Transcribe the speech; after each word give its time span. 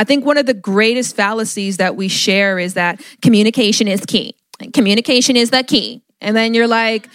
I 0.00 0.04
think 0.04 0.24
one 0.24 0.38
of 0.38 0.46
the 0.46 0.54
greatest 0.54 1.14
fallacies 1.14 1.76
that 1.76 1.94
we 1.94 2.08
share 2.08 2.58
is 2.58 2.72
that 2.72 3.02
communication 3.20 3.86
is 3.86 4.02
key. 4.06 4.34
Communication 4.72 5.36
is 5.36 5.50
the 5.50 5.62
key. 5.62 6.02
And 6.22 6.34
then 6.34 6.54
you're 6.54 6.66
like, 6.66 7.06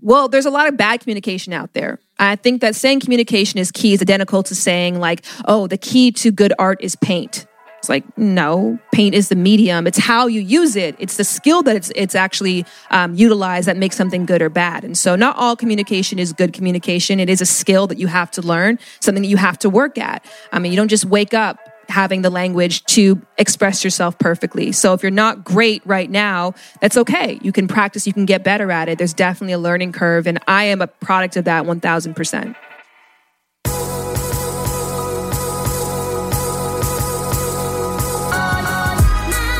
well, 0.00 0.28
there's 0.28 0.46
a 0.46 0.50
lot 0.50 0.68
of 0.68 0.76
bad 0.76 1.00
communication 1.00 1.52
out 1.52 1.74
there. 1.74 1.98
I 2.20 2.36
think 2.36 2.60
that 2.60 2.76
saying 2.76 3.00
communication 3.00 3.58
is 3.58 3.72
key 3.72 3.92
is 3.92 4.00
identical 4.00 4.44
to 4.44 4.54
saying, 4.54 5.00
like, 5.00 5.24
oh, 5.46 5.66
the 5.66 5.76
key 5.76 6.12
to 6.12 6.30
good 6.30 6.52
art 6.60 6.78
is 6.80 6.94
paint. 6.94 7.44
It's 7.78 7.88
like, 7.88 8.04
no, 8.16 8.78
paint 8.92 9.16
is 9.16 9.30
the 9.30 9.36
medium. 9.36 9.88
It's 9.88 9.98
how 9.98 10.28
you 10.28 10.40
use 10.40 10.76
it. 10.76 10.94
It's 11.00 11.16
the 11.16 11.24
skill 11.24 11.64
that 11.64 11.74
it's, 11.74 11.90
it's 11.96 12.14
actually 12.14 12.64
um, 12.92 13.16
utilized 13.16 13.66
that 13.66 13.76
makes 13.76 13.96
something 13.96 14.26
good 14.26 14.42
or 14.42 14.48
bad. 14.48 14.84
And 14.84 14.96
so 14.96 15.16
not 15.16 15.34
all 15.36 15.56
communication 15.56 16.20
is 16.20 16.32
good 16.32 16.52
communication. 16.52 17.18
It 17.18 17.28
is 17.28 17.40
a 17.40 17.46
skill 17.46 17.88
that 17.88 17.98
you 17.98 18.06
have 18.06 18.30
to 18.32 18.42
learn, 18.42 18.78
something 19.00 19.22
that 19.22 19.28
you 19.28 19.38
have 19.38 19.58
to 19.58 19.68
work 19.68 19.98
at. 19.98 20.24
I 20.52 20.60
mean, 20.60 20.70
you 20.70 20.76
don't 20.76 20.86
just 20.86 21.04
wake 21.04 21.34
up 21.34 21.58
having 21.88 22.22
the 22.22 22.30
language 22.30 22.84
to 22.84 23.20
express 23.38 23.82
yourself 23.82 24.18
perfectly. 24.18 24.72
So 24.72 24.92
if 24.92 25.02
you're 25.02 25.10
not 25.10 25.44
great 25.44 25.82
right 25.86 26.10
now, 26.10 26.54
that's 26.80 26.96
okay. 26.96 27.38
You 27.42 27.52
can 27.52 27.66
practice, 27.68 28.06
you 28.06 28.12
can 28.12 28.26
get 28.26 28.44
better 28.44 28.70
at 28.70 28.88
it. 28.88 28.98
There's 28.98 29.14
definitely 29.14 29.54
a 29.54 29.58
learning 29.58 29.92
curve. 29.92 30.26
And 30.26 30.38
I 30.46 30.64
am 30.64 30.82
a 30.82 30.86
product 30.86 31.36
of 31.36 31.44
that 31.44 31.64
1000%. 31.64 32.54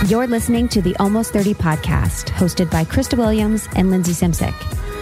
You're 0.09 0.27
listening 0.27 0.69
to 0.69 0.81
the 0.81 0.97
Almost 0.97 1.35
30 1.35 1.53
podcast, 1.53 2.31
hosted 2.31 2.71
by 2.71 2.85
Krista 2.85 3.19
Williams 3.19 3.69
and 3.77 3.91
Lindsey 3.91 4.13
Simcik. 4.13 4.55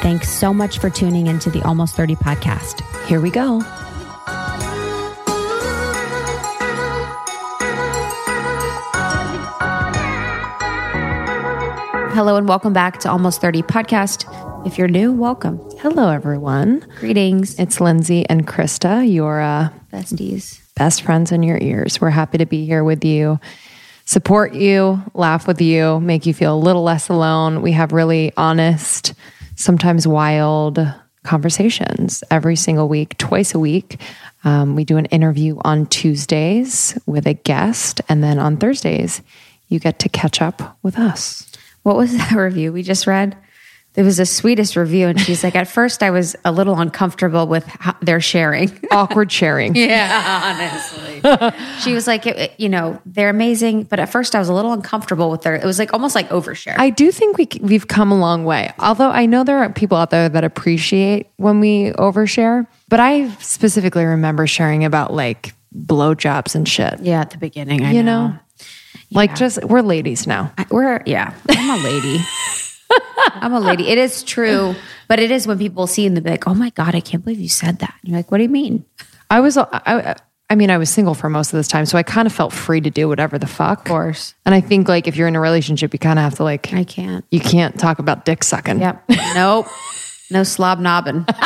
Thanks 0.00 0.30
so 0.30 0.54
much 0.54 0.78
for 0.78 0.88
tuning 0.88 1.26
into 1.26 1.50
the 1.50 1.60
Almost 1.62 1.94
30 1.94 2.16
podcast. 2.16 2.80
Here 3.06 3.20
we 3.20 3.30
go. 3.30 3.60
Hello 12.14 12.36
and 12.36 12.48
welcome 12.48 12.72
back 12.72 12.98
to 13.00 13.10
Almost 13.10 13.42
30 13.42 13.60
podcast. 13.62 14.66
If 14.66 14.78
you're 14.78 14.88
new, 14.88 15.12
welcome. 15.12 15.58
Hello, 15.80 16.08
everyone. 16.08 16.80
Greetings. 16.98 17.58
It's 17.58 17.78
Lindsey 17.78 18.26
and 18.28 18.46
Krista, 18.46 19.10
your 19.10 19.42
uh, 19.42 19.68
besties, 19.92 20.60
best 20.76 21.02
friends 21.02 21.30
in 21.30 21.42
your 21.42 21.58
ears. 21.58 22.00
We're 22.00 22.08
happy 22.08 22.38
to 22.38 22.46
be 22.46 22.64
here 22.64 22.84
with 22.84 23.04
you 23.04 23.38
support 24.10 24.54
you, 24.54 25.00
laugh 25.14 25.46
with 25.46 25.60
you, 25.60 26.00
make 26.00 26.26
you 26.26 26.34
feel 26.34 26.52
a 26.52 26.58
little 26.58 26.82
less 26.82 27.08
alone. 27.08 27.62
We 27.62 27.70
have 27.72 27.92
really 27.92 28.32
honest, 28.36 29.14
sometimes 29.60 30.08
wild 30.08 30.78
conversations 31.22 32.24
every 32.30 32.56
single 32.56 32.88
week, 32.88 33.16
twice 33.18 33.54
a 33.54 33.58
week. 33.58 34.00
Um, 34.42 34.74
we 34.74 34.84
do 34.84 34.96
an 34.96 35.04
interview 35.06 35.58
on 35.64 35.86
Tuesdays 35.86 36.98
with 37.06 37.26
a 37.26 37.34
guest, 37.34 38.00
and 38.08 38.24
then 38.24 38.38
on 38.38 38.56
Thursdays, 38.56 39.20
you 39.68 39.78
get 39.78 39.98
to 40.00 40.08
catch 40.08 40.40
up 40.40 40.78
with 40.82 40.98
us. 40.98 41.46
What 41.82 41.96
was 41.96 42.16
that 42.16 42.32
review 42.36 42.72
we 42.72 42.82
just 42.82 43.06
read? 43.06 43.36
It 44.00 44.02
was 44.02 44.16
the 44.16 44.24
sweetest 44.24 44.76
review. 44.76 45.08
And 45.08 45.20
she's 45.20 45.44
like, 45.44 45.54
at 45.54 45.68
first 45.68 46.02
I 46.02 46.10
was 46.10 46.34
a 46.46 46.50
little 46.50 46.80
uncomfortable 46.80 47.46
with 47.46 47.66
how 47.66 47.94
they're 48.00 48.18
sharing. 48.18 48.70
Awkward 48.90 49.30
sharing. 49.30 49.74
yeah, 49.76 50.56
honestly. 50.56 51.20
she 51.80 51.92
was 51.92 52.06
like, 52.06 52.26
it, 52.26 52.58
you 52.58 52.70
know, 52.70 52.98
they're 53.04 53.28
amazing. 53.28 53.82
But 53.82 54.00
at 54.00 54.10
first 54.10 54.34
I 54.34 54.38
was 54.38 54.48
a 54.48 54.54
little 54.54 54.72
uncomfortable 54.72 55.30
with 55.30 55.42
their, 55.42 55.54
it 55.54 55.66
was 55.66 55.78
like 55.78 55.92
almost 55.92 56.14
like 56.14 56.30
overshare. 56.30 56.76
I 56.78 56.88
do 56.88 57.12
think 57.12 57.36
we, 57.36 57.46
we've 57.60 57.88
come 57.88 58.10
a 58.10 58.18
long 58.18 58.46
way. 58.46 58.72
Although 58.78 59.10
I 59.10 59.26
know 59.26 59.44
there 59.44 59.58
are 59.58 59.70
people 59.70 59.98
out 59.98 60.08
there 60.08 60.30
that 60.30 60.44
appreciate 60.44 61.26
when 61.36 61.60
we 61.60 61.90
overshare. 61.98 62.66
But 62.88 63.00
I 63.00 63.28
specifically 63.34 64.06
remember 64.06 64.46
sharing 64.46 64.86
about 64.86 65.12
like 65.12 65.52
blowjobs 65.76 66.54
and 66.54 66.66
shit. 66.66 67.00
Yeah, 67.00 67.20
at 67.20 67.32
the 67.32 67.38
beginning. 67.38 67.84
I 67.84 67.92
you 67.92 68.02
know. 68.02 68.28
know? 68.28 68.38
Like 69.12 69.34
just, 69.34 69.62
we're 69.62 69.82
ladies 69.82 70.26
now. 70.26 70.54
I, 70.56 70.64
we're, 70.70 71.02
yeah, 71.04 71.34
I'm 71.50 71.80
a 71.80 71.84
lady. 71.84 72.24
I'm 73.34 73.52
a 73.52 73.60
lady. 73.60 73.88
It 73.88 73.98
is 73.98 74.22
true, 74.22 74.74
but 75.08 75.18
it 75.18 75.30
is 75.30 75.46
when 75.46 75.58
people 75.58 75.86
see 75.86 76.06
and 76.06 76.16
they're 76.16 76.32
like, 76.32 76.46
"Oh 76.46 76.54
my 76.54 76.70
god, 76.70 76.94
I 76.94 77.00
can't 77.00 77.24
believe 77.24 77.40
you 77.40 77.48
said 77.48 77.78
that." 77.78 77.94
And 78.00 78.10
you're 78.10 78.18
like, 78.18 78.30
"What 78.30 78.38
do 78.38 78.44
you 78.44 78.48
mean?" 78.48 78.84
I 79.30 79.40
was, 79.40 79.56
I, 79.56 80.16
I 80.50 80.56
mean, 80.56 80.70
I 80.70 80.78
was 80.78 80.90
single 80.90 81.14
for 81.14 81.30
most 81.30 81.52
of 81.52 81.56
this 81.56 81.68
time, 81.68 81.86
so 81.86 81.96
I 81.96 82.02
kind 82.02 82.26
of 82.26 82.32
felt 82.32 82.52
free 82.52 82.80
to 82.80 82.90
do 82.90 83.08
whatever 83.08 83.38
the 83.38 83.46
fuck. 83.46 83.80
Of 83.80 83.84
course. 83.84 84.34
And 84.44 84.54
I 84.54 84.60
think 84.60 84.88
like 84.88 85.06
if 85.06 85.16
you're 85.16 85.28
in 85.28 85.36
a 85.36 85.40
relationship, 85.40 85.92
you 85.92 85.98
kind 86.00 86.18
of 86.18 86.24
have 86.24 86.34
to 86.36 86.44
like, 86.44 86.72
I 86.74 86.82
can't. 86.82 87.24
You 87.30 87.38
can't 87.38 87.78
talk 87.78 88.00
about 88.00 88.24
dick 88.24 88.42
sucking. 88.42 88.80
Yep. 88.80 89.04
nope. 89.34 89.66
No 90.32 90.42
slob 90.42 90.80
knobbing. 90.80 91.26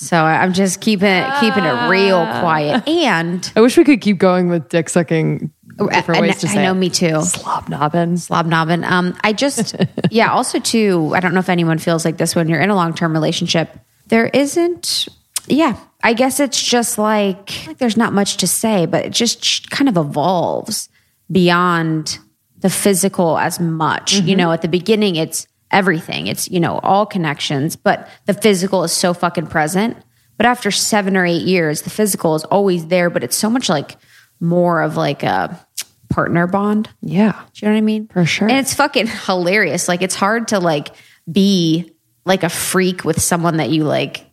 So 0.00 0.16
I'm 0.16 0.54
just 0.54 0.80
keeping 0.80 1.10
it, 1.10 1.30
keeping 1.40 1.62
it 1.62 1.88
real 1.90 2.24
quiet. 2.40 2.88
And 2.88 3.52
I 3.54 3.60
wish 3.60 3.76
we 3.76 3.84
could 3.84 4.00
keep 4.00 4.16
going 4.16 4.48
with 4.48 4.70
dick 4.70 4.88
sucking 4.88 5.52
different 5.88 6.20
ways 6.20 6.40
to 6.40 6.48
say 6.48 6.60
I 6.60 6.64
know, 6.64 6.72
it. 6.72 6.76
me 6.76 6.90
too. 6.90 7.22
Slob 7.22 7.68
knobbing. 7.68 8.16
Slob 8.16 8.46
knobbing. 8.46 8.84
Um, 8.84 9.16
I 9.22 9.32
just, 9.32 9.76
yeah, 10.10 10.32
also 10.32 10.58
too, 10.58 11.12
I 11.14 11.20
don't 11.20 11.34
know 11.34 11.40
if 11.40 11.48
anyone 11.48 11.78
feels 11.78 12.04
like 12.04 12.16
this 12.16 12.34
when 12.34 12.48
you're 12.48 12.60
in 12.60 12.70
a 12.70 12.74
long 12.74 12.94
term 12.94 13.12
relationship. 13.12 13.70
There 14.06 14.26
isn't, 14.26 15.08
yeah, 15.46 15.78
I 16.02 16.14
guess 16.14 16.40
it's 16.40 16.62
just 16.62 16.98
like, 16.98 17.66
like 17.66 17.78
there's 17.78 17.96
not 17.96 18.12
much 18.12 18.38
to 18.38 18.46
say, 18.46 18.86
but 18.86 19.06
it 19.06 19.12
just 19.12 19.70
kind 19.70 19.88
of 19.88 19.96
evolves 19.96 20.88
beyond 21.30 22.18
the 22.58 22.70
physical 22.70 23.38
as 23.38 23.60
much. 23.60 24.14
Mm-hmm. 24.14 24.28
You 24.28 24.36
know, 24.36 24.52
at 24.52 24.62
the 24.62 24.68
beginning, 24.68 25.16
it's 25.16 25.46
everything, 25.70 26.26
it's, 26.26 26.50
you 26.50 26.60
know, 26.60 26.78
all 26.80 27.06
connections, 27.06 27.76
but 27.76 28.08
the 28.26 28.34
physical 28.34 28.84
is 28.84 28.92
so 28.92 29.14
fucking 29.14 29.46
present. 29.46 29.96
But 30.36 30.46
after 30.46 30.70
seven 30.70 31.16
or 31.16 31.26
eight 31.26 31.42
years, 31.42 31.82
the 31.82 31.90
physical 31.90 32.34
is 32.34 32.44
always 32.44 32.86
there, 32.86 33.10
but 33.10 33.22
it's 33.22 33.36
so 33.36 33.50
much 33.50 33.68
like 33.68 33.96
more 34.40 34.80
of 34.80 34.96
like 34.96 35.22
a 35.22 35.66
partner 36.10 36.46
bond. 36.46 36.90
Yeah. 37.00 37.32
Do 37.54 37.64
you 37.66 37.68
know 37.68 37.74
what 37.74 37.78
I 37.78 37.82
mean? 37.82 38.08
For 38.08 38.26
sure. 38.26 38.48
And 38.48 38.58
it's 38.58 38.74
fucking 38.74 39.06
hilarious. 39.06 39.88
Like 39.88 40.02
it's 40.02 40.14
hard 40.14 40.48
to 40.48 40.58
like 40.58 40.88
be 41.30 41.92
like 42.24 42.42
a 42.42 42.48
freak 42.48 43.04
with 43.04 43.20
someone 43.20 43.56
that 43.56 43.70
you 43.70 43.84
like 43.84 44.26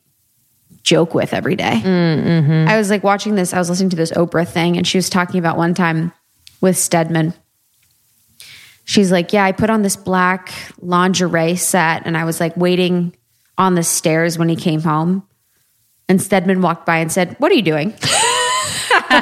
joke 0.83 1.13
with 1.13 1.33
every 1.33 1.55
day. 1.55 1.81
Mm-hmm. 1.83 2.69
I 2.69 2.77
was 2.77 2.89
like 2.89 3.03
watching 3.03 3.35
this, 3.35 3.53
I 3.53 3.59
was 3.59 3.69
listening 3.69 3.89
to 3.91 3.95
this 3.95 4.11
Oprah 4.11 4.47
thing, 4.47 4.77
and 4.77 4.87
she 4.87 4.97
was 4.97 5.09
talking 5.09 5.39
about 5.39 5.57
one 5.57 5.73
time 5.73 6.11
with 6.61 6.77
Stedman. 6.77 7.33
She's 8.85 9.11
like, 9.11 9.33
Yeah, 9.33 9.43
I 9.43 9.51
put 9.51 9.69
on 9.69 9.81
this 9.81 9.95
black 9.95 10.53
lingerie 10.79 11.55
set, 11.55 12.03
and 12.05 12.17
I 12.17 12.23
was 12.23 12.39
like 12.39 12.55
waiting 12.57 13.15
on 13.57 13.75
the 13.75 13.83
stairs 13.83 14.37
when 14.37 14.49
he 14.49 14.55
came 14.55 14.81
home. 14.81 15.27
And 16.09 16.21
Stedman 16.21 16.61
walked 16.61 16.85
by 16.85 16.97
and 16.97 17.11
said, 17.11 17.35
What 17.39 17.51
are 17.51 17.55
you 17.55 17.61
doing? 17.61 17.93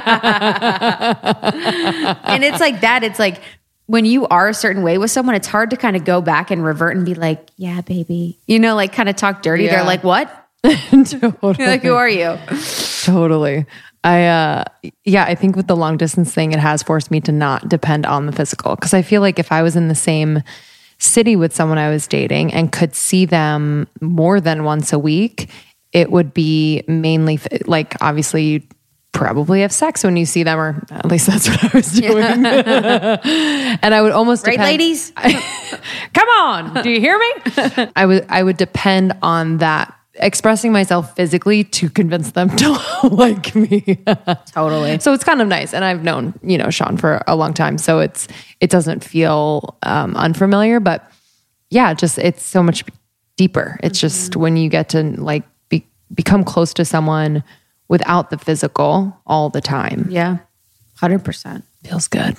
and 2.24 2.44
it's 2.44 2.60
like 2.60 2.82
that. 2.82 3.04
It's 3.04 3.20
like 3.20 3.42
when 3.88 4.06
you 4.06 4.26
are 4.28 4.50
a 4.50 4.54
certain 4.54 4.84
way 4.84 4.98
with 4.98 5.12
someone, 5.12 5.36
it's 5.36 5.48
hard 5.48 5.70
to 5.70 5.78
kind 5.78 5.96
of 5.96 6.04
go 6.04 6.22
back 6.22 6.52
and 6.52 6.64
revert 6.64 6.96
and 6.96 7.06
be 7.06 7.14
like, 7.14 7.50
yeah, 7.58 7.82
baby, 7.82 8.40
you 8.48 8.60
know, 8.60 8.76
like 8.76 8.94
kind 8.94 9.10
of 9.10 9.16
talk 9.16 9.42
dirty. 9.42 9.66
Yeah. 9.66 9.78
They're 9.78 9.86
like, 9.86 10.04
what? 10.04 10.30
totally. 10.64 11.56
You're 11.60 11.68
like, 11.68 11.84
who 11.84 11.96
are 11.96 12.10
you? 12.10 12.38
Totally. 13.04 13.66
I, 14.04 14.26
uh, 14.26 14.64
yeah, 15.04 15.26
I 15.26 15.36
think 15.36 15.56
with 15.56 15.68
the 15.68 15.76
long 15.76 15.98
distance 15.98 16.34
thing, 16.34 16.52
it 16.52 16.60
has 16.60 16.84
forced 16.84 17.12
me 17.12 17.22
to 17.22 17.32
not 17.32 17.70
depend 17.70 18.06
on 18.06 18.26
the 18.26 18.32
physical. 18.32 18.76
Cause 18.76 18.94
I 18.94 19.02
feel 19.02 19.22
like 19.22 19.40
if 19.40 19.52
I 19.52 19.62
was 19.62 19.76
in 19.76 19.88
the 19.88 19.96
same 19.96 20.42
city 20.98 21.36
with 21.36 21.54
someone 21.54 21.78
I 21.78 21.90
was 21.90 22.08
dating 22.08 22.54
and 22.54 22.72
could 22.72 22.96
see 22.96 23.26
them 23.26 23.88
more 24.02 24.40
than 24.40 24.64
once 24.64 24.94
a 24.94 25.00
week, 25.00 25.50
it 25.92 26.12
would 26.12 26.34
be 26.34 26.84
mainly 26.88 27.40
like 27.66 27.96
obviously 28.02 28.44
you 28.44 28.62
probably 29.16 29.62
have 29.62 29.72
sex 29.72 30.04
when 30.04 30.18
you 30.18 30.26
see 30.26 30.44
them, 30.44 30.60
or 30.60 30.86
at 30.92 31.06
least 31.06 31.26
that's 31.26 31.50
what 31.50 31.64
I 31.64 31.78
was 31.78 31.92
doing. 32.00 32.46
And 33.82 33.94
I 33.94 34.02
would 34.02 34.12
almost 34.12 34.46
right, 34.46 34.54
depend, 34.54 34.70
ladies. 34.70 35.12
come 36.14 36.30
on, 36.40 36.84
do 36.84 36.90
you 36.90 37.00
hear 37.00 37.18
me? 37.18 37.88
I 37.96 38.06
would 38.06 38.26
I 38.30 38.44
would 38.44 38.58
depend 38.58 39.14
on 39.22 39.58
that 39.58 39.94
expressing 40.16 40.72
myself 40.72 41.16
physically 41.16 41.64
to 41.66 41.90
convince 41.90 42.32
them 42.32 42.50
to 42.58 42.80
like 43.04 43.54
me. 43.56 44.00
totally. 44.52 45.00
So 45.00 45.14
it's 45.14 45.24
kind 45.24 45.42
of 45.42 45.48
nice, 45.48 45.74
and 45.74 45.84
I've 45.86 46.04
known 46.04 46.34
you 46.42 46.58
know 46.58 46.70
Sean 46.70 46.98
for 46.98 47.22
a 47.28 47.36
long 47.36 47.54
time, 47.54 47.78
so 47.78 48.00
it's 48.00 48.28
it 48.60 48.70
doesn't 48.70 49.04
feel 49.04 49.78
um, 49.84 50.16
unfamiliar, 50.16 50.80
but 50.80 51.10
yeah, 51.70 51.94
just 51.94 52.18
it's 52.18 52.44
so 52.44 52.64
much 52.64 52.84
deeper. 53.38 53.80
It's 53.84 54.00
just 54.00 54.36
when 54.36 54.58
you 54.58 54.70
get 54.70 54.90
to 54.90 55.04
like 55.22 55.44
be, 55.70 55.86
become 56.14 56.44
close 56.44 56.74
to 56.76 56.86
someone 56.86 57.44
without 57.88 58.30
the 58.30 58.38
physical 58.38 59.16
all 59.28 59.50
the 59.50 59.62
time. 59.62 60.08
Yeah. 60.10 60.38
100%. 61.02 61.64
Feels 61.84 62.08
good. 62.08 62.38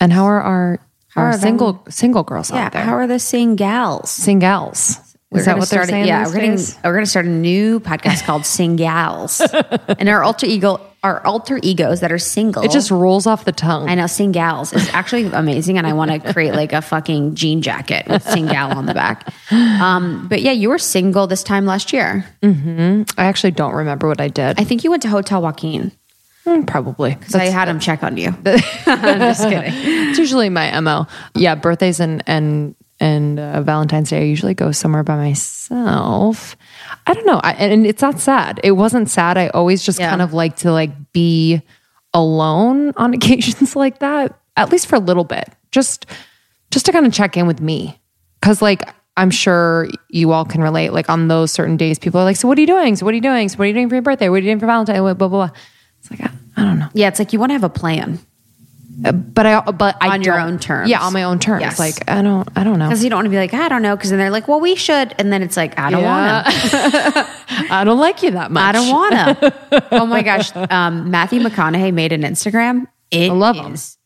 And 0.00 0.12
how 0.12 0.24
are 0.24 0.40
our, 0.40 0.78
How 1.08 1.22
our 1.22 1.28
are 1.28 1.32
them? 1.32 1.40
single 1.40 1.84
single 1.88 2.22
girls 2.22 2.50
Yeah. 2.50 2.66
out 2.66 2.72
there? 2.72 2.82
How 2.82 2.94
are 2.94 3.06
the 3.06 3.18
singles? 3.18 4.10
Singles. 4.10 4.98
Is 5.32 5.44
that 5.44 5.58
what 5.58 5.68
they're 5.68 5.84
start 5.84 5.88
a- 5.88 5.92
saying? 5.92 6.06
Yeah, 6.06 6.24
these 6.24 6.34
we're 6.34 6.40
gonna 6.40 6.88
we're 6.90 6.94
gonna 6.94 7.06
start 7.06 7.26
a 7.26 7.28
new 7.28 7.78
podcast 7.80 8.24
called 8.24 8.42
Singals, 8.44 9.40
and 9.98 10.08
our 10.08 10.24
alter 10.24 10.46
ego, 10.46 10.80
our 11.02 11.24
alter 11.26 11.58
egos 11.62 12.00
that 12.00 12.12
are 12.12 12.18
single. 12.18 12.62
It 12.62 12.70
just 12.70 12.90
rolls 12.90 13.26
off 13.26 13.44
the 13.44 13.52
tongue. 13.52 13.88
I 13.88 13.94
know 13.94 14.04
Singals 14.04 14.74
is 14.74 14.88
actually 14.90 15.26
amazing, 15.26 15.78
and 15.78 15.86
I 15.86 15.92
want 15.94 16.10
to 16.10 16.32
create 16.32 16.52
like 16.54 16.72
a 16.72 16.82
fucking 16.82 17.34
jean 17.34 17.62
jacket 17.62 18.06
with 18.08 18.24
Singal 18.24 18.74
on 18.76 18.86
the 18.86 18.94
back. 18.94 19.32
Um, 19.50 20.26
but 20.28 20.42
yeah, 20.42 20.52
you 20.52 20.68
were 20.68 20.78
single 20.78 21.26
this 21.26 21.42
time 21.42 21.64
last 21.64 21.92
year. 21.92 22.24
I 22.42 23.04
actually 23.16 23.52
don't 23.52 23.74
remember 23.74 24.08
what 24.08 24.20
I 24.20 24.28
did. 24.28 24.60
I 24.60 24.64
think 24.64 24.84
you 24.84 24.90
went 24.90 25.02
to 25.02 25.08
Hotel 25.08 25.40
Joaquin 25.42 25.92
Mm, 26.46 26.66
Probably. 26.66 27.14
because 27.14 27.34
I 27.34 27.44
had 27.44 27.68
him 27.68 27.78
check 27.80 28.02
on 28.02 28.16
you. 28.16 28.28
I'm 28.86 29.18
just 29.18 29.42
kidding. 29.42 29.72
It's 29.74 30.18
usually 30.18 30.48
my 30.48 30.78
mo. 30.80 31.06
Yeah, 31.34 31.54
birthdays 31.54 32.00
and 32.00 32.22
and 32.26 32.74
and 32.98 33.38
uh, 33.38 33.62
Valentine's 33.62 34.10
Day. 34.10 34.20
I 34.20 34.24
usually 34.24 34.54
go 34.54 34.72
somewhere 34.72 35.02
by 35.02 35.16
myself. 35.16 36.56
I 37.06 37.14
don't 37.14 37.26
know, 37.26 37.40
I, 37.42 37.52
and 37.54 37.86
it's 37.86 38.02
not 38.02 38.20
sad. 38.20 38.60
It 38.62 38.72
wasn't 38.72 39.08
sad. 39.10 39.36
I 39.38 39.48
always 39.48 39.82
just 39.82 39.98
Yeah. 39.98 40.10
kind 40.10 40.22
of 40.22 40.32
like 40.32 40.56
to 40.56 40.72
like 40.72 40.90
be 41.12 41.62
alone 42.14 42.92
on 42.96 43.14
occasions 43.18 43.74
like 43.76 43.98
that, 44.00 44.38
at 44.56 44.70
least 44.70 44.86
for 44.86 44.96
a 44.96 45.00
little 45.00 45.24
bit, 45.24 45.48
just 45.72 46.06
just 46.70 46.86
to 46.86 46.92
kind 46.92 47.06
of 47.06 47.12
check 47.12 47.36
in 47.36 47.46
with 47.46 47.60
me, 47.60 48.00
because 48.40 48.62
like. 48.62 48.82
I'm 49.16 49.30
sure 49.30 49.88
you 50.08 50.32
all 50.32 50.46
can 50.46 50.62
relate. 50.62 50.90
Like 50.94 51.10
on 51.10 51.28
those 51.28 51.50
certain 51.52 51.76
days, 51.76 51.98
people 51.98 52.20
are 52.20 52.24
like, 52.24 52.36
"So 52.36 52.48
what 52.48 52.56
are 52.56 52.60
you 52.62 52.66
doing? 52.66 52.96
So 52.96 53.04
what 53.04 53.12
are 53.12 53.16
you 53.16 53.20
doing? 53.20 53.48
So 53.50 53.58
what 53.58 53.64
are 53.64 53.66
you 53.66 53.74
doing 53.74 53.88
for 53.88 53.96
your 53.96 54.02
birthday? 54.02 54.30
What 54.30 54.36
are 54.36 54.38
you 54.38 54.44
doing 54.46 54.60
for 54.60 54.66
Valentine's? 54.66 55.00
Blah 55.00 55.12
blah 55.14 55.28
blah." 55.28 55.50
It's 55.98 56.10
like 56.10 56.22
I, 56.22 56.30
I 56.56 56.62
don't 56.64 56.78
know. 56.78 56.88
Yeah, 56.94 57.08
it's 57.08 57.18
like 57.18 57.32
you 57.34 57.38
want 57.38 57.50
to 57.50 57.54
have 57.54 57.64
a 57.64 57.68
plan 57.68 58.18
Uh, 59.04 59.12
but 59.12 59.46
I 59.46 59.60
but 59.60 59.96
I 60.00 60.14
On 60.14 60.22
your 60.22 60.38
own 60.38 60.58
terms. 60.58 60.90
Yeah, 60.90 61.00
on 61.00 61.12
my 61.12 61.22
own 61.22 61.38
terms. 61.38 61.62
Yes. 61.62 61.78
Like 61.78 62.10
I 62.10 62.22
don't 62.22 62.48
I 62.56 62.64
don't 62.64 62.78
know. 62.78 62.88
because 62.88 63.02
you 63.02 63.10
don't 63.10 63.18
want 63.18 63.26
to 63.26 63.30
be 63.30 63.36
like 63.36 63.54
ah, 63.54 63.64
I 63.64 63.68
don't 63.68 63.82
know 63.82 63.96
because 63.96 64.10
then 64.10 64.18
they're 64.18 64.30
like, 64.30 64.48
well, 64.48 64.60
we 64.60 64.74
should, 64.74 65.14
and 65.18 65.32
then 65.32 65.42
it's 65.42 65.56
like 65.56 65.78
I 65.78 65.90
don't 65.90 66.04
want 66.04 66.46
to. 66.46 67.26
I 67.70 67.84
don't 67.84 67.98
like 67.98 68.22
you 68.22 68.32
that 68.32 68.50
much. 68.50 68.62
I 68.62 68.72
don't 68.72 68.90
want 68.90 69.12
to. 69.12 69.88
oh 69.92 70.06
my 70.06 70.22
gosh. 70.22 70.54
Um, 70.54 71.10
Matthew 71.10 71.40
McConaughey 71.40 71.94
made 71.94 72.12
an 72.12 72.22
Instagram. 72.22 72.86
It 73.10 73.30
I 73.30 73.34
love 73.34 73.56
him. 73.56 73.74
is 73.74 73.96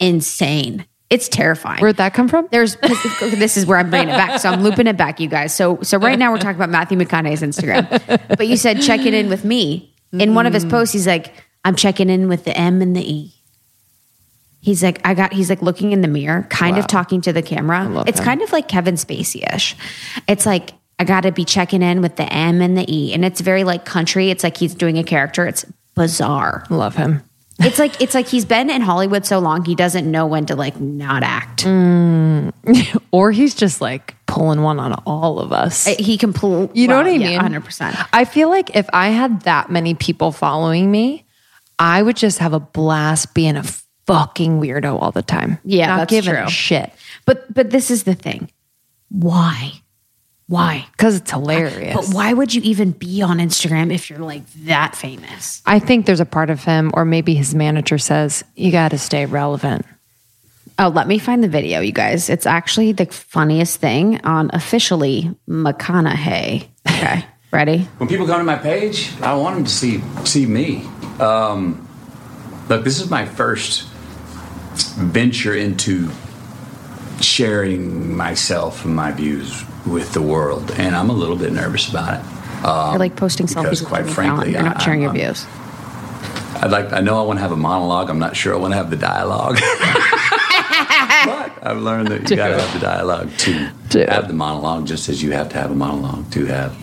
insane. 0.00 0.86
It's 1.10 1.28
terrifying. 1.28 1.80
Where'd 1.80 1.98
that 1.98 2.14
come 2.14 2.28
from? 2.28 2.48
There's 2.50 2.76
this 2.76 3.56
is 3.56 3.66
where 3.66 3.78
I'm 3.78 3.90
bringing 3.90 4.08
it 4.08 4.16
back. 4.16 4.40
So 4.40 4.50
I'm 4.50 4.62
looping 4.62 4.86
it 4.86 4.96
back, 4.96 5.20
you 5.20 5.28
guys. 5.28 5.54
So 5.54 5.78
so 5.82 5.98
right 5.98 6.18
now 6.18 6.32
we're 6.32 6.38
talking 6.38 6.56
about 6.56 6.70
Matthew 6.70 6.98
McConaughey's 6.98 7.42
Instagram. 7.42 7.88
But 8.36 8.48
you 8.48 8.56
said 8.56 8.80
checking 8.80 9.14
in 9.14 9.28
with 9.28 9.44
me. 9.44 9.94
In 10.12 10.34
one 10.34 10.46
of 10.46 10.52
his 10.52 10.64
mm. 10.64 10.70
posts, 10.70 10.92
he's 10.92 11.08
like, 11.08 11.34
I'm 11.64 11.74
checking 11.74 12.08
in 12.08 12.28
with 12.28 12.44
the 12.44 12.56
M 12.56 12.80
and 12.82 12.94
the 12.94 13.00
E. 13.00 13.33
He's 14.64 14.82
like, 14.82 15.06
I 15.06 15.12
got 15.12 15.34
he's 15.34 15.50
like 15.50 15.60
looking 15.60 15.92
in 15.92 16.00
the 16.00 16.08
mirror, 16.08 16.46
kind 16.48 16.78
of 16.78 16.86
talking 16.86 17.20
to 17.20 17.34
the 17.34 17.42
camera. 17.42 18.02
It's 18.06 18.18
him. 18.18 18.24
kind 18.24 18.40
of 18.40 18.50
like 18.50 18.66
Kevin 18.66 18.94
Spacey-ish. 18.94 19.76
It's 20.26 20.46
like 20.46 20.70
I 20.98 21.04
gotta 21.04 21.32
be 21.32 21.44
checking 21.44 21.82
in 21.82 22.00
with 22.00 22.16
the 22.16 22.24
M 22.32 22.62
and 22.62 22.74
the 22.74 22.90
E. 22.90 23.12
And 23.12 23.26
it's 23.26 23.42
very 23.42 23.62
like 23.62 23.84
country. 23.84 24.30
It's 24.30 24.42
like 24.42 24.56
he's 24.56 24.74
doing 24.74 24.96
a 24.96 25.04
character. 25.04 25.46
It's 25.46 25.66
bizarre. 25.94 26.64
Love 26.70 26.96
him. 26.96 27.22
It's 27.58 27.78
like 27.78 28.00
it's 28.00 28.14
like 28.14 28.26
he's 28.26 28.46
been 28.46 28.70
in 28.70 28.80
Hollywood 28.80 29.26
so 29.26 29.38
long 29.38 29.66
he 29.66 29.74
doesn't 29.74 30.10
know 30.10 30.26
when 30.26 30.46
to 30.46 30.56
like 30.56 30.80
not 30.80 31.22
act. 31.22 31.64
Mm. 31.64 32.52
Or 33.12 33.30
he's 33.30 33.54
just 33.54 33.82
like 33.82 34.16
pulling 34.26 34.62
one 34.62 34.80
on 34.80 34.94
all 35.06 35.40
of 35.40 35.52
us. 35.52 35.86
Uh, 35.86 35.94
he 35.98 36.16
completely, 36.16 36.80
You 36.80 36.88
know 36.88 36.96
what 36.96 37.06
I 37.06 37.18
mean? 37.18 37.38
Hundred 37.38 37.64
percent. 37.64 37.96
I 38.14 38.24
feel 38.24 38.48
like 38.48 38.74
if 38.74 38.88
I 38.94 39.10
had 39.10 39.42
that 39.42 39.70
many 39.70 39.94
people 39.94 40.32
following 40.32 40.90
me, 40.90 41.26
I 41.78 42.02
would 42.02 42.16
just 42.16 42.38
have 42.38 42.54
a 42.54 42.60
blast 42.60 43.34
being 43.34 43.56
a 43.56 43.62
fucking 44.06 44.60
weirdo 44.60 45.00
all 45.00 45.10
the 45.12 45.22
time. 45.22 45.58
Yeah, 45.64 45.86
not 45.88 45.96
that's 45.98 46.10
giving 46.10 46.34
true. 46.34 46.44
a 46.44 46.50
shit 46.50 46.92
But 47.24 47.52
but 47.52 47.70
this 47.70 47.90
is 47.90 48.04
the 48.04 48.14
thing. 48.14 48.50
Why? 49.10 49.72
Why? 50.46 50.86
because 50.92 51.16
it's 51.16 51.30
hilarious. 51.30 51.94
But 51.94 52.14
why 52.14 52.32
would 52.34 52.52
you 52.52 52.60
even 52.62 52.90
be 52.90 53.22
on 53.22 53.38
Instagram 53.38 53.92
if 53.92 54.10
you're 54.10 54.18
like 54.18 54.46
that 54.66 54.94
famous? 54.94 55.62
I 55.64 55.78
think 55.78 56.04
there's 56.04 56.20
a 56.20 56.26
part 56.26 56.50
of 56.50 56.62
him, 56.62 56.90
or 56.94 57.06
maybe 57.06 57.34
his 57.34 57.54
manager 57.54 57.96
says 57.96 58.44
you 58.54 58.70
got 58.70 58.90
to 58.90 58.98
stay 58.98 59.24
relevant. 59.24 59.86
Oh, 60.78 60.88
let 60.88 61.06
me 61.08 61.18
find 61.18 61.42
the 61.42 61.48
video, 61.48 61.80
you 61.80 61.92
guys. 61.92 62.28
It's 62.28 62.46
actually 62.46 62.92
the 62.92 63.06
funniest 63.06 63.80
thing 63.80 64.20
on 64.24 64.50
officially 64.52 65.34
McConaughey. 65.48 66.66
Okay, 66.90 67.24
ready? 67.52 67.78
When 67.98 68.08
people 68.08 68.26
come 68.26 68.38
to 68.38 68.44
my 68.44 68.56
page, 68.56 69.12
I 69.22 69.34
want 69.36 69.54
them 69.56 69.64
to 69.64 69.70
see 69.70 70.02
see 70.24 70.44
me. 70.46 70.84
Um, 71.20 71.88
look, 72.68 72.84
this 72.84 73.00
is 73.00 73.08
my 73.08 73.24
first 73.24 73.88
venture 74.82 75.54
into 75.54 76.10
sharing 77.20 78.16
myself 78.16 78.84
and 78.84 78.94
my 78.94 79.10
views 79.12 79.64
with 79.86 80.12
the 80.12 80.22
world, 80.22 80.70
and 80.72 80.94
I'm 80.96 81.10
a 81.10 81.12
little 81.12 81.36
bit 81.36 81.52
nervous 81.52 81.88
about 81.88 82.20
it. 82.20 82.64
Um, 82.64 82.90
you're 82.92 82.98
like 82.98 83.16
posting 83.16 83.46
because 83.46 83.82
selfies 83.82 83.86
quite 83.86 84.06
frankly, 84.06 84.52
You're 84.52 84.62
not 84.62 84.76
I- 84.80 84.84
sharing 84.84 85.02
your 85.02 85.10
I'm- 85.10 85.18
views. 85.20 85.46
I'd 86.62 86.70
like. 86.70 86.92
I 86.92 87.00
know 87.00 87.18
I 87.20 87.26
want 87.26 87.38
to 87.38 87.42
have 87.42 87.52
a 87.52 87.56
monologue. 87.56 88.08
I'm 88.08 88.18
not 88.20 88.36
sure 88.36 88.54
I 88.54 88.56
want 88.56 88.72
to 88.72 88.76
have 88.76 88.88
the 88.88 88.96
dialogue. 88.96 89.56
but 91.26 91.52
I've 91.62 91.78
learned 91.78 92.08
that 92.08 92.30
you 92.30 92.36
got 92.36 92.48
to 92.48 92.60
have 92.60 92.72
the 92.72 92.78
dialogue 92.80 93.30
to 93.38 93.70
Dude. 93.90 94.08
have 94.08 94.28
the 94.28 94.34
monologue, 94.34 94.86
just 94.86 95.08
as 95.08 95.22
you 95.22 95.32
have 95.32 95.48
to 95.50 95.56
have 95.58 95.70
a 95.70 95.74
monologue 95.74 96.30
to 96.32 96.46
have 96.46 96.74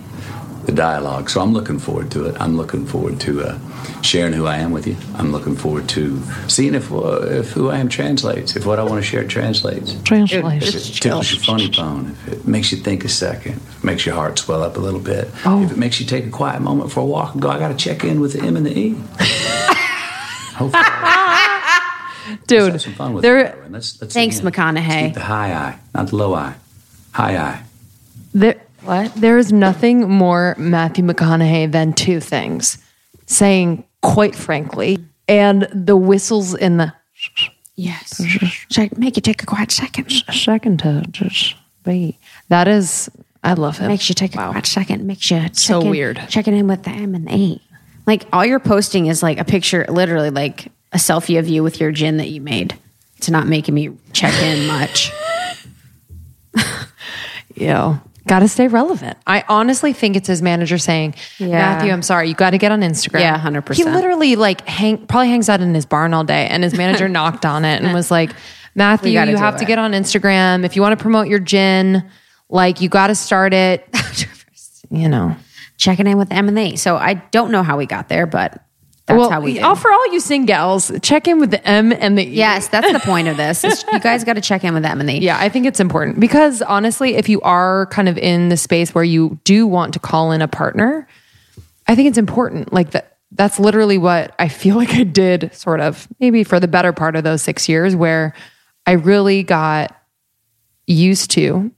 the 0.66 0.72
dialogue. 0.72 1.30
So 1.30 1.42
I'm 1.42 1.54
looking 1.54 1.80
forward 1.80 2.12
to 2.12 2.26
it. 2.26 2.36
I'm 2.40 2.56
looking 2.58 2.86
forward 2.86 3.20
to 3.22 3.42
uh, 3.42 3.60
sharing 4.02 4.34
who 4.34 4.46
I 4.46 4.58
am 4.58 4.72
with 4.72 4.88
you. 4.88 4.96
I'm 5.16 5.32
looking 5.32 5.56
forward 5.56 5.88
to 5.90 6.22
seeing 6.48 6.76
if 6.76 6.92
uh, 6.92 7.22
if 7.24 7.52
who 7.52 7.70
I 7.70 7.78
am 7.78 7.90
translates, 7.90 8.56
if 8.56 8.66
what 8.66 8.80
I 8.80 8.84
want 8.84 9.04
to 9.04 9.10
share 9.10 9.24
translates. 9.28 9.94
Translation. 10.04 10.68
If 10.68 10.76
it 10.76 10.94
tickles 11.02 11.32
your 11.32 11.42
funny 11.42 11.70
bone, 11.70 12.12
if 12.28 12.28
it 12.34 12.48
makes 12.48 12.72
you 12.72 12.78
think 12.80 13.04
a 13.06 13.10
second, 13.10 13.54
if 13.58 13.78
it 13.80 13.84
makes 13.84 14.06
your 14.06 14.16
heart 14.16 14.38
swell 14.40 14.64
up 14.64 14.78
a 14.78 14.80
little 14.80 15.00
bit, 15.00 15.30
Oh. 15.46 15.64
if 15.64 15.72
it 15.72 15.78
makes 15.78 16.00
you 16.00 16.06
take 16.06 16.26
a 16.26 16.30
quiet 16.30 16.62
moment 16.62 16.92
for 16.92 17.00
a 17.02 17.06
walk 17.06 17.34
and 17.34 17.42
go, 17.42 17.50
I 17.50 17.60
got 17.60 17.70
to 17.70 17.76
check 17.78 18.04
in 18.04 18.20
with 18.22 18.34
the 18.34 18.42
M 18.42 18.56
and 18.58 18.66
the 18.66 18.78
E. 18.78 18.96
Hopefully, 20.56 20.84
Dude, 22.48 22.72
have 22.74 22.82
some 22.82 22.94
fun 22.94 23.14
with 23.14 23.24
there, 23.24 23.40
it. 23.40 23.56
though, 23.56 23.62
and 23.64 23.74
let's, 23.74 24.00
let's, 24.02 24.14
Thanks, 24.14 24.40
again, 24.40 24.52
McConaughey. 24.52 25.06
Keep 25.08 25.14
the 25.16 25.20
high 25.22 25.54
eye, 25.54 25.80
not 25.96 26.08
the 26.08 26.16
low 26.16 26.34
eye. 26.36 26.54
High 27.14 27.38
eye. 27.38 27.64
There, 28.34 28.62
what? 28.84 29.14
There 29.16 29.38
is 29.38 29.52
nothing 29.54 30.10
more 30.10 30.56
Matthew 30.58 31.04
McConaughey 31.06 31.72
than 31.72 31.94
two 31.94 32.20
things. 32.20 32.78
Saying, 33.26 33.86
quite 34.02 34.36
frankly, 34.36 34.98
and 35.28 35.68
the 35.72 35.96
whistles 35.96 36.54
in 36.54 36.78
the 36.78 36.94
Yes. 37.76 38.22
Should 38.70 38.80
I 38.84 38.90
make 38.98 39.16
you 39.16 39.22
take 39.22 39.42
a 39.42 39.46
quiet 39.46 39.72
second? 39.72 40.12
second 40.34 40.80
to 40.80 41.04
just 41.12 41.56
be. 41.84 42.18
That 42.50 42.68
is, 42.68 43.10
I 43.44 43.54
love 43.54 43.78
him. 43.78 43.88
Makes 43.88 44.10
you 44.10 44.14
take 44.16 44.34
a 44.36 44.38
quiet 44.38 44.66
second. 44.66 45.08
Makes 45.08 45.32
you 45.32 45.48
So 45.54 45.82
in- 45.82 45.90
weird. 45.90 46.22
Checking 46.28 46.56
in 46.56 46.68
with 46.68 46.84
the 46.84 46.90
M 46.92 47.16
and 47.16 47.28
the 47.28 47.36
E. 47.36 47.62
Like 48.06 48.26
all 48.34 48.46
you're 48.46 48.60
posting 48.60 49.06
is 49.08 49.24
like 49.24 49.40
a 49.40 49.46
picture, 49.46 49.86
literally 49.88 50.30
like 50.32 50.68
a 50.92 50.98
selfie 50.98 51.40
of 51.40 51.48
you 51.48 51.64
with 51.64 51.80
your 51.80 51.92
gin 51.92 52.18
that 52.18 52.30
you 52.30 52.42
made. 52.42 52.78
It's 53.18 53.30
not 53.30 53.48
making 53.48 53.74
me 53.76 53.92
check 54.14 54.34
in 54.44 54.68
much. 54.68 55.12
Yo, 57.56 58.00
got 58.28 58.40
to 58.40 58.48
stay 58.48 58.68
relevant. 58.68 59.18
I 59.26 59.44
honestly 59.48 59.94
think 59.94 60.16
it's 60.16 60.28
his 60.28 60.42
manager 60.42 60.78
saying, 60.78 61.16
Yeah. 61.40 61.50
Matthew, 61.50 61.92
I'm 61.92 62.02
sorry, 62.02 62.30
you 62.30 62.36
got 62.36 62.52
to 62.52 62.58
get 62.58 62.72
on 62.72 62.82
Instagram. 62.82 63.22
Yeah, 63.22 63.40
100%. 63.40 63.76
He 63.76 63.84
literally 63.84 64.36
like 64.36 64.68
hang, 64.68 65.06
probably 65.06 65.30
hangs 65.30 65.50
out 65.50 65.62
in 65.62 65.74
his 65.74 65.86
barn 65.86 66.14
all 66.14 66.24
day, 66.24 66.48
and 66.48 66.64
his 66.64 66.76
manager 66.76 67.08
knocked 67.18 67.46
on 67.46 67.66
it 67.66 67.82
and 67.82 67.94
was 67.94 68.12
like, 68.12 68.32
Matthew, 68.76 69.12
you 69.12 69.38
have 69.38 69.58
to 69.58 69.66
get 69.66 69.80
on 69.80 69.92
Instagram 69.92 70.64
if 70.64 70.76
you 70.76 70.82
want 70.82 70.98
to 70.98 71.02
promote 71.02 71.28
your 71.28 71.40
gin. 71.40 72.10
Like, 72.50 72.82
you 72.82 72.90
got 72.90 73.08
to 73.08 73.16
start 73.16 73.54
it. 73.54 73.88
you 74.90 75.08
know. 75.10 75.36
checking 75.78 76.06
in 76.08 76.18
with 76.18 76.32
M 76.32 76.48
and 76.48 76.58
the 76.58 76.74
E. 76.74 76.76
So 76.76 76.96
I 76.98 77.16
don't 77.16 77.52
know 77.52 77.64
how 77.64 77.78
we 77.78 77.86
got 77.86 78.08
there, 78.08 78.26
but 78.28 78.64
that's 79.08 79.18
well, 79.18 79.30
how 79.30 79.42
we 79.42 79.54
did. 79.56 79.64
oh, 79.64 79.76
for 79.76 79.92
all 79.92 80.14
you 80.14 80.20
sing 80.20 80.46
gals, 80.46 80.92
check 81.02 81.28
in 81.28 81.40
with 81.40 81.52
the 81.52 81.68
M 81.68 81.92
and 81.92 82.18
the 82.18 82.24
E. 82.24 82.30
yes, 82.30 82.68
that's 82.68 82.92
the 82.92 83.00
point 83.00 83.28
of 83.28 83.36
this. 83.36 83.64
you 83.64 84.00
guys 84.00 84.24
got 84.26 84.34
to 84.34 84.42
check 84.42 84.64
in 84.64 84.74
with 84.74 84.86
M 84.86 85.00
and 85.00 85.10
the 85.10 85.16
E. 85.16 85.20
Yeah, 85.20 85.38
I 85.40 85.50
think 85.50 85.66
it's 85.66 85.80
important 85.80 86.20
because 86.20 86.62
honestly, 86.62 87.16
if 87.16 87.28
you 87.28 87.42
are 87.42 87.88
kind 87.88 88.08
of 88.08 88.18
in 88.18 88.50
the 88.50 88.58
space 88.58 88.94
where 88.94 89.04
you 89.04 89.40
do 89.44 89.66
want 89.66 89.94
to 89.94 90.00
call 90.00 90.32
in 90.32 90.42
a 90.42 90.48
partner, 90.48 91.08
I 91.88 91.96
think 91.96 92.10
it's 92.10 92.18
important. 92.18 92.72
Like 92.72 92.92
that 92.92 93.18
that's 93.32 93.60
literally 93.60 93.98
what 93.98 94.36
I 94.38 94.48
feel 94.48 94.76
like 94.78 94.94
I 94.94 95.04
did 95.04 95.54
sort 95.54 95.80
of 95.80 96.08
maybe 96.20 96.44
for 96.44 96.60
the 96.60 96.68
better 96.68 96.94
part 96.94 97.16
of 97.16 97.24
those 97.24 97.42
6 97.42 97.68
years 97.68 97.96
where 97.96 98.34
I 98.86 98.94
really 98.94 99.44
got 99.44 99.96
used 100.88 101.32
to 101.32 101.72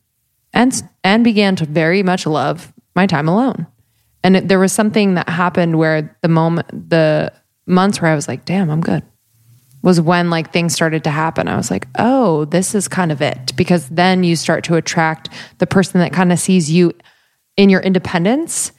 and 0.53 0.83
and 1.03 1.23
began 1.23 1.55
to 1.57 1.65
very 1.65 2.03
much 2.03 2.25
love 2.25 2.73
my 2.95 3.07
time 3.07 3.27
alone. 3.27 3.67
And 4.23 4.37
it, 4.37 4.47
there 4.47 4.59
was 4.59 4.71
something 4.71 5.15
that 5.15 5.27
happened 5.27 5.77
where 5.77 6.17
the 6.21 6.27
moment 6.27 6.89
the 6.89 7.31
months 7.65 8.01
where 8.01 8.11
I 8.11 8.15
was 8.15 8.27
like, 8.27 8.45
"Damn, 8.45 8.69
I'm 8.69 8.81
good." 8.81 9.03
was 9.83 9.99
when 9.99 10.29
like 10.29 10.51
things 10.51 10.73
started 10.73 11.03
to 11.03 11.11
happen. 11.11 11.47
I 11.47 11.57
was 11.57 11.69
like, 11.69 11.87
oh, 11.99 12.45
this 12.45 12.73
is 12.73 12.87
kind 12.87 13.11
of 13.11 13.21
it. 13.21 13.53
Because 13.55 13.87
then 13.89 14.23
you 14.23 14.35
start 14.35 14.63
to 14.63 14.75
attract 14.75 15.29
the 15.59 15.67
person 15.67 15.99
that 15.99 16.13
kind 16.13 16.31
of 16.31 16.39
sees 16.39 16.71
you 16.71 16.93
in 17.57 17.69
your 17.69 17.81
independence 17.81 18.71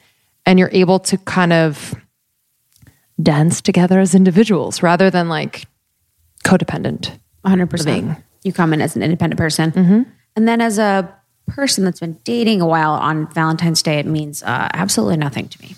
and 0.45 0.59
you're 0.59 0.71
able 0.73 0.99
to 0.99 1.17
kind 1.19 1.53
of 1.53 1.93
dance 3.21 3.61
together 3.61 3.99
as 3.99 4.15
individuals 4.15 4.81
rather 4.81 5.09
than 5.09 5.29
like 5.29 5.67
codependent. 6.43 7.17
100%. 7.45 7.71
Living. 7.71 8.17
You 8.43 8.51
come 8.51 8.73
in 8.73 8.81
as 8.81 8.95
an 8.95 9.03
independent 9.03 9.37
person. 9.37 9.71
Mm-hmm. 9.71 10.01
And 10.35 10.47
then 10.47 10.59
as 10.59 10.79
a 10.79 11.15
person 11.47 11.83
that's 11.83 11.99
been 11.99 12.17
dating 12.23 12.61
a 12.61 12.67
while 12.67 12.91
on 12.93 13.31
Valentine's 13.33 13.81
Day, 13.81 13.99
it 13.99 14.05
means 14.05 14.43
uh, 14.43 14.69
absolutely 14.73 15.17
nothing 15.17 15.47
to 15.49 15.61
me. 15.61 15.75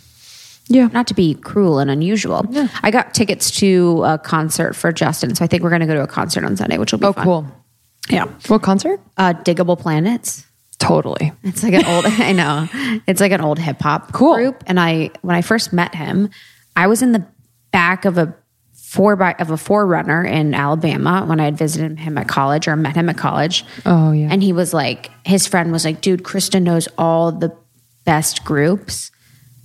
Yeah. 0.70 0.88
Not 0.92 1.08
to 1.08 1.14
be 1.14 1.34
cruel 1.36 1.80
and 1.80 1.90
unusual. 1.90 2.46
I 2.84 2.92
got 2.92 3.14
tickets 3.14 3.52
to 3.60 4.04
a 4.04 4.18
concert 4.18 4.76
for 4.76 4.92
Justin. 4.92 5.34
So 5.36 5.46
I 5.46 5.48
think 5.48 5.64
we're 5.64 5.70
going 5.70 5.80
to 5.82 5.88
go 5.88 5.94
to 5.96 6.04
a 6.04 6.08
concert 6.08 6.44
on 6.44 6.58
Sunday, 6.58 6.78
which 6.78 6.92
will 6.92 7.00
be 7.00 7.06
Oh, 7.06 7.14
fun. 7.14 7.24
cool. 7.24 7.48
Yeah. 8.10 8.26
What 8.48 8.62
concert? 8.64 9.00
Uh, 9.18 9.34
Digable 9.34 9.80
Planets. 9.80 10.46
Totally. 10.80 11.32
It's 11.44 11.64
like 11.64 11.74
an 11.74 11.86
old, 11.86 12.06
I 12.08 12.34
know, 12.34 12.68
it's 13.08 13.22
like 13.22 13.32
an 13.32 13.42
old 13.42 13.60
hip 13.60 13.80
hop 13.82 14.12
Cool. 14.14 14.36
group. 14.36 14.64
And 14.68 14.80
I, 14.80 15.12
when 15.22 15.36
I 15.36 15.42
first 15.42 15.72
met 15.74 15.96
him, 15.96 16.30
I 16.76 16.88
was 16.88 17.02
in 17.02 17.14
the 17.14 17.26
back 17.72 18.04
of 18.06 18.18
a 18.18 18.36
four 18.88 19.18
by 19.18 19.34
of 19.34 19.52
a 19.52 19.58
forerunner 19.58 20.24
in 20.24 20.54
Alabama 20.54 21.26
when 21.26 21.42
I 21.42 21.44
had 21.44 21.58
visited 21.58 22.00
him 22.00 22.18
at 22.18 22.30
college 22.30 22.70
or 22.70 22.78
met 22.78 22.96
him 22.96 23.10
at 23.10 23.18
college. 23.18 23.66
Oh, 23.86 24.14
yeah. 24.14 24.30
And 24.32 24.42
he 24.42 24.54
was 24.54 24.74
like, 24.74 25.12
his 25.26 25.46
friend 25.46 25.74
was 25.74 25.84
like, 25.84 26.00
dude, 26.00 26.24
Krista 26.24 26.64
knows 26.64 26.88
all 26.98 27.34
the 27.34 27.54
best 28.06 28.46
groups. 28.46 29.12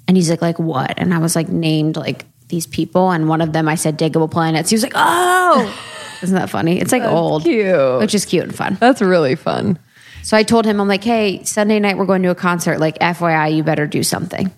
And 0.09 0.17
he's 0.17 0.29
like, 0.29 0.43
like 0.43 0.59
what? 0.59 0.95
And 0.97 1.15
I 1.15 1.19
was 1.19 1.37
like, 1.37 1.49
named 1.49 1.97
like 1.97 2.25
these 2.49 2.67
people. 2.67 3.13
And 3.13 3.29
one 3.29 3.41
of 3.41 3.53
them, 3.53 3.69
I 3.69 3.77
said, 3.77 3.97
Digable 3.97 4.29
Planets. 4.29 4.71
He 4.71 4.75
was 4.75 4.83
like, 4.83 4.95
oh, 4.97 5.73
isn't 6.23 6.35
that 6.35 6.51
funny? 6.51 6.81
It's 6.81 6.91
like 6.91 7.05
old, 7.05 7.45
cute. 7.45 8.01
which 8.01 8.17
is 8.17 8.25
cute 8.25 8.43
and 8.43 8.55
fun. 8.55 8.77
That's 8.81 9.01
really 9.01 9.37
fun. 9.37 9.79
So 10.25 10.37
I 10.37 10.43
told 10.43 10.67
him, 10.67 10.81
I'm 10.81 10.89
like, 10.89 11.05
hey, 11.05 11.45
Sunday 11.45 11.79
night 11.79 11.97
we're 11.97 12.07
going 12.07 12.25
to 12.25 12.31
a 12.31 12.35
concert. 12.35 12.81
Like, 12.81 12.99
FYI, 12.99 13.55
you 13.55 13.63
better 13.63 13.87
do 13.87 14.03
something. 14.03 14.51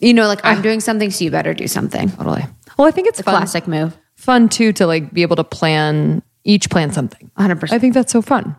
You 0.00 0.14
know, 0.14 0.26
like 0.26 0.40
I'm 0.42 0.58
ah. 0.58 0.62
doing 0.62 0.80
something, 0.80 1.12
so 1.12 1.24
you 1.24 1.30
better 1.30 1.54
do 1.54 1.68
something. 1.68 2.10
Totally. 2.10 2.44
Well, 2.78 2.88
I 2.88 2.90
think 2.90 3.08
it's 3.08 3.20
a 3.20 3.22
fun. 3.22 3.36
classic 3.36 3.66
move. 3.68 3.96
Fun 4.16 4.48
too 4.48 4.72
to 4.74 4.86
like 4.86 5.12
be 5.12 5.22
able 5.22 5.36
to 5.36 5.44
plan 5.44 6.22
each 6.44 6.70
plan 6.70 6.92
something. 6.92 7.30
100%. 7.38 7.72
I 7.72 7.78
think 7.78 7.94
that's 7.94 8.12
so 8.12 8.22
fun. 8.22 8.56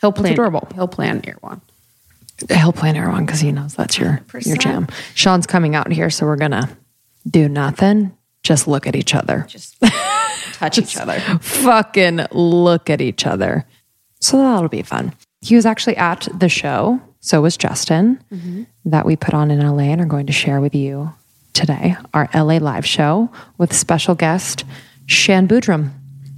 He'll 0.00 0.12
plan. 0.12 0.32
adorable. 0.32 0.68
He'll 0.74 0.88
plan 0.88 1.22
one. 1.40 1.60
He'll 2.50 2.72
plan 2.72 2.96
everyone 2.96 3.24
because 3.24 3.40
he 3.40 3.50
knows 3.50 3.74
that's 3.74 3.98
your 3.98 4.20
your 4.34 4.56
100%. 4.56 4.58
jam. 4.58 4.88
Sean's 5.14 5.46
coming 5.46 5.74
out 5.74 5.90
here, 5.90 6.10
so 6.10 6.26
we're 6.26 6.36
gonna 6.36 6.68
do 7.28 7.48
nothing. 7.48 8.16
Just 8.42 8.68
look 8.68 8.86
at 8.86 8.94
each 8.94 9.14
other. 9.14 9.46
Just 9.48 9.82
touch 10.52 10.78
each 10.78 10.96
other. 10.98 11.18
Fucking 11.40 12.26
look 12.30 12.90
at 12.90 13.00
each 13.00 13.26
other. 13.26 13.66
So 14.20 14.36
that'll 14.38 14.68
be 14.68 14.82
fun. 14.82 15.14
He 15.40 15.56
was 15.56 15.66
actually 15.66 15.96
at 15.96 16.28
the 16.32 16.48
show. 16.48 17.00
So 17.20 17.40
was 17.40 17.56
Justin 17.56 18.22
mm-hmm. 18.30 18.64
that 18.84 19.04
we 19.04 19.16
put 19.16 19.34
on 19.34 19.50
in 19.50 19.66
LA 19.66 19.84
and 19.84 20.00
are 20.00 20.06
going 20.06 20.26
to 20.26 20.32
share 20.32 20.60
with 20.60 20.74
you 20.74 21.12
today. 21.56 21.96
Our 22.12 22.28
LA 22.34 22.58
live 22.58 22.84
show 22.84 23.30
with 23.56 23.72
special 23.72 24.14
guest 24.14 24.64
Shan 25.06 25.48
Boodram. 25.48 25.90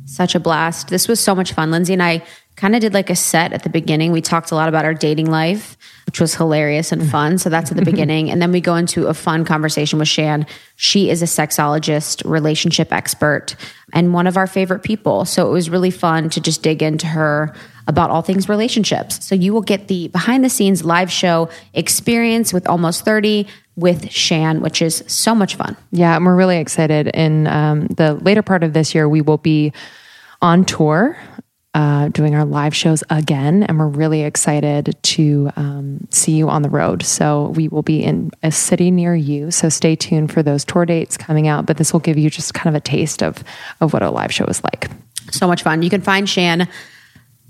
Such 0.07 0.35
a 0.35 0.41
blast. 0.41 0.89
This 0.89 1.09
was 1.09 1.19
so 1.21 1.35
much 1.35 1.53
fun. 1.53 1.71
Lindsey 1.71 1.93
and 1.93 2.03
I 2.03 2.23
kind 2.55 2.75
of 2.75 2.81
did 2.81 2.95
like 2.95 3.11
a 3.11 3.17
set 3.17 3.53
at 3.53 3.63
the 3.63 3.69
beginning. 3.69 4.13
We 4.13 4.23
talked 4.23 4.53
a 4.53 4.55
lot 4.55 4.69
about 4.69 4.85
our 4.85 4.95
dating 4.95 5.31
life, 5.31 5.77
which 6.07 6.21
was 6.21 6.35
hilarious 6.35 6.93
and 6.93 7.09
fun. 7.09 7.39
So 7.39 7.51
that's 7.51 7.71
at 7.71 7.77
the 7.77 7.85
beginning. 7.93 8.31
And 8.31 8.41
then 8.41 8.53
we 8.53 8.61
go 8.61 8.77
into 8.77 9.09
a 9.09 9.15
fun 9.15 9.45
conversation 9.45 9.99
with 9.99 10.09
Shan. 10.09 10.47
She 10.77 11.11
is 11.11 11.21
a 11.21 11.27
sexologist, 11.27 12.29
relationship 12.29 12.93
expert, 12.93 13.57
and 13.93 14.15
one 14.15 14.27
of 14.27 14.37
our 14.37 14.47
favorite 14.47 14.83
people. 14.83 15.25
So 15.25 15.49
it 15.49 15.53
was 15.53 15.69
really 15.69 15.91
fun 15.91 16.31
to 16.31 16.41
just 16.41 16.63
dig 16.63 16.83
into 16.83 17.07
her 17.09 17.55
about 17.87 18.11
all 18.11 18.23
things 18.23 18.49
relationships. 18.49 19.25
So 19.25 19.35
you 19.35 19.53
will 19.53 19.63
get 19.63 19.89
the 19.89 20.09
behind 20.09 20.45
the 20.45 20.51
scenes 20.51 20.85
live 20.85 21.11
show 21.11 21.49
experience 21.75 22.53
with 22.53 22.69
almost 22.69 23.05
30 23.05 23.47
with 23.79 24.11
Shan, 24.11 24.61
which 24.61 24.83
is 24.83 25.05
so 25.07 25.35
much 25.35 25.55
fun. 25.55 25.77
Yeah, 25.93 26.17
and 26.17 26.27
we're 26.27 26.35
really 26.35 26.59
excited. 26.59 27.07
In 27.09 27.47
um, 27.47 27.87
the 27.87 28.15
later 28.15 28.43
part 28.43 28.65
of 28.65 28.73
this 28.73 28.93
year, 28.93 29.09
we 29.09 29.21
will 29.21 29.39
be 29.39 29.73
on 30.43 30.65
tour, 30.65 31.17
uh, 31.75 32.09
doing 32.09 32.35
our 32.35 32.45
live 32.45 32.75
shows 32.75 33.05
again, 33.09 33.63
and 33.63 33.79
we're 33.79 33.87
really 33.87 34.23
excited 34.23 34.97
to 35.03 35.51
um, 35.55 36.09
see 36.11 36.33
you 36.33 36.49
on 36.49 36.63
the 36.63 36.69
road. 36.69 37.05
So 37.05 37.53
we 37.55 37.69
will 37.69 37.85
be 37.85 38.03
in 38.03 38.33
a 38.43 38.51
city 38.51 38.91
near 38.91 39.15
you. 39.15 39.53
So 39.53 39.69
stay 39.69 39.95
tuned 39.95 40.33
for 40.33 40.43
those 40.43 40.65
tour 40.65 40.85
dates 40.85 41.17
coming 41.17 41.47
out. 41.47 41.67
But 41.67 41.77
this 41.77 41.93
will 41.93 42.01
give 42.01 42.19
you 42.19 42.31
just 42.31 42.55
kind 42.55 42.75
of 42.75 42.79
a 42.79 42.83
taste 42.83 43.23
of 43.23 43.45
of 43.81 43.93
what 43.93 44.03
a 44.03 44.11
live 44.11 44.33
show 44.33 44.47
is 44.47 44.63
like. 44.65 44.91
So 45.31 45.47
much 45.47 45.63
fun. 45.63 45.83
You 45.83 45.91
can 45.91 46.01
find 46.01 46.29
Shan 46.29 46.69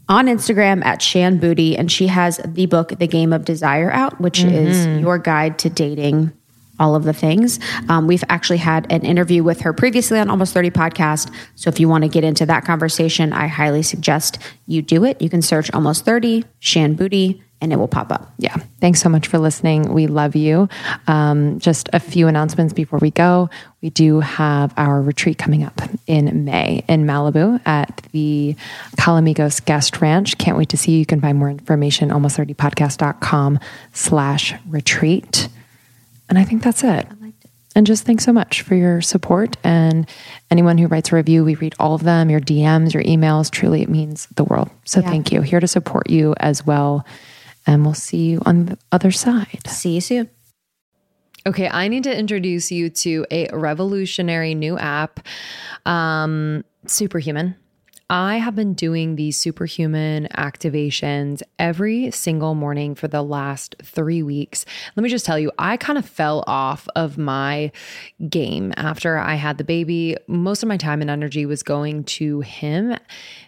on 0.09 0.27
Instagram 0.27 0.85
at 0.85 1.03
Shan 1.03 1.38
Boody, 1.38 1.79
and 1.79 1.91
she 1.91 2.07
has 2.07 2.41
the 2.45 2.67
book, 2.67 2.99
The 2.99 3.07
Game 3.07 3.33
of 3.33 3.45
Desire, 3.45 3.91
out, 3.93 4.21
which 4.21 4.43
is 4.43 4.87
your 5.00 5.19
guide 5.19 5.59
to 5.61 5.71
dating 5.71 6.33
all 6.81 6.95
of 6.95 7.05
the 7.05 7.12
things. 7.12 7.59
Um, 7.88 8.07
we've 8.07 8.25
actually 8.29 8.59
had 8.59 8.91
an 8.93 9.03
interview 9.03 9.43
with 9.43 9.61
her 9.62 9.73
previously 9.73 10.19
on 10.19 10.31
Almost 10.31 10.55
30 10.55 10.71
podcast. 10.71 11.33
So 11.57 11.69
if 11.69 11.81
you 11.81 11.88
want 11.88 12.05
to 12.05 12.09
get 12.09 12.25
into 12.25 12.47
that 12.47 12.65
conversation, 12.65 13.33
I 13.33 13.49
highly 13.49 13.83
suggest 13.83 14.38
you 14.67 14.81
do 14.81 15.05
it. 15.05 15.21
You 15.21 15.29
can 15.29 15.43
search 15.43 15.73
Almost 15.73 16.05
30, 16.05 16.45
Shan 16.61 16.97
Boody, 16.97 17.43
and 17.61 17.73
it 17.73 17.77
will 17.77 17.88
pop 17.88 18.12
up. 18.12 18.33
Yeah. 18.38 18.57
Thanks 18.81 19.00
so 19.00 19.09
much 19.09 19.27
for 19.27 19.38
listening. 19.38 19.93
We 19.93 20.07
love 20.07 20.37
you. 20.37 20.69
Um, 21.07 21.59
just 21.59 21.88
a 21.93 22.00
few 22.00 22.29
announcements 22.29 22.73
before 22.73 22.99
we 23.00 23.11
go. 23.11 23.50
We 23.81 23.91
do 23.91 24.21
have 24.21 24.73
our 24.77 25.00
retreat 25.03 25.38
coming 25.38 25.65
up 25.65 25.81
in 26.07 26.45
May 26.45 26.85
in 26.88 27.05
Malibu 27.05 27.61
at 27.67 28.07
the 28.12 28.55
Calamigos 28.97 29.65
Guest 29.65 30.00
Ranch. 30.00 30.38
Can't 30.38 30.57
wait 30.57 30.69
to 30.71 30.77
see 30.77 30.93
you. 30.93 30.99
You 30.99 31.07
can 31.07 31.21
find 31.21 31.38
more 31.38 31.50
information 31.50 32.11
almost30podcast.com 32.11 33.59
slash 33.93 34.55
retreat. 34.69 35.49
And 36.29 36.38
I 36.38 36.45
think 36.45 36.62
that's 36.62 36.85
it. 36.85 37.07
And 37.75 37.87
just 37.87 38.05
thanks 38.05 38.25
so 38.25 38.33
much 38.33 38.62
for 38.62 38.75
your 38.75 39.00
support 39.00 39.57
and 39.62 40.09
anyone 40.50 40.79
who 40.79 40.88
writes 40.88 41.12
a 41.12 41.17
review. 41.17 41.45
We 41.45 41.55
read 41.55 41.77
all 41.79 41.95
of 41.95 42.03
them, 42.03 42.29
your 42.29 42.41
DMs, 42.41 42.93
your 42.93 43.05
emails. 43.05 43.50
Truly, 43.50 43.83
it 43.83 43.88
means 43.88 44.27
the 44.35 44.43
world. 44.43 44.69
So 44.85 45.00
thank 45.00 45.31
you. 45.31 45.43
Here 45.43 45.61
to 45.61 45.69
support 45.69 46.11
you 46.11 46.35
as 46.41 46.67
well. 46.67 47.05
And 47.69 47.85
we'll 47.85 47.93
see 47.93 48.31
you 48.31 48.41
on 48.47 48.65
the 48.65 48.79
other 48.91 49.11
side. 49.11 49.61
See 49.67 49.97
you 49.97 50.01
soon. 50.01 50.31
Okay, 51.47 51.69
I 51.69 51.89
need 51.89 52.05
to 52.05 52.19
introduce 52.19 52.73
you 52.73 52.89
to 52.89 53.27
a 53.31 53.49
revolutionary 53.53 54.55
new 54.55 54.79
app, 54.79 55.21
um, 55.85 56.65
Superhuman. 56.87 57.57
I 58.11 58.39
have 58.39 58.55
been 58.55 58.73
doing 58.73 59.17
these 59.17 59.37
superhuman 59.37 60.29
activations 60.35 61.43
every 61.59 62.11
single 62.11 62.55
morning 62.55 62.95
for 62.95 63.07
the 63.07 63.23
last 63.23 63.77
three 63.83 64.23
weeks. 64.23 64.65
Let 64.97 65.03
me 65.03 65.11
just 65.11 65.27
tell 65.27 65.39
you, 65.39 65.53
I 65.59 65.77
kind 65.77 65.99
of 65.99 66.09
fell 66.09 66.43
off 66.47 66.89
of 66.97 67.19
my 67.19 67.71
game 68.31 68.73
after 68.79 69.19
I 69.19 69.35
had 69.35 69.59
the 69.59 69.65
baby. 69.65 70.17
Most 70.27 70.63
of 70.63 70.71
my 70.71 70.79
time 70.79 71.03
and 71.03 71.11
energy 71.11 71.45
was 71.45 71.63
going 71.63 72.05
to 72.05 72.41
him 72.41 72.97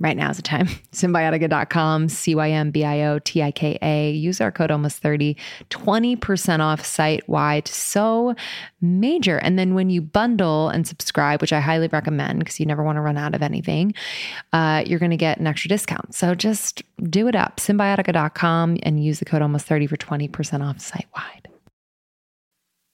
right 0.00 0.16
now 0.16 0.30
is 0.30 0.38
the 0.38 0.42
time. 0.42 0.66
Cymbiotika.com, 0.92 2.08
C 2.08 2.34
Y 2.34 2.50
M 2.50 2.70
B 2.70 2.84
I 2.84 3.02
O 3.02 3.18
T 3.18 3.42
I 3.42 3.50
K 3.50 3.78
A. 3.82 4.10
Use 4.10 4.40
our 4.40 4.50
code 4.50 4.70
almost 4.70 4.98
30, 4.98 5.36
20% 5.68 6.60
off 6.60 6.84
site 6.84 7.28
wide. 7.28 7.68
So 7.68 8.34
major. 8.80 9.38
And 9.38 9.58
then 9.58 9.74
when 9.74 9.90
you 9.90 10.00
bundle 10.00 10.70
and 10.70 10.86
subscribe, 10.86 11.40
which 11.40 11.52
I 11.52 11.60
highly 11.60 11.88
recommend 11.88 12.40
because 12.40 12.58
you 12.58 12.66
never 12.66 12.82
want 12.82 12.96
to 12.96 13.02
run 13.02 13.18
out 13.18 13.34
of 13.34 13.42
anything, 13.42 13.94
uh, 14.52 14.82
you're 14.86 14.98
going 14.98 15.10
to 15.10 15.16
get 15.16 15.38
an 15.38 15.46
extra 15.46 15.68
discount. 15.68 16.14
So 16.14 16.34
just 16.34 16.82
do 17.08 17.28
it 17.28 17.36
up. 17.36 17.58
Cymbiotika.com 17.58 18.78
and 18.82 19.04
use 19.04 19.18
the 19.18 19.24
code 19.24 19.42
almost 19.42 19.66
30 19.66 19.86
for 19.86 19.96
20% 19.96 20.66
off 20.66 20.80
site 20.80 21.06
wide. 21.14 21.48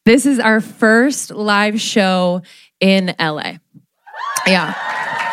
This 0.05 0.27
is 0.27 0.39
our 0.39 0.61
first 0.61 1.33
live 1.33 1.81
show 1.81 2.43
in 2.81 3.15
LA. 3.19 3.55
Yeah. 4.47 5.25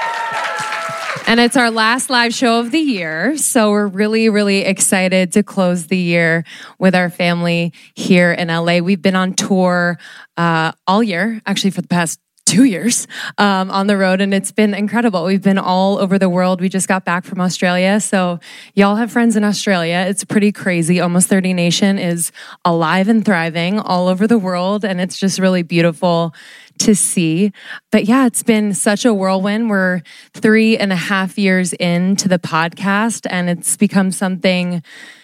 And 1.34 1.40
it's 1.40 1.58
our 1.58 1.72
last 1.72 2.12
live 2.12 2.32
show 2.32 2.60
of 2.60 2.70
the 2.70 2.78
year. 2.78 3.38
So 3.38 3.72
we're 3.72 3.88
really, 3.88 4.30
really 4.30 4.60
excited 4.60 5.32
to 5.32 5.42
close 5.42 5.88
the 5.88 5.98
year 5.98 6.44
with 6.78 6.94
our 6.94 7.10
family 7.10 7.74
here 7.96 8.32
in 8.32 8.50
LA. 8.50 8.82
We've 8.82 9.02
been 9.02 9.16
on 9.16 9.34
tour 9.34 9.98
uh, 10.38 10.74
all 10.86 11.02
year, 11.02 11.42
actually, 11.48 11.72
for 11.72 11.82
the 11.82 11.88
past 11.88 12.20
two 12.46 12.66
years 12.66 13.08
um, 13.40 13.72
on 13.72 13.88
the 13.88 13.98
road, 13.98 14.22
and 14.22 14.32
it's 14.32 14.52
been 14.52 14.76
incredible. 14.76 15.26
We've 15.26 15.42
been 15.42 15.58
all 15.58 15.98
over 15.98 16.20
the 16.20 16.30
world. 16.30 16.62
We 16.62 16.70
just 16.70 16.88
got 16.88 17.04
back 17.04 17.26
from 17.26 17.42
Australia. 17.42 18.00
So, 18.00 18.40
y'all 18.76 18.98
have 18.98 19.12
friends 19.12 19.36
in 19.36 19.44
Australia. 19.44 20.06
It's 20.08 20.24
pretty 20.24 20.52
crazy. 20.52 21.00
Almost 21.00 21.30
30 21.30 21.54
Nation 21.54 21.98
is 21.98 22.32
alive 22.64 23.08
and 23.08 23.26
thriving 23.26 23.80
all 23.80 24.08
over 24.08 24.28
the 24.28 24.38
world, 24.38 24.86
and 24.86 25.02
it's 25.02 25.18
just 25.18 25.40
really 25.40 25.64
beautiful 25.64 26.36
to 26.80 26.96
see. 26.96 27.52
But 27.92 28.06
yeah, 28.06 28.26
it's 28.26 28.44
been 28.44 28.74
such 28.74 29.06
a 29.06 29.14
whirlwind. 29.14 29.70
We're 29.70 30.02
three 30.34 30.78
and 30.78 30.92
a 30.92 30.98
half 30.98 31.38
years 31.38 31.74
into 31.74 32.28
the 32.28 32.40
podcast, 32.40 33.26
and 33.30 33.50
it's 33.50 33.78
become 33.78 34.12
something 34.12 34.84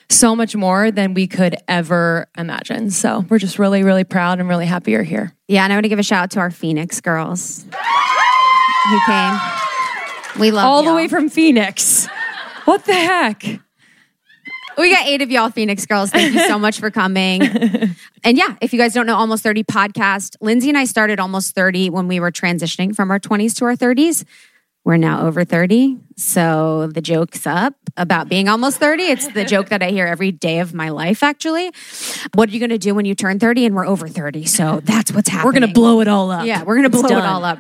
so 0.10 0.36
much 0.36 0.56
more 0.56 0.90
than 0.92 1.14
we 1.14 1.28
could 1.28 1.56
ever 1.68 2.28
imagine. 2.38 2.90
So 2.90 3.26
we're 3.30 3.40
just 3.40 3.60
really, 3.60 3.84
really 3.84 4.04
proud 4.04 4.40
and 4.40 4.50
really 4.50 4.66
happy 4.66 4.92
you're 4.92 5.04
here. 5.04 5.34
Yeah, 5.48 5.64
and 5.64 5.72
I 5.72 5.76
want 5.76 5.84
to 5.86 5.90
give 5.90 6.00
a 6.00 6.04
shout 6.04 6.24
out 6.24 6.32
to 6.32 6.40
our 6.40 6.52
Phoenix 6.52 7.00
girls 7.00 7.64
who 7.64 9.00
came. 9.06 9.40
We 10.40 10.52
love 10.52 10.66
all 10.66 10.84
y'all. 10.84 10.92
the 10.92 10.96
way 10.96 11.08
from 11.08 11.30
Phoenix. 11.30 12.08
What 12.66 12.86
the 12.86 12.94
heck? 12.94 13.60
We 14.80 14.92
got 14.92 15.06
eight 15.08 15.22
of 15.22 15.30
y'all, 15.30 15.50
Phoenix 15.50 15.86
girls. 15.86 16.10
Thank 16.10 16.34
you 16.34 16.40
so 16.48 16.58
much 16.58 16.80
for 16.80 16.90
coming. 16.90 17.42
and 18.24 18.38
yeah, 18.38 18.56
if 18.62 18.72
you 18.72 18.80
guys 18.80 18.94
don't 18.94 19.06
know 19.06 19.16
Almost 19.16 19.44
30 19.44 19.66
podcast, 19.66 20.38
Lindsey 20.40 20.70
and 20.70 20.78
I 20.78 20.86
started 20.86 21.20
Almost 21.20 21.54
30 21.54 21.90
when 21.90 22.08
we 22.08 22.22
were 22.22 22.32
transitioning 22.32 22.96
from 22.96 23.12
our 23.12 23.20
20s 23.20 23.56
to 23.58 23.66
our 23.66 23.76
30s. 23.76 24.24
We're 24.86 24.98
now 24.98 25.28
over 25.28 25.44
30. 25.44 25.98
So 26.16 26.88
the 26.88 27.02
joke's 27.02 27.46
up 27.46 27.76
about 27.98 28.30
being 28.30 28.48
almost 28.48 28.78
30. 28.78 29.04
It's 29.04 29.28
the 29.34 29.44
joke 29.44 29.70
that 29.70 29.84
I 29.84 29.90
hear 29.90 30.08
every 30.08 30.32
day 30.32 30.60
of 30.60 30.74
my 30.74 30.90
life, 30.90 31.22
actually. 31.22 31.72
What 32.34 32.50
are 32.50 32.52
you 32.54 32.60
going 32.60 32.70
to 32.70 32.78
do 32.78 32.96
when 32.96 33.04
you 33.06 33.14
turn 33.14 33.38
30 33.38 33.66
and 33.66 33.76
we're 33.76 33.86
over 33.86 34.08
30? 34.08 34.46
So 34.46 34.80
that's 34.84 35.12
what's 35.12 35.28
happening. 35.28 35.46
We're 35.46 35.60
going 35.60 35.68
to 35.68 35.74
blow 35.74 36.00
it 36.00 36.08
all 36.08 36.32
up. 36.32 36.46
Yeah, 36.46 36.64
we're 36.64 36.78
going 36.78 36.90
to 36.90 36.98
blow 36.98 37.18
it 37.18 37.24
all 37.24 37.44
up. 37.44 37.60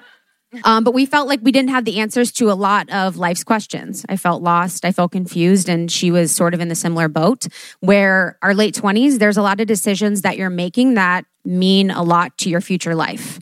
Um, 0.63 0.83
but 0.83 0.93
we 0.93 1.05
felt 1.05 1.27
like 1.27 1.39
we 1.43 1.51
didn't 1.51 1.69
have 1.69 1.85
the 1.85 1.99
answers 1.99 2.31
to 2.33 2.51
a 2.51 2.53
lot 2.53 2.89
of 2.89 3.17
life's 3.17 3.43
questions. 3.43 4.05
I 4.09 4.17
felt 4.17 4.41
lost. 4.41 4.83
I 4.83 4.91
felt 4.91 5.11
confused. 5.11 5.69
And 5.69 5.91
she 5.91 6.11
was 6.11 6.31
sort 6.31 6.53
of 6.53 6.59
in 6.59 6.69
the 6.69 6.75
similar 6.75 7.07
boat 7.07 7.47
where 7.81 8.37
our 8.41 8.53
late 8.53 8.73
20s, 8.73 9.19
there's 9.19 9.37
a 9.37 9.41
lot 9.41 9.61
of 9.61 9.67
decisions 9.67 10.23
that 10.23 10.37
you're 10.37 10.49
making 10.49 10.95
that 10.95 11.25
mean 11.45 11.91
a 11.91 12.03
lot 12.03 12.37
to 12.39 12.49
your 12.49 12.61
future 12.61 12.95
life. 12.95 13.39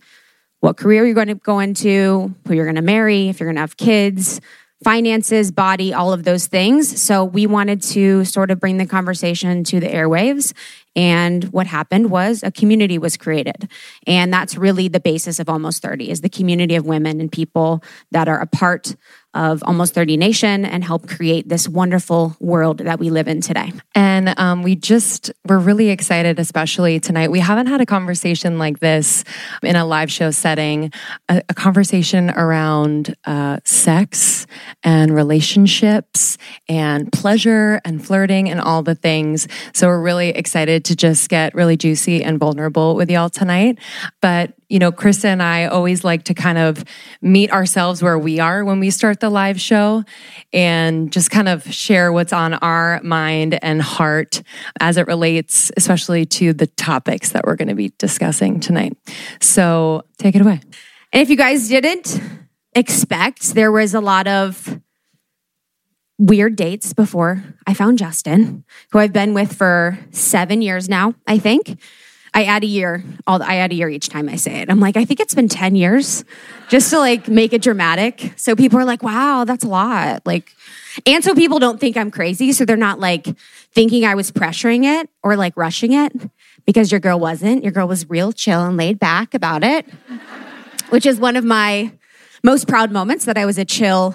What 0.60 0.76
career 0.76 1.06
you're 1.06 1.16
going 1.16 1.28
to 1.28 1.36
go 1.36 1.60
into, 1.60 2.34
who 2.48 2.54
you're 2.54 2.66
going 2.66 2.76
to 2.76 2.82
marry, 2.82 3.30
if 3.30 3.40
you're 3.40 3.48
going 3.48 3.56
to 3.56 3.62
have 3.62 3.78
kids, 3.78 4.42
finances, 4.84 5.52
body, 5.52 5.94
all 5.94 6.14
of 6.14 6.24
those 6.24 6.48
things. 6.48 7.02
So 7.02 7.24
we 7.24 7.48
wanted 7.48 7.82
to 7.84 8.24
sort 8.26 8.52
of 8.52 8.60
bring 8.60 8.78
the 8.78 8.86
conversation 8.86 9.64
to 9.66 9.80
the 9.80 9.88
airwaves. 9.88 10.54
And 10.96 11.44
what 11.46 11.68
happened 11.68 12.10
was 12.10 12.44
a 12.44 12.52
community 12.52 12.98
was 12.98 13.18
created. 13.18 13.70
And 14.06 14.32
that's 14.32 14.58
really 14.58 14.88
the 14.88 15.00
basis 15.00 15.40
of 15.40 15.50
Almost 15.50 15.82
30 15.82 16.10
is 16.10 16.22
the 16.22 16.30
community 16.30 16.76
of 16.76 16.86
women 16.86 17.20
and 17.20 17.32
people 17.32 17.84
that 18.12 18.28
are 18.28 18.40
a 18.40 18.48
part 18.48 18.96
of 19.38 19.64
Almost 19.64 19.94
30 19.94 20.18
Nation 20.18 20.66
and 20.66 20.84
help 20.84 21.08
create 21.08 21.48
this 21.48 21.70
wonderful 21.70 22.36
world 22.40 22.80
that 22.80 23.00
we 23.00 23.12
live 23.12 23.28
in 23.28 23.40
today. 23.40 23.72
And 23.94 24.38
um, 24.40 24.64
we 24.64 24.76
just, 24.76 25.32
we're 25.48 25.60
really 25.60 25.90
excited, 25.90 26.40
especially 26.40 27.00
tonight. 27.00 27.30
We 27.30 27.40
haven't 27.40 27.68
had 27.68 27.80
a 27.80 27.86
conversation 27.86 28.58
like 28.58 28.80
this 28.80 29.24
in 29.62 29.76
a 29.76 29.86
live 29.86 30.12
show 30.12 30.32
setting, 30.32 30.92
a, 31.30 31.44
a 31.48 31.54
conversation 31.54 32.32
around 32.32 33.16
uh, 33.26 33.60
sex 33.64 34.48
and 34.84 35.14
relationships 35.14 36.38
and 36.68 37.12
pleasure 37.12 37.80
and 37.86 38.04
flirting 38.04 38.50
and 38.50 38.60
all 38.60 38.82
the 38.82 38.96
things. 38.96 39.48
So 39.74 39.88
we're 39.88 40.02
really 40.02 40.30
excited 40.30 40.84
to 40.86 40.96
just 40.96 41.30
get 41.30 41.54
really 41.54 41.78
juicy 41.78 42.24
and 42.24 42.40
vulnerable 42.40 42.96
with 42.96 43.12
y'all 43.12 43.30
tonight. 43.30 43.78
But 44.20 44.54
you 44.70 44.80
know, 44.80 44.92
Krista 44.92 45.26
and 45.26 45.42
I 45.42 45.66
always 45.66 46.04
like 46.04 46.24
to 46.24 46.34
kind 46.34 46.58
of 46.58 46.84
meet 47.22 47.52
ourselves 47.52 48.04
where 48.04 48.20
we 48.20 48.40
are 48.40 48.66
when 48.66 48.80
we 48.80 48.90
start 48.90 49.20
the 49.22 49.30
live 49.30 49.62
show 49.62 50.04
and 50.52 51.12
just 51.12 51.32
kind 51.32 51.48
of 51.48 51.64
share 51.74 52.12
what's 52.12 52.34
on 52.34 52.56
our 52.56 53.02
mind 53.02 53.58
and 53.64 53.82
heart 53.82 54.44
as 54.82 54.98
it 54.98 55.08
relates, 55.08 55.72
especially 55.78 56.26
to 56.26 56.54
the 56.54 56.68
topics 56.68 57.32
that 57.32 57.46
we're 57.46 57.56
going 57.56 57.70
to 57.70 57.76
be 57.76 57.94
discussing 57.98 58.60
tonight. 58.60 58.98
So 59.40 60.04
take 60.18 60.36
it 60.36 60.42
away. 60.42 60.60
And 61.14 61.22
if 61.22 61.30
you 61.30 61.38
guys 61.38 61.70
didn't 61.70 62.22
expect, 62.76 63.54
there 63.54 63.72
was 63.72 63.94
a 63.94 64.02
lot 64.02 64.28
of 64.28 64.82
weird 66.20 66.56
dates 66.56 66.94
before 66.94 67.44
I 67.66 67.74
found 67.74 68.00
Justin, 68.00 68.66
who 68.92 69.00
I've 69.00 69.14
been 69.14 69.34
with 69.34 69.56
for 69.56 69.98
seven 70.12 70.62
years 70.62 70.90
now, 70.90 71.14
I 71.26 71.38
think. 71.38 71.80
I 72.38 72.44
add 72.44 72.64
a 72.64 72.68
year. 72.68 73.04
All 73.26 73.42
I 73.42 73.56
add 73.56 73.72
a 73.72 73.76
year 73.76 73.90
each 73.90 74.10
time 74.10 74.30
I 74.30 74.36
say 74.36 74.62
it. 74.62 74.70
I'm 74.70 74.80
like, 74.80 74.96
I 74.96 75.06
think 75.06 75.20
it's 75.20 75.34
been 75.34 75.48
10 75.48 75.76
years 75.76 76.24
just 76.70 76.92
to 76.92 77.00
like 77.00 77.28
make 77.28 77.52
it 77.52 77.64
dramatic. 77.64 78.32
So 78.36 78.56
people 78.56 78.78
are 78.78 78.86
like, 78.86 79.02
wow, 79.02 79.44
that's 79.44 79.64
a 79.64 79.68
lot. 79.68 80.22
Like, 80.24 80.54
and 81.08 81.24
so 81.24 81.34
people 81.34 81.58
don't 81.58 81.80
think 81.80 81.98
I'm 81.98 82.12
crazy. 82.12 82.52
So 82.52 82.64
they're 82.64 82.78
not 82.78 83.00
like 83.00 83.26
thinking 83.74 84.06
I 84.06 84.14
was 84.14 84.32
pressuring 84.32 84.84
it 84.84 85.10
or 85.24 85.36
like 85.36 85.58
rushing 85.58 85.94
it 85.94 86.14
because 86.64 86.92
your 86.92 87.00
girl 87.00 87.20
wasn't. 87.20 87.64
Your 87.64 87.72
girl 87.72 87.88
was 87.88 88.08
real 88.08 88.32
chill 88.32 88.64
and 88.64 88.78
laid 88.78 89.00
back 89.00 89.34
about 89.34 89.64
it, 89.64 89.88
which 90.92 91.08
is 91.08 91.20
one 91.20 91.38
of 91.38 91.44
my 91.44 91.92
most 92.44 92.68
proud 92.68 92.92
moments 92.92 93.26
that 93.26 93.40
I 93.40 93.48
was 93.48 93.58
a 93.58 93.66
chill 93.66 94.14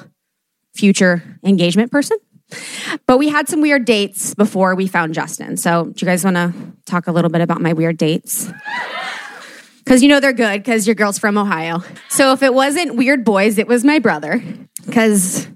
future 0.76 1.24
engagement 1.42 1.90
person. 1.90 2.18
But 3.06 3.18
we 3.18 3.28
had 3.28 3.48
some 3.48 3.60
weird 3.60 3.84
dates 3.84 4.34
before 4.34 4.74
we 4.74 4.86
found 4.86 5.14
Justin. 5.14 5.56
So, 5.56 5.84
do 5.84 5.94
you 5.96 6.06
guys 6.06 6.24
want 6.24 6.36
to 6.36 6.52
talk 6.86 7.06
a 7.06 7.12
little 7.12 7.30
bit 7.30 7.40
about 7.40 7.60
my 7.60 7.72
weird 7.72 7.96
dates? 7.96 8.50
Because 9.78 10.02
you 10.02 10.08
know 10.08 10.20
they're 10.20 10.32
good 10.32 10.62
because 10.62 10.86
your 10.86 10.94
girl's 10.94 11.18
from 11.18 11.36
Ohio. 11.36 11.82
So, 12.08 12.32
if 12.32 12.42
it 12.42 12.54
wasn't 12.54 12.96
weird 12.96 13.24
boys, 13.24 13.58
it 13.58 13.66
was 13.66 13.84
my 13.84 13.98
brother. 13.98 14.42
Because 14.84 15.48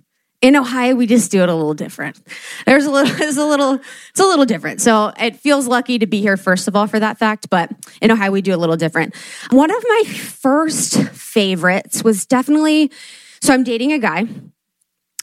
in 0.43 0.55
Ohio, 0.55 0.95
we 0.95 1.07
just 1.07 1.31
do 1.31 1.43
it 1.43 1.49
a 1.49 1.55
little 1.55 1.75
different. 1.75 2.21
There's 2.67 2.85
a 2.85 2.91
little, 2.91 3.13
it's 3.21 3.37
a 3.37 3.47
little, 3.47 3.75
it's 3.75 4.21
a 4.21 4.27
little 4.27 4.45
different. 4.45 4.81
So 4.81 5.13
it 5.19 5.37
feels 5.37 5.67
lucky 5.67 5.99
to 5.99 6.07
be 6.07 6.21
here, 6.21 6.37
first 6.37 6.69
of 6.69 6.77
all, 6.77 6.87
for 6.87 7.01
that 7.01 7.19
fact. 7.19 7.49
But 7.51 7.71
in 8.01 8.11
Ohio, 8.11 8.31
we 8.31 8.43
do 8.43 8.55
a 8.55 8.59
little 8.59 8.77
different. 8.77 9.15
One 9.51 9.71
of 9.71 9.83
my 9.89 10.05
first 10.07 11.03
favorites 11.11 12.05
was 12.05 12.27
definitely, 12.27 12.93
so 13.41 13.55
I'm 13.55 13.65
dating 13.65 13.93
a 13.93 13.99
guy 13.99 14.27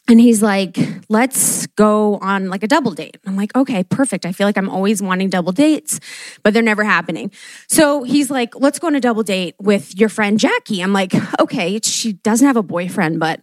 and 0.08 0.20
he's 0.20 0.44
like, 0.44 0.78
let's 1.08 1.66
go 1.68 2.18
on 2.18 2.50
like 2.50 2.62
a 2.62 2.68
double 2.68 2.92
date. 2.92 3.18
I'm 3.26 3.38
like, 3.38 3.56
okay, 3.56 3.84
perfect. 3.86 4.26
I 4.26 4.34
feel 4.34 4.46
like 4.46 4.58
I'm 4.58 4.70
always 4.70 5.02
wanting 5.02 5.30
double 5.30 5.54
dates, 5.54 6.00
but 6.44 6.54
they're 6.54 6.62
never 6.62 6.84
happening. 6.84 7.32
So 7.68 8.04
he's 8.04 8.30
like, 8.30 8.54
let's 8.60 8.80
go 8.80 8.88
on 8.88 8.96
a 8.96 9.00
double 9.00 9.24
date 9.24 9.56
with 9.62 9.98
your 9.98 10.10
friend 10.10 10.38
Jackie. 10.38 10.82
I'm 10.82 10.92
like, 10.92 11.14
okay, 11.40 11.80
she 11.82 12.14
doesn't 12.14 12.46
have 12.46 12.58
a 12.58 12.64
boyfriend, 12.64 13.20
but 13.20 13.42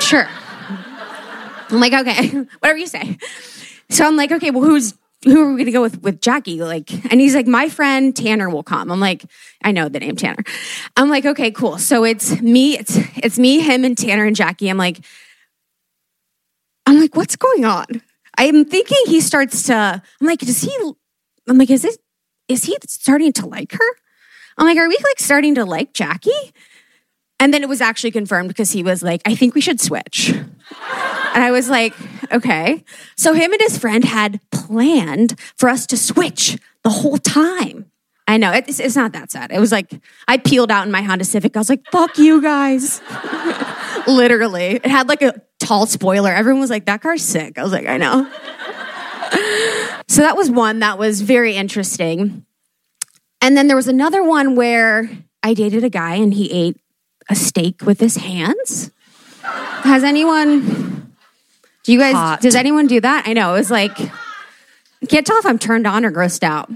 sure. 0.00 0.28
I'm 1.70 1.80
like, 1.80 1.92
okay, 1.94 2.28
whatever 2.60 2.78
you 2.78 2.86
say. 2.86 3.18
So 3.90 4.06
I'm 4.06 4.16
like, 4.16 4.30
okay, 4.30 4.50
well, 4.50 4.62
who's 4.62 4.94
who 5.24 5.40
are 5.40 5.52
we 5.52 5.60
gonna 5.60 5.72
go 5.72 5.82
with 5.82 6.02
with 6.02 6.20
Jackie? 6.20 6.62
Like, 6.62 6.92
and 7.10 7.20
he's 7.20 7.34
like, 7.34 7.46
my 7.46 7.68
friend 7.68 8.14
Tanner 8.14 8.48
will 8.48 8.62
come. 8.62 8.90
I'm 8.90 9.00
like, 9.00 9.24
I 9.62 9.72
know 9.72 9.88
the 9.88 10.00
name 10.00 10.16
Tanner. 10.16 10.42
I'm 10.96 11.08
like, 11.08 11.24
okay, 11.24 11.50
cool. 11.50 11.78
So 11.78 12.04
it's 12.04 12.40
me, 12.40 12.78
it's 12.78 12.98
it's 13.16 13.38
me, 13.38 13.60
him, 13.60 13.84
and 13.84 13.96
Tanner 13.96 14.24
and 14.24 14.34
Jackie. 14.36 14.68
I'm 14.68 14.78
like, 14.78 15.00
I'm 16.86 17.00
like, 17.00 17.16
what's 17.16 17.36
going 17.36 17.64
on? 17.64 17.86
I'm 18.38 18.64
thinking 18.64 18.98
he 19.06 19.20
starts 19.20 19.64
to, 19.64 19.74
I'm 19.74 20.26
like, 20.26 20.40
does 20.40 20.62
he, 20.62 20.76
I'm 21.48 21.58
like, 21.58 21.70
is 21.70 21.84
it, 21.84 21.98
is 22.48 22.64
he 22.64 22.76
starting 22.86 23.32
to 23.34 23.46
like 23.46 23.72
her? 23.72 23.96
I'm 24.58 24.66
like, 24.66 24.78
are 24.78 24.88
we 24.88 24.96
like 24.96 25.18
starting 25.18 25.54
to 25.56 25.64
like 25.64 25.92
Jackie? 25.92 26.30
And 27.40 27.52
then 27.52 27.62
it 27.62 27.68
was 27.68 27.80
actually 27.80 28.12
confirmed 28.12 28.48
because 28.48 28.70
he 28.70 28.82
was 28.82 29.02
like, 29.02 29.22
I 29.26 29.34
think 29.34 29.54
we 29.54 29.60
should 29.60 29.80
switch. 29.80 30.30
and 30.30 31.42
I 31.42 31.50
was 31.50 31.68
like, 31.68 31.94
okay. 32.32 32.84
So 33.16 33.34
him 33.34 33.52
and 33.52 33.60
his 33.60 33.78
friend 33.78 34.04
had 34.04 34.40
planned 34.50 35.38
for 35.56 35.68
us 35.68 35.86
to 35.88 35.96
switch 35.96 36.58
the 36.84 36.90
whole 36.90 37.18
time. 37.18 37.86
I 38.28 38.36
know 38.36 38.52
it's, 38.52 38.78
it's 38.78 38.94
not 38.96 39.12
that 39.12 39.32
sad. 39.32 39.50
It 39.50 39.58
was 39.58 39.72
like 39.72 39.92
I 40.28 40.38
peeled 40.38 40.70
out 40.70 40.86
in 40.86 40.92
my 40.92 41.02
Honda 41.02 41.24
Civic. 41.24 41.56
I 41.56 41.60
was 41.60 41.68
like, 41.68 41.84
"Fuck 41.90 42.18
you 42.18 42.40
guys!" 42.40 43.02
Literally, 44.06 44.76
it 44.76 44.86
had 44.86 45.08
like 45.08 45.22
a 45.22 45.42
tall 45.72 45.86
spoiler. 45.86 46.30
Everyone 46.30 46.60
was 46.60 46.68
like, 46.68 46.84
"That 46.84 47.00
car's 47.00 47.22
sick." 47.22 47.56
I 47.56 47.62
was 47.62 47.72
like, 47.72 47.86
"I 47.86 47.96
know." 47.96 48.30
so 50.06 50.20
that 50.20 50.36
was 50.36 50.50
one 50.50 50.80
that 50.80 50.98
was 50.98 51.22
very 51.22 51.56
interesting. 51.56 52.44
And 53.40 53.56
then 53.56 53.68
there 53.68 53.76
was 53.76 53.88
another 53.88 54.22
one 54.22 54.54
where 54.54 55.08
I 55.42 55.54
dated 55.54 55.82
a 55.82 55.88
guy 55.88 56.16
and 56.16 56.34
he 56.34 56.50
ate 56.50 56.76
a 57.30 57.34
steak 57.34 57.86
with 57.86 58.00
his 58.00 58.16
hands. 58.16 58.90
Has 59.42 60.04
anyone? 60.04 61.14
Do 61.84 61.92
you 61.92 61.98
guys? 61.98 62.14
Hot. 62.14 62.40
Does 62.42 62.54
anyone 62.54 62.86
do 62.86 63.00
that? 63.00 63.26
I 63.26 63.32
know 63.32 63.54
it 63.54 63.58
was 63.58 63.70
like. 63.70 63.96
Can't 65.08 65.26
tell 65.26 65.38
if 65.38 65.46
I'm 65.46 65.58
turned 65.58 65.86
on 65.86 66.04
or 66.04 66.12
grossed 66.12 66.44
out. 66.44 66.70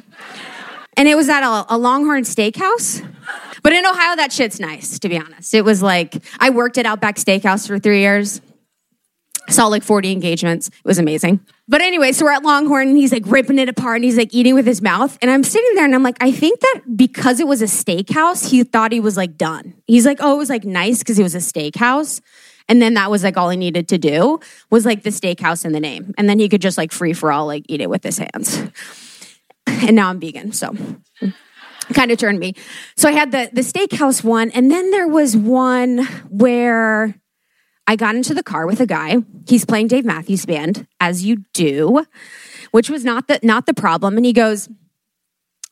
And 0.96 1.06
it 1.06 1.14
was 1.14 1.28
at 1.28 1.44
a, 1.44 1.66
a 1.68 1.78
Longhorn 1.78 2.24
Steakhouse. 2.24 3.06
But 3.62 3.72
in 3.72 3.86
Ohio, 3.86 4.16
that 4.16 4.32
shit's 4.32 4.58
nice, 4.58 4.98
to 4.98 5.08
be 5.08 5.16
honest. 5.16 5.54
It 5.54 5.64
was 5.64 5.80
like, 5.80 6.20
I 6.40 6.50
worked 6.50 6.76
at 6.76 6.86
Outback 6.86 7.16
Steakhouse 7.16 7.68
for 7.68 7.78
three 7.78 8.00
years. 8.00 8.40
Saw 9.48 9.66
like 9.66 9.82
40 9.82 10.12
engagements. 10.12 10.68
It 10.68 10.84
was 10.84 10.98
amazing. 10.98 11.40
But 11.68 11.80
anyway, 11.80 12.12
so 12.12 12.24
we're 12.24 12.32
at 12.32 12.42
Longhorn 12.42 12.88
and 12.88 12.96
he's 12.96 13.12
like 13.12 13.24
ripping 13.26 13.58
it 13.58 13.68
apart 13.68 13.96
and 13.96 14.04
he's 14.04 14.16
like 14.16 14.34
eating 14.34 14.54
with 14.54 14.66
his 14.66 14.82
mouth. 14.82 15.16
And 15.22 15.30
I'm 15.30 15.44
sitting 15.44 15.74
there 15.74 15.84
and 15.84 15.94
I'm 15.94 16.02
like, 16.02 16.16
I 16.20 16.32
think 16.32 16.60
that 16.60 16.80
because 16.96 17.40
it 17.40 17.46
was 17.46 17.62
a 17.62 17.66
steakhouse, 17.66 18.48
he 18.48 18.62
thought 18.64 18.92
he 18.92 19.00
was 19.00 19.16
like 19.16 19.36
done. 19.36 19.74
He's 19.86 20.06
like, 20.06 20.18
oh, 20.20 20.34
it 20.34 20.38
was 20.38 20.50
like 20.50 20.64
nice 20.64 20.98
because 21.00 21.18
it 21.18 21.22
was 21.22 21.34
a 21.34 21.38
steakhouse. 21.38 22.20
And 22.68 22.82
then 22.82 22.94
that 22.94 23.10
was 23.10 23.22
like 23.22 23.36
all 23.36 23.48
he 23.50 23.56
needed 23.56 23.88
to 23.88 23.98
do 23.98 24.40
was 24.70 24.84
like 24.84 25.02
the 25.02 25.10
steakhouse 25.10 25.64
in 25.64 25.72
the 25.72 25.80
name. 25.80 26.14
And 26.18 26.28
then 26.28 26.38
he 26.38 26.48
could 26.48 26.62
just 26.62 26.78
like 26.78 26.92
free 26.92 27.12
for 27.12 27.30
all, 27.30 27.46
like 27.46 27.64
eat 27.68 27.80
it 27.80 27.90
with 27.90 28.02
his 28.02 28.18
hands. 28.18 28.62
And 29.66 29.96
now 29.96 30.10
I'm 30.10 30.20
vegan. 30.20 30.52
So 30.52 30.74
kind 31.92 32.10
of 32.10 32.18
turned 32.18 32.38
me. 32.38 32.54
So 32.96 33.08
I 33.08 33.12
had 33.12 33.32
the 33.32 33.50
the 33.52 33.60
steakhouse 33.60 34.24
one, 34.24 34.50
and 34.50 34.70
then 34.70 34.90
there 34.90 35.08
was 35.08 35.36
one 35.36 36.04
where 36.28 37.14
I 37.86 37.96
got 37.96 38.14
into 38.14 38.34
the 38.34 38.42
car 38.42 38.66
with 38.66 38.80
a 38.80 38.86
guy. 38.86 39.18
He's 39.46 39.64
playing 39.64 39.88
Dave 39.88 40.04
Matthews 40.04 40.44
Band, 40.44 40.86
as 41.00 41.24
you 41.24 41.44
do, 41.52 42.04
which 42.72 42.90
was 42.90 43.04
not 43.04 43.28
the 43.28 43.38
not 43.42 43.66
the 43.66 43.74
problem. 43.74 44.16
And 44.16 44.26
he 44.26 44.32
goes, 44.32 44.68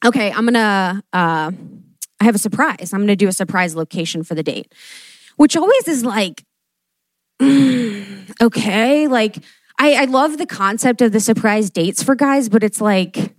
"Okay, 0.04 0.30
I'm 0.30 0.44
gonna. 0.44 1.02
Uh, 1.12 1.50
I 2.20 2.24
have 2.24 2.34
a 2.34 2.38
surprise. 2.38 2.92
I'm 2.92 3.00
gonna 3.00 3.16
do 3.16 3.28
a 3.28 3.32
surprise 3.32 3.74
location 3.74 4.22
for 4.22 4.34
the 4.34 4.42
date," 4.42 4.72
which 5.36 5.56
always 5.56 5.88
is 5.88 6.04
like, 6.04 6.44
mm, 7.40 8.40
okay, 8.40 9.08
like. 9.08 9.38
I, 9.76 10.02
I 10.02 10.04
love 10.04 10.38
the 10.38 10.46
concept 10.46 11.02
of 11.02 11.10
the 11.10 11.18
surprise 11.18 11.68
dates 11.68 12.00
for 12.00 12.14
guys, 12.14 12.48
but 12.48 12.62
it's 12.62 12.80
like, 12.80 13.34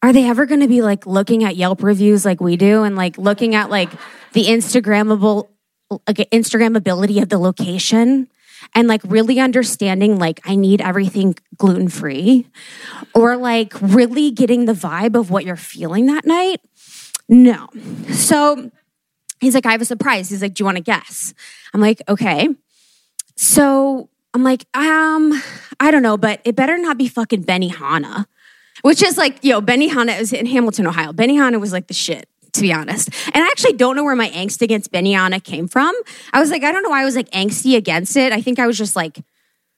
are 0.00 0.12
they 0.12 0.28
ever 0.28 0.46
going 0.46 0.60
to 0.60 0.68
be 0.68 0.82
like 0.82 1.04
looking 1.04 1.42
at 1.42 1.56
Yelp 1.56 1.82
reviews 1.82 2.24
like 2.24 2.40
we 2.40 2.56
do 2.56 2.84
and 2.84 2.94
like 2.94 3.18
looking 3.18 3.56
at 3.56 3.68
like 3.68 3.90
the 4.34 4.44
Instagrammable 4.44 5.48
like 6.06 6.18
Instagrammability 6.30 7.20
of 7.22 7.28
the 7.28 7.38
location 7.38 8.28
and 8.74 8.88
like 8.88 9.00
really 9.04 9.40
understanding 9.40 10.18
like 10.18 10.40
I 10.44 10.54
need 10.54 10.80
everything 10.80 11.34
gluten 11.56 11.88
free 11.88 12.46
or 13.14 13.36
like 13.36 13.72
really 13.80 14.30
getting 14.30 14.66
the 14.66 14.72
vibe 14.72 15.18
of 15.18 15.30
what 15.30 15.44
you're 15.44 15.56
feeling 15.56 16.06
that 16.06 16.24
night? 16.24 16.60
No. 17.28 17.68
So 18.10 18.70
He's 19.40 19.54
like, 19.54 19.66
I 19.66 19.72
have 19.72 19.82
a 19.82 19.84
surprise. 19.84 20.28
He's 20.28 20.40
like, 20.40 20.54
Do 20.54 20.62
you 20.62 20.64
want 20.64 20.76
to 20.76 20.82
guess? 20.82 21.34
I'm 21.74 21.80
like, 21.80 22.00
Okay. 22.08 22.48
So 23.36 24.08
I'm 24.34 24.42
like, 24.42 24.64
um, 24.74 25.42
I 25.80 25.90
don't 25.90 26.02
know, 26.02 26.16
but 26.16 26.40
it 26.44 26.56
better 26.56 26.78
not 26.78 26.96
be 26.96 27.08
fucking 27.08 27.44
Benihana, 27.44 28.26
which 28.82 29.02
is 29.02 29.18
like, 29.18 29.42
yo, 29.42 29.60
Benihana 29.60 30.18
is 30.18 30.32
in 30.32 30.46
Hamilton, 30.46 30.86
Ohio. 30.86 31.12
Benihana 31.12 31.60
was 31.60 31.72
like 31.72 31.88
the 31.88 31.94
shit, 31.94 32.28
to 32.52 32.60
be 32.60 32.72
honest. 32.72 33.08
And 33.32 33.42
I 33.42 33.46
actually 33.46 33.74
don't 33.74 33.96
know 33.96 34.04
where 34.04 34.16
my 34.16 34.30
angst 34.30 34.62
against 34.62 34.92
Benihana 34.92 35.42
came 35.42 35.68
from. 35.68 35.94
I 36.32 36.40
was 36.40 36.50
like, 36.50 36.62
I 36.62 36.72
don't 36.72 36.82
know 36.82 36.90
why 36.90 37.02
I 37.02 37.04
was 37.04 37.16
like 37.16 37.30
angsty 37.30 37.76
against 37.76 38.16
it. 38.16 38.32
I 38.32 38.40
think 38.40 38.58
I 38.58 38.66
was 38.66 38.76
just 38.76 38.94
like 38.94 39.22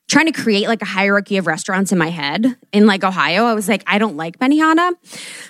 trying 0.08 0.26
to 0.26 0.32
create 0.32 0.68
like 0.68 0.82
a 0.82 0.86
hierarchy 0.86 1.38
of 1.38 1.46
restaurants 1.46 1.90
in 1.90 1.98
my 1.98 2.10
head 2.10 2.56
in 2.72 2.86
like 2.86 3.04
Ohio. 3.04 3.44
I 3.44 3.54
was 3.54 3.68
like, 3.68 3.82
I 3.86 3.98
don't 3.98 4.16
like 4.16 4.38
Benihana. 4.38 4.92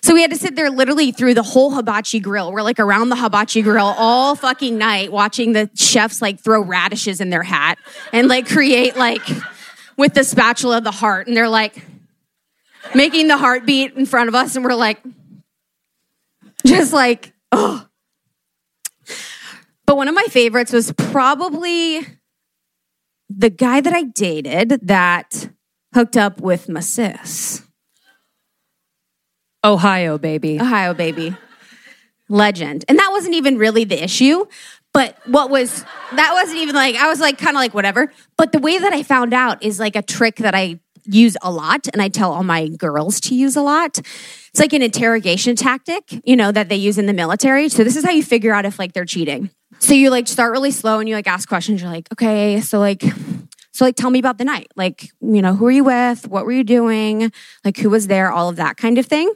So 0.03 0.15
we 0.15 0.23
had 0.23 0.31
to 0.31 0.37
sit 0.37 0.55
there 0.55 0.71
literally 0.71 1.11
through 1.13 1.35
the 1.35 1.43
whole 1.43 1.73
hibachi 1.73 2.21
grill. 2.21 2.53
We're 2.53 2.63
like 2.63 2.79
around 2.79 3.09
the 3.09 3.17
hibachi 3.17 3.63
grill 3.63 3.95
all 3.99 4.37
fucking 4.37 4.79
night 4.79 5.11
watching 5.11 5.53
the 5.53 5.71
chefs 5.75 6.23
like 6.23 6.41
throw 6.41 6.63
radishes 6.63 7.21
in 7.21 7.31
their 7.31 7.43
hat 7.43 7.79
and 8.13 8.29
like 8.29 8.49
create 8.49 8.97
like 8.97 9.23
with 9.97 10.15
the 10.15 10.23
spatula 10.23 10.81
the 10.81 10.93
heart. 10.93 11.27
And 11.27 11.37
they're 11.37 11.49
like 11.49 11.85
making 12.95 13.29
the 13.29 13.37
heartbeat 13.37 13.95
in 13.95 14.07
front 14.07 14.29
of 14.29 14.35
us. 14.35 14.55
And 14.55 14.65
we're 14.65 14.75
like, 14.75 15.01
like, 16.95 17.35
oh. 17.53 17.87
But 19.87 19.99
one 19.99 20.09
of 20.09 20.15
my 20.15 20.25
favorites 20.31 20.73
was 20.73 20.93
probably 20.93 22.07
the 23.29 23.51
guy 23.51 23.83
that 23.83 23.93
I 23.93 24.05
dated 24.05 24.81
that 24.87 25.51
hooked 25.93 26.17
up 26.17 26.41
with 26.41 26.69
my 26.69 26.81
sis. 26.81 27.63
Ohio, 29.63 30.17
baby. 30.19 30.61
Ohio 30.61 30.95
baby. 30.95 31.37
Legend. 32.29 32.85
And 32.89 32.99
that 32.99 33.11
wasn't 33.11 33.35
even 33.35 33.59
really 33.59 33.85
the 33.85 34.03
issue. 34.03 34.47
But 34.93 35.19
what 35.27 35.51
was, 35.51 35.85
that 36.15 36.33
wasn't 36.33 36.59
even 36.59 36.75
like, 36.75 36.97
I 36.97 37.09
was 37.09 37.21
like, 37.21 37.37
kind 37.37 37.57
of 37.57 37.61
like, 37.61 37.75
whatever. 37.75 38.13
But 38.39 38.53
the 38.53 38.59
way 38.59 38.79
that 38.79 38.93
I 38.93 39.03
found 39.03 39.35
out 39.35 39.63
is 39.63 39.81
like 39.81 39.97
a 39.97 40.03
trick 40.03 40.37
that 40.37 40.55
I 40.55 40.81
use 41.05 41.37
a 41.43 41.51
lot 41.51 41.89
and 41.93 42.01
I 42.01 42.09
tell 42.09 42.33
all 42.33 42.45
my 42.45 42.69
girls 42.69 43.21
to 43.23 43.35
use 43.35 43.57
a 43.57 43.63
lot. 43.63 43.99
It's 43.99 44.61
like 44.61 44.73
an 44.73 44.83
interrogation 44.83 45.57
tactic, 45.57 46.21
you 46.25 46.37
know, 46.37 46.53
that 46.53 46.69
they 46.69 46.77
use 46.77 46.99
in 46.99 47.07
the 47.07 47.13
military. 47.13 47.69
So 47.69 47.85
this 47.85 47.97
is 47.97 48.05
how 48.05 48.11
you 48.11 48.23
figure 48.23 48.53
out 48.53 48.65
if 48.65 48.79
like 48.79 48.93
they're 48.93 49.05
cheating. 49.05 49.51
So 49.81 49.95
you 49.95 50.11
like 50.11 50.29
start 50.29 50.53
really 50.53 50.71
slow 50.71 51.01
and 51.01 51.09
you 51.09 51.15
like 51.15 51.27
ask 51.27 51.49
questions. 51.49 51.83
You're 51.83 51.91
like, 51.91 52.09
okay, 52.13 52.61
so 52.61 52.79
like, 52.79 53.03
so 53.73 53.85
like 53.85 53.97
tell 53.97 54.11
me 54.11 54.19
about 54.19 54.39
the 54.39 54.45
night. 54.45 54.69
Like, 54.77 55.11
you 55.21 55.43
know, 55.43 55.55
who 55.55 55.67
are 55.67 55.71
you 55.71 55.85
with? 55.85 56.29
What 56.29 56.45
were 56.45 56.53
you 56.53 56.65
doing? 56.65 57.33
Like 57.65 57.77
who 57.77 57.91
was 57.91 58.07
there? 58.07 58.31
All 58.31 58.49
of 58.49 58.57
that 58.57 58.77
kind 58.77 58.99
of 58.99 59.07
thing. 59.07 59.33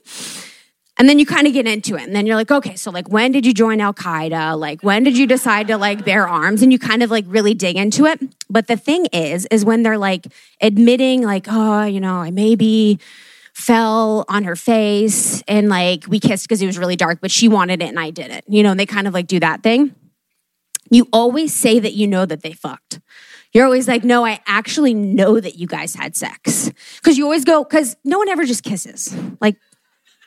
And 0.99 1.09
then 1.09 1.21
you 1.21 1.27
kind 1.27 1.47
of 1.47 1.53
get 1.53 1.67
into 1.67 1.95
it. 1.95 2.03
And 2.03 2.15
then 2.15 2.27
you're 2.27 2.35
like, 2.35 2.51
okay, 2.51 2.75
so 2.75 2.91
like 2.91 3.09
when 3.09 3.31
did 3.31 3.47
you 3.47 3.55
join 3.55 3.81
Al 3.81 3.95
Qaeda? 3.95 4.59
Like 4.59 4.83
when 4.83 5.05
did 5.05 5.17
you 5.17 5.29
decide 5.29 5.69
to 5.69 5.79
like 5.79 6.05
bear 6.05 6.29
arms? 6.29 6.61
And 6.61 6.73
you 6.73 6.79
kind 6.79 7.05
of 7.05 7.11
like 7.11 7.25
really 7.29 7.55
dig 7.55 7.77
into 7.77 8.05
it. 8.05 8.21
But 8.51 8.67
the 8.67 8.77
thing 8.77 9.07
is, 9.07 9.47
is 9.47 9.65
when 9.65 9.85
they're 9.85 9.97
like 9.99 10.27
admitting, 10.61 11.23
like, 11.23 11.47
oh, 11.49 11.85
you 11.85 12.01
know, 12.01 12.17
I 12.17 12.33
maybe 12.33 12.99
fell 13.55 14.25
on 14.29 14.45
her 14.45 14.57
face 14.57 15.43
and 15.49 15.69
like 15.69 16.05
we 16.09 16.19
kissed 16.21 16.49
because 16.49 16.63
it 16.63 16.67
was 16.67 16.79
really 16.79 16.97
dark, 16.97 17.21
but 17.21 17.31
she 17.31 17.49
wanted 17.49 17.81
it 17.81 17.89
and 17.89 17.99
I 17.99 18.11
did 18.11 18.31
it. 18.31 18.45
You 18.49 18.65
know, 18.65 18.73
and 18.73 18.81
they 18.81 18.87
kind 18.87 19.07
of 19.07 19.15
like 19.15 19.29
do 19.29 19.39
that 19.41 19.63
thing. 19.63 19.95
You 20.91 21.09
always 21.13 21.55
say 21.55 21.79
that 21.79 21.95
you 21.95 22.07
know 22.07 22.27
that 22.27 22.43
they 22.43 22.53
fucked. 22.53 23.01
You're 23.53 23.65
always 23.65 23.89
like, 23.89 24.05
no, 24.05 24.25
I 24.25 24.41
actually 24.47 24.95
know 24.95 25.41
that 25.41 25.57
you 25.57 25.67
guys 25.67 25.95
had 25.95 26.17
sex. 26.17 26.71
Cause 27.03 27.17
you 27.17 27.25
always 27.25 27.45
go, 27.45 27.65
cause 27.65 27.97
no 28.05 28.19
one 28.19 28.29
ever 28.29 28.45
just 28.45 28.63
kisses. 28.63 29.15
Like 29.41 29.57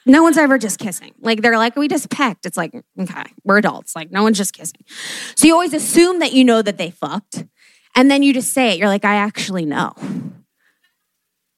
no 0.05 0.23
one's 0.23 0.37
ever 0.37 0.57
just 0.57 0.79
kissing. 0.79 1.13
Like 1.19 1.41
they're 1.41 1.57
like, 1.57 1.75
we 1.75 1.87
just 1.87 2.09
pecked. 2.09 2.45
It's 2.45 2.57
like, 2.57 2.73
okay, 2.99 3.23
we're 3.43 3.57
adults. 3.57 3.95
Like 3.95 4.11
no 4.11 4.23
one's 4.23 4.37
just 4.37 4.53
kissing. 4.53 4.83
So 5.35 5.47
you 5.47 5.53
always 5.53 5.73
assume 5.73 6.19
that 6.19 6.33
you 6.33 6.43
know 6.43 6.61
that 6.61 6.77
they 6.77 6.91
fucked. 6.91 7.45
And 7.95 8.09
then 8.09 8.23
you 8.23 8.33
just 8.33 8.53
say 8.53 8.71
it. 8.71 8.79
You're 8.79 8.87
like, 8.87 9.05
I 9.05 9.15
actually 9.15 9.65
know. 9.65 9.93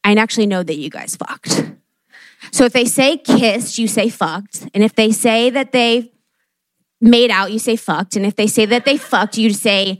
I 0.03 0.13
actually 0.15 0.47
know 0.47 0.63
that 0.63 0.77
you 0.77 0.89
guys 0.89 1.15
fucked. 1.15 1.71
So 2.51 2.65
if 2.65 2.73
they 2.73 2.85
say 2.85 3.17
kissed, 3.17 3.77
you 3.77 3.87
say 3.87 4.09
fucked. 4.09 4.67
And 4.73 4.83
if 4.83 4.95
they 4.95 5.11
say 5.11 5.49
that 5.49 5.71
they 5.71 6.11
made 6.99 7.31
out, 7.31 7.51
you 7.51 7.59
say 7.59 7.75
fucked. 7.75 8.15
And 8.15 8.25
if 8.25 8.35
they 8.35 8.47
say 8.47 8.65
that 8.65 8.85
they 8.85 8.97
fucked, 8.97 9.37
you 9.37 9.51
say 9.51 9.99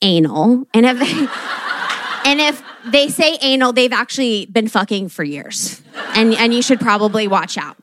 anal. 0.00 0.66
And 0.72 0.86
if 0.86 0.98
they 0.98 1.10
and 2.30 2.40
if 2.40 2.62
they 2.86 3.08
say 3.08 3.38
anal, 3.40 3.72
they've 3.72 3.92
actually 3.92 4.46
been 4.46 4.68
fucking 4.68 5.08
for 5.08 5.24
years. 5.24 5.82
And, 6.14 6.34
and 6.34 6.52
you 6.52 6.62
should 6.62 6.80
probably 6.80 7.26
watch 7.26 7.56
out. 7.56 7.76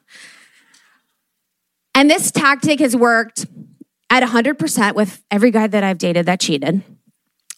And 1.95 2.09
this 2.09 2.31
tactic 2.31 2.79
has 2.79 2.95
worked 2.95 3.45
at 4.09 4.23
100% 4.23 4.95
with 4.95 5.21
every 5.31 5.51
guy 5.51 5.67
that 5.67 5.83
I've 5.83 5.97
dated 5.97 6.25
that 6.27 6.39
cheated. 6.39 6.83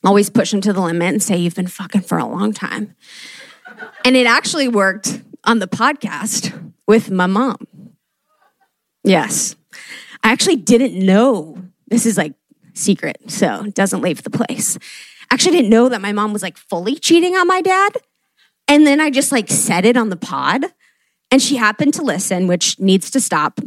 Always 0.04 0.30
push 0.30 0.52
them 0.52 0.62
to 0.62 0.74
the 0.74 0.82
limit 0.82 1.14
and 1.14 1.24
say, 1.24 1.38
You've 1.38 1.56
been 1.56 1.68
fucking 1.68 2.02
for 2.02 2.18
a 2.18 2.26
long 2.26 2.52
time. 2.52 2.96
And 4.04 4.16
it 4.16 4.28
actually 4.28 4.68
worked 4.68 5.22
on 5.46 5.60
the 5.60 5.68
podcast 5.68 6.74
with 6.88 7.10
my 7.10 7.26
mom. 7.26 7.58
Yes. 9.04 9.56
I 10.24 10.32
actually 10.32 10.58
didn't 10.58 10.94
know. 10.94 11.58
This 11.88 12.06
is 12.06 12.18
like 12.18 12.34
secret, 12.74 13.18
so 13.28 13.68
doesn't 13.74 14.02
leave 14.02 14.24
the 14.24 14.30
place 14.30 14.78
actually 15.32 15.52
didn't 15.54 15.70
know 15.70 15.90
that 15.90 16.02
my 16.02 16.12
mom 16.12 16.34
was 16.34 16.42
like 16.42 16.58
fully 16.58 16.96
cheating 16.96 17.36
on 17.36 17.48
my 17.48 17.62
dad. 17.62 17.98
And 18.68 18.88
then 18.88 19.00
I 19.00 19.10
just 19.10 19.32
like 19.32 19.50
said 19.50 19.86
it 19.86 19.98
on 19.98 20.10
the 20.10 20.16
pod. 20.16 20.66
And 21.32 21.42
she 21.42 21.56
happened 21.56 21.94
to 21.96 22.04
listen, 22.04 22.48
which 22.48 22.80
needs 22.80 23.10
to 23.12 23.20
stop. 23.20 23.60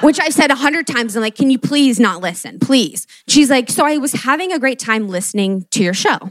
which 0.00 0.20
I've 0.20 0.34
said 0.34 0.50
a 0.50 0.56
hundred 0.56 0.86
times. 0.86 1.16
I'm 1.16 1.22
like, 1.22 1.36
can 1.36 1.50
you 1.50 1.58
please 1.58 1.98
not 1.98 2.20
listen? 2.20 2.58
Please. 2.58 3.06
She's 3.28 3.48
like, 3.48 3.70
so 3.70 3.86
I 3.86 3.96
was 3.98 4.12
having 4.12 4.52
a 4.52 4.58
great 4.58 4.78
time 4.78 5.08
listening 5.08 5.66
to 5.70 5.82
your 5.82 5.94
show. 5.94 6.30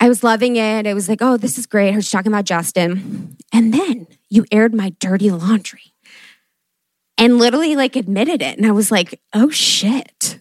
I 0.00 0.08
was 0.08 0.24
loving 0.24 0.56
it. 0.56 0.86
I 0.86 0.94
was 0.94 1.08
like, 1.08 1.22
oh, 1.22 1.36
this 1.36 1.58
is 1.58 1.66
great. 1.66 1.92
I 1.92 1.96
was 1.96 2.10
talking 2.10 2.32
about 2.32 2.44
Justin. 2.44 3.36
And 3.52 3.72
then 3.72 4.06
you 4.28 4.44
aired 4.50 4.74
my 4.74 4.90
dirty 5.00 5.30
laundry 5.30 5.94
and 7.16 7.38
literally 7.38 7.76
like 7.76 7.96
admitted 7.96 8.42
it. 8.42 8.56
And 8.56 8.66
I 8.66 8.72
was 8.72 8.90
like, 8.90 9.20
oh 9.32 9.50
shit. 9.50 10.38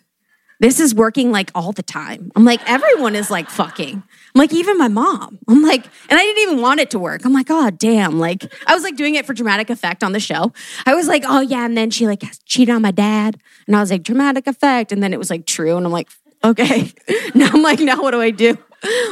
This 0.59 0.79
is 0.79 0.95
working 0.95 1.31
like 1.31 1.51
all 1.53 1.71
the 1.71 1.83
time. 1.83 2.31
I'm 2.35 2.45
like, 2.45 2.61
everyone 2.69 3.15
is 3.15 3.29
like 3.29 3.49
fucking. 3.49 3.95
I'm 3.95 4.39
like, 4.39 4.53
even 4.53 4.77
my 4.77 4.87
mom. 4.87 5.39
I'm 5.47 5.61
like, 5.61 5.85
and 6.09 6.19
I 6.19 6.23
didn't 6.23 6.43
even 6.43 6.61
want 6.61 6.79
it 6.79 6.89
to 6.91 6.99
work. 6.99 7.25
I'm 7.25 7.33
like, 7.33 7.47
oh, 7.49 7.69
damn. 7.71 8.19
Like, 8.19 8.45
I 8.65 8.73
was 8.73 8.83
like 8.83 8.95
doing 8.95 9.15
it 9.15 9.25
for 9.25 9.33
dramatic 9.33 9.69
effect 9.69 10.03
on 10.03 10.13
the 10.13 10.19
show. 10.19 10.53
I 10.85 10.95
was 10.95 11.07
like, 11.07 11.23
oh, 11.27 11.41
yeah. 11.41 11.65
And 11.65 11.77
then 11.77 11.91
she 11.91 12.07
like 12.07 12.23
cheated 12.45 12.73
on 12.73 12.81
my 12.81 12.91
dad. 12.91 13.37
And 13.67 13.75
I 13.75 13.81
was 13.81 13.91
like, 13.91 14.03
dramatic 14.03 14.47
effect. 14.47 14.91
And 14.91 15.03
then 15.03 15.13
it 15.13 15.19
was 15.19 15.29
like 15.29 15.45
true. 15.45 15.75
And 15.75 15.85
I'm 15.85 15.91
like, 15.91 16.09
okay. 16.43 16.91
now 17.35 17.49
I'm 17.53 17.61
like, 17.61 17.79
now 17.79 18.01
what 18.01 18.11
do 18.11 18.21
I 18.21 18.31
do? 18.31 18.57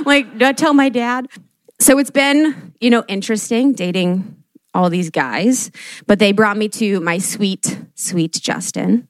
like, 0.05 0.37
do 0.37 0.45
I 0.45 0.53
tell 0.53 0.73
my 0.73 0.89
dad? 0.89 1.27
So 1.79 1.99
it's 1.99 2.11
been, 2.11 2.73
you 2.79 2.89
know, 2.89 3.03
interesting 3.07 3.73
dating 3.73 4.43
all 4.73 4.89
these 4.89 5.09
guys, 5.09 5.71
but 6.07 6.19
they 6.19 6.31
brought 6.31 6.57
me 6.57 6.67
to 6.67 6.99
my 7.01 7.17
sweet, 7.17 7.77
sweet 7.95 8.33
Justin 8.33 9.07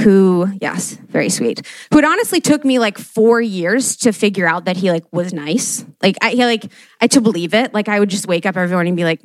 who, 0.00 0.48
yes, 0.60 0.94
very 1.08 1.28
sweet, 1.28 1.66
who 1.92 1.98
it 1.98 2.04
honestly 2.04 2.40
took 2.40 2.64
me 2.64 2.78
like 2.78 2.98
four 2.98 3.40
years 3.40 3.96
to 3.98 4.12
figure 4.12 4.46
out 4.46 4.64
that 4.64 4.76
he 4.76 4.90
like 4.90 5.04
was 5.12 5.32
nice. 5.32 5.84
Like 6.02 6.16
I 6.20 6.30
he, 6.30 6.44
like 6.44 6.70
I 7.00 7.06
to 7.08 7.20
believe 7.20 7.54
it. 7.54 7.72
Like 7.72 7.88
I 7.88 8.00
would 8.00 8.10
just 8.10 8.26
wake 8.26 8.44
up 8.44 8.56
every 8.56 8.74
morning 8.74 8.92
and 8.92 8.96
be 8.96 9.04
like, 9.04 9.20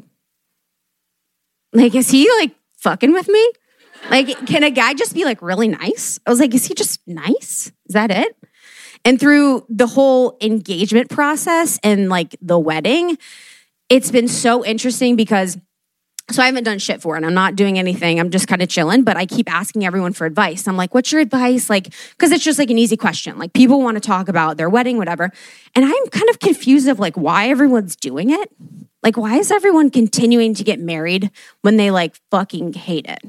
like, 1.73 1.95
is 1.95 2.09
he 2.09 2.29
like 2.39 2.51
fucking 2.77 3.13
with 3.13 3.27
me? 3.27 3.51
Like, 4.09 4.47
can 4.47 4.63
a 4.63 4.71
guy 4.71 4.93
just 4.93 5.13
be 5.13 5.25
like 5.25 5.41
really 5.41 5.67
nice? 5.67 6.19
I 6.25 6.29
was 6.29 6.39
like, 6.39 6.53
is 6.53 6.65
he 6.65 6.73
just 6.73 6.99
nice? 7.07 7.71
Is 7.87 7.93
that 7.93 8.11
it? 8.11 8.35
And 9.03 9.19
through 9.19 9.65
the 9.69 9.87
whole 9.87 10.37
engagement 10.41 11.09
process 11.09 11.79
and 11.83 12.09
like 12.09 12.35
the 12.41 12.59
wedding, 12.59 13.17
it's 13.89 14.11
been 14.11 14.27
so 14.27 14.63
interesting 14.63 15.15
because 15.15 15.57
so 16.31 16.43
I 16.43 16.45
haven't 16.45 16.63
done 16.63 16.79
shit 16.79 17.01
for 17.01 17.17
it. 17.17 17.23
I'm 17.23 17.33
not 17.33 17.55
doing 17.55 17.79
anything. 17.79 18.19
I'm 18.19 18.29
just 18.29 18.47
kind 18.47 18.61
of 18.61 18.69
chilling, 18.69 19.03
but 19.03 19.17
I 19.17 19.25
keep 19.25 19.51
asking 19.51 19.85
everyone 19.85 20.13
for 20.13 20.25
advice. 20.25 20.67
I'm 20.67 20.77
like, 20.77 20.93
what's 20.93 21.11
your 21.11 21.21
advice? 21.21 21.69
Like, 21.69 21.93
cause 22.17 22.31
it's 22.31 22.43
just 22.43 22.59
like 22.59 22.69
an 22.69 22.77
easy 22.77 22.97
question. 22.97 23.37
Like 23.37 23.53
people 23.53 23.81
want 23.81 23.95
to 23.95 24.01
talk 24.01 24.29
about 24.29 24.57
their 24.57 24.69
wedding, 24.69 24.97
whatever. 24.97 25.31
And 25.75 25.85
I'm 25.85 26.07
kind 26.07 26.29
of 26.29 26.39
confused 26.39 26.87
of 26.87 26.99
like 26.99 27.15
why 27.15 27.49
everyone's 27.49 27.95
doing 27.95 28.29
it. 28.29 28.51
Like, 29.01 29.17
why 29.17 29.37
is 29.37 29.49
everyone 29.49 29.89
continuing 29.89 30.53
to 30.55 30.63
get 30.63 30.79
married 30.79 31.31
when 31.61 31.77
they 31.77 31.89
like 31.89 32.15
fucking 32.31 32.73
hate 32.73 33.07
it? 33.07 33.21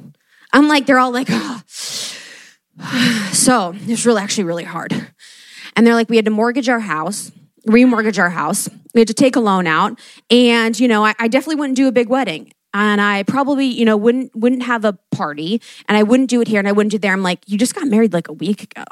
I'm 0.52 0.68
like, 0.68 0.86
they're 0.86 0.98
all 0.98 1.12
like, 1.12 1.28
oh. 1.30 1.62
so 3.32 3.74
it's 3.86 4.04
really 4.04 4.20
actually 4.20 4.44
really 4.44 4.64
hard. 4.64 4.92
And 5.76 5.86
they're 5.86 5.94
like, 5.94 6.10
we 6.10 6.16
had 6.16 6.24
to 6.24 6.30
mortgage 6.30 6.68
our 6.68 6.80
house 6.80 7.30
remortgage 7.66 8.18
our 8.18 8.30
house. 8.30 8.70
We 8.94 9.02
had 9.02 9.08
to 9.08 9.14
take 9.14 9.36
a 9.36 9.40
loan 9.40 9.66
out. 9.66 9.98
And, 10.30 10.80
you 10.80 10.88
know, 10.88 11.04
I, 11.04 11.14
I, 11.18 11.28
definitely 11.28 11.56
wouldn't 11.56 11.76
do 11.76 11.88
a 11.88 11.92
big 11.92 12.08
wedding 12.08 12.52
and 12.72 13.00
I 13.00 13.24
probably, 13.24 13.66
you 13.66 13.84
know, 13.84 13.96
wouldn't 13.96 14.34
wouldn't 14.34 14.62
have 14.62 14.84
a 14.84 14.92
party 15.10 15.60
and 15.88 15.96
I 15.96 16.02
wouldn't 16.02 16.30
do 16.30 16.40
it 16.40 16.48
here 16.48 16.58
and 16.58 16.68
I 16.68 16.72
wouldn't 16.72 16.92
do 16.92 16.96
it 16.96 17.02
there. 17.02 17.12
I'm 17.12 17.22
like, 17.22 17.40
you 17.46 17.58
just 17.58 17.74
got 17.74 17.88
married 17.88 18.12
like 18.12 18.28
a 18.28 18.32
week 18.32 18.62
ago. 18.64 18.84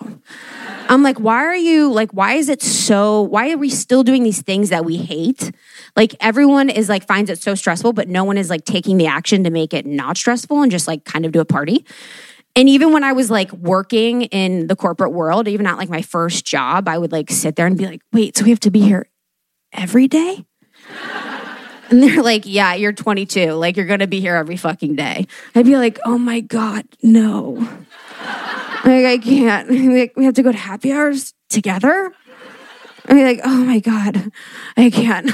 I'm 0.88 1.02
like, 1.02 1.18
why 1.18 1.44
are 1.44 1.56
you 1.56 1.92
like 1.92 2.10
why 2.12 2.34
is 2.34 2.48
it 2.48 2.62
so 2.62 3.22
why 3.22 3.52
are 3.52 3.58
we 3.58 3.70
still 3.70 4.02
doing 4.02 4.24
these 4.24 4.42
things 4.42 4.70
that 4.70 4.84
we 4.84 4.96
hate? 4.96 5.52
Like 5.96 6.14
everyone 6.20 6.70
is 6.70 6.88
like 6.88 7.06
finds 7.06 7.30
it 7.30 7.40
so 7.40 7.54
stressful, 7.54 7.92
but 7.92 8.08
no 8.08 8.24
one 8.24 8.36
is 8.36 8.50
like 8.50 8.64
taking 8.64 8.96
the 8.96 9.06
action 9.06 9.44
to 9.44 9.50
make 9.50 9.72
it 9.72 9.86
not 9.86 10.16
stressful 10.16 10.62
and 10.62 10.72
just 10.72 10.88
like 10.88 11.04
kind 11.04 11.24
of 11.24 11.32
do 11.32 11.40
a 11.40 11.44
party. 11.44 11.84
And 12.56 12.68
even 12.68 12.92
when 12.92 13.04
I 13.04 13.12
was 13.12 13.30
like 13.30 13.52
working 13.52 14.22
in 14.22 14.66
the 14.66 14.74
corporate 14.74 15.12
world, 15.12 15.46
even 15.46 15.66
at 15.66 15.78
like 15.78 15.88
my 15.88 16.02
first 16.02 16.44
job, 16.44 16.88
I 16.88 16.98
would 16.98 17.12
like 17.12 17.30
sit 17.30 17.54
there 17.54 17.66
and 17.66 17.78
be 17.78 17.86
like, 17.86 18.00
wait, 18.12 18.36
so 18.36 18.42
we 18.42 18.50
have 18.50 18.60
to 18.60 18.70
be 18.70 18.80
here 18.80 19.08
every 19.72 20.08
day? 20.08 20.44
And 21.90 22.02
they're 22.02 22.22
like, 22.22 22.42
yeah, 22.44 22.74
you're 22.74 22.92
22. 22.92 23.52
Like, 23.52 23.76
you're 23.76 23.86
going 23.86 24.00
to 24.00 24.06
be 24.06 24.20
here 24.20 24.36
every 24.36 24.56
fucking 24.56 24.96
day. 24.96 25.26
I'd 25.54 25.64
be 25.64 25.76
like, 25.76 25.98
oh 26.04 26.18
my 26.18 26.40
God, 26.40 26.84
no. 27.02 27.52
like, 28.84 29.04
I 29.04 29.18
can't. 29.22 29.68
Like, 29.98 30.12
we 30.16 30.24
have 30.24 30.34
to 30.34 30.42
go 30.42 30.52
to 30.52 30.58
happy 30.58 30.92
hours 30.92 31.34
together. 31.48 32.12
I'd 33.06 33.14
be 33.14 33.24
like, 33.24 33.40
oh 33.42 33.56
my 33.56 33.80
God, 33.80 34.30
I 34.76 34.90
can't. 34.90 35.30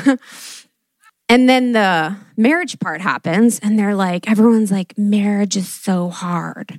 and 1.29 1.49
then 1.49 1.73
the 1.73 2.17
marriage 2.37 2.79
part 2.79 3.01
happens, 3.01 3.59
and 3.59 3.79
they're 3.79 3.97
like, 3.97 4.31
everyone's 4.31 4.71
like, 4.71 4.97
marriage 4.97 5.57
is 5.57 5.69
so 5.69 6.09
hard. 6.09 6.79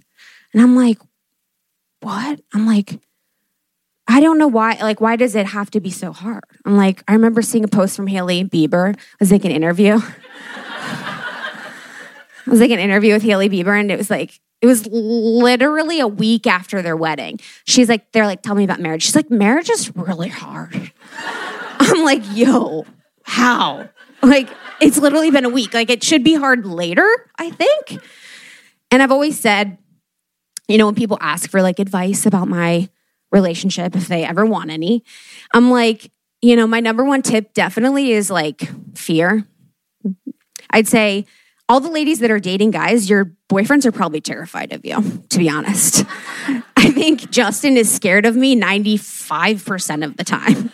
And 0.53 0.61
I'm 0.61 0.75
like, 0.75 0.99
what? 1.99 2.39
I'm 2.53 2.65
like, 2.65 2.99
I 4.07 4.19
don't 4.19 4.37
know 4.37 4.47
why. 4.47 4.77
Like, 4.81 5.01
why 5.01 5.15
does 5.15 5.35
it 5.35 5.47
have 5.47 5.71
to 5.71 5.79
be 5.79 5.89
so 5.89 6.11
hard? 6.11 6.43
I'm 6.63 6.77
like, 6.77 7.03
I 7.07 7.13
remember 7.13 7.41
seeing 7.41 7.63
a 7.63 7.67
post 7.67 7.95
from 7.95 8.07
Hailey 8.07 8.43
Bieber. 8.43 8.93
It 8.93 8.99
was 9.19 9.31
like 9.31 9.45
an 9.45 9.51
interview. 9.51 9.95
it 12.45 12.47
was 12.47 12.59
like 12.59 12.71
an 12.71 12.79
interview 12.79 13.13
with 13.13 13.23
Hailey 13.23 13.49
Bieber, 13.49 13.79
and 13.79 13.91
it 13.91 13.97
was 13.97 14.09
like, 14.11 14.39
it 14.61 14.67
was 14.67 14.87
literally 14.87 15.99
a 15.99 16.07
week 16.07 16.47
after 16.47 16.81
their 16.81 16.95
wedding. 16.95 17.39
She's 17.65 17.89
like, 17.89 18.11
they're 18.11 18.25
like, 18.25 18.41
tell 18.41 18.55
me 18.55 18.63
about 18.63 18.79
marriage. 18.79 19.03
She's 19.03 19.15
like, 19.15 19.29
marriage 19.31 19.69
is 19.69 19.95
really 19.95 20.29
hard. 20.29 20.91
I'm 21.79 22.03
like, 22.03 22.21
yo, 22.31 22.85
how? 23.23 23.89
Like, 24.21 24.49
it's 24.79 24.97
literally 24.97 25.31
been 25.31 25.45
a 25.45 25.49
week. 25.49 25.73
Like, 25.73 25.89
it 25.89 26.03
should 26.03 26.23
be 26.23 26.35
hard 26.35 26.65
later, 26.65 27.07
I 27.37 27.51
think. 27.51 28.01
And 28.91 29.03
I've 29.03 29.11
always 29.11 29.39
said, 29.39 29.77
you 30.67 30.77
know, 30.77 30.85
when 30.85 30.95
people 30.95 31.17
ask 31.21 31.49
for 31.49 31.61
like 31.61 31.79
advice 31.79 32.25
about 32.25 32.47
my 32.47 32.89
relationship 33.35 33.95
if 33.95 34.07
they 34.07 34.23
ever 34.23 34.45
want 34.45 34.71
any. 34.71 35.03
I'm 35.53 35.69
like, 35.69 36.09
you 36.41 36.55
know, 36.55 36.65
my 36.65 36.79
number 36.79 37.03
one 37.03 37.21
tip 37.21 37.53
definitely 37.53 38.13
is 38.13 38.31
like 38.31 38.61
fear. 38.97 39.45
I'd 40.69 40.87
say 40.87 41.25
all 41.67 41.81
the 41.81 41.89
ladies 41.89 42.19
that 42.19 42.31
are 42.31 42.39
dating 42.39 42.71
guys, 42.71 43.09
your 43.09 43.33
boyfriends 43.49 43.85
are 43.85 43.91
probably 43.91 44.21
terrified 44.21 44.71
of 44.71 44.85
you, 44.85 45.23
to 45.29 45.37
be 45.37 45.49
honest. 45.49 46.05
I 46.77 46.91
think 46.91 47.29
Justin 47.29 47.75
is 47.75 47.93
scared 47.93 48.25
of 48.25 48.35
me 48.35 48.55
95% 48.55 50.05
of 50.05 50.15
the 50.15 50.23
time. 50.23 50.71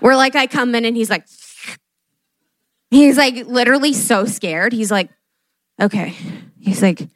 Where 0.00 0.16
like 0.16 0.34
I 0.34 0.46
come 0.46 0.74
in 0.74 0.84
and 0.84 0.96
he's 0.96 1.10
like, 1.10 1.26
he's 2.90 3.16
like 3.16 3.46
literally 3.46 3.92
so 3.92 4.24
scared. 4.24 4.72
He's 4.72 4.90
like, 4.90 5.10
okay. 5.80 6.14
He's 6.58 6.82
like, 6.82 7.06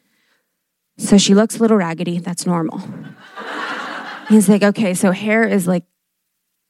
so 0.99 1.19
she 1.19 1.35
looks 1.35 1.57
a 1.57 1.61
little 1.61 1.77
raggedy. 1.77 2.19
That's 2.19 2.47
normal. 2.47 2.81
He's 4.29 4.49
like, 4.49 4.63
okay, 4.63 4.95
so 4.95 5.11
hair 5.11 5.45
is 5.45 5.67
like 5.67 5.85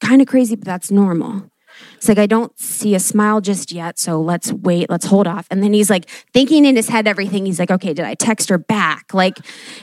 kind 0.01 0.21
of 0.21 0.27
crazy, 0.27 0.55
but 0.55 0.65
that's 0.65 0.91
normal. 0.91 1.49
It's 1.95 2.07
like, 2.07 2.17
I 2.19 2.27
don't 2.27 2.57
see 2.59 2.93
a 2.95 2.99
smile 2.99 3.41
just 3.41 3.71
yet, 3.71 3.97
so 3.97 4.21
let's 4.21 4.51
wait, 4.51 4.89
let's 4.89 5.05
hold 5.05 5.25
off. 5.25 5.47
And 5.49 5.63
then 5.63 5.73
he's 5.73 5.89
like 5.89 6.09
thinking 6.33 6.65
in 6.65 6.75
his 6.75 6.89
head 6.89 7.07
everything. 7.07 7.45
He's 7.45 7.59
like, 7.59 7.71
okay, 7.71 7.93
did 7.93 8.05
I 8.05 8.13
text 8.13 8.49
her 8.49 8.57
back? 8.57 9.13
Like, 9.13 9.37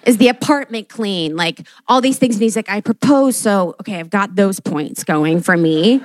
is 0.06 0.18
the 0.18 0.28
apartment 0.28 0.88
clean? 0.88 1.36
Like, 1.36 1.66
all 1.88 2.00
these 2.00 2.18
things. 2.18 2.36
And 2.36 2.42
he's 2.42 2.56
like, 2.56 2.70
I 2.70 2.80
propose, 2.80 3.36
so 3.36 3.74
okay, 3.80 3.98
I've 3.98 4.10
got 4.10 4.36
those 4.36 4.60
points 4.60 5.02
going 5.04 5.40
for 5.40 5.56
me. 5.56 6.02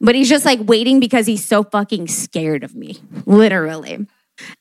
But 0.00 0.14
he's 0.14 0.28
just 0.28 0.44
like 0.44 0.60
waiting 0.62 1.00
because 1.00 1.26
he's 1.26 1.44
so 1.44 1.62
fucking 1.62 2.08
scared 2.08 2.64
of 2.64 2.74
me, 2.74 2.98
literally. 3.24 4.06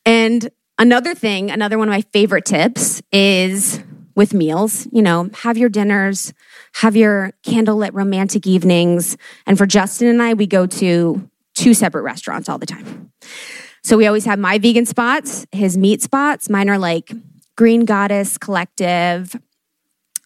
And 0.05 0.49
another 0.77 1.15
thing, 1.15 1.51
another 1.51 1.77
one 1.77 1.87
of 1.87 1.93
my 1.93 2.01
favorite 2.13 2.45
tips 2.45 3.01
is 3.11 3.81
with 4.15 4.33
meals. 4.33 4.87
You 4.91 5.01
know, 5.01 5.29
have 5.41 5.57
your 5.57 5.69
dinners, 5.69 6.33
have 6.75 6.95
your 6.95 7.33
candlelit 7.43 7.91
romantic 7.93 8.47
evenings. 8.47 9.17
And 9.45 9.57
for 9.57 9.65
Justin 9.65 10.07
and 10.07 10.21
I, 10.21 10.33
we 10.33 10.47
go 10.47 10.65
to 10.65 11.29
two 11.53 11.73
separate 11.73 12.03
restaurants 12.03 12.49
all 12.49 12.57
the 12.57 12.65
time. 12.65 13.11
So 13.83 13.97
we 13.97 14.07
always 14.07 14.25
have 14.25 14.39
my 14.39 14.57
vegan 14.57 14.85
spots, 14.85 15.45
his 15.51 15.77
meat 15.77 16.01
spots. 16.01 16.49
Mine 16.49 16.69
are 16.69 16.79
like 16.79 17.11
Green 17.55 17.85
Goddess 17.85 18.37
Collective, 18.37 19.35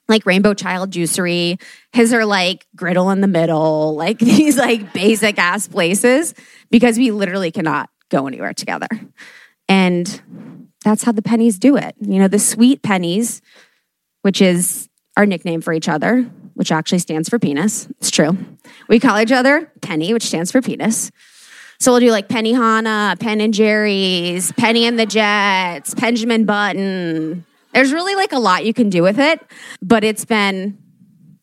like 0.07 0.25
Rainbow 0.25 0.53
Child 0.53 0.91
Juicery. 0.91 1.61
His 1.91 2.13
are 2.13 2.25
like 2.25 2.65
Griddle 2.75 3.09
in 3.11 3.21
the 3.21 3.27
Middle, 3.27 3.95
like 3.95 4.17
these 4.19 4.57
like 4.57 4.93
basic 4.93 5.37
ass 5.37 5.67
places 5.67 6.33
because 6.71 6.97
we 6.97 7.11
literally 7.11 7.51
cannot 7.51 7.89
go 8.09 8.27
anywhere 8.27 8.53
together. 8.53 8.87
And 9.67 10.21
that's 10.83 11.03
how 11.03 11.11
the 11.11 11.21
pennies 11.21 11.59
do 11.59 11.75
it. 11.75 11.95
You 11.99 12.19
know, 12.19 12.27
the 12.27 12.39
sweet 12.39 12.81
pennies 12.81 13.41
which 14.21 14.41
is 14.41 14.89
our 15.17 15.25
nickname 15.25 15.61
for 15.61 15.73
each 15.73 15.89
other, 15.89 16.23
which 16.53 16.71
actually 16.71 16.99
stands 16.99 17.29
for 17.29 17.39
penis. 17.39 17.87
It's 17.99 18.11
true. 18.11 18.37
We 18.87 18.99
call 18.99 19.19
each 19.19 19.31
other 19.31 19.71
Penny, 19.81 20.13
which 20.13 20.25
stands 20.25 20.51
for 20.51 20.61
penis. 20.61 21.11
So 21.79 21.91
we'll 21.91 22.01
do 22.01 22.11
like 22.11 22.27
Penny 22.27 22.51
Hanna, 22.51 23.15
Penn 23.19 23.39
and 23.39 23.53
Jerry's, 23.53 24.51
Penny 24.53 24.85
and 24.85 24.99
the 24.99 25.05
Jets, 25.05 25.93
Benjamin 25.93 26.45
Button. 26.45 27.45
There's 27.73 27.93
really 27.93 28.15
like 28.15 28.33
a 28.33 28.39
lot 28.39 28.65
you 28.65 28.73
can 28.73 28.89
do 28.89 29.01
with 29.01 29.19
it, 29.19 29.39
but 29.81 30.03
it's 30.03 30.25
been 30.25 30.77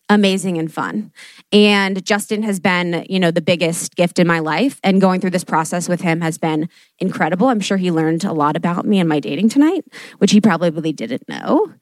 amazing 0.09 0.59
and 0.59 0.73
fun. 0.73 1.13
And 1.53 2.05
Justin 2.05 2.43
has 2.43 2.61
been, 2.61 3.07
you 3.09 3.19
know, 3.19 3.31
the 3.31 3.41
biggest 3.41 3.97
gift 3.97 4.19
in 4.19 4.27
my 4.27 4.41
life. 4.41 4.81
And 4.85 5.01
going 5.01 5.21
through 5.21 5.31
this 5.31 5.45
process 5.45 5.89
with 5.89 6.01
him 6.01 6.21
has 6.21 6.39
been 6.39 6.69
incredible. 6.99 7.49
I'm 7.49 7.61
sure 7.61 7.77
he 7.77 7.91
learned 7.91 8.25
a 8.25 8.33
lot 8.33 8.57
about 8.57 8.85
me 8.85 8.99
and 8.99 9.09
my 9.09 9.21
dating 9.21 9.49
tonight, 9.49 9.85
which 10.19 10.33
he 10.33 10.41
probably 10.41 10.93
didn't 10.93 11.29
know. 11.29 11.73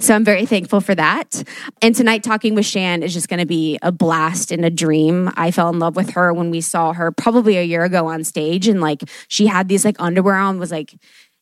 So 0.00 0.14
I'm 0.14 0.24
very 0.24 0.44
thankful 0.44 0.80
for 0.80 0.94
that. 0.94 1.42
And 1.80 1.94
tonight, 1.94 2.24
talking 2.24 2.54
with 2.54 2.66
Shan 2.66 3.02
is 3.02 3.12
just 3.12 3.28
going 3.28 3.40
to 3.40 3.46
be 3.46 3.78
a 3.82 3.92
blast 3.92 4.50
and 4.50 4.64
a 4.64 4.70
dream. 4.70 5.30
I 5.36 5.50
fell 5.50 5.68
in 5.68 5.78
love 5.78 5.96
with 5.96 6.10
her 6.10 6.32
when 6.32 6.50
we 6.50 6.60
saw 6.60 6.92
her 6.92 7.12
probably 7.12 7.56
a 7.56 7.62
year 7.62 7.84
ago 7.84 8.08
on 8.08 8.24
stage, 8.24 8.66
and 8.66 8.80
like 8.80 9.02
she 9.28 9.46
had 9.46 9.68
these 9.68 9.84
like 9.84 9.96
underwear 9.98 10.36
on, 10.36 10.58
was 10.58 10.72
like, 10.72 10.94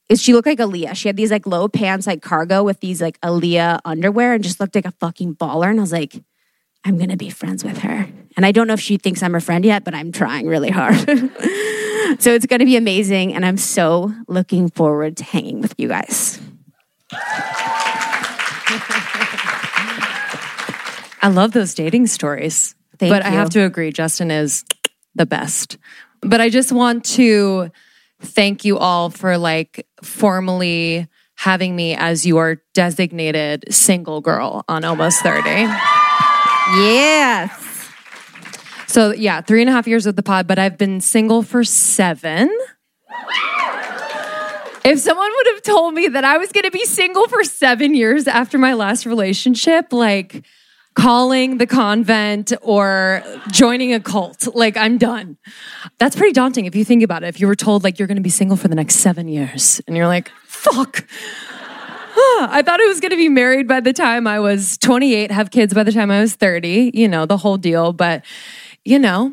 is 0.09 0.23
she 0.23 0.35
looked 0.35 0.47
like 0.47 0.59
Aaliyah. 0.59 0.95
She 0.95 1.09
had 1.09 1.17
these 1.17 1.31
like 1.31 1.47
low 1.47 1.69
pants, 1.69 2.07
like 2.07 2.21
cargo 2.21 2.62
with 2.62 2.81
these 2.81 3.01
like 3.01 3.19
Aaliyah 3.23 3.81
underwear, 3.85 4.35
and 4.35 4.45
just 4.45 4.61
looked 4.61 4.75
like 4.75 4.87
a 4.87 4.93
fucking 4.93 5.37
baller. 5.37 5.71
And 5.71 5.81
I 5.81 5.83
was 5.83 5.93
like, 5.93 6.23
I'm 6.85 6.99
gonna 6.99 7.17
be 7.17 7.31
friends 7.31 7.65
with 7.65 7.79
her. 7.79 8.07
And 8.37 8.45
I 8.45 8.53
don't 8.53 8.67
know 8.67 8.75
if 8.75 8.81
she 8.81 8.99
thinks 8.99 9.23
I'm 9.23 9.33
her 9.33 9.41
friend 9.41 9.65
yet, 9.65 9.85
but 9.85 9.95
I'm 9.95 10.12
trying 10.12 10.47
really 10.47 10.71
hard. 10.71 10.99
so 12.19 12.35
it's 12.35 12.47
gonna 12.47 12.67
be 12.67 12.77
amazing, 12.77 13.35
and 13.35 13.47
I'm 13.47 13.57
so 13.57 14.12
looking 14.29 14.69
forward 14.69 15.17
to 15.19 15.25
hanging 15.25 15.62
with 15.62 15.75
you 15.79 15.88
guys. 15.88 16.38
I 21.24 21.28
love 21.28 21.52
those 21.52 21.74
dating 21.74 22.08
stories. 22.08 22.74
Thank 22.98 23.12
but 23.12 23.24
I 23.24 23.30
have 23.30 23.50
to 23.50 23.61
agree, 23.61 23.92
Justin 23.92 24.30
is 24.30 24.64
the 25.14 25.26
best. 25.26 25.78
But 26.20 26.40
I 26.40 26.50
just 26.50 26.72
want 26.72 27.04
to 27.16 27.70
thank 28.20 28.64
you 28.64 28.78
all 28.78 29.11
for 29.11 29.38
like 29.38 29.87
formally 30.02 31.08
having 31.37 31.74
me 31.74 31.94
as 31.96 32.24
your 32.24 32.62
designated 32.74 33.64
single 33.72 34.20
girl 34.20 34.64
on 34.68 34.85
almost 34.85 35.22
30. 35.22 35.48
Yes. 36.78 37.88
So 38.87 39.12
yeah, 39.12 39.40
three 39.40 39.61
and 39.62 39.70
a 39.70 39.72
half 39.72 39.88
years 39.88 40.06
with 40.06 40.16
the 40.16 40.22
pod, 40.22 40.46
but 40.46 40.58
I've 40.58 40.78
been 40.78 41.00
single 41.00 41.42
for 41.42 41.64
seven. 41.64 42.54
If 44.85 44.99
someone 44.99 45.31
would 45.37 45.47
have 45.55 45.62
told 45.62 45.95
me 45.95 46.09
that 46.09 46.25
I 46.25 46.38
was 46.38 46.51
going 46.51 46.64
to 46.64 46.71
be 46.71 46.85
single 46.85 47.29
for 47.29 47.45
seven 47.45 47.95
years 47.95 48.27
after 48.27 48.59
my 48.59 48.75
last 48.75 49.07
relationship, 49.07 49.92
like 49.92 50.45
calling 50.95 51.59
the 51.59 51.66
convent 51.66 52.53
or 52.62 53.23
joining 53.53 53.95
a 53.95 54.01
cult, 54.01 54.55
like 54.57 54.77
I'm 54.77 54.99
done. 54.99 55.38
That's 55.99 56.16
pretty 56.16 56.33
daunting 56.33 56.66
if 56.66 56.75
you 56.75 56.85
think 56.85 57.05
about 57.05 57.23
it. 57.23 57.29
If 57.29 57.40
you 57.40 57.47
were 57.47 57.55
told 57.55 57.85
like 57.85 58.01
you're 58.01 58.09
going 58.09 58.16
to 58.16 58.23
be 58.23 58.31
single 58.31 58.57
for 58.57 58.66
the 58.66 58.75
next 58.75 58.97
seven 58.97 59.29
years 59.29 59.81
and 59.87 59.97
you're 59.97 60.09
like, 60.09 60.33
fuck. 60.45 61.07
I 62.14 62.62
thought 62.64 62.81
I 62.81 62.87
was 62.87 63.01
going 63.01 63.11
to 63.11 63.16
be 63.16 63.29
married 63.29 63.68
by 63.68 63.79
the 63.79 63.92
time 63.92 64.27
I 64.27 64.40
was 64.40 64.79
28, 64.79 65.31
have 65.31 65.53
kids 65.53 65.73
by 65.73 65.85
the 65.85 65.92
time 65.92 66.11
I 66.11 66.21
was 66.21 66.35
30, 66.35 66.90
you 66.92 67.07
know, 67.07 67.25
the 67.25 67.37
whole 67.37 67.57
deal. 67.57 67.92
But, 67.92 68.25
you 68.85 68.99
know, 68.99 69.33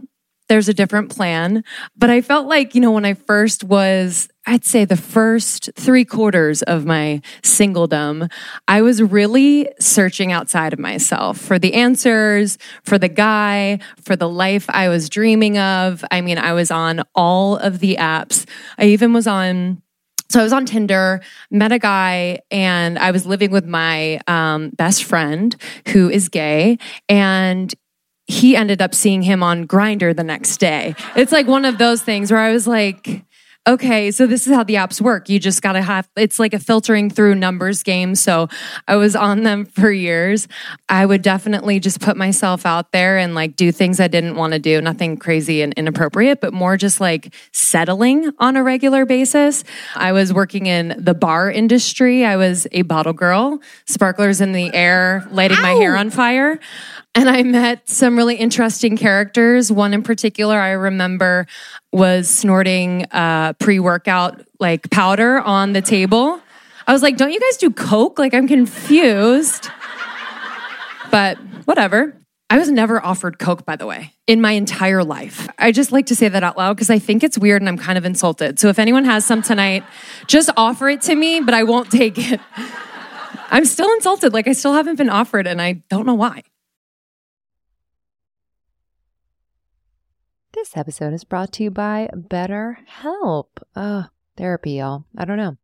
there's 0.49 0.67
a 0.67 0.73
different 0.73 1.09
plan. 1.09 1.63
But 1.95 2.09
I 2.09 2.21
felt 2.21 2.47
like, 2.47 2.75
you 2.75 2.81
know, 2.81 2.91
when 2.91 3.05
I 3.05 3.13
first 3.13 3.63
was, 3.63 4.27
I'd 4.47 4.65
say 4.65 4.83
the 4.83 4.97
first 4.97 5.69
three 5.75 6.03
quarters 6.03 6.63
of 6.63 6.85
my 6.85 7.21
singledom, 7.43 8.29
I 8.67 8.81
was 8.81 9.01
really 9.01 9.69
searching 9.79 10.31
outside 10.31 10.73
of 10.73 10.79
myself 10.79 11.37
for 11.37 11.59
the 11.59 11.75
answers, 11.75 12.57
for 12.83 12.97
the 12.97 13.07
guy, 13.07 13.79
for 14.03 14.15
the 14.15 14.27
life 14.27 14.65
I 14.69 14.89
was 14.89 15.07
dreaming 15.07 15.59
of. 15.59 16.03
I 16.09 16.21
mean, 16.21 16.39
I 16.39 16.53
was 16.53 16.71
on 16.71 17.03
all 17.13 17.57
of 17.57 17.79
the 17.79 17.97
apps. 17.97 18.47
I 18.77 18.85
even 18.85 19.13
was 19.13 19.27
on 19.27 19.81
so 20.31 20.39
I 20.39 20.43
was 20.43 20.53
on 20.53 20.67
Tinder, 20.67 21.21
met 21.49 21.71
a 21.71 21.79
guy, 21.79 22.41
and 22.51 22.99
I 22.99 23.09
was 23.09 23.25
living 23.25 23.49
with 23.49 23.65
my 23.65 24.21
um, 24.27 24.69
best 24.69 25.03
friend 25.03 25.55
who 25.87 26.07
is 26.07 26.29
gay, 26.29 26.77
and 27.07 27.73
he 28.29 28.55
ended 28.55 28.79
up 28.79 28.93
seeing 28.93 29.23
him 29.23 29.41
on 29.41 29.67
Grindr 29.67 30.15
the 30.15 30.23
next 30.23 30.57
day. 30.57 30.93
It's 31.15 31.31
like 31.31 31.47
one 31.47 31.65
of 31.65 31.79
those 31.79 32.03
things 32.03 32.31
where 32.31 32.39
I 32.39 32.53
was 32.53 32.67
like, 32.67 33.25
okay, 33.67 34.09
so 34.11 34.25
this 34.25 34.47
is 34.47 34.53
how 34.53 34.63
the 34.63 34.75
apps 34.75 35.01
work. 35.01 35.29
You 35.29 35.39
just 35.39 35.61
got 35.61 35.73
to 35.73 35.81
have, 35.81 36.07
it's 36.15 36.39
like 36.39 36.53
a 36.53 36.59
filtering 36.59 37.09
through 37.09 37.35
numbers 37.35 37.83
game. 37.83 38.15
So 38.15 38.47
I 38.87 38.95
was 38.95 39.15
on 39.15 39.43
them 39.43 39.65
for 39.75 39.91
years. 39.91 40.47
I 40.87 41.05
would 41.05 41.23
definitely 41.23 41.79
just 41.79 41.99
put 41.99 42.17
myself 42.17 42.65
out 42.65 42.91
there 42.91 43.17
and 43.17 43.35
like 43.35 43.55
do 43.55 43.71
things 43.71 43.99
I 43.99 44.07
didn't 44.07 44.35
want 44.35 44.53
to 44.53 44.59
do. 44.59 44.79
Nothing 44.79 45.17
crazy 45.17 45.61
and 45.63 45.73
inappropriate, 45.73 46.39
but 46.39 46.53
more 46.53 46.77
just 46.77 47.01
like 47.01 47.33
settling 47.51 48.31
on 48.37 48.55
a 48.55 48.63
regular 48.63 49.05
basis. 49.05 49.63
I 49.95 50.11
was 50.11 50.31
working 50.33 50.67
in 50.67 50.95
the 50.97 51.15
bar 51.15 51.51
industry. 51.51 52.25
I 52.25 52.37
was 52.37 52.67
a 52.71 52.83
bottle 52.83 53.13
girl, 53.13 53.59
sparklers 53.85 54.39
in 54.39 54.51
the 54.51 54.73
air, 54.73 55.27
lighting 55.31 55.61
my 55.61 55.71
hair 55.71 55.95
on 55.95 56.09
fire. 56.11 56.59
And 57.15 57.29
I 57.29 57.43
met 57.43 57.89
some 57.89 58.15
really 58.15 58.35
interesting 58.35 58.95
characters. 58.95 59.71
One 59.71 59.93
in 59.93 60.03
particular 60.03 60.57
I 60.57 60.71
remember 60.71 61.47
was 61.91 62.29
snorting 62.29 63.05
uh, 63.11 63.53
pre 63.53 63.79
workout 63.79 64.41
like 64.59 64.89
powder 64.91 65.39
on 65.39 65.73
the 65.73 65.81
table. 65.81 66.39
I 66.87 66.93
was 66.93 67.01
like, 67.01 67.17
don't 67.17 67.31
you 67.31 67.39
guys 67.39 67.57
do 67.57 67.71
Coke? 67.71 68.17
Like, 68.17 68.33
I'm 68.33 68.47
confused. 68.47 69.69
But 71.11 71.37
whatever. 71.65 72.15
I 72.51 72.57
was 72.57 72.71
never 72.71 73.03
offered 73.03 73.37
Coke, 73.37 73.63
by 73.63 73.75
the 73.75 73.85
way, 73.85 74.13
in 74.25 74.41
my 74.41 74.53
entire 74.53 75.03
life. 75.03 75.47
I 75.59 75.71
just 75.71 75.91
like 75.91 76.07
to 76.07 76.15
say 76.15 76.29
that 76.29 76.41
out 76.41 76.57
loud 76.57 76.73
because 76.75 76.89
I 76.89 76.97
think 76.97 77.23
it's 77.23 77.37
weird 77.37 77.61
and 77.61 77.69
I'm 77.69 77.77
kind 77.77 77.95
of 77.95 78.05
insulted. 78.05 78.57
So 78.57 78.69
if 78.69 78.79
anyone 78.79 79.05
has 79.05 79.23
some 79.23 79.43
tonight, 79.43 79.83
just 80.25 80.49
offer 80.57 80.89
it 80.89 81.01
to 81.03 81.13
me, 81.13 81.41
but 81.41 81.53
I 81.53 81.61
won't 81.61 81.91
take 81.91 82.17
it. 82.17 82.39
I'm 83.51 83.65
still 83.65 83.91
insulted. 83.93 84.33
Like, 84.33 84.47
I 84.47 84.53
still 84.53 84.73
haven't 84.73 84.95
been 84.95 85.11
offered 85.11 85.45
and 85.45 85.61
I 85.61 85.83
don't 85.89 86.07
know 86.07 86.15
why. 86.15 86.41
This 90.59 90.75
episode 90.75 91.13
is 91.13 91.23
brought 91.23 91.53
to 91.53 91.63
you 91.63 91.71
by 91.71 92.09
BetterHelp. 92.13 93.45
Uh, 93.77 94.03
therapy, 94.35 94.71
y'all. 94.71 95.05
I 95.17 95.23
don't 95.23 95.37
know. 95.37 95.55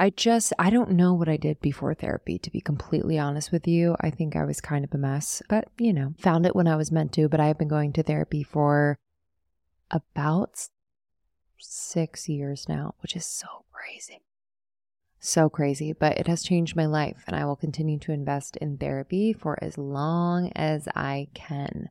I 0.00 0.10
just, 0.10 0.52
I 0.58 0.68
don't 0.68 0.90
know 0.90 1.14
what 1.14 1.28
I 1.28 1.36
did 1.36 1.60
before 1.60 1.94
therapy, 1.94 2.40
to 2.40 2.50
be 2.50 2.60
completely 2.60 3.20
honest 3.20 3.52
with 3.52 3.68
you. 3.68 3.94
I 4.00 4.10
think 4.10 4.34
I 4.34 4.44
was 4.44 4.60
kind 4.60 4.84
of 4.84 4.92
a 4.92 4.98
mess, 4.98 5.44
but 5.48 5.68
you 5.78 5.92
know, 5.92 6.14
found 6.18 6.44
it 6.44 6.56
when 6.56 6.66
I 6.66 6.74
was 6.74 6.90
meant 6.90 7.12
to. 7.12 7.28
But 7.28 7.38
I've 7.38 7.56
been 7.56 7.68
going 7.68 7.92
to 7.92 8.02
therapy 8.02 8.42
for 8.42 8.98
about 9.92 10.66
six 11.58 12.28
years 12.28 12.68
now, 12.68 12.96
which 12.98 13.14
is 13.14 13.24
so 13.24 13.46
crazy. 13.70 14.22
So 15.20 15.48
crazy, 15.48 15.92
but 15.92 16.18
it 16.18 16.26
has 16.26 16.42
changed 16.42 16.74
my 16.74 16.86
life, 16.86 17.22
and 17.28 17.36
I 17.36 17.44
will 17.44 17.54
continue 17.54 18.00
to 18.00 18.12
invest 18.12 18.56
in 18.56 18.76
therapy 18.76 19.32
for 19.32 19.56
as 19.62 19.78
long 19.78 20.50
as 20.56 20.88
I 20.96 21.28
can. 21.32 21.90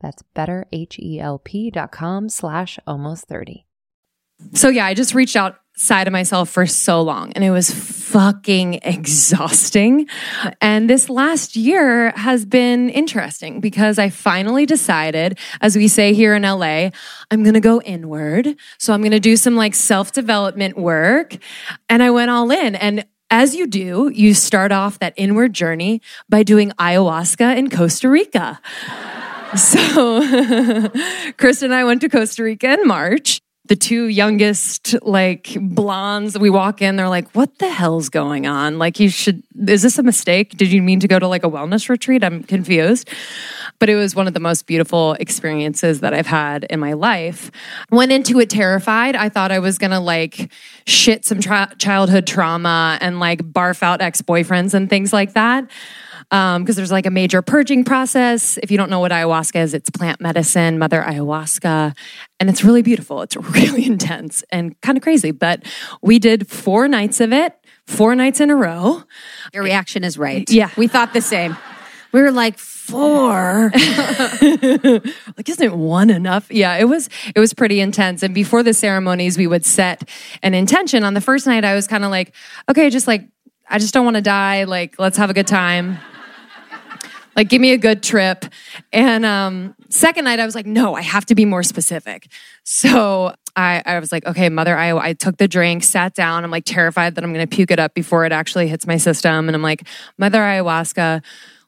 That's 0.00 0.22
betterhelp.com 0.34 2.28
slash 2.28 2.78
almost 2.86 3.26
30. 3.28 3.66
So 4.52 4.68
yeah, 4.68 4.84
I 4.84 4.94
just 4.94 5.14
reached 5.14 5.36
outside 5.36 6.06
of 6.06 6.12
myself 6.12 6.50
for 6.50 6.66
so 6.66 7.00
long 7.00 7.32
and 7.32 7.42
it 7.42 7.50
was 7.50 7.70
fucking 7.70 8.80
exhausting. 8.82 10.08
And 10.60 10.90
this 10.90 11.08
last 11.08 11.56
year 11.56 12.10
has 12.10 12.44
been 12.44 12.90
interesting 12.90 13.60
because 13.60 13.98
I 13.98 14.10
finally 14.10 14.66
decided, 14.66 15.38
as 15.60 15.74
we 15.76 15.88
say 15.88 16.12
here 16.12 16.34
in 16.34 16.42
LA, 16.42 16.90
I'm 17.30 17.42
going 17.42 17.54
to 17.54 17.60
go 17.60 17.80
inward. 17.80 18.56
So 18.78 18.92
I'm 18.92 19.00
going 19.00 19.12
to 19.12 19.20
do 19.20 19.36
some 19.36 19.56
like 19.56 19.74
self 19.74 20.12
development 20.12 20.76
work. 20.76 21.36
And 21.88 22.02
I 22.02 22.10
went 22.10 22.30
all 22.30 22.50
in 22.50 22.74
and 22.76 23.06
as 23.28 23.56
you 23.56 23.66
do, 23.66 24.08
you 24.14 24.34
start 24.34 24.70
off 24.70 25.00
that 25.00 25.12
inward 25.16 25.52
journey 25.52 26.00
by 26.28 26.44
doing 26.44 26.70
ayahuasca 26.78 27.56
in 27.56 27.70
Costa 27.70 28.08
Rica. 28.08 28.60
So 29.54 30.90
Chris 31.36 31.62
and 31.62 31.74
I 31.74 31.84
went 31.84 32.00
to 32.00 32.08
Costa 32.08 32.42
Rica 32.42 32.72
in 32.72 32.86
March. 32.86 33.40
The 33.66 33.76
two 33.76 34.06
youngest, 34.06 34.94
like 35.02 35.56
blondes, 35.60 36.38
we 36.38 36.50
walk 36.50 36.82
in, 36.82 36.94
they're 36.94 37.08
like, 37.08 37.28
what 37.32 37.58
the 37.58 37.68
hell's 37.68 38.08
going 38.08 38.46
on? 38.46 38.78
Like, 38.78 39.00
you 39.00 39.08
should, 39.08 39.42
is 39.66 39.82
this 39.82 39.98
a 39.98 40.04
mistake? 40.04 40.56
Did 40.56 40.70
you 40.70 40.80
mean 40.80 41.00
to 41.00 41.08
go 41.08 41.18
to 41.18 41.26
like 41.26 41.42
a 41.42 41.50
wellness 41.50 41.88
retreat? 41.88 42.22
I'm 42.22 42.44
confused. 42.44 43.08
But 43.80 43.88
it 43.88 43.96
was 43.96 44.14
one 44.14 44.28
of 44.28 44.34
the 44.34 44.40
most 44.40 44.68
beautiful 44.68 45.14
experiences 45.14 45.98
that 46.00 46.14
I've 46.14 46.28
had 46.28 46.62
in 46.70 46.78
my 46.78 46.92
life. 46.92 47.50
Went 47.90 48.12
into 48.12 48.38
it 48.38 48.50
terrified. 48.50 49.16
I 49.16 49.28
thought 49.28 49.50
I 49.50 49.58
was 49.58 49.78
to 49.78 49.98
like 49.98 50.48
shit 50.86 51.24
some 51.24 51.40
tra- 51.40 51.74
childhood 51.76 52.28
trauma 52.28 52.98
and 53.00 53.18
like 53.18 53.42
barf 53.42 53.82
out 53.82 54.00
ex 54.00 54.22
boyfriends 54.22 54.74
and 54.74 54.88
things 54.88 55.12
like 55.12 55.32
that 55.32 55.68
because 56.28 56.56
um, 56.56 56.64
there's 56.64 56.90
like 56.90 57.06
a 57.06 57.10
major 57.10 57.40
purging 57.40 57.84
process. 57.84 58.58
If 58.60 58.72
you 58.72 58.76
don't 58.76 58.90
know 58.90 58.98
what 58.98 59.12
ayahuasca 59.12 59.62
is, 59.62 59.74
it's 59.74 59.90
plant 59.90 60.20
medicine, 60.20 60.76
mother 60.78 61.00
ayahuasca, 61.00 61.96
and 62.40 62.50
it's 62.50 62.64
really 62.64 62.82
beautiful. 62.82 63.22
It's 63.22 63.36
really 63.54 63.86
intense 63.86 64.42
and 64.50 64.80
kind 64.80 64.98
of 64.98 65.02
crazy. 65.02 65.30
But 65.30 65.64
we 66.02 66.18
did 66.18 66.48
four 66.48 66.88
nights 66.88 67.20
of 67.20 67.32
it, 67.32 67.54
four 67.86 68.16
nights 68.16 68.40
in 68.40 68.50
a 68.50 68.56
row. 68.56 69.04
Your 69.54 69.62
reaction 69.62 70.02
is 70.02 70.18
right. 70.18 70.50
Yeah. 70.50 70.70
We 70.76 70.88
thought 70.88 71.12
the 71.12 71.20
same. 71.20 71.56
We 72.10 72.22
were 72.22 72.32
like, 72.32 72.58
four. 72.58 73.70
like, 73.74 75.48
isn't 75.48 75.76
one 75.76 76.08
enough? 76.10 76.50
Yeah, 76.50 76.76
it 76.76 76.84
was, 76.84 77.08
it 77.34 77.40
was 77.40 77.52
pretty 77.52 77.80
intense. 77.80 78.22
And 78.22 78.34
before 78.34 78.62
the 78.62 78.72
ceremonies, 78.72 79.36
we 79.36 79.46
would 79.46 79.64
set 79.64 80.08
an 80.42 80.54
intention. 80.54 81.04
On 81.04 81.14
the 81.14 81.20
first 81.20 81.46
night, 81.46 81.64
I 81.64 81.74
was 81.74 81.86
kind 81.86 82.04
of 82.04 82.10
like, 82.10 82.32
okay, 82.68 82.88
just 82.90 83.06
like, 83.06 83.28
I 83.68 83.78
just 83.78 83.92
don't 83.92 84.04
want 84.04 84.16
to 84.16 84.22
die. 84.22 84.64
Like, 84.64 84.98
let's 84.98 85.18
have 85.18 85.30
a 85.30 85.34
good 85.34 85.48
time 85.48 85.98
like 87.36 87.50
give 87.50 87.60
me 87.60 87.72
a 87.72 87.78
good 87.78 88.02
trip. 88.02 88.46
And 88.92 89.24
um, 89.24 89.74
second 89.88 90.24
night 90.24 90.40
i 90.40 90.44
was 90.44 90.54
like 90.54 90.66
no 90.66 90.94
i 90.94 91.02
have 91.02 91.24
to 91.26 91.34
be 91.34 91.44
more 91.44 91.62
specific. 91.62 92.28
So 92.64 93.34
I, 93.54 93.82
I 93.86 94.00
was 94.00 94.10
like 94.10 94.26
okay 94.26 94.48
mother 94.48 94.76
I, 94.76 94.96
I 94.96 95.12
took 95.12 95.36
the 95.36 95.46
drink 95.46 95.84
sat 95.84 96.14
down. 96.14 96.42
I'm 96.42 96.50
like 96.50 96.64
terrified 96.64 97.14
that 97.14 97.24
i'm 97.24 97.32
going 97.32 97.46
to 97.46 97.54
puke 97.54 97.70
it 97.70 97.78
up 97.78 97.94
before 97.94 98.24
it 98.24 98.32
actually 98.32 98.68
hits 98.68 98.86
my 98.86 98.96
system. 98.96 99.48
And 99.48 99.54
i'm 99.54 99.62
like 99.62 99.86
mother 100.18 100.40
ayahuasca 100.40 101.22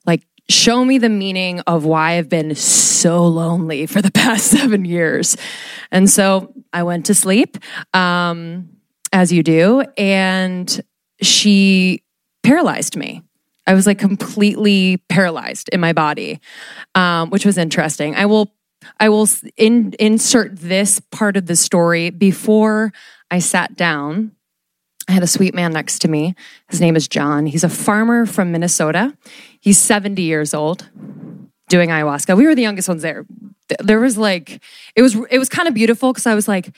like 0.07 0.27
show 0.49 0.85
me 0.85 0.99
the 0.99 1.11
meaning 1.11 1.61
of 1.61 1.85
why 1.85 2.12
i've 2.12 2.29
been 2.29 2.55
so 2.55 3.27
lonely 3.27 3.87
for 3.87 4.03
the 4.03 4.11
past 4.12 4.47
seven 4.47 4.85
years. 4.85 5.37
And 5.91 6.11
so 6.11 6.53
i 6.73 6.83
went 6.83 7.07
to 7.07 7.14
sleep 7.14 7.57
um, 7.95 8.71
as 9.12 9.33
you 9.33 9.43
do. 9.43 9.85
And 9.97 10.81
she 11.21 12.03
paralyzed 12.43 12.97
me 12.97 13.23
I 13.69 13.75
was 13.75 13.87
like 13.87 13.99
completely 13.99 14.97
paralyzed 15.11 15.69
in 15.73 15.79
my 15.79 15.93
body, 15.93 16.41
um, 16.95 17.29
which 17.29 17.45
was 17.45 17.59
interesting. 17.59 18.16
I 18.16 18.25
will 18.25 18.55
I 18.99 19.11
will 19.11 19.29
in, 19.57 19.95
insert 19.99 20.57
this 20.57 21.01
part 21.01 21.37
of 21.37 21.47
the 21.47 21.57
story 21.57 22.11
before 22.11 22.93
I 23.31 23.41
sat 23.41 23.77
down. 23.77 24.33
I 25.07 25.12
had 25.12 25.23
a 25.23 25.27
sweet 25.27 25.55
man 25.55 25.73
next 25.73 26.01
to 26.01 26.09
me. 26.09 26.35
His 26.71 26.81
name 26.81 26.97
is 26.97 27.09
John. 27.09 27.45
He's 27.45 27.64
a 27.64 27.69
farmer 27.69 28.25
from 28.25 28.53
Minnesota. 28.53 29.16
He's 29.61 29.79
70 29.79 30.23
years 30.23 30.55
old 30.55 30.89
doing 31.69 31.91
ayahuasca. 31.91 32.37
We 32.37 32.47
were 32.47 32.55
the 32.55 32.62
youngest 32.62 32.89
ones 32.89 33.03
there. 33.03 33.27
There 33.81 34.01
was 34.01 34.16
like 34.16 34.62
it 34.97 35.03
was 35.03 35.14
it 35.31 35.39
was 35.39 35.51
kind 35.51 35.69
of 35.69 35.75
beautiful 35.75 36.12
because 36.12 36.27
I 36.27 36.35
was 36.35 36.49
like 36.49 36.75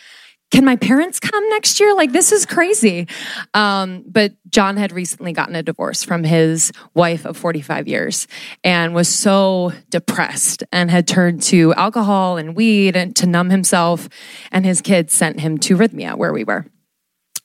can 0.50 0.64
my 0.64 0.76
parents 0.76 1.20
come 1.20 1.48
next 1.50 1.78
year? 1.78 1.94
Like, 1.94 2.12
this 2.12 2.32
is 2.32 2.44
crazy. 2.44 3.06
Um, 3.54 4.04
but 4.06 4.32
John 4.48 4.76
had 4.76 4.92
recently 4.92 5.32
gotten 5.32 5.54
a 5.54 5.62
divorce 5.62 6.02
from 6.02 6.24
his 6.24 6.72
wife 6.94 7.24
of 7.24 7.36
45 7.36 7.86
years 7.86 8.26
and 8.64 8.94
was 8.94 9.08
so 9.08 9.72
depressed 9.90 10.64
and 10.72 10.90
had 10.90 11.06
turned 11.06 11.42
to 11.44 11.72
alcohol 11.74 12.36
and 12.36 12.56
weed 12.56 12.96
and 12.96 13.14
to 13.16 13.26
numb 13.26 13.50
himself. 13.50 14.08
And 14.50 14.64
his 14.64 14.80
kids 14.80 15.14
sent 15.14 15.40
him 15.40 15.58
to 15.58 15.76
Rythmia, 15.76 16.16
where 16.16 16.32
we 16.32 16.44
were. 16.44 16.66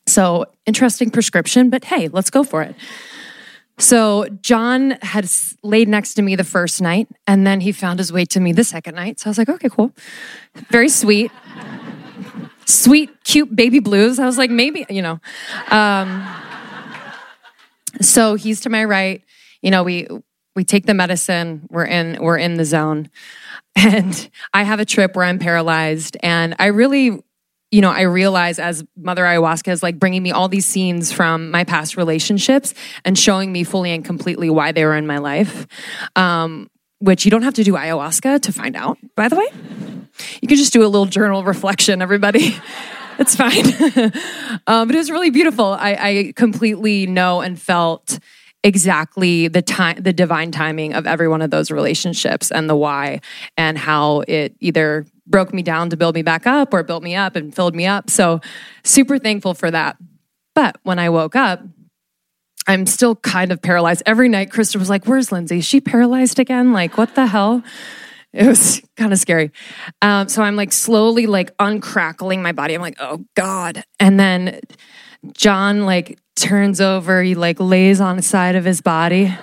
So, 0.08 0.46
interesting 0.66 1.10
prescription, 1.10 1.70
but 1.70 1.86
hey, 1.86 2.08
let's 2.10 2.30
go 2.30 2.44
for 2.44 2.62
it. 2.62 2.76
So 3.78 4.28
John 4.42 4.92
had 5.02 5.30
laid 5.62 5.90
next 5.90 6.14
to 6.14 6.22
me 6.22 6.36
the 6.36 6.46
first 6.46 6.82
night, 6.82 7.10
and 7.28 7.46
then 7.46 7.60
he 7.60 7.72
found 7.72 8.00
his 8.00 8.12
way 8.12 8.24
to 8.26 8.40
me 8.40 8.54
the 8.54 8.64
second 8.64 8.96
night. 8.96 9.20
So 9.20 9.28
I 9.28 9.30
was 9.32 9.38
like, 9.38 9.50
okay, 9.50 9.70
cool. 9.70 9.92
Very 10.70 10.88
sweet. 10.88 11.32
Sweet, 12.66 13.24
cute 13.24 13.56
baby 13.56 13.80
blues. 13.80 14.20
I 14.20 14.26
was 14.26 14.38
like, 14.38 14.50
maybe, 14.50 14.86
you 14.90 15.02
know. 15.02 15.20
Um, 15.70 16.28
so 18.02 18.36
he's 18.36 18.62
to 18.62 18.70
my 18.70 18.84
right. 18.84 19.24
You 19.62 19.72
know, 19.72 19.84
we 19.84 20.08
we 20.56 20.64
take 20.64 20.86
the 20.86 20.94
medicine. 20.94 21.68
We're 21.70 21.86
in 21.86 22.18
we're 22.22 22.38
in 22.38 22.56
the 22.56 22.66
zone, 22.66 23.10
and 23.76 24.30
I 24.54 24.64
have 24.64 24.80
a 24.80 24.86
trip 24.86 25.16
where 25.16 25.26
I'm 25.26 25.40
paralyzed, 25.40 26.18
and 26.22 26.56
I 26.60 26.68
really 26.68 27.22
you 27.72 27.82
know, 27.82 27.92
I 27.92 28.04
realize 28.04 28.58
as 28.58 28.86
Mother 28.96 29.24
Ayahuasca 29.24 29.70
is 29.70 29.84
like 29.84 30.00
bringing 30.00 30.24
me 30.24 30.32
all 30.32 30.48
these 30.48 30.66
scenes 30.66 31.12
from 31.12 31.52
my 31.52 31.66
past 31.66 31.98
relationships 31.98 32.74
and 33.04 33.20
showing 33.20 33.52
me 33.52 33.66
fully 33.66 33.92
and 33.92 34.06
completely 34.06 34.50
why 34.50 34.72
they 34.72 34.86
were 34.86 34.96
in 34.96 35.06
my 35.06 35.18
life. 35.18 35.68
Um, 36.16 36.70
which 37.00 37.26
you 37.26 37.32
don't 37.32 37.42
have 37.42 37.56
to 37.56 37.64
do 37.64 37.74
ayahuasca 37.74 38.42
to 38.42 38.52
find 38.54 38.76
out, 38.76 38.98
by 39.16 39.28
the 39.28 39.36
way. 39.36 39.48
You 40.42 40.48
can 40.48 40.58
just 40.58 40.74
do 40.74 40.84
a 40.84 40.88
little 40.88 41.06
journal 41.06 41.44
reflection, 41.44 42.02
everybody. 42.02 42.56
it's 43.20 43.36
fine. 43.36 43.66
um, 44.68 44.88
but 44.88 44.96
it 44.96 44.98
was 44.98 45.12
really 45.12 45.30
beautiful. 45.30 45.66
I, 45.66 45.94
I 45.94 46.34
completely 46.36 47.08
know 47.08 47.42
and 47.42 47.60
felt 47.60 48.20
exactly 48.66 49.48
the 49.48 49.62
time 49.62 50.02
the 50.02 50.12
divine 50.12 50.50
timing 50.50 50.94
of 50.94 51.06
every 51.06 51.28
one 51.28 51.44
of 51.44 51.52
those 51.52 51.70
relationships 51.70 52.50
and 52.50 52.68
the 52.68 52.76
why 52.76 53.22
and 53.58 53.78
how 53.78 54.24
it 54.28 54.56
either 54.60 55.06
broke 55.28 55.54
me 55.54 55.62
down 55.62 55.92
to 55.92 55.96
build 55.96 56.16
me 56.16 56.24
back 56.24 56.48
up 56.48 56.74
or 56.74 56.82
built 56.82 57.04
me 57.04 57.14
up 57.14 57.36
and 57.36 57.54
filled 57.54 57.76
me 57.76 57.86
up 57.86 58.10
so 58.10 58.42
super 58.84 59.20
thankful 59.20 59.54
for 59.54 59.70
that 59.70 59.98
but 60.56 60.78
when 60.82 60.98
i 60.98 61.10
woke 61.10 61.36
up 61.36 61.62
i'm 62.66 62.88
still 62.88 63.16
kind 63.16 63.52
of 63.52 63.62
paralyzed 63.62 64.02
every 64.08 64.28
night 64.28 64.50
krista 64.50 64.78
was 64.78 64.90
like 64.90 65.06
where's 65.06 65.32
lindsey 65.32 65.60
is 65.60 65.66
she 65.66 65.80
paralyzed 65.80 66.40
again 66.40 66.74
like 66.74 66.98
what 66.98 67.14
the 67.14 67.28
hell 67.28 67.64
it 68.44 68.48
was 68.48 68.82
kind 68.98 69.14
of 69.14 69.20
scary 69.20 69.52
um, 70.02 70.28
so 70.28 70.44
i'm 70.44 70.56
like 70.56 70.72
slowly 70.72 71.26
like 71.26 71.52
uncrackling 71.60 72.42
my 72.42 72.52
body 72.52 72.74
i'm 72.74 72.82
like 72.82 72.98
oh 73.00 73.24
god 73.36 73.84
and 74.00 74.20
then 74.20 74.60
john 75.34 75.86
like 75.86 76.20
turns 76.36 76.82
over, 76.82 77.24
he 77.24 77.36
like 77.36 77.60
lays 77.60 78.02
on 78.02 78.18
the 78.18 78.24
side 78.24 78.56
of 78.56 78.66
his 78.66 78.82
body. 78.82 79.36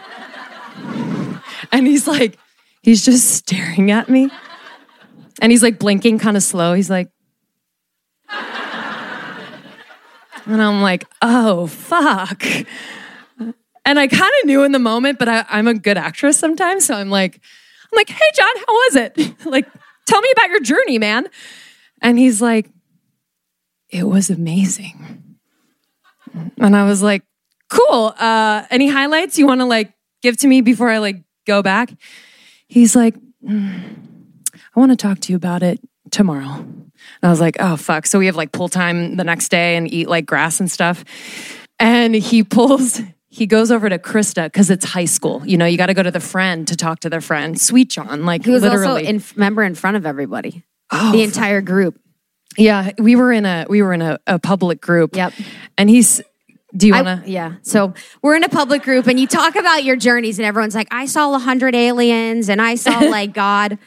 and 1.72 1.86
he's 1.86 2.07
like, 2.07 2.38
he's 2.82 3.05
just 3.05 3.30
staring 3.30 3.90
at 3.90 4.09
me. 4.09 4.30
And 5.40 5.51
he's 5.51 5.62
like 5.62 5.78
blinking 5.78 6.18
kind 6.18 6.36
of 6.36 6.43
slow. 6.43 6.74
He's 6.74 6.90
like, 6.90 7.09
and 8.28 8.43
I'm 10.47 10.82
like, 10.82 11.07
oh, 11.20 11.66
fuck. 11.66 12.45
And 13.84 13.99
I 13.99 14.07
kind 14.07 14.32
of 14.40 14.47
knew 14.47 14.62
in 14.62 14.70
the 14.70 14.78
moment, 14.78 15.18
but 15.18 15.28
I, 15.28 15.45
I'm 15.49 15.66
a 15.66 15.74
good 15.74 15.99
actress 15.99 16.38
sometimes. 16.38 16.86
So 16.86 16.95
I'm 16.95 17.11
like, 17.11 17.40
I'm 17.93 17.97
like, 17.97 18.09
hey, 18.09 18.30
John, 18.34 18.57
how 18.57 18.72
was 18.72 18.97
it? 18.97 19.34
like, 19.47 19.68
tell 20.07 20.20
me 20.20 20.28
about 20.32 20.49
your 20.49 20.61
journey, 20.61 20.99
man. 20.99 21.28
And 22.01 22.18
he's 22.18 22.40
like, 22.40 22.70
it 23.90 24.05
was 24.05 24.30
amazing. 24.30 25.36
And 26.59 26.74
I 26.74 26.84
was 26.84 27.03
like, 27.03 27.22
cool. 27.68 28.14
Uh, 28.18 28.64
any 28.70 28.88
highlights 28.88 29.38
you 29.38 29.47
want 29.47 29.61
to 29.61 29.66
like 29.66 29.93
give 30.22 30.36
to 30.38 30.49
me 30.49 30.62
before 30.62 30.88
I 30.88 30.99
like 30.99 31.22
go 31.47 31.62
back? 31.62 31.93
He's 32.66 32.97
like, 32.97 33.14
mm, 33.45 33.97
I 34.74 34.80
want 34.80 34.93
to 34.93 34.97
talk 34.97 35.20
to 35.20 35.32
you 35.32 35.36
about 35.36 35.62
it 35.62 35.78
tomorrow. 36.11 36.49
And 36.55 36.93
I 37.22 37.28
was 37.28 37.40
like, 37.40 37.57
oh, 37.61 37.76
fuck. 37.76 38.07
So 38.07 38.18
we 38.18 38.26
have 38.26 38.36
like 38.36 38.53
pull 38.53 38.68
time 38.68 39.16
the 39.16 39.24
next 39.24 39.51
day 39.51 39.76
and 39.76 39.93
eat 39.93 40.09
like 40.09 40.24
grass 40.24 40.61
and 40.61 40.70
stuff. 40.70 41.05
And 41.78 42.14
he 42.14 42.45
pulls, 42.45 43.01
he 43.35 43.47
goes 43.47 43.70
over 43.70 43.89
to 43.89 43.99
Krista 43.99 44.45
because 44.45 44.68
it's 44.68 44.85
high 44.85 45.07
school. 45.07 45.43
You 45.47 45.57
know, 45.57 45.64
you 45.64 45.78
got 45.78 45.87
to 45.87 45.95
go 45.95 46.03
to 46.03 46.11
the 46.11 46.20
friend 46.20 46.68
to 46.68 46.76
talk 46.76 47.01
to 47.01 47.09
the 47.09 47.22
friend. 47.22 47.59
Sweet 47.59 47.89
John, 47.89 48.26
like 48.26 48.45
He 48.45 48.51
was 48.51 48.62
literally. 48.62 49.07
also 49.07 49.09
in, 49.09 49.22
member 49.37 49.62
in 49.62 49.74
front 49.74 49.97
of 49.97 50.05
everybody, 50.05 50.64
Oh, 50.91 51.12
the 51.12 51.22
entire 51.22 51.62
group. 51.62 51.99
yeah, 52.59 52.91
we 52.99 53.16
were 53.16 53.33
in 53.33 53.47
a 53.47 53.64
we 53.70 53.80
were 53.80 53.95
in 53.95 54.03
a, 54.03 54.18
a 54.26 54.39
public 54.39 54.83
group. 54.83 55.16
Yep. 55.16 55.33
And 55.78 55.89
he's. 55.89 56.20
Do 56.76 56.87
you 56.87 56.93
want 56.95 57.24
to? 57.24 57.30
yeah. 57.30 57.55
So 57.62 57.93
we're 58.22 58.35
in 58.37 58.45
a 58.45 58.49
public 58.49 58.83
group 58.83 59.07
and 59.07 59.18
you 59.20 59.26
talk 59.26 59.57
about 59.57 59.85
your 59.85 59.97
journeys 59.97 60.39
and 60.39 60.47
everyone's 60.47 60.74
like, 60.74 60.89
I 60.91 61.05
saw 61.07 61.35
a 61.35 61.39
hundred 61.39 61.74
aliens 61.74 62.49
and 62.49 62.61
I 62.62 62.76
saw 62.76 62.99
like 63.11 63.33
God. 63.35 63.78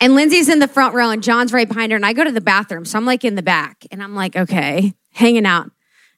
And 0.00 0.14
Lindsey's 0.14 0.48
in 0.48 0.58
the 0.60 0.68
front 0.68 0.94
row 0.94 1.10
and 1.10 1.22
John's 1.24 1.52
right 1.52 1.66
behind 1.66 1.90
her. 1.92 1.96
And 1.96 2.06
I 2.06 2.12
go 2.12 2.22
to 2.24 2.30
the 2.32 2.40
bathroom. 2.40 2.84
So 2.84 2.98
I'm 2.98 3.04
like 3.04 3.24
in 3.24 3.34
the 3.36 3.42
back 3.42 3.84
and 3.90 4.00
I'm 4.02 4.14
like, 4.14 4.36
okay, 4.36 4.94
hanging 5.12 5.44
out. 5.46 5.70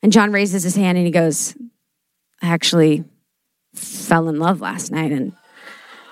And 0.03 0.13
John 0.13 0.33
raises 0.33 0.63
his 0.63 0.77
hand 0.77 0.99
and 0.99 1.07
he 1.07 1.11
goes, 1.13 1.55
I 2.43 2.49
actually 2.49 3.05
fell 3.75 4.29
in 4.29 4.39
love 4.39 4.61
last 4.61 4.91
night. 4.91 5.13
And 5.13 5.33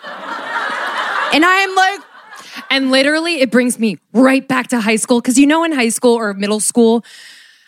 and 0.04 1.44
I 1.44 1.56
am 1.60 1.74
like, 1.74 2.00
And 2.70 2.90
literally, 2.90 3.40
it 3.40 3.50
brings 3.50 3.78
me 3.78 3.98
right 4.12 4.46
back 4.46 4.68
to 4.68 4.80
high 4.80 4.96
school. 4.96 5.20
Cause 5.20 5.38
you 5.38 5.46
know, 5.46 5.64
in 5.64 5.72
high 5.72 5.88
school 5.88 6.14
or 6.14 6.34
middle 6.34 6.60
school, 6.60 7.04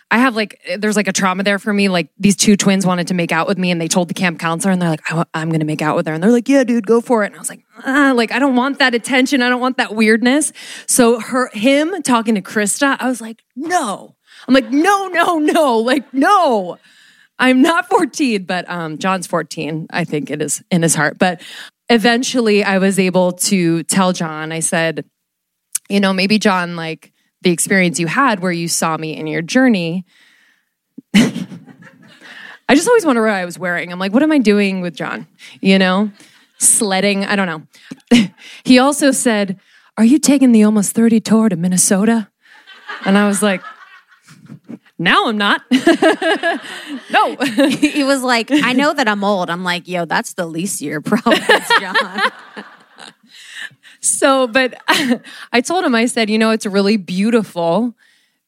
I 0.09 0.19
have 0.19 0.35
like, 0.35 0.61
there's 0.77 0.95
like 0.95 1.07
a 1.07 1.13
trauma 1.13 1.43
there 1.43 1.59
for 1.59 1.73
me. 1.73 1.89
Like, 1.89 2.09
these 2.17 2.37
two 2.37 2.55
twins 2.55 2.85
wanted 2.85 3.07
to 3.07 3.13
make 3.13 3.33
out 3.33 3.45
with 3.45 3.57
me 3.57 3.71
and 3.71 3.81
they 3.81 3.89
told 3.89 4.07
the 4.07 4.13
camp 4.13 4.39
counselor, 4.39 4.71
and 4.71 4.81
they're 4.81 4.89
like, 4.89 5.01
I, 5.11 5.25
am 5.33 5.49
going 5.49 5.59
to 5.59 5.65
make 5.65 5.81
out 5.81 5.97
with 5.97 6.07
her. 6.07 6.13
And 6.13 6.23
they're 6.23 6.31
like, 6.31 6.47
yeah, 6.47 6.63
dude, 6.63 6.87
go 6.87 7.01
for 7.01 7.23
it. 7.23 7.27
And 7.27 7.35
I 7.35 7.39
was 7.39 7.49
like, 7.49 7.63
ah, 7.85 8.13
like, 8.15 8.31
I 8.31 8.39
don't 8.39 8.55
want 8.55 8.79
that 8.79 8.95
attention. 8.95 9.41
I 9.41 9.49
don't 9.49 9.59
want 9.59 9.77
that 9.77 9.95
weirdness. 9.95 10.53
So, 10.87 11.19
her, 11.19 11.49
him 11.53 12.01
talking 12.03 12.35
to 12.35 12.41
Krista, 12.41 12.95
I 12.99 13.09
was 13.09 13.19
like, 13.19 13.43
no. 13.55 14.15
I'm 14.47 14.53
like, 14.53 14.69
no, 14.71 15.07
no, 15.07 15.39
no. 15.39 15.77
Like, 15.79 16.13
no. 16.13 16.77
I'm 17.39 17.61
not 17.61 17.87
14, 17.89 18.43
but 18.45 18.69
um, 18.69 18.97
John's 18.97 19.27
14, 19.27 19.87
I 19.91 20.03
think 20.03 20.31
it 20.31 20.41
is 20.41 20.63
in 20.71 20.81
his 20.81 20.95
heart. 20.95 21.19
But 21.19 21.41
eventually 21.89 22.63
I 22.63 22.79
was 22.79 22.99
able 22.99 23.33
to 23.33 23.83
tell 23.83 24.13
John, 24.13 24.51
I 24.51 24.59
said, 24.59 25.05
you 25.89 25.99
know, 25.99 26.13
maybe 26.13 26.39
John, 26.39 26.75
like 26.75 27.13
the 27.41 27.51
experience 27.51 27.99
you 27.99 28.07
had 28.07 28.39
where 28.39 28.51
you 28.51 28.67
saw 28.67 28.97
me 28.97 29.15
in 29.15 29.27
your 29.27 29.41
journey. 29.41 30.05
I 32.69 32.75
just 32.75 32.87
always 32.87 33.05
wonder 33.05 33.21
what 33.21 33.31
I 33.31 33.45
was 33.45 33.57
wearing. 33.57 33.91
I'm 33.91 33.99
like, 33.99 34.11
what 34.11 34.23
am 34.23 34.31
I 34.31 34.39
doing 34.39 34.81
with 34.81 34.95
John? 34.95 35.27
You 35.61 35.79
know, 35.79 36.11
sledding. 36.57 37.23
I 37.23 37.35
don't 37.35 37.47
know. 38.11 38.27
he 38.63 38.79
also 38.79 39.11
said, 39.11 39.59
Are 39.97 40.03
you 40.03 40.19
taking 40.19 40.51
the 40.51 40.63
almost 40.63 40.93
30 40.93 41.21
tour 41.21 41.49
to 41.49 41.55
Minnesota? 41.55 42.29
And 43.05 43.17
I 43.17 43.27
was 43.27 43.41
like, 43.41 43.61
now 44.99 45.27
I'm 45.27 45.37
not. 45.37 45.61
no. 47.11 47.35
he 47.69 48.03
was 48.03 48.23
like, 48.23 48.49
I 48.51 48.73
know 48.73 48.93
that 48.93 49.07
I'm 49.07 49.23
old. 49.23 49.49
I'm 49.49 49.63
like, 49.63 49.87
yo, 49.87 50.05
that's 50.05 50.33
the 50.33 50.45
least 50.45 50.81
of 50.81 50.87
your 50.87 51.01
problems, 51.01 51.67
John. 51.79 52.21
So, 53.99 54.47
but 54.47 54.75
I 55.51 55.61
told 55.61 55.85
him, 55.85 55.93
I 55.93 56.05
said, 56.05 56.29
you 56.29 56.37
know, 56.37 56.51
it's 56.51 56.65
really 56.65 56.97
beautiful 56.97 57.95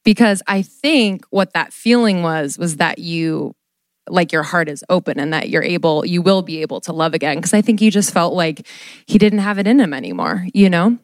because 0.04 0.42
I 0.46 0.62
think 0.62 1.24
what 1.30 1.52
that 1.52 1.72
feeling 1.72 2.22
was, 2.22 2.58
was 2.58 2.76
that 2.76 2.98
you, 2.98 3.54
like 4.08 4.32
your 4.32 4.42
heart 4.42 4.68
is 4.68 4.82
open 4.88 5.20
and 5.20 5.32
that 5.32 5.50
you're 5.50 5.62
able, 5.62 6.04
you 6.04 6.22
will 6.22 6.42
be 6.42 6.62
able 6.62 6.80
to 6.80 6.92
love 6.92 7.14
again. 7.14 7.40
Cause 7.40 7.54
I 7.54 7.62
think 7.62 7.78
he 7.78 7.90
just 7.90 8.12
felt 8.12 8.34
like 8.34 8.66
he 9.06 9.18
didn't 9.18 9.40
have 9.40 9.58
it 9.58 9.66
in 9.66 9.78
him 9.78 9.92
anymore, 9.92 10.46
you 10.52 10.70
know? 10.70 10.98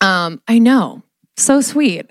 Um, 0.00 0.40
I 0.46 0.58
know. 0.58 1.02
So 1.36 1.60
sweet. 1.60 2.10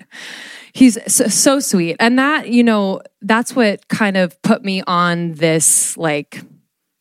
He's 0.78 0.96
so, 1.12 1.26
so 1.26 1.58
sweet. 1.58 1.96
And 1.98 2.20
that, 2.20 2.50
you 2.50 2.62
know, 2.62 3.02
that's 3.20 3.56
what 3.56 3.88
kind 3.88 4.16
of 4.16 4.40
put 4.42 4.64
me 4.64 4.80
on 4.86 5.32
this 5.32 5.96
like, 5.96 6.40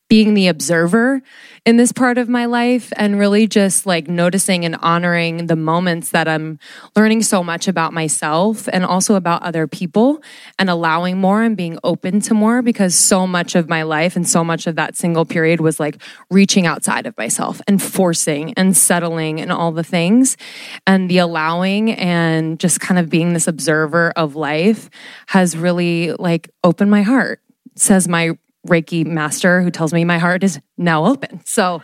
being 0.10 0.34
the 0.34 0.48
observer 0.48 1.22
in 1.66 1.76
this 1.76 1.92
part 1.92 2.18
of 2.18 2.30
my 2.30 2.46
life 2.46 2.94
and 2.96 3.20
really 3.20 3.46
just 3.46 3.86
like 3.86 4.08
noticing 4.08 4.64
and 4.64 4.78
honoring 4.78 5.48
the 5.48 5.56
moments 5.56 6.12
that 6.12 6.30
I'm 6.30 6.60
learning 6.96 7.24
so 7.24 7.44
much 7.44 7.68
about 7.68 7.92
myself 7.92 8.70
and 8.72 8.86
also 8.86 9.16
about 9.16 9.44
other 9.44 9.68
people 9.68 10.24
and 10.58 10.70
allowing 10.70 11.18
more 11.18 11.44
and 11.44 11.58
being 11.58 11.78
open 11.84 12.22
to 12.22 12.34
more 12.34 12.62
because 12.62 12.96
so 12.96 13.28
much 13.28 13.54
of 13.54 13.68
my 13.68 13.84
life 13.84 14.16
and 14.16 14.28
so 14.28 14.46
much 14.46 14.66
of 14.66 14.78
that 14.78 14.96
single 14.96 15.26
period 15.26 15.60
was 15.60 15.78
like 15.78 16.02
reaching 16.32 16.66
outside 16.66 17.06
of 17.06 17.18
myself 17.18 17.60
and 17.68 17.84
forcing 17.84 18.54
and 18.54 18.78
settling 18.78 19.42
and 19.42 19.52
all 19.52 19.74
the 19.74 19.84
things. 19.84 20.38
And 20.86 21.10
the 21.10 21.18
allowing 21.18 21.92
and 21.92 22.60
just 22.62 22.80
kind 22.80 22.98
of 22.98 23.10
being 23.10 23.34
this 23.34 23.48
observer 23.48 24.14
of 24.16 24.38
life 24.38 24.90
has 25.28 25.58
really 25.58 26.14
like 26.14 26.50
opened 26.64 26.92
my 26.92 27.02
heart. 27.02 27.42
Says 27.76 28.08
my 28.08 28.38
Reiki 28.68 29.06
master 29.06 29.62
who 29.62 29.72
tells 29.72 29.94
me 29.94 30.06
my 30.06 30.18
heart 30.18 30.44
is 30.44 30.60
now 30.78 31.06
open. 31.06 31.42
So, 31.46 31.82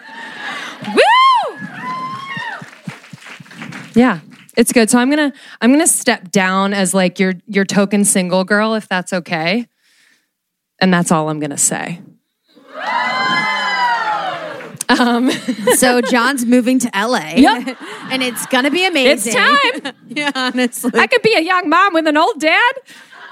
woo! 0.87 1.57
Yeah, 3.95 4.19
it's 4.57 4.71
good. 4.71 4.89
So 4.89 4.99
I'm 4.99 5.09
gonna 5.09 5.33
I'm 5.61 5.71
gonna 5.71 5.87
step 5.87 6.31
down 6.31 6.73
as 6.73 6.93
like 6.93 7.19
your 7.19 7.33
your 7.47 7.65
token 7.65 8.05
single 8.05 8.43
girl, 8.43 8.75
if 8.75 8.87
that's 8.87 9.13
okay. 9.13 9.67
And 10.79 10.93
that's 10.93 11.11
all 11.11 11.29
I'm 11.29 11.39
gonna 11.39 11.57
say. 11.57 12.01
Um, 14.99 15.31
so 15.75 16.01
John's 16.01 16.45
moving 16.45 16.79
to 16.79 16.89
LA. 16.93 17.33
Yep. 17.35 17.77
and 18.11 18.23
it's 18.23 18.45
gonna 18.47 18.71
be 18.71 18.85
amazing. 18.85 19.33
It's 19.33 19.81
time. 19.83 19.93
yeah, 20.07 20.31
honestly. 20.35 20.91
I 20.99 21.07
could 21.07 21.21
be 21.21 21.35
a 21.35 21.41
young 21.41 21.69
mom 21.69 21.93
with 21.93 22.07
an 22.07 22.17
old 22.17 22.39
dad. 22.39 22.73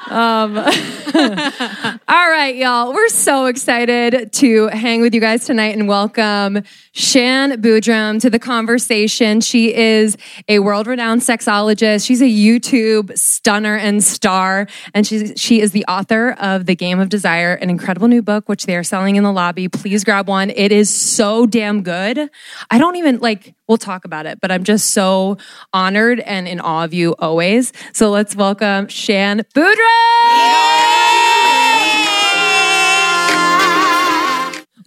Um, 0.10 0.58
all 0.58 2.30
right, 2.30 2.56
y'all. 2.56 2.94
We're 2.94 3.10
so 3.10 3.46
excited 3.46 4.34
to 4.34 4.68
hang 4.68 5.02
with 5.02 5.14
you 5.14 5.22
guys 5.22 5.46
tonight 5.46 5.78
and 5.78 5.88
welcome 5.88 6.64
Shan 6.94 7.62
Boodram 7.62 8.20
to 8.22 8.30
the 8.30 8.40
conversation. 8.40 9.42
She 9.42 9.74
is 9.74 10.18
a 10.50 10.60
world 10.60 10.88
renowned 10.88 11.22
sexologist. 11.22 12.06
She's 12.06 12.22
a 12.22 12.26
YouTube 12.26 13.16
stunner 13.18 13.78
and 13.78 14.04
star. 14.04 14.68
And 14.94 15.06
she's, 15.06 15.34
she 15.40 15.62
is 15.62 15.72
the 15.72 15.86
author 15.86 16.32
of 16.32 16.66
The 16.66 16.76
Game 16.76 17.00
of 17.00 17.10
Desire, 17.10 17.54
an 17.54 17.70
incredible 17.70 18.08
new 18.08 18.22
book, 18.22 18.50
which 18.50 18.66
they 18.66 18.76
are 18.76 18.84
selling 18.84 19.18
in 19.18 19.24
the 19.24 19.32
lobby. 19.32 19.70
Please 19.70 20.04
grab 20.04 20.28
one. 20.28 20.50
It 20.50 20.72
is 20.72 20.90
so 20.90 21.46
damn 21.46 21.84
good. 21.84 22.30
I 22.70 22.78
don't 22.80 22.96
even 22.96 23.20
like, 23.20 23.54
we'll 23.68 23.78
talk 23.78 24.04
about 24.04 24.26
it, 24.26 24.42
but 24.42 24.52
I'm 24.52 24.64
just 24.64 24.92
so 24.92 25.38
honored 25.74 26.20
and 26.22 26.48
in 26.48 26.60
awe 26.60 26.84
of 26.84 26.94
you 26.94 27.16
always. 27.20 27.72
So 27.94 28.10
let's 28.10 28.36
welcome 28.36 28.88
Shan 28.88 29.42
Boodram. 29.56 29.91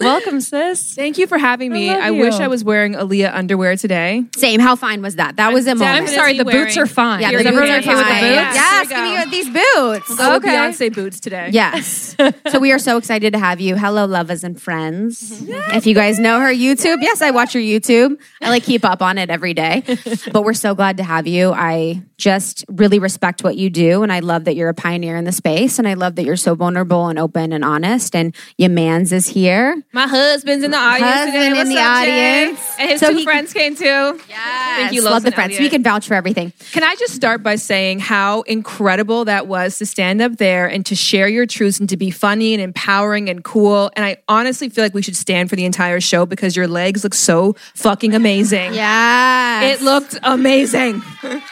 Welcome, 0.01 0.41
sis. 0.41 0.95
Thank 0.95 1.19
you 1.19 1.27
for 1.29 1.39
having 1.39 1.73
me. 1.73 1.89
love 1.89 2.01
I, 2.03 2.11
wish. 2.11 2.35
I 2.35 2.49
was 2.49 2.65
wearing 2.65 2.95
Aaliyah 2.95 3.33
underwear 3.33 3.77
today. 3.77 4.25
Same. 4.37 4.59
How 4.61 4.75
fine 4.75 5.01
was 5.03 5.15
that? 5.17 5.37
That 5.37 5.53
was 5.53 5.67
a 5.69 5.71
I'm 5.71 5.79
moment. 5.79 5.97
I'm 6.03 6.09
sorry, 6.09 6.37
the 6.37 6.45
boots 6.45 6.77
are 6.77 6.87
fine. 6.87 7.21
Yeah, 7.21 7.31
Is 7.31 7.39
the 7.39 7.45
boots 7.45 7.57
everyone 7.57 7.71
are 7.71 7.79
okay 7.79 7.95
with 7.95 7.99
the 7.99 8.05
fine. 8.05 8.21
boots? 8.23 8.55
Yes, 8.55 8.89
There 8.89 9.03
we 9.05 9.17
give 9.17 9.29
me 9.29 9.31
these 9.31 9.47
boots. 9.47 10.17
Go 10.19 10.33
with 10.35 10.45
Okay. 10.45 10.57
Beyonce 10.57 10.95
boots 10.95 11.21
today. 11.21 11.49
Yes. 11.53 12.17
so 12.51 12.59
we 12.59 12.73
are 12.73 12.79
so 12.81 12.97
excited 12.99 13.33
to 13.35 13.39
have 13.39 13.61
you. 13.61 13.77
Hello, 13.77 14.05
lovers 14.05 14.43
and 14.43 14.61
friends. 14.61 15.41
Mm-hmm. 15.41 15.77
If 15.77 15.87
you 15.87 15.95
guys 15.95 16.19
know 16.19 16.41
her 16.41 16.53
YouTube, 16.53 16.99
yes, 17.01 17.23
I 17.23 17.31
watch 17.31 17.53
her 17.53 17.61
YouTube. 17.61 18.19
I 18.43 18.51
like 18.51 18.65
keep 18.65 18.85
up 18.85 19.01
on 19.01 19.17
it 19.17 19.31
every 19.31 19.55
day. 19.55 19.85
But 20.33 20.43
we're 20.43 20.55
so 20.55 20.75
glad 20.75 20.97
to 20.97 21.05
have 21.05 21.27
you. 21.29 21.53
I 21.53 22.03
just 22.25 22.65
really 22.69 22.99
respect 22.99 23.45
what 23.45 23.55
you 23.59 23.69
do. 23.69 24.03
And 24.03 24.11
I 24.11 24.21
love 24.21 24.45
that 24.45 24.57
you're 24.57 24.71
a 24.71 24.75
pioneer 24.75 25.15
in 25.15 25.25
the 25.25 25.33
space. 25.33 25.79
And 25.79 25.87
I 25.87 25.93
love 25.93 26.15
that 26.17 26.25
you're 26.25 26.37
so 26.39 26.55
vulnerable 26.55 27.09
and 27.09 27.19
open 27.19 27.53
and 27.53 27.63
honest. 27.63 28.17
And 28.17 28.35
your 28.57 28.71
man's 28.71 29.13
is 29.13 29.29
here. 29.29 29.77
My 29.93 30.07
husband's 30.09 30.65
in 30.65 30.71
the 30.71 30.79
audience 30.79 31.13
Husband 31.13 31.35
today. 31.55 31.61
in 31.61 31.69
the 31.69 31.79
up, 31.79 32.05
Jay? 32.05 32.45
audience. 32.47 32.61
And 32.79 32.91
his 32.91 33.01
So 33.01 33.11
two 33.11 33.19
he- 33.19 33.25
friends 33.25 33.53
came 33.53 33.77
too. 33.77 33.85
Yes. 33.85 34.79
Thank 34.81 34.93
you, 34.95 35.03
love 35.03 35.23
the 35.23 35.33
friends. 35.33 35.51
Elliot. 35.51 35.61
We 35.65 35.69
can 35.69 35.83
vouch 35.83 36.09
for 36.09 36.15
everything. 36.15 36.55
Can 36.73 36.83
I 36.83 36.95
just 36.95 37.13
start 37.15 37.43
by 37.43 37.57
saying 37.57 37.99
how 37.99 38.41
incredible 38.43 39.27
that 39.27 39.47
was 39.47 39.77
to 39.79 39.85
stand 39.85 40.23
up 40.23 40.39
there 40.39 40.67
and 40.67 40.87
to 40.87 40.95
share 40.95 41.29
your 41.29 41.45
truths 41.45 41.79
and 41.79 41.91
to 41.91 41.99
be 41.99 42.11
funny 42.11 42.55
and 42.55 42.63
empowering 42.63 43.29
and 43.29 43.45
cool? 43.45 43.91
And 43.97 44.05
I 44.07 44.17
honestly 44.29 44.71
feel 44.71 44.83
like 44.83 44.95
we 44.95 45.03
should 45.03 45.17
stand 45.17 45.51
for 45.51 45.57
the 45.57 45.67
entire 45.67 46.01
show 46.01 46.25
because 46.25 46.57
your 46.57 46.69
legs 46.69 47.05
look 47.05 47.13
so 47.13 47.55
fucking 47.75 48.15
amazing. 48.15 48.73
yeah. 48.73 49.61
It 49.65 49.83
looked 49.83 50.19
amazing. 50.23 51.03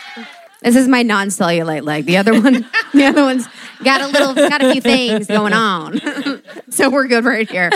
This 0.62 0.76
is 0.76 0.88
my 0.88 1.02
non-cellulite 1.02 1.84
leg. 1.84 2.04
The 2.04 2.16
other 2.16 2.32
one, 2.32 2.66
the 2.94 3.04
other 3.04 3.22
one's 3.22 3.46
got 3.82 4.00
a 4.00 4.06
little, 4.06 4.34
got 4.34 4.62
a 4.62 4.72
few 4.72 4.80
things 4.80 5.26
going 5.26 5.52
on. 5.52 6.00
so 6.70 6.88
we're 6.88 7.08
good 7.08 7.24
right 7.24 7.50
here. 7.50 7.70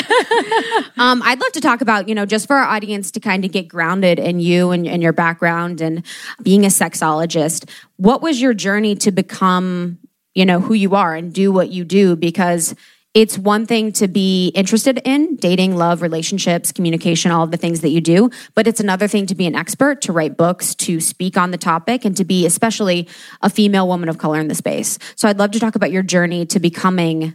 Um, 0.96 1.20
I'd 1.22 1.40
love 1.40 1.52
to 1.52 1.60
talk 1.60 1.80
about, 1.80 2.08
you 2.08 2.14
know, 2.14 2.26
just 2.26 2.46
for 2.46 2.56
our 2.56 2.64
audience 2.64 3.10
to 3.12 3.20
kind 3.20 3.44
of 3.44 3.52
get 3.52 3.68
grounded 3.68 4.18
in 4.18 4.40
you 4.40 4.70
and, 4.70 4.86
and 4.86 5.02
your 5.02 5.12
background 5.12 5.80
and 5.80 6.04
being 6.42 6.64
a 6.64 6.68
sexologist. 6.68 7.68
What 7.96 8.22
was 8.22 8.40
your 8.40 8.54
journey 8.54 8.94
to 8.96 9.10
become, 9.10 9.98
you 10.34 10.46
know, 10.46 10.60
who 10.60 10.74
you 10.74 10.94
are 10.94 11.14
and 11.14 11.32
do 11.32 11.50
what 11.50 11.70
you 11.70 11.84
do? 11.84 12.14
Because 12.14 12.74
it's 13.16 13.38
one 13.38 13.64
thing 13.64 13.92
to 13.92 14.08
be 14.08 14.48
interested 14.48 15.00
in 15.06 15.36
dating, 15.36 15.74
love, 15.74 16.02
relationships, 16.02 16.70
communication, 16.70 17.30
all 17.30 17.42
of 17.42 17.50
the 17.50 17.56
things 17.56 17.80
that 17.80 17.88
you 17.88 18.02
do, 18.02 18.28
but 18.54 18.66
it's 18.66 18.78
another 18.78 19.08
thing 19.08 19.24
to 19.24 19.34
be 19.34 19.46
an 19.46 19.54
expert, 19.54 20.02
to 20.02 20.12
write 20.12 20.36
books, 20.36 20.74
to 20.74 21.00
speak 21.00 21.38
on 21.38 21.50
the 21.50 21.56
topic, 21.56 22.04
and 22.04 22.14
to 22.14 22.26
be 22.26 22.44
especially 22.44 23.08
a 23.40 23.48
female 23.48 23.88
woman 23.88 24.10
of 24.10 24.18
color 24.18 24.38
in 24.38 24.48
the 24.48 24.54
space. 24.54 24.98
So 25.14 25.28
I'd 25.28 25.38
love 25.38 25.52
to 25.52 25.58
talk 25.58 25.76
about 25.76 25.90
your 25.90 26.02
journey 26.02 26.44
to 26.44 26.60
becoming 26.60 27.32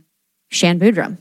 Shan 0.51 0.79
Boodram. 0.79 1.17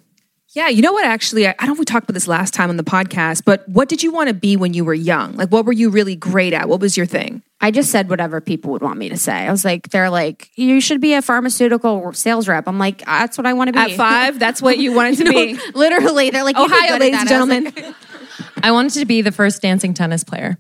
Yeah, 0.53 0.67
you 0.69 0.83
know 0.83 0.93
what? 0.93 1.05
Actually, 1.05 1.47
I 1.47 1.51
I 1.51 1.55
don't 1.61 1.69
know 1.69 1.73
if 1.75 1.79
we 1.79 1.85
talked 1.85 2.05
about 2.05 2.15
this 2.15 2.27
last 2.27 2.53
time 2.55 2.71
on 2.71 2.77
the 2.77 2.83
podcast, 2.83 3.43
but 3.45 3.69
what 3.69 3.89
did 3.89 4.03
you 4.03 4.11
want 4.11 4.29
to 4.29 4.35
be 4.35 4.57
when 4.57 4.75
you 4.75 4.85
were 4.85 4.95
young? 4.95 5.37
Like, 5.37 5.51
what 5.51 5.65
were 5.65 5.73
you 5.73 5.91
really 5.91 6.17
great 6.17 6.53
at? 6.53 6.69
What 6.69 6.81
was 6.81 6.97
your 6.97 7.07
thing? 7.07 7.43
I 7.61 7.71
just 7.71 7.91
said 7.93 8.09
whatever 8.09 8.41
people 8.41 8.73
would 8.73 8.83
want 8.83 8.99
me 8.99 9.11
to 9.11 9.17
say. 9.17 9.33
I 9.33 9.51
was 9.51 9.65
like, 9.65 9.91
they're 9.91 10.11
like, 10.11 10.51
you 10.57 10.81
should 10.81 11.01
be 11.01 11.15
a 11.15 11.23
pharmaceutical 11.23 12.13
sales 12.15 12.49
rep. 12.49 12.67
I'm 12.67 12.79
like, 12.79 13.05
that's 13.05 13.39
what 13.39 13.47
I 13.47 13.53
want 13.53 13.69
to 13.69 13.73
be. 13.75 13.79
At 13.79 13.93
five, 13.93 14.39
that's 14.41 14.61
what 14.61 14.79
you 14.79 14.93
wanted 14.93 15.19
to 15.19 15.25
No, 15.31 15.31
be. 15.33 15.59
literally, 15.75 16.31
they're 16.31 16.43
like, 16.43 16.57
you'd 16.57 16.65
Ohio, 16.73 16.93
good 16.95 17.01
ladies 17.01 17.21
and 17.21 17.29
that. 17.29 17.35
I 17.35 17.39
gentlemen. 17.39 17.65
like, 17.77 17.95
I 18.65 18.73
wanted 18.73 18.95
to 18.99 19.05
be 19.05 19.23
the 19.23 19.33
first 19.33 19.63
dancing 19.63 19.95
tennis 19.95 20.25
player. 20.25 20.59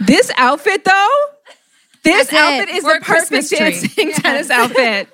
This 0.00 0.30
outfit, 0.36 0.84
though, 0.84 1.08
this 2.04 2.28
That's 2.28 2.32
it. 2.32 2.38
outfit 2.38 2.74
is 2.76 2.84
For 2.84 2.90
the 2.92 2.96
a 2.98 3.00
Christmas 3.00 3.50
perfect 3.50 3.80
tree. 3.80 3.90
dancing 4.06 4.12
tennis 4.22 4.50
outfit. 4.50 5.08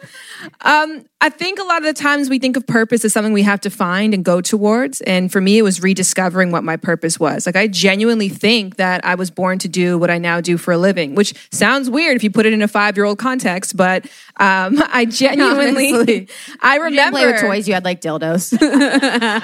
Um, 0.61 1.05
I 1.21 1.29
think 1.31 1.59
a 1.59 1.63
lot 1.65 1.79
of 1.79 1.85
the 1.85 1.95
times 1.95 2.29
we 2.29 2.39
think 2.39 2.57
of 2.57 2.67
purpose 2.67 3.05
as 3.05 3.13
something 3.13 3.33
we 3.33 3.43
have 3.43 3.61
to 3.63 3.71
find 3.71 4.13
and 4.15 4.25
go 4.25 4.41
towards. 4.41 5.01
And 5.03 5.33
for 5.33 5.41
me, 5.41 5.59
it 5.59 5.63
was 5.63 5.83
rediscovering 5.83 6.51
what 6.51 6.65
my 6.65 6.77
purpose 6.77 7.19
was. 7.19 7.47
Like, 7.47 7.57
I 7.57 7.67
genuinely 7.67 8.29
think 8.29 8.77
that 8.77 9.05
I 9.05 9.15
was 9.15 9.31
born 9.31 9.59
to 9.61 9.69
do 9.69 9.99
what 9.99 10.11
I 10.11 10.19
now 10.19 10.41
do 10.41 10.59
for 10.59 10.73
a 10.73 10.79
living, 10.79 11.15
which 11.15 11.35
sounds 11.51 11.89
weird 11.89 12.17
if 12.17 12.23
you 12.23 12.31
put 12.31 12.47
it 12.47 12.53
in 12.53 12.63
a 12.63 12.69
five 12.69 12.97
year 12.97 13.05
old 13.07 13.19
context, 13.19 13.77
but 13.77 14.05
um, 14.39 14.83
I 14.93 15.07
genuinely, 15.07 15.93
Honestly. 15.93 16.29
I 16.61 16.77
you 16.77 16.83
remember. 16.83 17.19
play 17.19 17.33
with 17.33 17.41
toys. 17.41 17.69
You 17.69 17.75
had 17.75 17.85
like 17.85 18.01
dildos. 18.01 18.57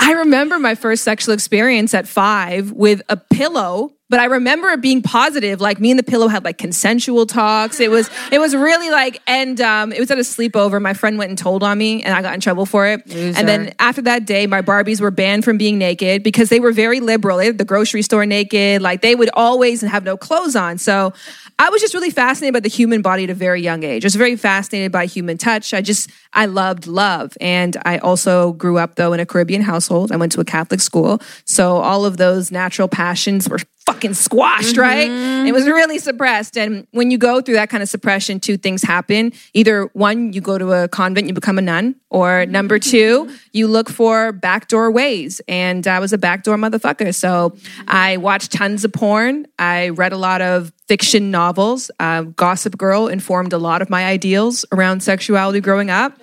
I 0.00 0.12
remember 0.12 0.58
my 0.58 0.74
first 0.74 1.02
sexual 1.04 1.34
experience 1.34 1.92
at 1.92 2.06
five 2.06 2.70
with 2.70 3.02
a 3.08 3.16
pillow, 3.16 3.92
but 4.08 4.20
I 4.20 4.24
remember 4.24 4.68
it 4.70 4.80
being 4.80 5.02
positive. 5.02 5.60
Like 5.60 5.80
me 5.80 5.90
and 5.90 5.98
the 5.98 6.02
pillow 6.04 6.28
had 6.28 6.44
like 6.44 6.58
consensual 6.58 7.26
talks. 7.26 7.80
It 7.80 7.90
was 7.90 8.08
it 8.32 8.38
was 8.38 8.54
really 8.54 8.90
like, 8.90 9.20
and 9.26 9.60
um, 9.60 9.92
it 9.92 10.00
was 10.00 10.10
at 10.10 10.18
a 10.18 10.22
sleepover. 10.22 10.80
My 10.80 10.94
friend 10.94 11.18
went 11.18 11.30
and 11.30 11.38
told 11.38 11.62
on 11.62 11.76
me, 11.78 12.02
and 12.02 12.14
I 12.14 12.22
got 12.22 12.34
in 12.34 12.40
trouble 12.40 12.66
for 12.66 12.86
it. 12.86 13.02
And 13.36 13.46
then 13.48 13.74
after 13.78 14.02
that 14.02 14.24
day, 14.24 14.46
my 14.46 14.62
Barbies 14.62 15.00
were 15.00 15.10
banned 15.10 15.44
from 15.44 15.58
being 15.58 15.78
naked 15.78 16.22
because 16.22 16.48
they 16.48 16.60
were 16.60 16.72
very 16.72 17.00
liberal. 17.00 17.38
They 17.38 17.46
had 17.46 17.58
the 17.58 17.64
grocery 17.64 18.02
store 18.02 18.26
naked. 18.26 18.82
Like 18.82 19.02
they 19.02 19.14
would 19.14 19.30
always 19.34 19.82
have 19.82 20.04
no 20.04 20.16
clothes 20.16 20.56
on. 20.56 20.78
So 20.78 21.12
I 21.60 21.70
was 21.70 21.80
just 21.80 21.92
really 21.92 22.10
fascinated 22.10 22.54
by 22.54 22.60
the 22.60 22.68
human 22.68 23.02
body 23.02 23.24
at 23.24 23.30
a 23.30 23.34
very 23.34 23.60
young 23.60 23.82
age. 23.82 24.04
I 24.04 24.06
was 24.06 24.14
very 24.14 24.36
fascinated 24.36 24.92
by 24.92 25.06
human 25.06 25.38
touch. 25.38 25.74
I 25.74 25.80
just, 25.80 26.08
I 26.32 26.46
loved 26.46 26.86
love. 26.86 27.36
And 27.40 27.76
I 27.84 27.98
also 27.98 28.52
grew 28.52 28.78
up, 28.78 28.94
though, 28.94 29.12
in 29.12 29.18
a 29.18 29.26
Caribbean 29.26 29.62
household. 29.62 30.12
I 30.12 30.16
went 30.16 30.30
to 30.32 30.40
a 30.40 30.44
Catholic 30.44 30.80
school. 30.80 31.20
So 31.46 31.78
all 31.78 32.04
of 32.04 32.16
those 32.16 32.52
natural 32.52 32.86
passions 32.86 33.48
were 33.48 33.58
fucking 33.98 34.14
squashed, 34.14 34.76
right? 34.76 35.10
It 35.10 35.52
was 35.52 35.66
really 35.66 35.98
suppressed. 35.98 36.56
And 36.56 36.86
when 36.92 37.10
you 37.10 37.18
go 37.18 37.40
through 37.40 37.54
that 37.54 37.68
kind 37.68 37.82
of 37.82 37.88
suppression, 37.88 38.38
two 38.38 38.56
things 38.56 38.80
happen. 38.80 39.32
Either 39.54 39.86
one, 39.92 40.32
you 40.32 40.40
go 40.40 40.56
to 40.56 40.72
a 40.72 40.88
convent, 40.88 41.26
you 41.26 41.34
become 41.34 41.58
a 41.58 41.62
nun, 41.62 41.96
or 42.10 42.46
number 42.46 42.78
two, 42.78 43.28
you 43.52 43.66
look 43.66 43.90
for 43.90 44.30
backdoor 44.30 44.92
ways. 44.92 45.40
And 45.48 45.84
I 45.88 45.98
was 45.98 46.12
a 46.12 46.18
backdoor 46.18 46.56
motherfucker. 46.56 47.12
So 47.12 47.56
I 47.88 48.18
watched 48.18 48.52
tons 48.52 48.84
of 48.84 48.92
porn. 48.92 49.46
I 49.58 49.88
read 49.88 50.12
a 50.12 50.16
lot 50.16 50.42
of 50.42 50.72
fiction 50.86 51.32
novels. 51.32 51.90
Uh, 51.98 52.22
Gossip 52.22 52.78
Girl 52.78 53.08
informed 53.08 53.52
a 53.52 53.58
lot 53.58 53.82
of 53.82 53.90
my 53.90 54.06
ideals 54.06 54.64
around 54.70 55.02
sexuality 55.02 55.60
growing 55.60 55.90
up. 55.90 56.16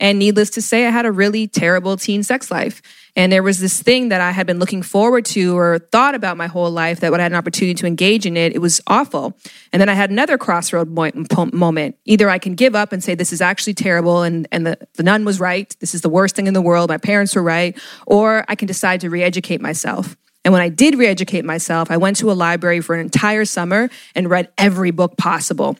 And 0.00 0.18
needless 0.18 0.50
to 0.50 0.62
say, 0.62 0.86
I 0.86 0.90
had 0.90 1.06
a 1.06 1.12
really 1.12 1.46
terrible 1.46 1.96
teen 1.96 2.24
sex 2.24 2.50
life. 2.50 2.82
And 3.16 3.32
there 3.32 3.42
was 3.42 3.60
this 3.60 3.82
thing 3.82 4.08
that 4.10 4.20
I 4.20 4.30
had 4.30 4.46
been 4.46 4.58
looking 4.58 4.82
forward 4.82 5.24
to 5.26 5.56
or 5.58 5.78
thought 5.78 6.14
about 6.14 6.36
my 6.36 6.46
whole 6.46 6.70
life 6.70 7.00
that 7.00 7.10
when 7.10 7.20
I 7.20 7.24
had 7.24 7.32
an 7.32 7.38
opportunity 7.38 7.74
to 7.74 7.86
engage 7.86 8.26
in 8.26 8.36
it, 8.36 8.54
it 8.54 8.60
was 8.60 8.80
awful. 8.86 9.36
And 9.72 9.80
then 9.80 9.88
I 9.88 9.94
had 9.94 10.10
another 10.10 10.38
crossroad 10.38 10.88
moment. 10.88 11.96
Either 12.04 12.30
I 12.30 12.38
can 12.38 12.54
give 12.54 12.74
up 12.74 12.92
and 12.92 13.02
say, 13.02 13.14
this 13.14 13.32
is 13.32 13.40
actually 13.40 13.74
terrible 13.74 14.22
and, 14.22 14.46
and 14.52 14.66
the, 14.66 14.78
the 14.94 15.02
nun 15.02 15.24
was 15.24 15.40
right. 15.40 15.74
This 15.80 15.94
is 15.94 16.02
the 16.02 16.08
worst 16.08 16.36
thing 16.36 16.46
in 16.46 16.54
the 16.54 16.62
world. 16.62 16.90
My 16.90 16.98
parents 16.98 17.34
were 17.34 17.42
right. 17.42 17.78
Or 18.06 18.44
I 18.48 18.54
can 18.54 18.66
decide 18.66 19.00
to 19.00 19.10
re 19.10 19.22
educate 19.22 19.60
myself. 19.60 20.16
And 20.44 20.52
when 20.52 20.62
I 20.62 20.68
did 20.68 20.96
re 20.96 21.06
educate 21.06 21.44
myself, 21.44 21.90
I 21.90 21.96
went 21.96 22.16
to 22.18 22.30
a 22.30 22.32
library 22.32 22.80
for 22.80 22.94
an 22.94 23.00
entire 23.00 23.44
summer 23.44 23.90
and 24.14 24.30
read 24.30 24.50
every 24.56 24.90
book 24.90 25.16
possible. 25.16 25.76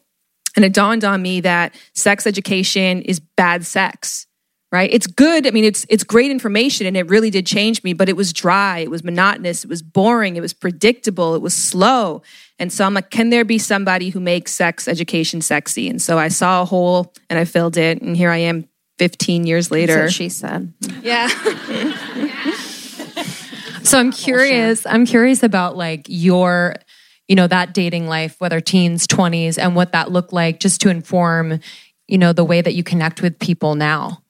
And 0.57 0.65
it 0.65 0.73
dawned 0.73 1.05
on 1.05 1.23
me 1.23 1.41
that 1.43 1.75
sex 1.95 2.27
education 2.27 3.03
is 3.03 3.21
bad 3.21 3.65
sex 3.65 4.27
right? 4.73 4.91
It's 4.93 5.07
good. 5.07 5.47
I 5.47 5.51
mean 5.51 5.65
it's 5.65 5.87
it's 5.89 6.05
great 6.05 6.31
information 6.31 6.87
and 6.87 6.97
it 6.97 7.09
really 7.09 7.31
did 7.31 7.47
change 7.47 7.83
me 7.83 7.93
but 7.93 8.09
it 8.09 8.17
was 8.17 8.33
dry. 8.33 8.79
It 8.79 8.91
was 8.91 9.05
monotonous. 9.05 9.65
It 9.65 9.71
was 9.71 9.83
boring. 9.83 10.37
It 10.37 10.41
was 10.41 10.53
predictable. 10.53 11.35
It 11.35 11.43
was 11.43 11.55
slow. 11.55 12.23
And 12.59 12.73
so 12.73 12.85
i'm 12.85 12.95
like 12.95 13.11
can 13.11 13.31
there 13.31 13.45
be 13.45 13.59
somebody 13.59 14.11
who 14.11 14.21
makes 14.21 14.53
sex 14.53 14.89
education 14.89 15.41
sexy? 15.43 15.89
And 15.89 16.01
so 16.01 16.19
i 16.19 16.29
saw 16.29 16.63
a 16.63 16.65
hole 16.65 17.13
and 17.29 17.39
i 17.39 17.45
filled 17.45 17.77
it. 17.77 18.01
And 18.03 18.17
here 18.17 18.31
i 18.31 18.39
am 18.39 18.69
15 18.99 19.47
years 19.47 19.71
later 19.71 20.03
what 20.03 20.13
she 20.13 20.29
said. 20.29 20.73
yeah. 21.03 21.29
So 23.83 23.99
I'm 23.99 24.13
curious. 24.13 24.87
I'm 24.87 25.07
curious 25.07 25.43
about 25.43 25.77
like 25.77 26.07
your, 26.09 26.75
you 27.29 27.37
know, 27.37 27.47
that 27.47 27.75
dating 27.75 28.07
life, 28.07 28.37
whether 28.39 28.61
teens, 28.61 29.07
20s, 29.07 29.59
and 29.59 29.75
what 29.75 29.93
that 29.93 30.13
looked 30.13 30.33
like 30.33 30.61
just 30.61 30.81
to 30.83 30.91
inform, 30.91 31.61
you 32.07 32.19
know, 32.19 32.33
the 32.33 32.45
way 32.45 32.61
that 32.61 32.75
you 32.75 32.85
connect 32.85 33.23
with 33.23 33.39
people 33.39 33.75
now. 33.75 34.23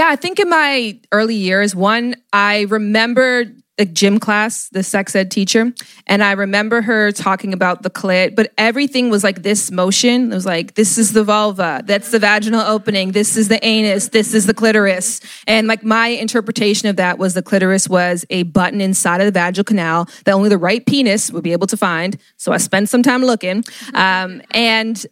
Yeah, 0.00 0.08
I 0.08 0.16
think 0.16 0.40
in 0.40 0.48
my 0.48 0.98
early 1.12 1.34
years, 1.34 1.76
one, 1.76 2.14
I 2.32 2.62
remember 2.70 3.44
a 3.76 3.84
gym 3.84 4.18
class, 4.18 4.70
the 4.70 4.82
sex 4.82 5.14
ed 5.14 5.30
teacher, 5.30 5.74
and 6.06 6.24
I 6.24 6.32
remember 6.32 6.80
her 6.80 7.12
talking 7.12 7.52
about 7.52 7.82
the 7.82 7.90
clit, 7.90 8.34
but 8.34 8.50
everything 8.56 9.10
was 9.10 9.22
like 9.22 9.42
this 9.42 9.70
motion. 9.70 10.32
It 10.32 10.34
was 10.34 10.46
like, 10.46 10.72
this 10.72 10.96
is 10.96 11.12
the 11.12 11.22
vulva, 11.22 11.82
that's 11.84 12.12
the 12.12 12.18
vaginal 12.18 12.62
opening, 12.62 13.12
this 13.12 13.36
is 13.36 13.48
the 13.48 13.62
anus, 13.62 14.08
this 14.08 14.32
is 14.32 14.46
the 14.46 14.54
clitoris. 14.54 15.20
And 15.46 15.66
like 15.66 15.84
my 15.84 16.06
interpretation 16.06 16.88
of 16.88 16.96
that 16.96 17.18
was 17.18 17.34
the 17.34 17.42
clitoris 17.42 17.86
was 17.86 18.24
a 18.30 18.44
button 18.44 18.80
inside 18.80 19.20
of 19.20 19.26
the 19.26 19.38
vaginal 19.38 19.64
canal 19.64 20.08
that 20.24 20.32
only 20.32 20.48
the 20.48 20.56
right 20.56 20.86
penis 20.86 21.30
would 21.30 21.44
be 21.44 21.52
able 21.52 21.66
to 21.66 21.76
find. 21.76 22.16
So 22.38 22.52
I 22.52 22.56
spent 22.56 22.88
some 22.88 23.02
time 23.02 23.22
looking. 23.22 23.64
Um, 23.92 24.40
and 24.52 25.06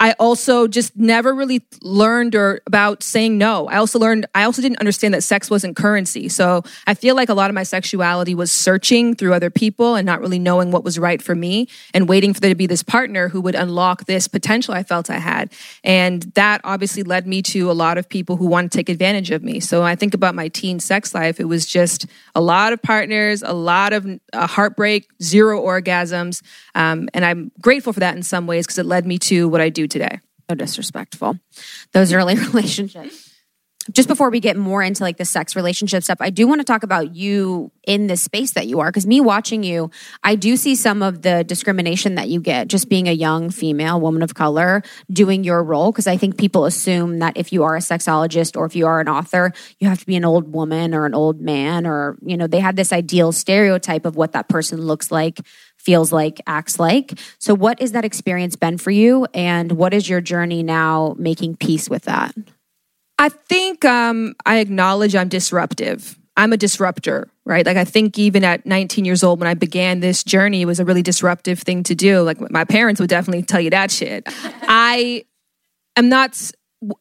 I 0.00 0.12
also 0.12 0.66
just 0.66 0.96
never 0.96 1.34
really 1.34 1.62
learned 1.82 2.34
or 2.34 2.62
about 2.66 3.02
saying 3.02 3.36
no. 3.36 3.68
I 3.68 3.76
also 3.76 3.98
learned, 3.98 4.24
I 4.34 4.44
also 4.44 4.62
didn't 4.62 4.78
understand 4.78 5.12
that 5.12 5.20
sex 5.22 5.50
wasn't 5.50 5.76
currency. 5.76 6.30
So 6.30 6.62
I 6.86 6.94
feel 6.94 7.14
like 7.14 7.28
a 7.28 7.34
lot 7.34 7.50
of 7.50 7.54
my 7.54 7.64
sexuality 7.64 8.34
was 8.34 8.50
searching 8.50 9.14
through 9.14 9.34
other 9.34 9.50
people 9.50 9.96
and 9.96 10.06
not 10.06 10.22
really 10.22 10.38
knowing 10.38 10.70
what 10.70 10.84
was 10.84 10.98
right 10.98 11.20
for 11.20 11.34
me 11.34 11.68
and 11.92 12.08
waiting 12.08 12.32
for 12.32 12.40
there 12.40 12.50
to 12.50 12.54
be 12.54 12.66
this 12.66 12.82
partner 12.82 13.28
who 13.28 13.42
would 13.42 13.54
unlock 13.54 14.06
this 14.06 14.26
potential 14.26 14.72
I 14.72 14.84
felt 14.84 15.10
I 15.10 15.18
had. 15.18 15.52
And 15.84 16.22
that 16.34 16.62
obviously 16.64 17.02
led 17.02 17.26
me 17.26 17.42
to 17.42 17.70
a 17.70 17.74
lot 17.74 17.98
of 17.98 18.08
people 18.08 18.36
who 18.36 18.46
want 18.46 18.72
to 18.72 18.78
take 18.78 18.88
advantage 18.88 19.30
of 19.30 19.42
me. 19.42 19.60
So 19.60 19.82
I 19.82 19.96
think 19.96 20.14
about 20.14 20.34
my 20.34 20.48
teen 20.48 20.80
sex 20.80 21.14
life, 21.14 21.38
it 21.38 21.44
was 21.44 21.66
just 21.66 22.06
a 22.34 22.40
lot 22.40 22.72
of 22.72 22.80
partners, 22.80 23.42
a 23.42 23.52
lot 23.52 23.92
of 23.92 24.06
uh, 24.32 24.46
heartbreak, 24.46 25.10
zero 25.22 25.60
orgasms. 25.60 26.40
Um, 26.74 27.10
and 27.12 27.22
I'm 27.22 27.52
grateful 27.60 27.92
for 27.92 28.00
that 28.00 28.16
in 28.16 28.22
some 28.22 28.46
ways 28.46 28.66
because 28.66 28.78
it 28.78 28.86
led 28.86 29.04
me 29.04 29.18
to 29.18 29.46
what 29.46 29.60
I 29.60 29.68
do 29.68 29.89
today. 29.90 30.20
So 30.48 30.54
disrespectful. 30.54 31.38
Those 31.92 32.12
early 32.12 32.34
relationships. 32.52 33.28
Just 33.92 34.08
before 34.08 34.30
we 34.30 34.40
get 34.40 34.56
more 34.56 34.82
into 34.82 35.02
like 35.02 35.16
the 35.16 35.24
sex 35.24 35.56
relationship 35.56 36.02
stuff, 36.02 36.18
I 36.20 36.30
do 36.30 36.46
want 36.46 36.60
to 36.60 36.64
talk 36.64 36.82
about 36.82 37.14
you 37.14 37.72
in 37.86 38.08
this 38.08 38.20
space 38.20 38.52
that 38.52 38.66
you 38.66 38.80
are. 38.80 38.90
Because 38.90 39.06
me 39.06 39.20
watching 39.20 39.62
you, 39.62 39.90
I 40.22 40.34
do 40.34 40.56
see 40.56 40.76
some 40.76 41.02
of 41.02 41.22
the 41.22 41.44
discrimination 41.44 42.16
that 42.16 42.28
you 42.28 42.40
get 42.40 42.68
just 42.68 42.88
being 42.88 43.08
a 43.08 43.12
young 43.12 43.50
female 43.50 44.00
woman 44.00 44.22
of 44.22 44.34
color 44.34 44.82
doing 45.10 45.44
your 45.44 45.64
role. 45.64 45.92
Because 45.92 46.06
I 46.06 46.18
think 46.18 46.36
people 46.36 46.66
assume 46.66 47.20
that 47.20 47.36
if 47.36 47.52
you 47.52 47.64
are 47.64 47.74
a 47.74 47.80
sexologist 47.80 48.56
or 48.56 48.66
if 48.66 48.76
you 48.76 48.86
are 48.86 49.00
an 49.00 49.08
author, 49.08 49.52
you 49.78 49.88
have 49.88 50.00
to 50.00 50.06
be 50.06 50.16
an 50.16 50.24
old 50.24 50.52
woman 50.52 50.94
or 50.94 51.06
an 51.06 51.14
old 51.14 51.40
man, 51.40 51.86
or, 51.86 52.18
you 52.22 52.36
know, 52.36 52.46
they 52.46 52.60
have 52.60 52.76
this 52.76 52.92
ideal 52.92 53.32
stereotype 53.32 54.04
of 54.04 54.14
what 54.14 54.32
that 54.32 54.48
person 54.48 54.82
looks 54.82 55.10
like 55.10 55.40
feels 55.80 56.12
like, 56.12 56.40
acts 56.46 56.78
like. 56.78 57.18
So, 57.38 57.54
what 57.54 57.80
is 57.80 57.92
that 57.92 58.04
experience 58.04 58.56
been 58.56 58.78
for 58.78 58.90
you? 58.90 59.26
And 59.34 59.72
what 59.72 59.94
is 59.94 60.08
your 60.08 60.20
journey 60.20 60.62
now 60.62 61.14
making 61.18 61.56
peace 61.56 61.88
with 61.88 62.02
that? 62.02 62.34
I 63.18 63.28
think 63.28 63.84
um, 63.84 64.34
I 64.46 64.58
acknowledge 64.58 65.14
I'm 65.14 65.28
disruptive. 65.28 66.18
I'm 66.36 66.54
a 66.54 66.56
disruptor, 66.56 67.28
right? 67.44 67.66
Like 67.66 67.76
I 67.76 67.84
think 67.84 68.18
even 68.18 68.44
at 68.44 68.64
19 68.64 69.04
years 69.04 69.22
old 69.22 69.40
when 69.40 69.46
I 69.46 69.54
began 69.54 70.00
this 70.00 70.24
journey, 70.24 70.62
it 70.62 70.64
was 70.64 70.80
a 70.80 70.86
really 70.86 71.02
disruptive 71.02 71.58
thing 71.58 71.82
to 71.82 71.94
do. 71.94 72.22
Like 72.22 72.40
my 72.50 72.64
parents 72.64 72.98
would 72.98 73.10
definitely 73.10 73.42
tell 73.42 73.60
you 73.60 73.70
that 73.70 73.90
shit. 73.90 74.22
I 74.62 75.24
am 75.96 76.08
not 76.08 76.50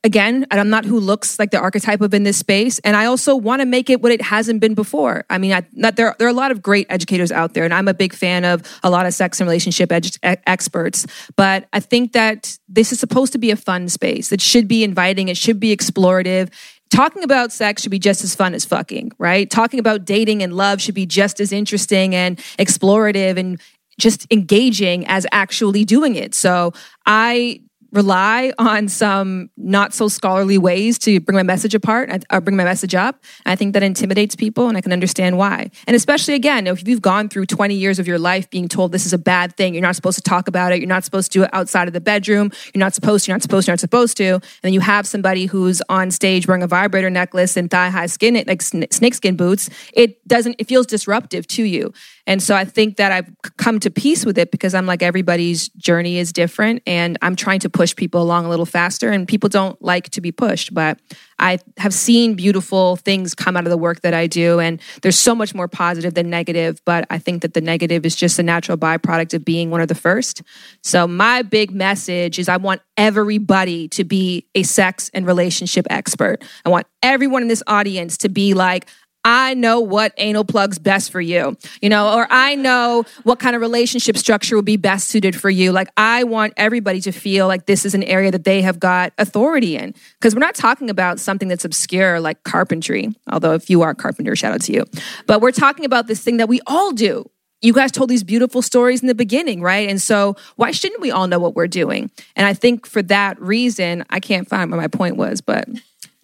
again, 0.03 0.45
I'm 0.51 0.69
not 0.69 0.85
who 0.85 0.99
looks 0.99 1.39
like 1.39 1.51
the 1.51 1.59
archetype 1.59 2.01
of 2.01 2.13
in 2.13 2.23
this 2.23 2.37
space, 2.37 2.79
and 2.79 2.95
I 2.95 3.05
also 3.05 3.35
want 3.35 3.61
to 3.61 3.65
make 3.65 3.89
it 3.89 4.01
what 4.01 4.11
it 4.11 4.21
hasn't 4.21 4.59
been 4.59 4.73
before. 4.73 5.25
I 5.29 5.37
mean, 5.37 5.53
I, 5.53 5.63
not, 5.71 5.95
there 5.95 6.15
there 6.19 6.27
are 6.27 6.31
a 6.31 6.33
lot 6.33 6.51
of 6.51 6.61
great 6.61 6.87
educators 6.89 7.31
out 7.31 7.53
there, 7.53 7.63
and 7.63 7.73
I'm 7.73 7.87
a 7.87 7.93
big 7.93 8.13
fan 8.13 8.45
of 8.45 8.63
a 8.83 8.89
lot 8.89 9.05
of 9.05 9.13
sex 9.13 9.39
and 9.39 9.47
relationship 9.47 9.89
edu- 9.89 10.17
experts. 10.45 11.05
But 11.35 11.67
I 11.71 11.79
think 11.79 12.13
that 12.13 12.57
this 12.67 12.91
is 12.91 12.99
supposed 12.99 13.31
to 13.33 13.39
be 13.39 13.51
a 13.51 13.55
fun 13.55 13.87
space. 13.89 14.31
It 14.31 14.41
should 14.41 14.67
be 14.67 14.83
inviting. 14.83 15.29
It 15.29 15.37
should 15.37 15.59
be 15.59 15.75
explorative. 15.75 16.51
Talking 16.89 17.23
about 17.23 17.51
sex 17.51 17.83
should 17.83 17.91
be 17.91 17.99
just 17.99 18.23
as 18.23 18.35
fun 18.35 18.53
as 18.53 18.65
fucking, 18.65 19.11
right? 19.19 19.49
Talking 19.49 19.79
about 19.79 20.05
dating 20.05 20.41
and 20.41 20.53
love 20.53 20.81
should 20.81 20.95
be 20.95 21.05
just 21.05 21.39
as 21.39 21.51
interesting 21.51 22.15
and 22.15 22.37
explorative 22.57 23.37
and 23.37 23.61
just 23.99 24.25
engaging 24.31 25.05
as 25.05 25.27
actually 25.31 25.85
doing 25.85 26.15
it. 26.15 26.33
So 26.33 26.73
I 27.05 27.61
rely 27.91 28.51
on 28.57 28.87
some 28.87 29.49
not 29.57 29.93
so 29.93 30.07
scholarly 30.07 30.57
ways 30.57 30.99
to 30.99 31.19
bring 31.19 31.35
my 31.35 31.43
message 31.43 31.73
apart 31.73 32.09
or 32.09 32.19
uh, 32.29 32.39
bring 32.39 32.55
my 32.55 32.63
message 32.63 32.93
up. 32.95 33.23
I 33.45 33.55
think 33.55 33.73
that 33.73 33.83
intimidates 33.83 34.35
people 34.35 34.67
and 34.67 34.77
I 34.77 34.81
can 34.81 34.93
understand 34.93 35.37
why. 35.37 35.71
And 35.87 35.95
especially 35.95 36.35
again, 36.35 36.67
if 36.67 36.87
you've 36.87 37.01
gone 37.01 37.29
through 37.29 37.47
20 37.47 37.75
years 37.75 37.99
of 37.99 38.07
your 38.07 38.19
life 38.19 38.49
being 38.49 38.67
told 38.67 38.91
this 38.91 39.05
is 39.05 39.13
a 39.13 39.17
bad 39.17 39.55
thing, 39.55 39.73
you're 39.73 39.81
not 39.81 39.95
supposed 39.95 40.17
to 40.17 40.23
talk 40.23 40.47
about 40.47 40.71
it, 40.71 40.79
you're 40.79 40.87
not 40.87 41.03
supposed 41.03 41.31
to 41.31 41.39
do 41.39 41.43
it 41.43 41.49
outside 41.53 41.87
of 41.87 41.93
the 41.93 42.01
bedroom, 42.01 42.51
you're 42.73 42.79
not 42.79 42.93
supposed 42.93 43.25
to, 43.25 43.29
you're 43.29 43.35
not 43.35 43.41
supposed 43.41 43.65
to, 43.65 43.69
you're 43.69 43.73
not 43.73 43.79
supposed 43.79 44.17
to. 44.17 44.33
And 44.33 44.43
then 44.61 44.73
you 44.73 44.81
have 44.81 45.07
somebody 45.07 45.45
who's 45.45 45.81
on 45.89 46.11
stage 46.11 46.47
wearing 46.47 46.63
a 46.63 46.67
vibrator 46.67 47.09
necklace 47.09 47.57
and 47.57 47.69
thigh 47.71 47.89
high 47.89 48.07
skin, 48.07 48.43
like 48.47 48.61
snakeskin 48.61 49.35
boots, 49.35 49.69
it 49.93 50.27
doesn't, 50.27 50.55
it 50.59 50.67
feels 50.67 50.85
disruptive 50.85 51.47
to 51.47 51.63
you. 51.63 51.93
And 52.29 52.43
so 52.43 52.55
I 52.55 52.63
think 52.63 52.97
that 52.97 53.11
I've 53.11 53.27
come 53.57 53.79
to 53.79 53.89
peace 53.89 54.23
with 54.23 54.37
it 54.37 54.51
because 54.51 54.75
I'm 54.75 54.85
like, 54.85 55.01
everybody's 55.01 55.69
journey 55.69 56.19
is 56.19 56.31
different 56.31 56.83
and 56.85 57.17
I'm 57.23 57.35
trying 57.35 57.59
to 57.61 57.71
push 57.71 57.95
people 57.95 58.21
along 58.21 58.45
a 58.45 58.49
little 58.49 58.67
faster. 58.67 59.09
And 59.09 59.27
people 59.27 59.49
don't 59.49 59.81
like 59.81 60.11
to 60.11 60.21
be 60.21 60.31
pushed, 60.31 60.71
but 60.71 60.99
I 61.39 61.57
have 61.77 61.91
seen 61.91 62.35
beautiful 62.35 62.97
things 62.97 63.33
come 63.33 63.57
out 63.57 63.65
of 63.65 63.71
the 63.71 63.77
work 63.77 64.01
that 64.01 64.13
I 64.13 64.27
do. 64.27 64.59
And 64.59 64.79
there's 65.01 65.17
so 65.17 65.33
much 65.33 65.55
more 65.55 65.67
positive 65.67 66.13
than 66.13 66.29
negative, 66.29 66.79
but 66.85 67.07
I 67.09 67.17
think 67.17 67.41
that 67.41 67.55
the 67.55 67.61
negative 67.61 68.05
is 68.05 68.15
just 68.15 68.37
a 68.37 68.43
natural 68.43 68.77
byproduct 68.77 69.33
of 69.33 69.43
being 69.43 69.71
one 69.71 69.81
of 69.81 69.87
the 69.87 69.95
first. 69.95 70.43
So 70.83 71.07
my 71.07 71.41
big 71.41 71.71
message 71.71 72.37
is 72.37 72.47
I 72.47 72.57
want 72.57 72.83
everybody 72.95 73.87
to 73.87 74.03
be 74.03 74.45
a 74.53 74.61
sex 74.61 75.09
and 75.15 75.25
relationship 75.25 75.87
expert. 75.89 76.43
I 76.63 76.69
want 76.69 76.85
everyone 77.01 77.41
in 77.41 77.47
this 77.47 77.63
audience 77.65 78.17
to 78.19 78.29
be 78.29 78.53
like, 78.53 78.85
I 79.25 79.53
know 79.53 79.81
what 79.81 80.13
anal 80.17 80.45
plug's 80.45 80.79
best 80.79 81.11
for 81.11 81.19
you, 81.19 81.57
you 81.81 81.89
know, 81.89 82.13
or 82.13 82.27
I 82.29 82.55
know 82.55 83.03
what 83.23 83.39
kind 83.39 83.55
of 83.55 83.61
relationship 83.61 84.17
structure 84.17 84.55
will 84.55 84.61
be 84.61 84.77
best 84.77 85.09
suited 85.09 85.35
for 85.35 85.49
you. 85.49 85.73
Like, 85.73 85.89
I 85.97 86.23
want 86.23 86.53
everybody 86.55 87.01
to 87.01 87.11
feel 87.11 87.47
like 87.47 87.65
this 87.65 87.85
is 87.85 87.93
an 87.93 88.03
area 88.03 88.31
that 88.31 88.45
they 88.45 88.61
have 88.61 88.79
got 88.79 89.11
authority 89.17 89.75
in. 89.75 89.93
Because 90.19 90.33
we're 90.33 90.39
not 90.39 90.55
talking 90.55 90.89
about 90.89 91.19
something 91.19 91.49
that's 91.49 91.65
obscure 91.65 92.21
like 92.21 92.43
carpentry, 92.43 93.09
although 93.29 93.53
if 93.53 93.69
you 93.69 93.81
are 93.81 93.89
a 93.89 93.95
carpenter, 93.95 94.35
shout 94.35 94.53
out 94.53 94.61
to 94.61 94.73
you. 94.73 94.85
But 95.27 95.41
we're 95.41 95.51
talking 95.51 95.83
about 95.83 96.07
this 96.07 96.23
thing 96.23 96.37
that 96.37 96.47
we 96.47 96.61
all 96.65 96.91
do. 96.91 97.29
You 97.61 97.73
guys 97.73 97.91
told 97.91 98.09
these 98.09 98.23
beautiful 98.23 98.61
stories 98.61 99.01
in 99.01 99.07
the 99.07 99.15
beginning, 99.15 99.61
right? 99.61 99.89
And 99.89 100.01
so, 100.01 100.37
why 100.55 100.71
shouldn't 100.71 101.01
we 101.01 101.11
all 101.11 101.27
know 101.27 101.39
what 101.39 101.55
we're 101.55 101.67
doing? 101.67 102.09
And 102.37 102.47
I 102.47 102.53
think 102.53 102.85
for 102.85 103.01
that 103.03 103.39
reason, 103.41 104.05
I 104.09 104.21
can't 104.21 104.47
find 104.47 104.71
what 104.71 104.77
my 104.77 104.87
point 104.87 105.17
was, 105.17 105.41
but 105.41 105.67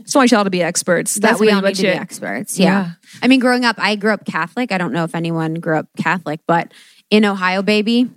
just 0.06 0.16
want 0.16 0.32
y'all 0.32 0.43
to 0.43 0.49
be 0.49 0.64
experts. 0.64 1.16
That's 1.16 1.39
that 1.39 1.39
we 1.39 1.51
all 1.51 1.62
need 1.62 1.76
to 1.76 1.82
be 1.82 1.88
experts. 1.89 2.58
Yeah. 2.58 2.66
yeah. 2.68 2.91
I 3.22 3.28
mean, 3.28 3.39
growing 3.39 3.66
up, 3.66 3.76
I 3.80 3.95
grew 3.95 4.14
up 4.14 4.26
Catholic. 4.26 4.72
I 4.72 4.78
don't 4.78 4.93
know 4.93 5.03
if 5.03 5.16
anyone 5.16 5.56
grew 5.56 5.78
up 5.78 5.88
Catholic, 5.97 6.41
but 6.47 6.72
in 7.10 7.26
Ohio, 7.26 7.62
baby, 7.62 8.10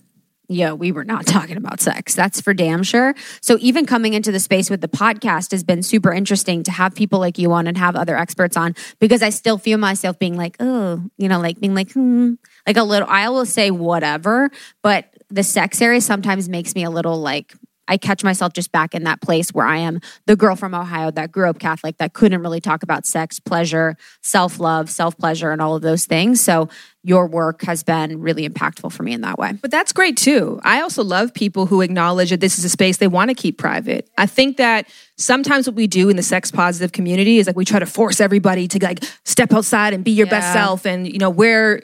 yeah, 0.48 0.72
we 0.72 0.92
were 0.92 1.04
not 1.04 1.26
talking 1.26 1.56
about 1.56 1.80
sex. 1.80 2.14
That's 2.14 2.40
for 2.40 2.54
damn 2.54 2.82
sure. 2.82 3.14
So 3.40 3.56
even 3.60 3.86
coming 3.86 4.14
into 4.14 4.32
the 4.32 4.40
space 4.40 4.70
with 4.70 4.80
the 4.80 4.88
podcast 4.88 5.50
has 5.52 5.64
been 5.64 5.82
super 5.82 6.12
interesting 6.12 6.62
to 6.64 6.70
have 6.70 6.94
people 6.94 7.18
like 7.18 7.38
you 7.38 7.52
on 7.52 7.66
and 7.66 7.76
have 7.76 7.96
other 7.96 8.16
experts 8.16 8.56
on 8.56 8.74
because 8.98 9.22
I 9.22 9.30
still 9.30 9.58
feel 9.58 9.78
myself 9.78 10.18
being 10.18 10.36
like, 10.36 10.56
oh, 10.60 11.02
you 11.16 11.28
know, 11.28 11.40
like 11.40 11.60
being 11.60 11.74
like, 11.74 11.92
hmm, 11.92 12.34
like 12.66 12.76
a 12.76 12.82
little, 12.82 13.08
I 13.08 13.28
will 13.28 13.46
say 13.46 13.70
whatever, 13.70 14.50
but 14.82 15.14
the 15.30 15.42
sex 15.42 15.82
area 15.82 16.00
sometimes 16.00 16.48
makes 16.48 16.74
me 16.74 16.84
a 16.84 16.90
little 16.90 17.20
like 17.20 17.54
I 17.88 17.96
catch 17.96 18.22
myself 18.22 18.52
just 18.52 18.70
back 18.70 18.94
in 18.94 19.04
that 19.04 19.20
place 19.20 19.50
where 19.52 19.66
I 19.66 19.78
am 19.78 20.00
the 20.26 20.36
girl 20.36 20.54
from 20.54 20.74
Ohio 20.74 21.10
that 21.12 21.32
grew 21.32 21.48
up 21.48 21.58
Catholic 21.58 21.98
that 21.98 22.12
couldn't 22.12 22.42
really 22.42 22.60
talk 22.60 22.82
about 22.82 23.06
sex, 23.06 23.40
pleasure, 23.40 23.96
self 24.22 24.60
love, 24.60 24.90
self 24.90 25.16
pleasure, 25.16 25.50
and 25.50 25.60
all 25.60 25.74
of 25.74 25.82
those 25.82 26.04
things. 26.06 26.40
So 26.40 26.68
your 27.02 27.26
work 27.26 27.62
has 27.62 27.82
been 27.82 28.20
really 28.20 28.46
impactful 28.46 28.92
for 28.92 29.02
me 29.02 29.12
in 29.12 29.22
that 29.22 29.38
way. 29.38 29.52
But 29.52 29.70
that's 29.70 29.92
great 29.92 30.16
too. 30.16 30.60
I 30.62 30.82
also 30.82 31.02
love 31.02 31.32
people 31.32 31.66
who 31.66 31.80
acknowledge 31.80 32.30
that 32.30 32.40
this 32.40 32.58
is 32.58 32.64
a 32.64 32.68
space 32.68 32.98
they 32.98 33.08
want 33.08 33.30
to 33.30 33.34
keep 33.34 33.56
private. 33.56 34.10
I 34.18 34.26
think 34.26 34.58
that 34.58 34.88
sometimes 35.16 35.66
what 35.66 35.74
we 35.74 35.86
do 35.86 36.08
in 36.08 36.16
the 36.16 36.22
sex 36.22 36.50
positive 36.50 36.92
community 36.92 37.38
is 37.38 37.46
like 37.46 37.56
we 37.56 37.64
try 37.64 37.78
to 37.78 37.86
force 37.86 38.20
everybody 38.20 38.68
to 38.68 38.84
like 38.84 39.02
step 39.24 39.52
outside 39.52 39.94
and 39.94 40.04
be 40.04 40.10
your 40.10 40.26
yeah. 40.26 40.40
best 40.40 40.52
self 40.52 40.86
and 40.86 41.10
you 41.10 41.18
know 41.18 41.30
wear 41.30 41.82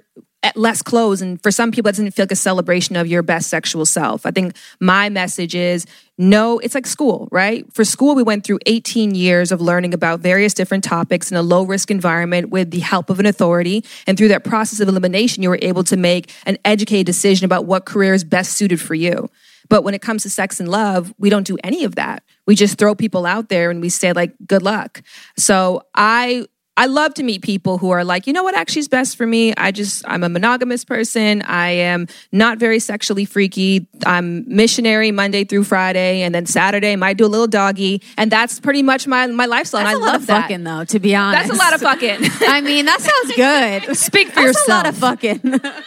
less 0.55 0.83
clothes. 0.83 1.23
And 1.23 1.43
for 1.43 1.51
some 1.51 1.71
people, 1.71 1.89
it 1.89 1.93
doesn't 1.93 2.11
feel 2.13 2.25
like 2.25 2.33
a 2.33 2.37
celebration 2.37 2.97
of 2.97 3.07
your 3.07 3.23
best 3.23 3.49
sexual 3.49 3.87
self. 3.87 4.27
I 4.27 4.31
think 4.31 4.57
my 4.81 5.09
message 5.09 5.55
is 5.55 5.87
no, 6.17 6.59
it's 6.61 6.75
like 6.75 6.87
school, 6.87 7.29
right? 7.33 7.67
For 7.73 7.85
school, 7.85 8.15
we 8.15 8.23
went 8.23 8.45
through 8.45 8.61
18 8.67 9.15
years 9.15 9.51
of 9.51 9.61
learning 9.61 9.95
about 9.95 10.21
various 10.21 10.55
different 10.55 10.85
topics 10.85 11.31
in 11.31 11.37
a 11.37 11.43
low 11.43 11.65
risk 11.65 11.91
environment 11.91 12.51
with 12.51 12.71
the 12.71 12.81
help 12.81 13.11
of 13.11 13.19
an 13.19 13.27
authority. 13.27 13.85
And 14.07 14.17
through 14.17 14.29
that 14.29 14.45
process 14.45 14.79
of 14.81 14.89
elimination, 14.89 15.43
you 15.43 15.49
were 15.49 15.59
able 15.61 15.83
to 15.85 15.97
make 15.97 16.33
an 16.47 16.57
educated 16.65 17.07
decision 17.07 17.45
about 17.45 17.67
what 17.67 17.85
career 17.85 18.15
is 18.15 18.23
best 18.23 18.53
suited 18.53 18.81
for 18.81 18.95
you. 18.95 19.29
But 19.69 19.83
when 19.83 19.95
it 19.95 20.03
comes 20.03 20.23
to 20.23 20.31
sex 20.31 20.61
and 20.61 20.69
love, 20.69 21.13
we 21.19 21.31
don't 21.31 21.47
do 21.47 21.57
any 21.65 21.85
of 21.85 21.95
that. 21.97 22.23
We 22.47 22.55
just 22.55 22.79
throw 22.79 22.95
people 22.95 23.27
out 23.27 23.49
there 23.49 23.71
and 23.71 23.81
we 23.81 23.89
say, 23.89 24.13
like, 24.13 24.35
good 24.47 24.63
luck. 24.63 25.03
So 25.37 25.83
I 25.95 26.47
I 26.77 26.87
love 26.87 27.15
to 27.15 27.23
meet 27.23 27.43
people 27.43 27.79
who 27.79 27.91
are 27.91 28.03
like, 28.05 28.27
you 28.27 28.33
know 28.33 28.43
what 28.43 28.57
actually 28.57 28.81
is 28.81 28.89
best 28.89 29.17
for 29.17 29.27
me? 29.27 29.55
I 29.57 29.71
just, 29.71 30.03
I'm 30.09 30.25
a 30.25 30.29
monogamous 30.29 30.85
person. 30.85 31.41
I 31.43 31.71
am 31.71 32.09
not 32.33 32.59
very 32.59 32.81
sexually 32.81 33.25
freaky. 33.25 33.87
I'm 34.05 34.45
missionary 34.53 35.13
Monday 35.13 35.45
through 35.45 35.65
Friday, 35.65 36.23
and 36.23 36.35
then 36.35 36.47
Saturday 36.47 36.97
might 36.97 37.17
do 37.17 37.27
a 37.27 37.29
little 37.29 37.47
doggy, 37.47 38.03
and 38.19 38.29
that's 38.31 38.59
pretty 38.59 38.83
much 38.83 39.07
my 39.07 39.25
my 39.29 39.47
lifestyle. 39.47 39.85
That's 39.85 39.95
I 39.97 40.01
lot 40.01 40.07
love 40.13 40.21
of 40.23 40.27
that. 40.27 40.43
fucking, 40.43 40.65
though. 40.65 40.85
To 40.85 40.99
be 40.99 41.15
honest, 41.15 41.49
That's 41.49 41.61
a 41.61 41.63
lot 41.63 41.75
of 41.75 41.81
fucking. 41.81 42.19
I 42.49 42.61
mean, 42.61 42.87
that 42.87 43.01
sounds 43.01 43.37
good. 43.87 43.97
Speak 43.97 44.29
for 44.31 44.43
That's 44.43 44.47
yourself. 44.47 44.69
a 44.69 44.71
lot 44.73 44.87
of 44.87 44.97
fucking. 44.97 45.61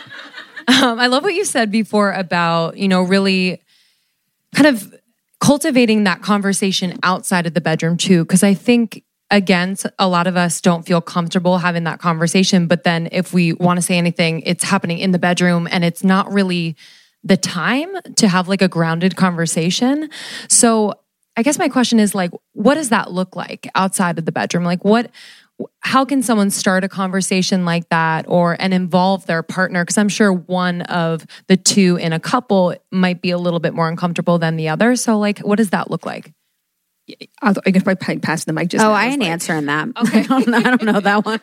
Um, 0.70 1.00
I 1.00 1.08
love 1.08 1.24
what 1.24 1.34
you 1.34 1.46
said 1.46 1.72
before 1.72 2.12
about, 2.12 2.78
you 2.78 2.90
know, 2.90 3.02
really 3.02 3.62
kind 4.54 4.68
of 4.68 4.94
cultivating 5.40 6.04
that 6.04 6.22
conversation 6.22 7.00
outside 7.04 7.46
of 7.48 7.54
the 7.54 7.62
bedroom 7.62 7.96
too. 7.96 8.26
Cause 8.26 8.44
I 8.44 8.54
think, 8.54 9.02
again, 9.30 9.76
a 10.00 10.08
lot 10.08 10.28
of 10.28 10.38
us 10.38 10.62
don't 10.62 10.86
feel 10.86 11.02
comfortable 11.02 11.58
having 11.58 11.84
that 11.84 12.00
conversation. 12.00 12.68
But 12.68 12.84
then 12.84 13.10
if 13.12 13.34
we 13.34 13.54
want 13.54 13.78
to 13.78 13.82
say 13.82 13.98
anything, 13.98 14.42
it's 14.46 14.64
happening 14.64 15.00
in 15.00 15.12
the 15.12 15.20
bedroom 15.20 15.68
and 15.70 15.84
it's 15.84 16.04
not 16.04 16.32
really 16.32 16.76
the 17.24 17.38
time 17.38 17.90
to 18.16 18.28
have 18.28 18.48
like 18.48 18.62
a 18.62 18.68
grounded 18.68 19.16
conversation. 19.16 20.10
So 20.48 20.94
I 21.36 21.44
guess 21.44 21.60
my 21.60 21.70
question 21.70 22.00
is 22.00 22.16
like, 22.16 22.32
what 22.54 22.76
does 22.76 22.90
that 22.90 23.12
look 23.12 23.36
like 23.36 23.70
outside 23.76 24.18
of 24.18 24.26
the 24.26 24.32
bedroom? 24.32 24.64
Like, 24.64 24.84
what, 24.86 25.12
how 25.82 26.06
can 26.06 26.22
someone 26.22 26.50
start 26.50 26.84
a 26.84 26.90
conversation 26.90 27.66
like 27.66 27.90
that 27.90 28.26
or 28.28 28.56
and 28.60 28.74
involve 28.74 29.26
their 29.26 29.42
partner 29.42 29.84
because 29.84 29.98
i'm 29.98 30.10
sure 30.10 30.32
one 30.32 30.84
of 30.84 31.26
the 31.48 31.58
two 31.58 31.96
in 31.96 32.14
a 32.14 32.20
couple 32.20 32.76
might 32.92 33.22
be 33.22 33.32
a 33.32 33.38
little 33.38 33.60
bit 33.60 33.74
more 33.74 33.90
uncomfortable 33.90 34.38
than 34.38 34.56
the 34.56 34.70
other 34.70 34.96
so 34.96 35.18
like 35.18 35.40
what 35.40 35.56
does 35.56 35.72
that 35.72 35.90
look 35.90 36.06
like 36.06 36.32
I 37.42 37.54
thought 37.54 37.64
I 37.66 37.72
could 37.72 37.84
probably 37.86 38.20
pass 38.20 38.44
the 38.44 38.54
mic 38.54 38.70
just. 38.70 38.84
Oh, 38.84 38.90
now. 38.90 38.94
I 38.94 39.06
was 39.06 39.14
ain't 39.14 39.22
like- 39.22 39.30
answering 39.32 39.66
that. 39.68 39.88
Okay. 39.98 40.20
I, 40.20 40.24
don't, 40.24 40.48
know- 40.48 40.58
I 40.58 40.62
don't 40.64 40.84
know 40.84 41.00
that 41.00 41.26
one. 41.26 41.40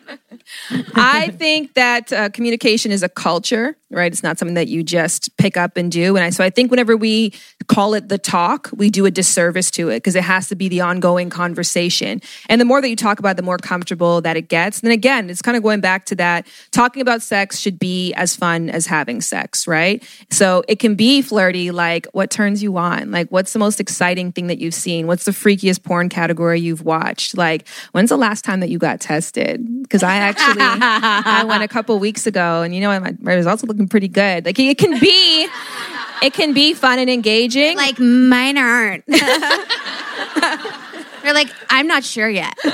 I 0.95 1.29
think 1.29 1.75
that 1.75 2.13
uh, 2.13 2.29
communication 2.31 2.93
is 2.93 3.03
a 3.03 3.09
culture, 3.09 3.77
right? 3.95 4.13
It's 4.13 4.23
not 4.23 4.39
something 4.39 4.55
that 4.55 4.69
you 4.69 4.83
just 4.83 5.37
pick 5.37 5.57
up 5.57 5.77
and 5.77 5.91
do. 5.91 6.17
And 6.17 6.25
I, 6.25 6.31
so 6.31 6.45
I 6.45 6.51
think 6.51 6.71
whenever 6.71 6.97
we 6.97 7.33
call 7.67 7.95
it 7.95 8.09
the 8.09 8.19
talk, 8.19 8.71
we 8.75 8.91
do 8.91 9.07
a 9.07 9.11
disservice 9.11 9.71
to 9.73 9.89
it 9.89 9.99
because 9.99 10.17
it 10.17 10.23
has 10.23 10.49
to 10.49 10.55
be 10.55 10.69
the 10.69 10.81
ongoing 10.81 11.31
conversation. 11.31 12.21
And 12.49 12.61
the 12.61 12.65
more 12.65 12.81
that 12.81 12.89
you 12.89 12.97
talk 12.97 13.19
about, 13.19 13.31
it, 13.31 13.37
the 13.37 13.43
more 13.43 13.59
comfortable 13.59 14.21
that 14.23 14.37
it 14.37 14.49
gets. 14.49 14.81
And 14.81 14.89
then 14.89 14.93
again, 14.93 15.31
it's 15.31 15.43
kind 15.43 15.57
of 15.57 15.63
going 15.63 15.81
back 15.81 16.07
to 16.07 16.15
that 16.17 16.47
talking 16.71 17.03
about 17.03 17.23
sex 17.23 17.59
should 17.59 17.79
be 17.79 18.13
as 18.15 18.37
fun 18.37 18.71
as 18.71 18.87
having 18.87 19.21
sex, 19.21 19.67
right? 19.67 20.03
So 20.31 20.65
it 20.69 20.79
can 20.79 20.95
be 20.95 21.23
flirty, 21.23 21.71
like 21.71 22.07
what 22.13 22.31
turns 22.31 22.63
you 22.63 22.77
on? 22.77 23.11
Like 23.11 23.29
what's 23.29 23.53
the 23.53 23.59
most 23.59 23.81
exciting 23.81 24.33
thing 24.33 24.49
that 24.49 24.59
you've 24.59 24.75
seen? 24.75 25.07
What's 25.07 25.25
the 25.25 25.33
freakiest 25.33 25.83
porn 25.83 26.09
category 26.09 26.61
you've 26.61 26.83
watched? 26.83 27.37
Like 27.37 27.69
when's 27.93 28.11
the 28.11 28.17
last 28.17 28.45
time 28.45 28.61
that 28.61 28.69
you 28.69 28.79
got 28.79 29.01
tested? 29.01 29.83
Because 29.83 30.03
I 30.03 30.17
actually 30.17 30.61
I 30.61 31.45
went 31.45 31.63
a 31.63 31.69
couple 31.69 31.99
weeks 31.99 32.27
ago, 32.27 32.63
and 32.63 32.75
you 32.75 32.81
know 32.81 32.99
my, 33.01 33.15
my 33.21 33.35
results 33.35 33.63
are 33.63 33.67
looking 33.67 33.84
pretty 33.89 34.09
good. 34.09 34.45
Like 34.45 34.59
it 34.59 34.79
can 34.79 34.99
be, 35.01 35.49
it 36.23 36.33
can 36.35 36.53
be 36.53 36.75
fun 36.75 36.99
and 36.99 37.11
engaging. 37.11 37.77
Like 37.77 37.99
mine 37.99 38.59
aren't. 38.59 39.05
They're 41.25 41.35
like, 41.35 41.49
I'm 41.71 41.87
not 41.87 42.05
sure 42.05 42.29
yet. 42.29 42.55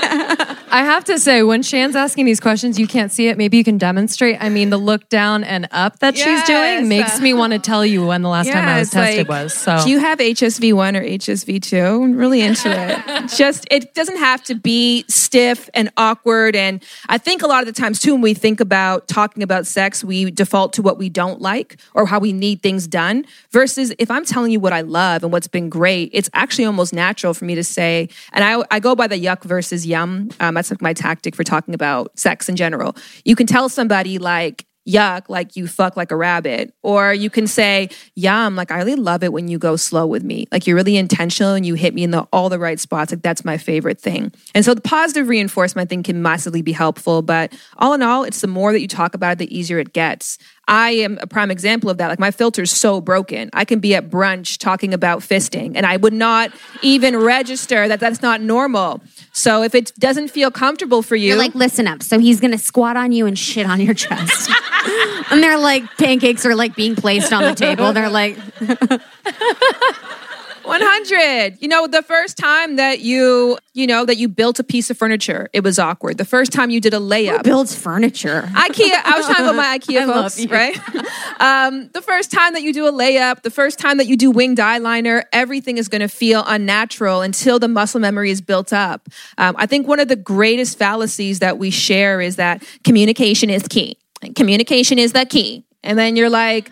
i 0.73 0.83
have 0.85 1.03
to 1.03 1.19
say 1.19 1.43
when 1.43 1.61
shan's 1.61 1.97
asking 1.97 2.25
these 2.25 2.39
questions 2.39 2.79
you 2.79 2.87
can't 2.87 3.11
see 3.11 3.27
it 3.27 3.37
maybe 3.37 3.57
you 3.57 3.63
can 3.63 3.77
demonstrate 3.77 4.37
i 4.39 4.47
mean 4.47 4.69
the 4.69 4.77
look 4.77 5.09
down 5.09 5.43
and 5.43 5.67
up 5.71 5.99
that 5.99 6.15
she's 6.15 6.25
Yes. 6.25 6.47
doing 6.47 6.87
makes 6.87 7.19
me 7.19 7.33
want 7.33 7.51
to 7.51 7.59
tell 7.59 7.85
you 7.85 8.05
when 8.05 8.21
the 8.21 8.29
last 8.29 8.49
time 8.49 8.65
i 8.67 8.79
was 8.79 8.89
tested 8.89 9.27
like, 9.27 9.43
was 9.43 9.53
so 9.53 9.83
do 9.83 9.89
you 9.89 9.99
have 9.99 10.19
HSV 10.19 10.73
one 10.73 10.95
or 10.95 11.01
HSV 11.01 11.61
two? 11.61 11.77
I'm 11.77 12.15
really 12.15 12.41
into 12.41 12.69
it. 12.69 13.29
Just 13.37 13.67
it 13.71 13.93
doesn't 13.93 14.17
have 14.17 14.43
to 14.43 14.55
be 14.55 15.03
stiff 15.07 15.69
and 15.73 15.91
awkward. 15.97 16.55
And 16.55 16.83
I 17.09 17.17
think 17.17 17.41
a 17.41 17.47
lot 17.47 17.61
of 17.61 17.67
the 17.73 17.79
times 17.79 17.99
too, 17.99 18.13
when 18.13 18.21
we 18.21 18.33
think 18.33 18.59
about 18.59 19.07
talking 19.07 19.43
about 19.43 19.65
sex, 19.67 20.03
we 20.03 20.29
default 20.31 20.73
to 20.73 20.81
what 20.81 20.97
we 20.97 21.09
don't 21.09 21.41
like 21.41 21.77
or 21.93 22.05
how 22.05 22.19
we 22.19 22.33
need 22.33 22.61
things 22.61 22.87
done. 22.87 23.25
Versus 23.51 23.93
if 23.99 24.09
I'm 24.11 24.25
telling 24.25 24.51
you 24.51 24.59
what 24.59 24.73
I 24.73 24.81
love 24.81 25.23
and 25.23 25.31
what's 25.31 25.47
been 25.47 25.69
great, 25.69 26.09
it's 26.13 26.29
actually 26.33 26.65
almost 26.65 26.93
natural 26.93 27.33
for 27.33 27.45
me 27.45 27.55
to 27.55 27.63
say. 27.63 28.09
And 28.33 28.40
I 28.43 28.63
I 28.71 28.79
go 28.79 28.95
by 28.95 29.07
the 29.07 29.21
yuck 29.21 29.43
versus 29.43 29.85
yum. 29.85 30.29
Um, 30.39 30.55
that's 30.55 30.71
like 30.71 30.81
my 30.81 30.93
tactic 30.93 31.35
for 31.35 31.43
talking 31.43 31.73
about 31.73 32.17
sex 32.17 32.49
in 32.49 32.55
general. 32.55 32.95
You 33.25 33.35
can 33.35 33.47
tell 33.47 33.69
somebody 33.69 34.17
like 34.17 34.65
yuck, 34.87 35.29
like 35.29 35.55
you 35.55 35.67
fuck 35.67 35.95
like 35.95 36.11
a 36.11 36.15
rabbit. 36.15 36.73
Or 36.83 37.13
you 37.13 37.29
can 37.29 37.47
say, 37.47 37.89
yum, 38.15 38.55
like 38.55 38.71
I 38.71 38.77
really 38.77 38.95
love 38.95 39.23
it 39.23 39.33
when 39.33 39.47
you 39.47 39.59
go 39.59 39.75
slow 39.75 40.05
with 40.07 40.23
me. 40.23 40.47
Like 40.51 40.65
you're 40.65 40.75
really 40.75 40.97
intentional 40.97 41.53
and 41.53 41.65
you 41.65 41.75
hit 41.75 41.93
me 41.93 42.03
in 42.03 42.11
the 42.11 42.27
all 42.33 42.49
the 42.49 42.59
right 42.59 42.79
spots. 42.79 43.11
Like 43.11 43.21
that's 43.21 43.45
my 43.45 43.57
favorite 43.57 43.99
thing. 43.99 44.31
And 44.55 44.65
so 44.65 44.73
the 44.73 44.81
positive 44.81 45.27
reinforcement 45.27 45.87
I 45.87 45.89
think 45.89 46.05
can 46.05 46.21
massively 46.21 46.61
be 46.61 46.71
helpful. 46.71 47.21
But 47.21 47.53
all 47.77 47.93
in 47.93 48.01
all, 48.01 48.23
it's 48.23 48.41
the 48.41 48.47
more 48.47 48.71
that 48.71 48.81
you 48.81 48.87
talk 48.87 49.13
about 49.13 49.33
it, 49.33 49.37
the 49.39 49.55
easier 49.55 49.79
it 49.79 49.93
gets. 49.93 50.37
I 50.67 50.91
am 50.91 51.17
a 51.21 51.27
prime 51.27 51.51
example 51.51 51.89
of 51.89 51.97
that. 51.97 52.07
Like 52.07 52.19
my 52.19 52.31
filter's 52.31 52.71
so 52.71 53.01
broken. 53.01 53.49
I 53.51 53.65
can 53.65 53.79
be 53.79 53.93
at 53.95 54.09
brunch 54.09 54.57
talking 54.57 54.93
about 54.93 55.19
fisting 55.19 55.73
and 55.75 55.85
I 55.85 55.97
would 55.97 56.13
not 56.13 56.51
even 56.81 57.17
register 57.17 57.87
that 57.87 57.99
that's 57.99 58.21
not 58.21 58.41
normal. 58.41 59.01
So 59.33 59.63
if 59.63 59.75
it 59.75 59.91
doesn't 59.99 60.29
feel 60.29 60.51
comfortable 60.51 61.01
for 61.01 61.15
you, 61.15 61.29
You're 61.29 61.37
like, 61.37 61.55
listen 61.55 61.87
up. 61.87 62.03
So 62.03 62.19
he's 62.19 62.39
gonna 62.39 62.57
squat 62.57 62.95
on 62.95 63.11
you 63.11 63.25
and 63.25 63.37
shit 63.37 63.65
on 63.65 63.81
your 63.81 63.93
chest. 63.93 64.49
and 65.31 65.43
they're 65.43 65.57
like, 65.57 65.83
pancakes 65.97 66.45
are 66.45 66.55
like 66.55 66.75
being 66.75 66.95
placed 66.95 67.33
on 67.33 67.43
the 67.43 67.55
table. 67.55 67.91
They're 67.91 68.09
like, 68.09 68.37
100 70.63 71.57
you 71.61 71.67
know 71.67 71.87
the 71.87 72.01
first 72.01 72.37
time 72.37 72.75
that 72.75 72.99
you 72.99 73.57
you 73.73 73.87
know 73.87 74.05
that 74.05 74.17
you 74.17 74.27
built 74.27 74.59
a 74.59 74.63
piece 74.63 74.89
of 74.89 74.97
furniture 74.97 75.49
it 75.53 75.63
was 75.63 75.79
awkward. 75.79 76.17
The 76.17 76.25
first 76.25 76.51
time 76.51 76.69
you 76.69 76.79
did 76.79 76.93
a 76.93 76.99
layup. 76.99 77.43
Builds 77.43 77.75
furniture. 77.75 78.43
ikea. 78.53 79.01
I 79.03 79.17
was 79.17 79.27
talking 79.27 79.45
about 79.45 79.55
my 79.55 79.77
ikea 79.77 80.01
I 80.09 80.13
folks 80.13 80.45
right? 80.47 80.77
Um, 81.39 81.89
the 81.93 82.01
first 82.03 82.31
time 82.31 82.53
that 82.53 82.61
you 82.61 82.71
do 82.71 82.85
a 82.87 82.91
layup 82.91 83.41
the 83.41 83.49
first 83.49 83.79
time 83.79 83.97
that 83.97 84.07
you 84.07 84.15
do 84.15 84.29
winged 84.29 84.59
eyeliner 84.59 85.23
everything 85.33 85.77
is 85.77 85.87
going 85.87 86.01
to 86.01 86.07
feel 86.07 86.43
unnatural 86.45 87.21
until 87.21 87.57
the 87.57 87.67
muscle 87.67 87.99
memory 87.99 88.29
is 88.29 88.41
built 88.41 88.71
up. 88.71 89.07
Um, 89.37 89.55
i 89.57 89.65
think 89.65 89.87
one 89.87 89.99
of 89.99 90.07
the 90.07 90.15
greatest 90.15 90.77
fallacies 90.77 91.39
that 91.39 91.57
we 91.57 91.71
share 91.71 92.21
is 92.21 92.35
that 92.35 92.63
communication 92.83 93.49
is 93.49 93.67
key. 93.67 93.97
Communication 94.35 94.99
is 94.99 95.13
the 95.13 95.25
key. 95.25 95.65
And 95.83 95.97
then 95.97 96.15
you're 96.15 96.29
like 96.29 96.71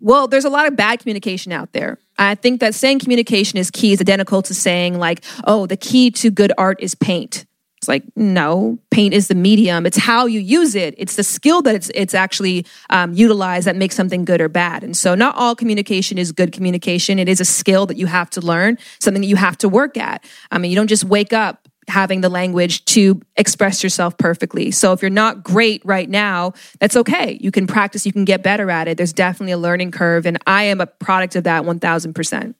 well, 0.00 0.28
there's 0.28 0.44
a 0.44 0.50
lot 0.50 0.66
of 0.66 0.76
bad 0.76 1.00
communication 1.00 1.52
out 1.52 1.72
there. 1.72 1.98
I 2.18 2.34
think 2.34 2.60
that 2.60 2.74
saying 2.74 3.00
communication 3.00 3.58
is 3.58 3.70
key 3.70 3.92
is 3.92 4.00
identical 4.00 4.42
to 4.42 4.54
saying, 4.54 4.98
like, 4.98 5.24
oh, 5.44 5.66
the 5.66 5.76
key 5.76 6.10
to 6.12 6.30
good 6.30 6.52
art 6.56 6.78
is 6.80 6.94
paint. 6.94 7.46
It's 7.78 7.88
like, 7.88 8.04
no, 8.16 8.78
paint 8.90 9.12
is 9.12 9.28
the 9.28 9.34
medium. 9.34 9.84
It's 9.84 9.98
how 9.98 10.26
you 10.26 10.40
use 10.40 10.74
it. 10.74 10.94
It's 10.96 11.16
the 11.16 11.22
skill 11.22 11.60
that 11.62 11.74
it's, 11.74 11.90
it's 11.94 12.14
actually 12.14 12.66
um, 12.88 13.12
utilized 13.12 13.66
that 13.66 13.76
makes 13.76 13.94
something 13.94 14.24
good 14.24 14.40
or 14.40 14.48
bad. 14.48 14.82
And 14.82 14.96
so, 14.96 15.14
not 15.14 15.36
all 15.36 15.54
communication 15.54 16.16
is 16.16 16.32
good 16.32 16.52
communication. 16.52 17.18
It 17.18 17.28
is 17.28 17.40
a 17.40 17.44
skill 17.44 17.84
that 17.86 17.98
you 17.98 18.06
have 18.06 18.30
to 18.30 18.40
learn, 18.40 18.78
something 18.98 19.20
that 19.20 19.28
you 19.28 19.36
have 19.36 19.58
to 19.58 19.68
work 19.68 19.98
at. 19.98 20.24
I 20.50 20.58
mean, 20.58 20.70
you 20.70 20.76
don't 20.76 20.88
just 20.88 21.04
wake 21.04 21.34
up 21.34 21.65
having 21.88 22.20
the 22.20 22.28
language 22.28 22.84
to 22.86 23.20
express 23.36 23.82
yourself 23.82 24.18
perfectly. 24.18 24.70
So 24.70 24.92
if 24.92 25.02
you're 25.02 25.10
not 25.10 25.42
great 25.42 25.84
right 25.84 26.08
now, 26.08 26.52
that's 26.80 26.96
okay. 26.96 27.38
You 27.40 27.50
can 27.50 27.66
practice, 27.66 28.04
you 28.04 28.12
can 28.12 28.24
get 28.24 28.42
better 28.42 28.70
at 28.70 28.88
it. 28.88 28.96
There's 28.96 29.12
definitely 29.12 29.52
a 29.52 29.58
learning 29.58 29.92
curve. 29.92 30.26
And 30.26 30.38
I 30.46 30.64
am 30.64 30.80
a 30.80 30.86
product 30.86 31.36
of 31.36 31.44
that 31.44 31.64
1000%. 31.64 32.54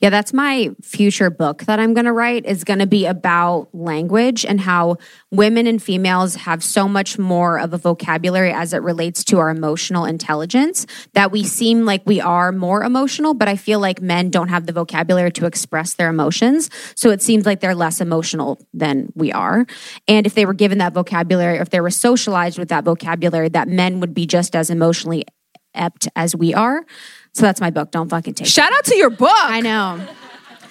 Yeah, 0.00 0.08
that's 0.08 0.32
my 0.32 0.70
future 0.80 1.28
book 1.28 1.64
that 1.64 1.78
I'm 1.78 1.92
going 1.92 2.06
to 2.06 2.12
write 2.12 2.46
is 2.46 2.64
going 2.64 2.78
to 2.78 2.86
be 2.86 3.04
about 3.04 3.68
language 3.74 4.46
and 4.46 4.58
how 4.58 4.96
women 5.30 5.66
and 5.66 5.82
females 5.82 6.36
have 6.36 6.64
so 6.64 6.88
much 6.88 7.18
more 7.18 7.58
of 7.58 7.74
a 7.74 7.78
vocabulary 7.78 8.50
as 8.50 8.72
it 8.72 8.78
relates 8.78 9.22
to 9.24 9.38
our 9.38 9.50
emotional 9.50 10.06
intelligence 10.06 10.86
that 11.12 11.30
we 11.30 11.44
seem 11.44 11.84
like 11.84 12.00
we 12.06 12.18
are 12.18 12.50
more 12.50 12.82
emotional, 12.82 13.34
but 13.34 13.46
I 13.46 13.56
feel 13.56 13.78
like 13.78 14.00
men 14.00 14.30
don't 14.30 14.48
have 14.48 14.64
the 14.64 14.72
vocabulary 14.72 15.32
to 15.32 15.44
express 15.44 15.92
their 15.92 16.08
emotions. 16.08 16.70
So 16.94 17.10
it 17.10 17.20
seems 17.20 17.44
like 17.44 17.60
they're 17.60 17.74
less 17.74 18.00
emotional 18.00 18.58
than 18.72 19.12
we 19.14 19.32
are. 19.32 19.66
And 20.08 20.24
if 20.24 20.32
they 20.32 20.46
were 20.46 20.54
given 20.54 20.78
that 20.78 20.94
vocabulary, 20.94 21.58
if 21.58 21.68
they 21.68 21.80
were 21.82 21.90
socialized 21.90 22.58
with 22.58 22.70
that 22.70 22.84
vocabulary, 22.84 23.50
that 23.50 23.68
men 23.68 24.00
would 24.00 24.14
be 24.14 24.26
just 24.26 24.56
as 24.56 24.70
emotionally 24.70 25.26
ept 25.74 26.08
as 26.16 26.34
we 26.34 26.54
are. 26.54 26.84
So 27.32 27.42
that's 27.42 27.60
my 27.60 27.70
book. 27.70 27.90
Don't 27.90 28.08
fucking 28.08 28.34
take 28.34 28.46
it. 28.46 28.50
Shout 28.50 28.72
out 28.72 28.84
to 28.86 28.96
your 28.96 29.10
book. 29.10 29.30
I 29.32 29.60
know. 29.60 30.06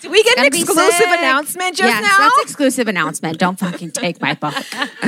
Did 0.02 0.12
we 0.12 0.24
get 0.24 0.38
an 0.38 0.46
exclusive 0.46 1.08
announcement 1.08 1.76
just 1.76 1.90
yes, 1.90 2.02
now? 2.02 2.18
that's 2.18 2.42
exclusive 2.42 2.88
announcement. 2.88 3.38
Don't 3.38 3.60
fucking 3.60 3.92
take 3.92 4.22
my 4.22 4.34
book. 4.34 4.54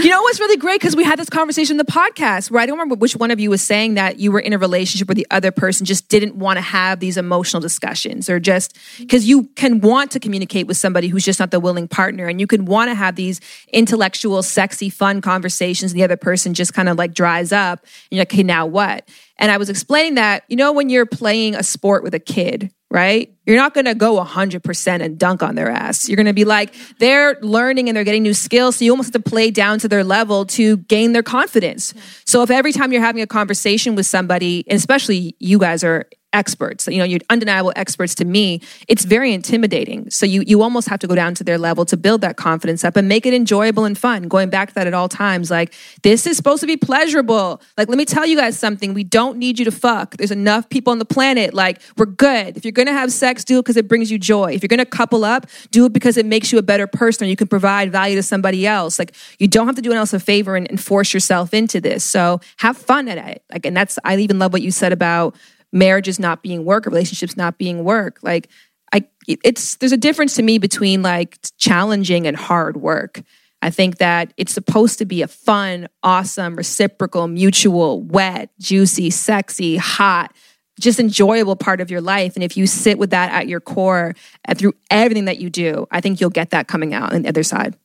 You 0.01 0.09
know 0.09 0.21
what's 0.21 0.39
really 0.39 0.57
great? 0.57 0.81
Because 0.81 0.95
we 0.95 1.03
had 1.03 1.17
this 1.17 1.29
conversation 1.29 1.75
in 1.75 1.77
the 1.77 1.89
podcast 1.89 2.51
where 2.51 2.61
I 2.61 2.65
don't 2.65 2.77
remember 2.77 2.95
which 2.95 3.15
one 3.15 3.31
of 3.31 3.39
you 3.39 3.49
was 3.49 3.61
saying 3.61 3.93
that 3.93 4.19
you 4.19 4.31
were 4.31 4.39
in 4.39 4.51
a 4.51 4.57
relationship 4.57 5.07
where 5.07 5.15
the 5.15 5.27
other 5.31 5.51
person 5.51 5.85
just 5.85 6.09
didn't 6.09 6.35
want 6.35 6.57
to 6.57 6.61
have 6.61 6.99
these 6.99 7.15
emotional 7.15 7.61
discussions 7.61 8.29
or 8.29 8.39
just 8.39 8.77
because 8.99 9.27
you 9.27 9.43
can 9.55 9.79
want 9.79 10.11
to 10.11 10.19
communicate 10.19 10.67
with 10.67 10.77
somebody 10.77 11.07
who's 11.07 11.23
just 11.23 11.39
not 11.39 11.51
the 11.51 11.59
willing 11.59 11.87
partner 11.87 12.27
and 12.27 12.41
you 12.41 12.47
can 12.47 12.65
want 12.65 12.89
to 12.89 12.95
have 12.95 13.15
these 13.15 13.39
intellectual, 13.71 14.43
sexy, 14.43 14.89
fun 14.89 15.21
conversations 15.21 15.91
and 15.91 15.99
the 15.99 16.03
other 16.03 16.17
person 16.17 16.53
just 16.53 16.73
kind 16.73 16.89
of 16.89 16.97
like 16.97 17.13
dries 17.13 17.51
up 17.51 17.79
and 17.81 17.89
you're 18.11 18.21
like, 18.21 18.33
okay, 18.33 18.43
now 18.43 18.65
what? 18.65 19.07
And 19.41 19.51
I 19.51 19.57
was 19.57 19.69
explaining 19.69 20.15
that, 20.15 20.43
you 20.47 20.55
know, 20.55 20.71
when 20.71 20.89
you're 20.89 21.07
playing 21.07 21.55
a 21.55 21.63
sport 21.63 22.03
with 22.03 22.13
a 22.13 22.19
kid, 22.19 22.71
right? 22.91 23.33
You're 23.47 23.57
not 23.57 23.73
going 23.73 23.85
to 23.85 23.95
go 23.95 24.23
100% 24.23 25.01
and 25.01 25.17
dunk 25.17 25.41
on 25.41 25.55
their 25.55 25.69
ass. 25.69 26.07
You're 26.07 26.15
going 26.15 26.27
to 26.27 26.33
be 26.33 26.45
like, 26.45 26.75
they're 26.99 27.39
learning 27.41 27.89
and 27.89 27.97
they're 27.97 28.03
getting 28.03 28.21
new 28.21 28.35
skills. 28.35 28.75
So 28.75 28.85
you 28.85 28.91
almost 28.91 29.13
have 29.13 29.23
to 29.23 29.29
play 29.29 29.49
down 29.49 29.79
to 29.79 29.87
their 29.87 30.03
level 30.03 30.45
to 30.45 30.77
gain 30.77 31.13
their 31.13 31.23
confidence. 31.23 31.93
So 32.25 32.43
if 32.43 32.51
every 32.51 32.71
time 32.71 32.91
you're 32.91 33.01
having 33.01 33.23
a 33.23 33.27
conversation 33.27 33.95
with 33.95 34.05
somebody, 34.05 34.63
and 34.67 34.77
especially 34.77 35.35
you 35.39 35.57
guys 35.57 35.83
are 35.83 36.07
experts 36.33 36.87
you 36.87 36.97
know 36.97 37.03
you're 37.03 37.19
undeniable 37.29 37.73
experts 37.75 38.15
to 38.15 38.25
me 38.25 38.61
it's 38.87 39.05
very 39.05 39.33
intimidating. 39.33 40.09
So 40.09 40.25
you 40.25 40.43
you 40.45 40.61
almost 40.61 40.87
have 40.89 40.99
to 40.99 41.07
go 41.07 41.15
down 41.15 41.35
to 41.35 41.43
their 41.43 41.57
level 41.57 41.85
to 41.85 41.97
build 41.97 42.21
that 42.21 42.37
confidence 42.37 42.83
up 42.83 42.95
and 42.95 43.07
make 43.07 43.25
it 43.25 43.33
enjoyable 43.33 43.85
and 43.85 43.97
fun 43.97 44.23
going 44.23 44.49
back 44.49 44.69
to 44.69 44.75
that 44.75 44.87
at 44.87 44.93
all 44.93 45.09
times 45.09 45.51
like 45.51 45.73
this 46.03 46.27
is 46.27 46.37
supposed 46.37 46.61
to 46.61 46.67
be 46.67 46.77
pleasurable. 46.77 47.61
Like 47.77 47.89
let 47.89 47.97
me 47.97 48.05
tell 48.05 48.25
you 48.25 48.37
guys 48.37 48.57
something 48.57 48.93
we 48.93 49.03
don't 49.03 49.37
need 49.37 49.59
you 49.59 49.65
to 49.65 49.71
fuck. 49.71 50.17
There's 50.17 50.31
enough 50.31 50.69
people 50.69 50.91
on 50.91 50.99
the 50.99 51.05
planet 51.05 51.53
like 51.53 51.81
we're 51.97 52.05
good. 52.05 52.57
If 52.57 52.65
you're 52.65 52.71
gonna 52.71 52.93
have 52.93 53.11
sex 53.11 53.43
do 53.43 53.59
it 53.59 53.63
because 53.63 53.77
it 53.77 53.87
brings 53.87 54.11
you 54.11 54.17
joy. 54.17 54.53
If 54.53 54.61
you're 54.61 54.67
gonna 54.67 54.85
couple 54.85 55.23
up 55.23 55.45
do 55.71 55.85
it 55.85 55.93
because 55.93 56.17
it 56.17 56.25
makes 56.25 56.51
you 56.51 56.57
a 56.57 56.63
better 56.63 56.87
person 56.87 57.27
you 57.27 57.35
can 57.35 57.47
provide 57.47 57.91
value 57.91 58.15
to 58.15 58.23
somebody 58.23 58.65
else. 58.65 58.99
Like 58.99 59.13
you 59.39 59.47
don't 59.47 59.67
have 59.67 59.75
to 59.75 59.81
do 59.81 59.89
anyone 59.89 59.99
else 59.99 60.13
a 60.13 60.19
favor 60.19 60.55
and, 60.55 60.69
and 60.69 60.81
force 60.81 61.13
yourself 61.13 61.53
into 61.53 61.81
this. 61.81 62.03
So 62.03 62.39
have 62.57 62.77
fun 62.77 63.07
at 63.07 63.17
it. 63.17 63.43
Like 63.51 63.65
and 63.65 63.75
that's 63.75 63.97
i 64.03 64.15
even 64.15 64.39
love 64.39 64.53
what 64.53 64.61
you 64.61 64.71
said 64.71 64.93
about 64.93 65.35
marriage 65.71 66.07
is 66.07 66.19
not 66.19 66.43
being 66.43 66.65
work 66.65 66.85
or 66.85 66.89
relationships 66.89 67.37
not 67.37 67.57
being 67.57 67.83
work. 67.83 68.19
Like 68.21 68.49
i 68.93 69.05
it's 69.27 69.75
there's 69.75 69.91
a 69.91 69.97
difference 69.97 70.35
to 70.35 70.43
me 70.43 70.57
between 70.57 71.01
like 71.01 71.37
challenging 71.57 72.27
and 72.27 72.35
hard 72.35 72.77
work. 72.77 73.21
I 73.63 73.69
think 73.69 73.97
that 73.97 74.33
it's 74.37 74.53
supposed 74.53 74.97
to 74.99 75.05
be 75.05 75.21
a 75.21 75.27
fun 75.27 75.87
awesome 76.03 76.55
reciprocal 76.55 77.27
mutual 77.27 78.01
wet 78.01 78.49
juicy 78.59 79.09
sexy 79.09 79.77
hot 79.77 80.35
just 80.79 80.99
enjoyable 80.99 81.55
part 81.55 81.79
of 81.79 81.91
your 81.91 82.01
life. 82.01 82.35
And 82.35 82.43
if 82.43 82.57
you 82.57 82.65
sit 82.65 82.97
with 82.97 83.11
that 83.11 83.31
at 83.31 83.47
your 83.47 83.59
core 83.59 84.15
and 84.45 84.57
through 84.57 84.73
everything 84.89 85.25
that 85.25 85.37
you 85.37 85.49
do 85.49 85.87
i 85.91 86.01
think 86.01 86.19
you'll 86.19 86.29
get 86.29 86.49
that 86.51 86.67
coming 86.67 86.93
out 86.93 87.13
on 87.13 87.21
the 87.21 87.29
other 87.29 87.43
side 87.43 87.77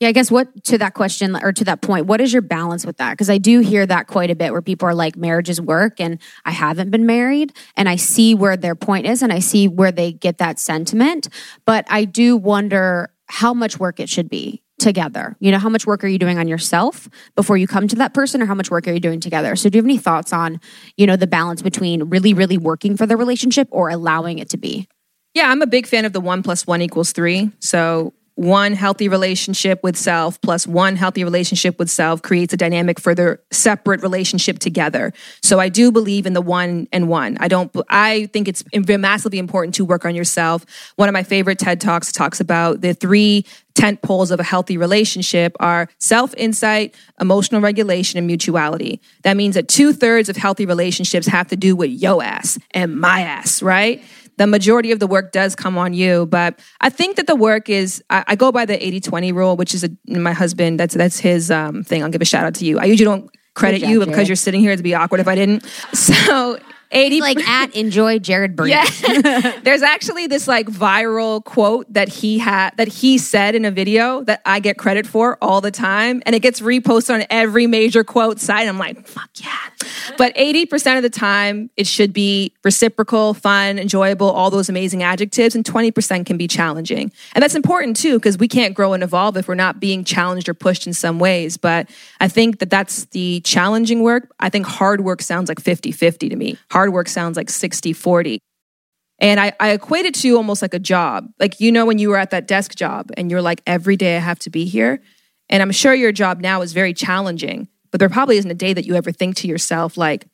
Yeah, 0.00 0.08
I 0.08 0.12
guess 0.12 0.30
what 0.30 0.64
to 0.64 0.78
that 0.78 0.94
question 0.94 1.34
or 1.34 1.52
to 1.52 1.64
that 1.64 1.82
point, 1.82 2.06
what 2.06 2.20
is 2.20 2.32
your 2.32 2.42
balance 2.42 2.86
with 2.86 2.98
that? 2.98 3.12
Because 3.12 3.28
I 3.28 3.38
do 3.38 3.58
hear 3.60 3.84
that 3.84 4.06
quite 4.06 4.30
a 4.30 4.36
bit 4.36 4.52
where 4.52 4.62
people 4.62 4.88
are 4.88 4.94
like, 4.94 5.16
marriage 5.16 5.48
is 5.48 5.60
work 5.60 6.00
and 6.00 6.20
I 6.44 6.52
haven't 6.52 6.90
been 6.90 7.04
married. 7.04 7.52
And 7.76 7.88
I 7.88 7.96
see 7.96 8.34
where 8.34 8.56
their 8.56 8.76
point 8.76 9.06
is 9.06 9.22
and 9.22 9.32
I 9.32 9.40
see 9.40 9.66
where 9.66 9.90
they 9.90 10.12
get 10.12 10.38
that 10.38 10.60
sentiment. 10.60 11.28
But 11.66 11.84
I 11.90 12.04
do 12.04 12.36
wonder 12.36 13.12
how 13.26 13.52
much 13.52 13.80
work 13.80 13.98
it 13.98 14.08
should 14.08 14.28
be 14.28 14.62
together. 14.78 15.36
You 15.40 15.50
know, 15.50 15.58
how 15.58 15.68
much 15.68 15.84
work 15.84 16.04
are 16.04 16.08
you 16.08 16.18
doing 16.18 16.38
on 16.38 16.46
yourself 16.46 17.08
before 17.34 17.56
you 17.56 17.66
come 17.66 17.88
to 17.88 17.96
that 17.96 18.14
person 18.14 18.40
or 18.40 18.46
how 18.46 18.54
much 18.54 18.70
work 18.70 18.86
are 18.86 18.92
you 18.92 19.00
doing 19.00 19.18
together? 19.18 19.56
So 19.56 19.68
do 19.68 19.76
you 19.76 19.82
have 19.82 19.86
any 19.86 19.98
thoughts 19.98 20.32
on, 20.32 20.60
you 20.96 21.08
know, 21.08 21.16
the 21.16 21.26
balance 21.26 21.60
between 21.60 22.04
really, 22.04 22.32
really 22.34 22.56
working 22.56 22.96
for 22.96 23.04
the 23.04 23.16
relationship 23.16 23.66
or 23.72 23.88
allowing 23.88 24.38
it 24.38 24.48
to 24.50 24.56
be? 24.56 24.86
Yeah, 25.34 25.50
I'm 25.50 25.62
a 25.62 25.66
big 25.66 25.86
fan 25.86 26.04
of 26.04 26.12
the 26.12 26.20
one 26.20 26.44
plus 26.44 26.66
one 26.66 26.80
equals 26.82 27.12
three. 27.12 27.50
So 27.58 28.14
one 28.38 28.72
healthy 28.72 29.08
relationship 29.08 29.82
with 29.82 29.96
self 29.96 30.40
plus 30.42 30.64
one 30.64 30.94
healthy 30.94 31.24
relationship 31.24 31.76
with 31.76 31.90
self 31.90 32.22
creates 32.22 32.52
a 32.52 32.56
dynamic 32.56 33.00
for 33.00 33.12
their 33.12 33.40
separate 33.50 34.00
relationship 34.00 34.60
together. 34.60 35.12
So 35.42 35.58
I 35.58 35.68
do 35.68 35.90
believe 35.90 36.24
in 36.24 36.34
the 36.34 36.40
one 36.40 36.86
and 36.92 37.08
one. 37.08 37.36
I 37.40 37.48
don't, 37.48 37.74
I 37.88 38.26
think 38.26 38.46
it's 38.46 38.62
massively 38.72 39.40
important 39.40 39.74
to 39.74 39.84
work 39.84 40.04
on 40.04 40.14
yourself. 40.14 40.64
One 40.94 41.08
of 41.08 41.14
my 41.14 41.24
favorite 41.24 41.58
TED 41.58 41.80
Talks 41.80 42.12
talks 42.12 42.38
about 42.38 42.80
the 42.80 42.94
three 42.94 43.44
tent 43.74 44.02
poles 44.02 44.30
of 44.30 44.38
a 44.38 44.44
healthy 44.44 44.76
relationship 44.76 45.56
are 45.58 45.88
self 45.98 46.32
insight, 46.36 46.94
emotional 47.20 47.60
regulation, 47.60 48.18
and 48.18 48.26
mutuality. 48.28 49.00
That 49.24 49.36
means 49.36 49.56
that 49.56 49.66
two 49.66 49.92
thirds 49.92 50.28
of 50.28 50.36
healthy 50.36 50.64
relationships 50.64 51.26
have 51.26 51.48
to 51.48 51.56
do 51.56 51.74
with 51.74 51.90
yo 51.90 52.20
ass 52.20 52.56
and 52.70 53.00
my 53.00 53.22
ass, 53.22 53.62
right? 53.62 54.00
The 54.38 54.46
majority 54.46 54.92
of 54.92 54.98
the 54.98 55.06
work 55.06 55.32
does 55.32 55.54
come 55.54 55.76
on 55.76 55.92
you 55.92 56.26
but 56.26 56.58
i 56.80 56.88
think 56.88 57.16
that 57.16 57.26
the 57.26 57.36
work 57.36 57.68
is 57.68 58.02
i, 58.10 58.24
I 58.28 58.36
go 58.36 58.50
by 58.50 58.64
the 58.64 58.78
80-20 58.78 59.34
rule 59.34 59.56
which 59.56 59.74
is 59.74 59.84
a, 59.84 59.90
my 60.08 60.32
husband 60.32 60.80
that's 60.80 60.94
that's 60.94 61.18
his 61.18 61.50
um, 61.50 61.84
thing. 61.84 62.02
I'll 62.02 62.10
give 62.10 62.22
a 62.22 62.24
shout 62.24 62.44
out 62.44 62.54
to 62.54 62.64
you. 62.64 62.78
I 62.78 62.84
usually 62.84 63.04
don't 63.04 63.30
credit 63.54 63.80
job, 63.80 63.90
you 63.90 63.98
because 64.00 64.14
Jared. 64.14 64.28
you're 64.28 64.36
sitting 64.36 64.60
here 64.60 64.72
it'd 64.72 64.84
be 64.84 64.94
awkward 64.94 65.20
if 65.20 65.28
i 65.28 65.34
didn't. 65.34 65.64
So 65.92 66.58
80 66.90 67.20
Like 67.20 67.46
at 67.46 67.74
enjoy 67.74 68.18
Jared 68.18 68.56
Breen. 68.56 68.70
yeah. 68.70 69.58
There's 69.62 69.82
actually 69.82 70.26
this 70.26 70.48
like 70.48 70.66
viral 70.66 71.44
quote 71.44 71.92
that 71.92 72.08
he 72.08 72.38
had 72.38 72.76
that 72.76 72.88
he 72.88 73.18
said 73.18 73.54
in 73.54 73.64
a 73.64 73.70
video 73.70 74.22
that 74.24 74.40
I 74.46 74.60
get 74.60 74.78
credit 74.78 75.06
for 75.06 75.36
all 75.42 75.60
the 75.60 75.70
time. 75.70 76.22
And 76.26 76.34
it 76.34 76.40
gets 76.40 76.60
reposted 76.60 77.14
on 77.14 77.24
every 77.30 77.66
major 77.66 78.04
quote 78.04 78.40
site. 78.40 78.68
I'm 78.68 78.78
like, 78.78 79.06
fuck 79.06 79.30
yeah. 79.36 79.56
But 80.16 80.34
80% 80.34 80.96
of 80.96 81.02
the 81.02 81.10
time, 81.10 81.70
it 81.76 81.86
should 81.86 82.12
be 82.12 82.52
reciprocal, 82.64 83.34
fun, 83.34 83.78
enjoyable, 83.78 84.30
all 84.30 84.50
those 84.50 84.68
amazing 84.68 85.02
adjectives. 85.02 85.54
And 85.54 85.64
20% 85.64 86.26
can 86.26 86.36
be 86.36 86.48
challenging. 86.48 87.12
And 87.34 87.42
that's 87.42 87.54
important 87.54 87.96
too, 87.96 88.18
because 88.18 88.38
we 88.38 88.48
can't 88.48 88.74
grow 88.74 88.94
and 88.94 89.02
evolve 89.02 89.36
if 89.36 89.48
we're 89.48 89.54
not 89.54 89.80
being 89.80 90.04
challenged 90.04 90.48
or 90.48 90.54
pushed 90.54 90.86
in 90.86 90.92
some 90.94 91.18
ways. 91.18 91.56
But 91.56 91.90
I 92.20 92.28
think 92.28 92.58
that 92.60 92.70
that's 92.70 93.04
the 93.06 93.40
challenging 93.40 94.02
work. 94.02 94.32
I 94.40 94.48
think 94.48 94.66
hard 94.66 95.02
work 95.02 95.22
sounds 95.22 95.48
like 95.48 95.60
50 95.60 95.92
50 95.92 96.28
to 96.28 96.36
me. 96.36 96.56
Hard 96.70 96.77
work 96.86 97.08
sounds 97.08 97.36
like 97.36 97.50
60 97.50 97.92
40. 97.92 98.38
And 99.20 99.40
I, 99.40 99.52
I 99.58 99.70
equate 99.70 100.06
it 100.06 100.14
to 100.16 100.36
almost 100.36 100.62
like 100.62 100.74
a 100.74 100.78
job. 100.78 101.28
Like, 101.40 101.58
you 101.58 101.72
know, 101.72 101.86
when 101.86 101.98
you 101.98 102.10
were 102.10 102.16
at 102.16 102.30
that 102.30 102.46
desk 102.46 102.76
job 102.76 103.10
and 103.16 103.30
you're 103.30 103.42
like, 103.42 103.62
every 103.66 103.96
day 103.96 104.16
I 104.16 104.20
have 104.20 104.38
to 104.40 104.50
be 104.50 104.64
here. 104.64 105.02
And 105.48 105.60
I'm 105.62 105.72
sure 105.72 105.92
your 105.94 106.12
job 106.12 106.40
now 106.40 106.62
is 106.62 106.72
very 106.72 106.94
challenging, 106.94 107.68
but 107.90 107.98
there 107.98 108.08
probably 108.08 108.36
isn't 108.36 108.50
a 108.50 108.54
day 108.54 108.72
that 108.74 108.84
you 108.84 108.94
ever 108.94 109.10
think 109.10 109.34
to 109.36 109.48
yourself, 109.48 109.96
like, 109.96 110.28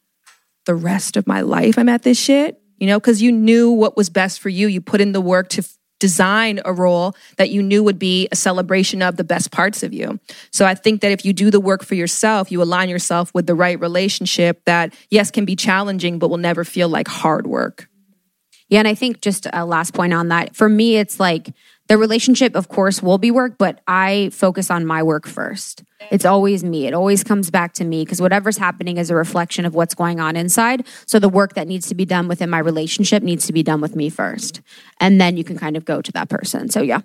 the 0.67 0.75
rest 0.75 1.17
of 1.17 1.27
my 1.27 1.43
life 1.43 1.79
I'm 1.79 1.89
at 1.89 2.03
this 2.03 2.19
shit, 2.19 2.61
you 2.79 2.87
know, 2.87 2.99
because 2.99 3.23
you 3.23 3.33
knew 3.33 3.71
what 3.71 3.97
was 3.97 4.11
best 4.11 4.41
for 4.41 4.49
you. 4.49 4.67
You 4.67 4.81
put 4.81 5.01
in 5.01 5.13
the 5.13 5.21
work 5.21 5.49
to 5.51 5.69
design 6.01 6.61
a 6.65 6.73
role 6.73 7.15
that 7.37 7.51
you 7.51 7.63
knew 7.63 7.83
would 7.83 7.99
be 7.99 8.29
a 8.33 8.37
celebration 8.37 9.03
of 9.03 9.17
the 9.17 9.25
best 9.25 9.51
parts 9.51 9.83
of 9.83 9.93
you. 9.93 10.19
So 10.51 10.67
I 10.67 10.75
think 10.75 11.01
that 11.01 11.13
if 11.13 11.25
you 11.25 11.33
do 11.33 11.51
the 11.51 11.61
work 11.61 11.85
for 11.85 11.95
yourself, 11.95 12.51
you 12.51 12.63
align 12.63 12.89
yourself 12.89 13.33
with 13.35 13.47
the 13.47 13.55
right 13.55 13.79
relationship 13.79 14.63
that, 14.67 14.93
yes, 15.11 15.31
can 15.31 15.45
be 15.45 15.57
challenging, 15.57 16.19
but 16.19 16.29
will 16.29 16.37
never 16.37 16.65
feel 16.65 16.89
like 16.89 17.09
hard 17.09 17.47
work. 17.47 17.89
Yeah, 18.69 18.79
and 18.81 18.89
I 18.89 18.95
think 18.95 19.21
just 19.21 19.47
a 19.53 19.65
last 19.65 19.95
point 19.95 20.13
on 20.15 20.29
that. 20.29 20.57
For 20.57 20.69
me, 20.69 20.97
it's 20.97 21.21
like 21.21 21.51
the 21.89 21.99
relationship, 21.99 22.55
of 22.57 22.69
course, 22.69 23.03
will 23.03 23.19
be 23.19 23.31
work, 23.31 23.59
but 23.59 23.81
I 23.87 24.31
focus 24.33 24.71
on 24.71 24.87
my 24.87 25.03
work 25.03 25.27
first. 25.27 25.85
It's 26.11 26.25
always 26.25 26.65
me. 26.65 26.87
It 26.87 26.95
always 26.95 27.23
comes 27.23 27.51
back 27.51 27.75
to 27.75 27.85
me 27.85 28.05
because 28.05 28.21
whatever's 28.21 28.57
happening 28.57 28.97
is 28.97 29.11
a 29.11 29.15
reflection 29.15 29.67
of 29.67 29.75
what's 29.75 29.95
going 29.95 30.19
on 30.19 30.37
inside. 30.37 30.87
So 31.07 31.19
the 31.19 31.29
work 31.29 31.55
that 31.55 31.69
needs 31.69 31.89
to 31.89 31.95
be 31.95 32.05
done 32.05 32.27
within 32.27 32.49
my 32.49 32.59
relationship 32.59 33.23
needs 33.23 33.47
to 33.47 33.53
be 33.53 33.63
done 33.63 33.81
with 33.81 33.97
me 33.97 34.09
first. 34.09 34.61
And 35.01 35.21
then 35.21 35.37
you 35.37 35.45
can 35.45 35.59
kind 35.59 35.77
of 35.77 35.85
go 35.85 36.01
to 36.01 36.13
that 36.13 36.29
person. 36.29 36.69
So 36.71 36.81
yeah. 36.81 37.01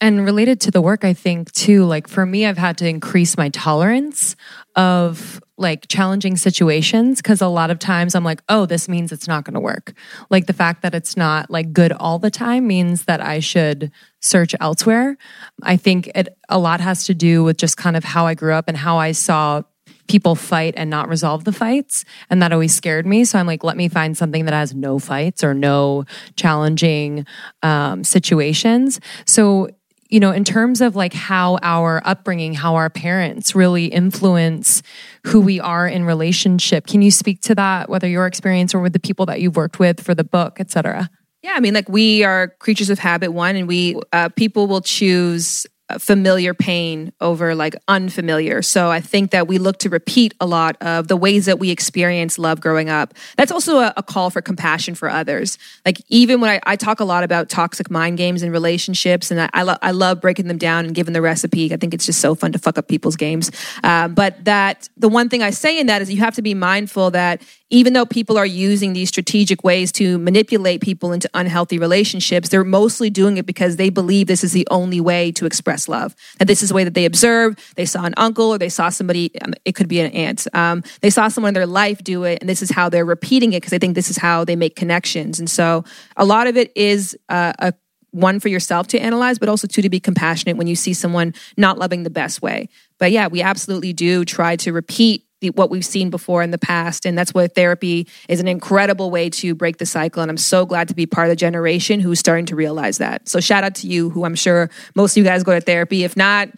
And 0.00 0.26
related 0.26 0.60
to 0.62 0.70
the 0.70 0.82
work, 0.82 1.04
I 1.04 1.14
think 1.14 1.50
too, 1.52 1.84
like 1.84 2.06
for 2.06 2.26
me, 2.26 2.44
I've 2.44 2.58
had 2.58 2.76
to 2.78 2.88
increase 2.88 3.38
my 3.38 3.48
tolerance 3.48 4.36
of 4.74 5.40
like 5.56 5.88
challenging 5.88 6.36
situations 6.36 7.22
because 7.22 7.40
a 7.40 7.48
lot 7.48 7.70
of 7.70 7.78
times 7.78 8.14
I'm 8.14 8.24
like, 8.24 8.42
oh, 8.50 8.66
this 8.66 8.90
means 8.90 9.10
it's 9.10 9.26
not 9.26 9.44
going 9.44 9.54
to 9.54 9.60
work. 9.60 9.94
Like 10.28 10.46
the 10.46 10.52
fact 10.52 10.82
that 10.82 10.94
it's 10.94 11.16
not 11.16 11.50
like 11.50 11.72
good 11.72 11.92
all 11.92 12.18
the 12.18 12.30
time 12.30 12.66
means 12.66 13.06
that 13.06 13.22
I 13.22 13.40
should 13.40 13.90
search 14.20 14.54
elsewhere. 14.60 15.16
I 15.62 15.78
think 15.78 16.08
it 16.14 16.36
a 16.50 16.58
lot 16.58 16.80
has 16.80 17.06
to 17.06 17.14
do 17.14 17.42
with 17.42 17.56
just 17.56 17.78
kind 17.78 17.96
of 17.96 18.04
how 18.04 18.26
I 18.26 18.34
grew 18.34 18.52
up 18.52 18.68
and 18.68 18.76
how 18.76 18.98
I 18.98 19.12
saw 19.12 19.62
people 20.08 20.34
fight 20.34 20.74
and 20.76 20.90
not 20.90 21.08
resolve 21.08 21.44
the 21.44 21.52
fights. 21.52 22.04
And 22.30 22.42
that 22.42 22.52
always 22.52 22.74
scared 22.74 23.06
me. 23.06 23.24
So 23.24 23.38
I'm 23.38 23.46
like, 23.46 23.64
let 23.64 23.76
me 23.76 23.88
find 23.88 24.16
something 24.16 24.44
that 24.44 24.54
has 24.54 24.74
no 24.74 24.98
fights 24.98 25.42
or 25.42 25.54
no 25.54 26.04
challenging 26.36 27.26
um, 27.62 28.04
situations. 28.04 29.00
So 29.24 29.68
you 30.08 30.20
know, 30.20 30.30
in 30.30 30.44
terms 30.44 30.80
of 30.80 30.96
like 30.96 31.12
how 31.12 31.58
our 31.62 32.02
upbringing, 32.04 32.54
how 32.54 32.76
our 32.76 32.90
parents 32.90 33.54
really 33.54 33.86
influence 33.86 34.82
who 35.24 35.40
we 35.40 35.60
are 35.60 35.86
in 35.86 36.04
relationship, 36.04 36.86
can 36.86 37.02
you 37.02 37.10
speak 37.10 37.40
to 37.42 37.54
that, 37.54 37.88
whether 37.88 38.08
your 38.08 38.26
experience 38.26 38.74
or 38.74 38.80
with 38.80 38.92
the 38.92 39.00
people 39.00 39.26
that 39.26 39.40
you've 39.40 39.56
worked 39.56 39.78
with 39.78 40.00
for 40.00 40.14
the 40.14 40.24
book, 40.24 40.58
et 40.60 40.70
cetera? 40.70 41.10
Yeah, 41.42 41.54
I 41.54 41.60
mean, 41.60 41.74
like 41.74 41.88
we 41.88 42.24
are 42.24 42.48
creatures 42.58 42.90
of 42.90 42.98
habit, 42.98 43.32
one, 43.32 43.56
and 43.56 43.68
we 43.68 44.00
uh, 44.12 44.30
people 44.30 44.66
will 44.66 44.80
choose 44.80 45.66
familiar 45.98 46.52
pain 46.52 47.12
over 47.20 47.54
like 47.54 47.76
unfamiliar. 47.86 48.60
So 48.60 48.90
I 48.90 49.00
think 49.00 49.30
that 49.30 49.46
we 49.46 49.58
look 49.58 49.78
to 49.78 49.88
repeat 49.88 50.34
a 50.40 50.46
lot 50.46 50.76
of 50.80 51.06
the 51.06 51.16
ways 51.16 51.46
that 51.46 51.60
we 51.60 51.70
experience 51.70 52.38
love 52.38 52.60
growing 52.60 52.88
up. 52.88 53.14
That's 53.36 53.52
also 53.52 53.78
a, 53.78 53.94
a 53.96 54.02
call 54.02 54.30
for 54.30 54.42
compassion 54.42 54.96
for 54.96 55.08
others. 55.08 55.58
Like 55.84 56.02
even 56.08 56.40
when 56.40 56.50
I, 56.50 56.60
I 56.66 56.76
talk 56.76 56.98
a 56.98 57.04
lot 57.04 57.22
about 57.22 57.48
toxic 57.48 57.88
mind 57.88 58.18
games 58.18 58.42
and 58.42 58.50
relationships, 58.50 59.30
and 59.30 59.40
I, 59.40 59.48
I, 59.52 59.62
lo- 59.62 59.78
I 59.80 59.92
love 59.92 60.20
breaking 60.20 60.48
them 60.48 60.58
down 60.58 60.86
and 60.86 60.94
giving 60.94 61.12
the 61.12 61.22
recipe. 61.22 61.72
I 61.72 61.76
think 61.76 61.94
it's 61.94 62.06
just 62.06 62.20
so 62.20 62.34
fun 62.34 62.50
to 62.52 62.58
fuck 62.58 62.78
up 62.78 62.88
people's 62.88 63.16
games. 63.16 63.52
Uh, 63.84 64.08
but 64.08 64.44
that 64.44 64.88
the 64.96 65.08
one 65.08 65.28
thing 65.28 65.42
I 65.42 65.50
say 65.50 65.78
in 65.78 65.86
that 65.86 66.02
is 66.02 66.12
you 66.12 66.18
have 66.18 66.34
to 66.34 66.42
be 66.42 66.54
mindful 66.54 67.12
that 67.12 67.42
even 67.70 67.92
though 67.92 68.06
people 68.06 68.38
are 68.38 68.46
using 68.46 68.92
these 68.92 69.08
strategic 69.08 69.64
ways 69.64 69.90
to 69.92 70.18
manipulate 70.18 70.80
people 70.80 71.12
into 71.12 71.28
unhealthy 71.34 71.78
relationships, 71.78 72.48
they're 72.48 72.64
mostly 72.64 73.10
doing 73.10 73.38
it 73.38 73.46
because 73.46 73.76
they 73.76 73.90
believe 73.90 74.26
this 74.26 74.44
is 74.44 74.52
the 74.52 74.66
only 74.70 75.00
way 75.00 75.32
to 75.32 75.46
express 75.46 75.88
love. 75.88 76.14
That 76.38 76.46
this 76.46 76.62
is 76.62 76.68
the 76.68 76.74
way 76.74 76.84
that 76.84 76.94
they 76.94 77.04
observed, 77.04 77.60
they 77.74 77.84
saw 77.84 78.04
an 78.04 78.14
uncle 78.16 78.52
or 78.52 78.58
they 78.58 78.68
saw 78.68 78.88
somebody, 78.88 79.30
um, 79.40 79.52
it 79.64 79.72
could 79.72 79.88
be 79.88 80.00
an 80.00 80.12
aunt, 80.12 80.46
um, 80.54 80.84
they 81.00 81.10
saw 81.10 81.28
someone 81.28 81.50
in 81.50 81.54
their 81.54 81.66
life 81.66 82.04
do 82.04 82.24
it, 82.24 82.38
and 82.40 82.48
this 82.48 82.62
is 82.62 82.70
how 82.70 82.88
they're 82.88 83.04
repeating 83.04 83.52
it 83.52 83.56
because 83.56 83.70
they 83.70 83.78
think 83.78 83.94
this 83.94 84.10
is 84.10 84.16
how 84.16 84.44
they 84.44 84.56
make 84.56 84.76
connections. 84.76 85.38
And 85.40 85.50
so 85.50 85.84
a 86.16 86.24
lot 86.24 86.46
of 86.46 86.56
it 86.56 86.70
is 86.76 87.18
uh, 87.28 87.52
a 87.58 87.74
one 88.12 88.40
for 88.40 88.48
yourself 88.48 88.86
to 88.88 88.98
analyze, 88.98 89.38
but 89.38 89.48
also 89.48 89.66
two 89.66 89.82
to 89.82 89.90
be 89.90 90.00
compassionate 90.00 90.56
when 90.56 90.66
you 90.66 90.76
see 90.76 90.94
someone 90.94 91.34
not 91.56 91.78
loving 91.78 92.02
the 92.02 92.10
best 92.10 92.40
way. 92.40 92.68
But 92.98 93.12
yeah, 93.12 93.26
we 93.26 93.42
absolutely 93.42 93.92
do 93.92 94.24
try 94.24 94.56
to 94.56 94.72
repeat 94.72 95.25
the, 95.40 95.50
what 95.50 95.70
we've 95.70 95.84
seen 95.84 96.10
before 96.10 96.42
in 96.42 96.50
the 96.50 96.58
past. 96.58 97.06
And 97.06 97.16
that's 97.16 97.34
why 97.34 97.46
therapy 97.48 98.08
is 98.28 98.40
an 98.40 98.48
incredible 98.48 99.10
way 99.10 99.30
to 99.30 99.54
break 99.54 99.78
the 99.78 99.86
cycle. 99.86 100.22
And 100.22 100.30
I'm 100.30 100.36
so 100.36 100.66
glad 100.66 100.88
to 100.88 100.94
be 100.94 101.06
part 101.06 101.26
of 101.26 101.30
the 101.30 101.36
generation 101.36 102.00
who's 102.00 102.18
starting 102.18 102.46
to 102.46 102.56
realize 102.56 102.98
that. 102.98 103.28
So 103.28 103.40
shout 103.40 103.64
out 103.64 103.74
to 103.76 103.86
you, 103.86 104.10
who 104.10 104.24
I'm 104.24 104.34
sure 104.34 104.70
most 104.94 105.12
of 105.12 105.18
you 105.18 105.24
guys 105.24 105.42
go 105.42 105.54
to 105.54 105.60
therapy. 105.60 106.04
If 106.04 106.16
not, 106.16 106.48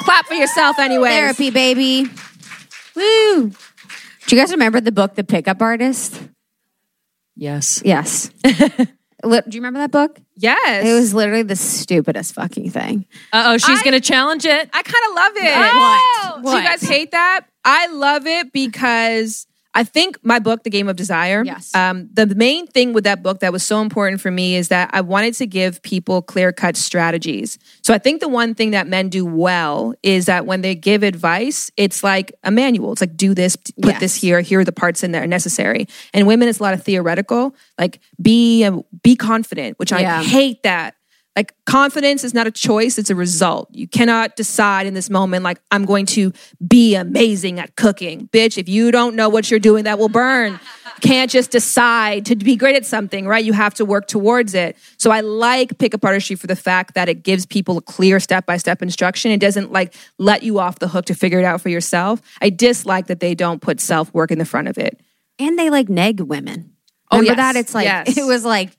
clap 0.00 0.26
for 0.26 0.34
yourself 0.34 0.78
anyway. 0.78 1.10
Therapy, 1.10 1.50
baby. 1.50 2.10
Woo. 2.94 3.50
Do 4.26 4.34
you 4.34 4.42
guys 4.42 4.50
remember 4.50 4.80
the 4.80 4.92
book, 4.92 5.14
The 5.14 5.24
Pickup 5.24 5.62
Artist? 5.62 6.20
Yes. 7.36 7.82
Yes. 7.84 8.30
Li- 9.24 9.40
Do 9.48 9.56
you 9.56 9.60
remember 9.60 9.78
that 9.80 9.90
book? 9.90 10.20
Yes. 10.36 10.86
It 10.86 10.92
was 10.92 11.14
literally 11.14 11.42
the 11.42 11.56
stupidest 11.56 12.34
fucking 12.34 12.70
thing. 12.70 13.06
Uh 13.32 13.44
oh, 13.48 13.58
she's 13.58 13.80
I- 13.80 13.82
going 13.82 13.94
to 13.94 14.00
challenge 14.00 14.44
it. 14.44 14.70
I 14.72 14.82
kind 14.82 15.04
of 15.08 15.14
love 15.14 15.32
it. 15.36 16.42
What? 16.44 16.52
So 16.52 16.58
you 16.58 16.64
guys 16.64 16.82
hate 16.82 17.12
that? 17.12 17.46
I 17.64 17.86
love 17.88 18.26
it 18.26 18.52
because 18.52 19.46
I 19.76 19.84
think 19.84 20.18
my 20.24 20.38
book, 20.38 20.62
The 20.64 20.70
Game 20.70 20.88
of 20.88 20.96
Desire. 20.96 21.44
Yes. 21.44 21.74
Um, 21.74 22.08
the 22.12 22.26
main 22.34 22.66
thing 22.66 22.94
with 22.94 23.04
that 23.04 23.22
book 23.22 23.40
that 23.40 23.52
was 23.52 23.62
so 23.62 23.82
important 23.82 24.22
for 24.22 24.30
me 24.30 24.56
is 24.56 24.68
that 24.68 24.88
I 24.94 25.02
wanted 25.02 25.34
to 25.34 25.46
give 25.46 25.82
people 25.82 26.22
clear 26.22 26.50
cut 26.50 26.78
strategies. 26.78 27.58
So 27.82 27.92
I 27.92 27.98
think 27.98 28.20
the 28.22 28.28
one 28.28 28.54
thing 28.54 28.70
that 28.70 28.86
men 28.86 29.10
do 29.10 29.26
well 29.26 29.92
is 30.02 30.24
that 30.26 30.46
when 30.46 30.62
they 30.62 30.74
give 30.74 31.02
advice, 31.02 31.70
it's 31.76 32.02
like 32.02 32.32
a 32.42 32.50
manual. 32.50 32.92
It's 32.92 33.02
like 33.02 33.18
do 33.18 33.34
this, 33.34 33.54
put 33.56 33.74
Yes. 33.92 34.00
this 34.00 34.14
here. 34.16 34.40
Here 34.40 34.60
are 34.60 34.64
the 34.64 34.72
parts 34.72 35.04
in 35.04 35.12
there 35.12 35.26
necessary. 35.26 35.86
And 36.14 36.26
women, 36.26 36.48
it's 36.48 36.58
a 36.58 36.62
lot 36.62 36.72
of 36.72 36.82
theoretical. 36.82 37.54
Like 37.78 38.00
be 38.20 38.64
um, 38.64 38.82
be 39.02 39.14
confident, 39.14 39.78
which 39.78 39.92
I 39.92 40.00
Yeah. 40.00 40.22
hate 40.22 40.62
that. 40.62 40.94
Like 41.36 41.54
confidence 41.66 42.24
is 42.24 42.32
not 42.32 42.46
a 42.46 42.50
choice, 42.50 42.96
it's 42.96 43.10
a 43.10 43.14
result. 43.14 43.68
You 43.70 43.86
cannot 43.86 44.36
decide 44.36 44.86
in 44.86 44.94
this 44.94 45.10
moment, 45.10 45.44
like, 45.44 45.60
I'm 45.70 45.84
going 45.84 46.06
to 46.06 46.32
be 46.66 46.94
amazing 46.94 47.60
at 47.60 47.76
cooking. 47.76 48.28
Bitch, 48.28 48.56
if 48.56 48.70
you 48.70 48.90
don't 48.90 49.14
know 49.14 49.28
what 49.28 49.50
you're 49.50 49.60
doing, 49.60 49.84
that 49.84 49.98
will 49.98 50.08
burn. 50.08 50.52
You 50.52 51.00
can't 51.02 51.30
just 51.30 51.50
decide 51.50 52.24
to 52.26 52.36
be 52.36 52.56
great 52.56 52.74
at 52.74 52.86
something, 52.86 53.26
right? 53.26 53.44
You 53.44 53.52
have 53.52 53.74
to 53.74 53.84
work 53.84 54.08
towards 54.08 54.54
it. 54.54 54.78
So 54.96 55.10
I 55.10 55.20
like 55.20 55.76
pickup 55.76 56.02
artistry 56.02 56.36
for 56.36 56.46
the 56.46 56.56
fact 56.56 56.94
that 56.94 57.06
it 57.10 57.22
gives 57.22 57.44
people 57.44 57.76
a 57.76 57.82
clear 57.82 58.18
step 58.18 58.46
by 58.46 58.56
step 58.56 58.80
instruction. 58.80 59.30
It 59.30 59.40
doesn't 59.40 59.70
like 59.70 59.94
let 60.18 60.42
you 60.42 60.58
off 60.58 60.78
the 60.78 60.88
hook 60.88 61.04
to 61.06 61.14
figure 61.14 61.38
it 61.38 61.44
out 61.44 61.60
for 61.60 61.68
yourself. 61.68 62.22
I 62.40 62.48
dislike 62.48 63.08
that 63.08 63.20
they 63.20 63.34
don't 63.34 63.60
put 63.60 63.78
self 63.80 64.12
work 64.14 64.30
in 64.30 64.38
the 64.38 64.46
front 64.46 64.68
of 64.68 64.78
it. 64.78 64.98
And 65.38 65.58
they 65.58 65.68
like 65.68 65.90
neg 65.90 66.20
women. 66.20 66.72
Oh, 67.10 67.20
yes. 67.20 67.36
that? 67.36 67.56
It's 67.56 67.74
like, 67.74 67.84
Yes. 67.84 68.16
it 68.18 68.24
was 68.24 68.44
like, 68.44 68.70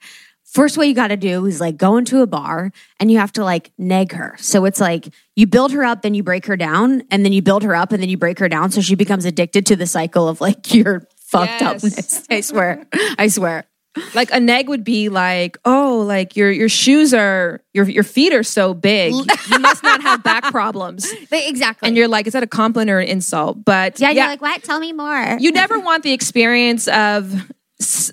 first 0.53 0.77
what 0.77 0.87
you 0.87 0.93
got 0.95 1.09
to 1.09 1.17
do 1.17 1.45
is 1.45 1.59
like 1.61 1.77
go 1.77 1.97
into 1.97 2.21
a 2.21 2.27
bar 2.27 2.71
and 2.99 3.11
you 3.11 3.17
have 3.19 3.31
to 3.33 3.43
like 3.43 3.71
neg 3.77 4.11
her. 4.13 4.35
So 4.39 4.65
it's 4.65 4.79
like 4.79 5.07
you 5.35 5.45
build 5.47 5.71
her 5.73 5.83
up, 5.83 6.01
then 6.01 6.13
you 6.13 6.23
break 6.23 6.45
her 6.47 6.57
down, 6.57 7.03
and 7.11 7.23
then 7.23 7.31
you 7.33 7.41
build 7.41 7.63
her 7.63 7.75
up, 7.75 7.91
and 7.91 8.01
then 8.01 8.09
you 8.09 8.17
break 8.17 8.39
her 8.39 8.49
down. 8.49 8.71
So 8.71 8.81
she 8.81 8.95
becomes 8.95 9.25
addicted 9.25 9.65
to 9.67 9.75
the 9.75 9.85
cycle 9.87 10.27
of 10.27 10.41
like 10.41 10.73
your 10.73 11.07
fucked 11.17 11.61
Yes. 11.61 11.83
upness. 11.83 12.25
I 12.29 12.41
swear. 12.41 12.85
I 13.19 13.27
swear. 13.27 13.65
Like 14.13 14.29
a 14.31 14.39
neg 14.39 14.69
would 14.69 14.83
be 14.83 15.09
like, 15.09 15.57
oh, 15.65 16.03
like 16.07 16.35
your 16.35 16.51
your 16.51 16.69
shoes 16.69 17.15
are 17.15 17.61
your 17.73 17.89
your 17.89 18.03
feet 18.03 18.31
are 18.31 18.43
so 18.43 18.75
big, 18.75 19.11
you 19.13 19.59
must 19.59 19.81
not 19.81 20.03
have 20.03 20.21
back 20.23 20.43
problems. 20.51 21.11
Exactly. 21.31 21.87
And 21.87 21.97
you're 21.97 22.07
like, 22.07 22.27
is 22.27 22.33
that 22.33 22.43
a 22.43 22.47
compliment 22.47 22.91
or 22.91 22.99
an 22.99 23.07
insult? 23.07 23.65
But 23.65 23.99
yeah, 23.99 24.11
you're 24.11 24.27
like, 24.27 24.41
what? 24.41 24.61
Tell 24.63 24.79
me 24.79 24.93
more. 24.93 25.37
you 25.39 25.51
never 25.51 25.79
want 25.79 26.03
the 26.03 26.13
experience 26.13 26.87
of 26.87 27.51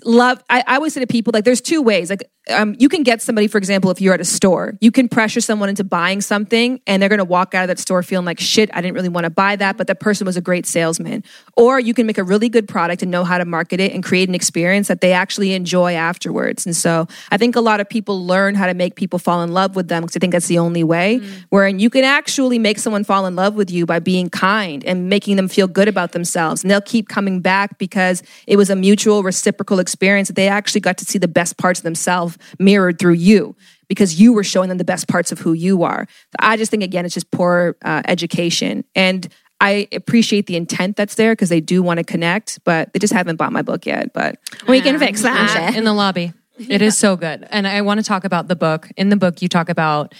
love. 0.05 0.43
I, 0.49 0.63
I 0.67 0.75
always 0.75 0.93
say 0.93 0.99
to 1.01 1.07
people, 1.07 1.31
like, 1.33 1.43
there's 1.43 1.61
two 1.61 1.81
ways. 1.81 2.09
Like, 2.09 2.29
um, 2.51 2.75
you 2.77 2.89
can 2.89 3.01
get 3.01 3.23
somebody, 3.23 3.47
for 3.47 3.57
example, 3.57 3.89
if 3.89 3.99
you're 3.99 4.13
at 4.13 4.21
a 4.21 4.25
store, 4.25 4.75
you 4.79 4.91
can 4.91 5.09
pressure 5.09 5.41
someone 5.41 5.67
into 5.67 5.83
buying 5.83 6.21
something 6.21 6.79
and 6.85 7.01
they're 7.01 7.09
going 7.09 7.17
to 7.17 7.25
walk 7.25 7.55
out 7.55 7.63
of 7.63 7.69
that 7.69 7.79
store 7.79 8.03
feeling 8.03 8.25
like, 8.25 8.39
shit, 8.39 8.69
I 8.71 8.81
didn't 8.81 8.93
really 8.93 9.09
want 9.09 9.23
to 9.23 9.31
buy 9.31 9.55
that, 9.55 9.77
but 9.77 9.87
that 9.87 9.99
person 9.99 10.25
was 10.25 10.37
a 10.37 10.41
great 10.41 10.67
salesman. 10.67 11.23
Or 11.57 11.79
you 11.79 11.95
can 11.95 12.05
make 12.05 12.19
a 12.19 12.23
really 12.23 12.47
good 12.47 12.67
product 12.67 13.01
and 13.01 13.09
know 13.09 13.23
how 13.23 13.39
to 13.39 13.45
market 13.45 13.79
it 13.79 13.93
and 13.93 14.03
create 14.03 14.29
an 14.29 14.35
experience 14.35 14.87
that 14.89 15.01
they 15.01 15.11
actually 15.11 15.53
enjoy 15.53 15.95
afterwards. 15.95 16.67
And 16.67 16.75
so 16.75 17.07
I 17.31 17.37
think 17.37 17.55
a 17.55 17.61
lot 17.61 17.79
of 17.79 17.89
people 17.89 18.23
learn 18.23 18.53
how 18.53 18.67
to 18.67 18.75
make 18.75 18.95
people 18.95 19.17
fall 19.17 19.41
in 19.41 19.51
love 19.51 19.75
with 19.75 19.87
them 19.87 20.03
because 20.03 20.15
I 20.15 20.19
think 20.19 20.33
that's 20.33 20.47
the 20.47 20.59
only 20.59 20.83
way. 20.83 21.17
Wherein 21.49 21.79
you 21.79 21.89
can 21.89 22.03
actually 22.03 22.59
make 22.59 22.77
someone 22.77 23.03
fall 23.03 23.25
in 23.25 23.35
love 23.35 23.55
with 23.55 23.71
you 23.71 23.87
by 23.87 23.97
being 23.97 24.29
kind 24.29 24.85
and 24.85 25.09
making 25.09 25.37
them 25.37 25.47
feel 25.47 25.67
good 25.67 25.87
about 25.87 26.11
themselves. 26.11 26.63
And 26.63 26.69
they'll 26.69 26.81
keep 26.81 27.09
coming 27.09 27.41
back 27.41 27.79
because 27.79 28.21
it 28.45 28.57
was 28.57 28.69
a 28.69 28.75
mutual 28.75 29.23
reciprocal 29.23 29.54
experience 29.79 30.27
that 30.27 30.35
they 30.35 30.47
actually 30.47 30.81
got 30.81 30.97
to 30.97 31.05
see 31.05 31.17
the 31.17 31.27
best 31.27 31.57
parts 31.57 31.79
of 31.79 31.83
themselves 31.83 32.37
mirrored 32.59 32.99
through 32.99 33.13
you 33.13 33.55
because 33.87 34.19
you 34.19 34.33
were 34.33 34.43
showing 34.43 34.69
them 34.69 34.77
the 34.77 34.83
best 34.83 35.07
parts 35.07 35.31
of 35.31 35.39
who 35.39 35.53
you 35.53 35.83
are. 35.83 36.07
I 36.39 36.57
just 36.57 36.71
think, 36.71 36.83
again, 36.83 37.05
it's 37.05 37.13
just 37.13 37.31
poor 37.31 37.75
uh, 37.83 38.01
education. 38.07 38.83
And 38.95 39.27
I 39.61 39.87
appreciate 39.91 40.47
the 40.47 40.55
intent 40.55 40.97
that's 40.97 41.15
there 41.15 41.33
because 41.33 41.49
they 41.49 41.61
do 41.61 41.81
want 41.81 41.97
to 41.99 42.03
connect, 42.03 42.63
but 42.63 42.91
they 42.93 42.99
just 42.99 43.13
haven't 43.13 43.37
bought 43.37 43.53
my 43.53 43.61
book 43.61 43.85
yet. 43.85 44.13
But 44.13 44.39
we 44.67 44.81
can 44.81 44.99
fix 44.99 45.21
that. 45.21 45.75
in 45.75 45.83
the 45.83 45.93
lobby. 45.93 46.33
It 46.57 46.81
is 46.81 46.97
so 46.97 47.15
good. 47.15 47.47
And 47.49 47.67
I 47.67 47.81
want 47.81 47.99
to 47.99 48.03
talk 48.03 48.23
about 48.23 48.47
the 48.47 48.55
book. 48.55 48.89
In 48.95 49.09
the 49.09 49.17
book, 49.17 49.41
you 49.41 49.49
talk 49.49 49.69
about 49.69 50.13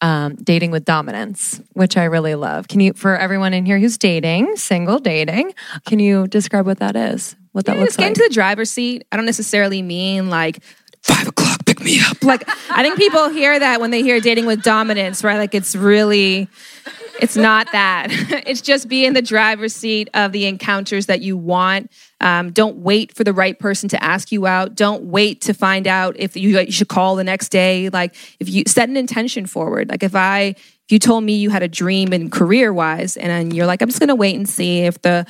um, 0.00 0.34
dating 0.36 0.70
with 0.70 0.84
dominance, 0.84 1.60
which 1.72 1.96
I 1.96 2.04
really 2.04 2.34
love. 2.34 2.68
Can 2.68 2.80
you, 2.80 2.92
for 2.92 3.16
everyone 3.16 3.54
in 3.54 3.64
here 3.64 3.78
who's 3.78 3.98
dating, 3.98 4.56
single 4.56 4.98
dating, 4.98 5.54
can 5.86 5.98
you 5.98 6.26
describe 6.26 6.66
what 6.66 6.78
that 6.78 6.96
is? 6.96 7.36
What 7.54 7.66
that 7.66 7.74
Yeah, 7.76 7.80
looks 7.80 7.92
just 7.92 7.98
get 7.98 8.04
like? 8.06 8.10
into 8.18 8.24
the 8.28 8.34
driver's 8.34 8.70
seat. 8.70 9.04
I 9.12 9.16
don't 9.16 9.26
necessarily 9.26 9.80
mean 9.80 10.28
like 10.28 10.58
five 11.02 11.28
o'clock, 11.28 11.64
pick 11.66 11.80
me 11.80 12.00
up. 12.00 12.22
Like 12.22 12.48
I 12.70 12.82
think 12.82 12.96
people 12.96 13.28
hear 13.30 13.58
that 13.58 13.80
when 13.80 13.90
they 13.90 14.02
hear 14.02 14.20
dating 14.20 14.46
with 14.46 14.62
dominance, 14.62 15.22
right? 15.24 15.38
Like 15.38 15.54
it's 15.54 15.76
really, 15.76 16.48
it's 17.20 17.36
not 17.36 17.70
that. 17.72 18.08
it's 18.46 18.60
just 18.60 18.88
be 18.88 19.04
in 19.06 19.14
the 19.14 19.22
driver's 19.22 19.74
seat 19.74 20.10
of 20.14 20.32
the 20.32 20.46
encounters 20.46 21.06
that 21.06 21.20
you 21.20 21.36
want. 21.36 21.92
Um, 22.20 22.50
don't 22.52 22.78
wait 22.78 23.14
for 23.14 23.22
the 23.22 23.32
right 23.32 23.56
person 23.58 23.88
to 23.90 24.02
ask 24.02 24.32
you 24.32 24.46
out. 24.46 24.74
Don't 24.74 25.04
wait 25.04 25.42
to 25.42 25.54
find 25.54 25.86
out 25.86 26.16
if 26.18 26.36
you, 26.36 26.58
you 26.58 26.72
should 26.72 26.88
call 26.88 27.14
the 27.16 27.24
next 27.24 27.50
day. 27.50 27.88
Like 27.90 28.16
if 28.40 28.48
you 28.48 28.64
set 28.66 28.88
an 28.88 28.96
intention 28.96 29.46
forward. 29.46 29.90
Like 29.90 30.02
if 30.02 30.16
I, 30.16 30.54
if 30.86 30.90
you 30.92 30.98
told 30.98 31.22
me 31.24 31.36
you 31.36 31.50
had 31.50 31.62
a 31.62 31.68
dream 31.68 32.12
in 32.12 32.30
career 32.30 32.72
wise, 32.72 33.16
and 33.16 33.30
then 33.30 33.50
you're 33.52 33.64
like, 33.66 33.80
I'm 33.80 33.88
just 33.88 34.00
gonna 34.00 34.14
wait 34.14 34.34
and 34.36 34.46
see 34.48 34.80
if 34.80 35.00
the 35.00 35.24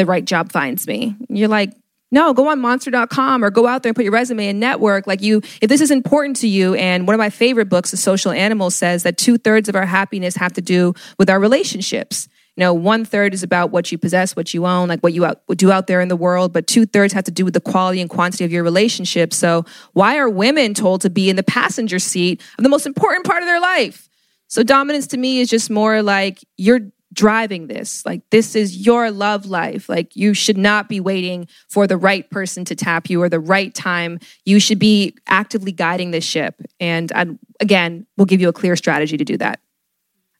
the 0.00 0.06
right 0.06 0.24
job 0.24 0.50
finds 0.50 0.86
me. 0.86 1.14
You're 1.28 1.48
like, 1.48 1.74
no, 2.10 2.32
go 2.32 2.48
on 2.48 2.58
monster.com 2.58 3.44
or 3.44 3.50
go 3.50 3.66
out 3.66 3.82
there 3.82 3.90
and 3.90 3.96
put 3.96 4.04
your 4.04 4.14
resume 4.14 4.48
and 4.48 4.58
network. 4.58 5.06
Like 5.06 5.20
you, 5.20 5.42
if 5.60 5.68
this 5.68 5.82
is 5.82 5.90
important 5.90 6.36
to 6.36 6.48
you, 6.48 6.74
and 6.74 7.06
one 7.06 7.14
of 7.14 7.18
my 7.18 7.28
favorite 7.28 7.68
books, 7.68 7.90
The 7.90 7.98
Social 7.98 8.32
Animal, 8.32 8.70
says 8.70 9.02
that 9.02 9.18
two 9.18 9.36
thirds 9.36 9.68
of 9.68 9.76
our 9.76 9.84
happiness 9.84 10.34
have 10.36 10.54
to 10.54 10.62
do 10.62 10.94
with 11.18 11.28
our 11.28 11.38
relationships. 11.38 12.28
You 12.56 12.62
know, 12.62 12.72
one 12.74 13.04
third 13.04 13.34
is 13.34 13.42
about 13.42 13.70
what 13.70 13.92
you 13.92 13.98
possess, 13.98 14.34
what 14.34 14.54
you 14.54 14.66
own, 14.66 14.88
like 14.88 15.00
what 15.00 15.12
you 15.12 15.26
out, 15.26 15.42
do 15.50 15.70
out 15.70 15.86
there 15.86 16.00
in 16.00 16.08
the 16.08 16.16
world, 16.16 16.52
but 16.52 16.66
two 16.66 16.86
thirds 16.86 17.12
have 17.12 17.24
to 17.24 17.30
do 17.30 17.44
with 17.44 17.54
the 17.54 17.60
quality 17.60 18.00
and 18.00 18.08
quantity 18.08 18.44
of 18.44 18.50
your 18.50 18.64
relationship. 18.64 19.34
So, 19.34 19.64
why 19.92 20.16
are 20.16 20.28
women 20.28 20.72
told 20.74 21.02
to 21.02 21.10
be 21.10 21.30
in 21.30 21.36
the 21.36 21.42
passenger 21.42 21.98
seat 21.98 22.42
of 22.58 22.64
the 22.64 22.70
most 22.70 22.86
important 22.86 23.26
part 23.26 23.42
of 23.42 23.46
their 23.46 23.60
life? 23.60 24.08
So 24.50 24.64
dominance 24.64 25.06
to 25.08 25.16
me 25.16 25.38
is 25.38 25.48
just 25.48 25.70
more 25.70 26.02
like 26.02 26.40
you're 26.56 26.80
driving 27.12 27.66
this. 27.66 28.04
Like 28.06 28.22
this 28.30 28.54
is 28.54 28.86
your 28.86 29.10
love 29.10 29.46
life. 29.46 29.88
Like 29.88 30.14
you 30.14 30.34
should 30.34 30.58
not 30.58 30.88
be 30.88 31.00
waiting 31.00 31.48
for 31.68 31.86
the 31.86 31.96
right 31.96 32.28
person 32.30 32.64
to 32.66 32.74
tap 32.74 33.10
you 33.10 33.22
or 33.22 33.28
the 33.28 33.40
right 33.40 33.74
time. 33.74 34.20
You 34.44 34.60
should 34.60 34.78
be 34.78 35.16
actively 35.26 35.72
guiding 35.72 36.10
this 36.10 36.24
ship. 36.24 36.60
And 36.78 37.10
I, 37.12 37.26
again, 37.60 38.06
we'll 38.16 38.26
give 38.26 38.40
you 38.40 38.48
a 38.48 38.52
clear 38.52 38.76
strategy 38.76 39.16
to 39.16 39.24
do 39.24 39.36
that. 39.38 39.60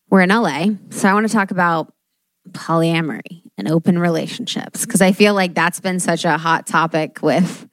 We're 0.09 0.23
in 0.23 0.31
LA, 0.31 0.67
so 0.91 1.09
I 1.09 1.15
want 1.15 1.29
to 1.29 1.33
talk 1.33 1.53
about 1.53 1.93
polyamory 2.51 3.43
and 3.57 3.69
open 3.69 3.99
relationships 3.99 4.85
because 4.85 5.01
I 5.01 5.13
feel 5.13 5.35
like 5.35 5.55
that's 5.55 5.79
been 5.79 6.01
such 6.01 6.25
a 6.25 6.37
hot 6.37 6.67
topic 6.67 7.23
with 7.23 7.69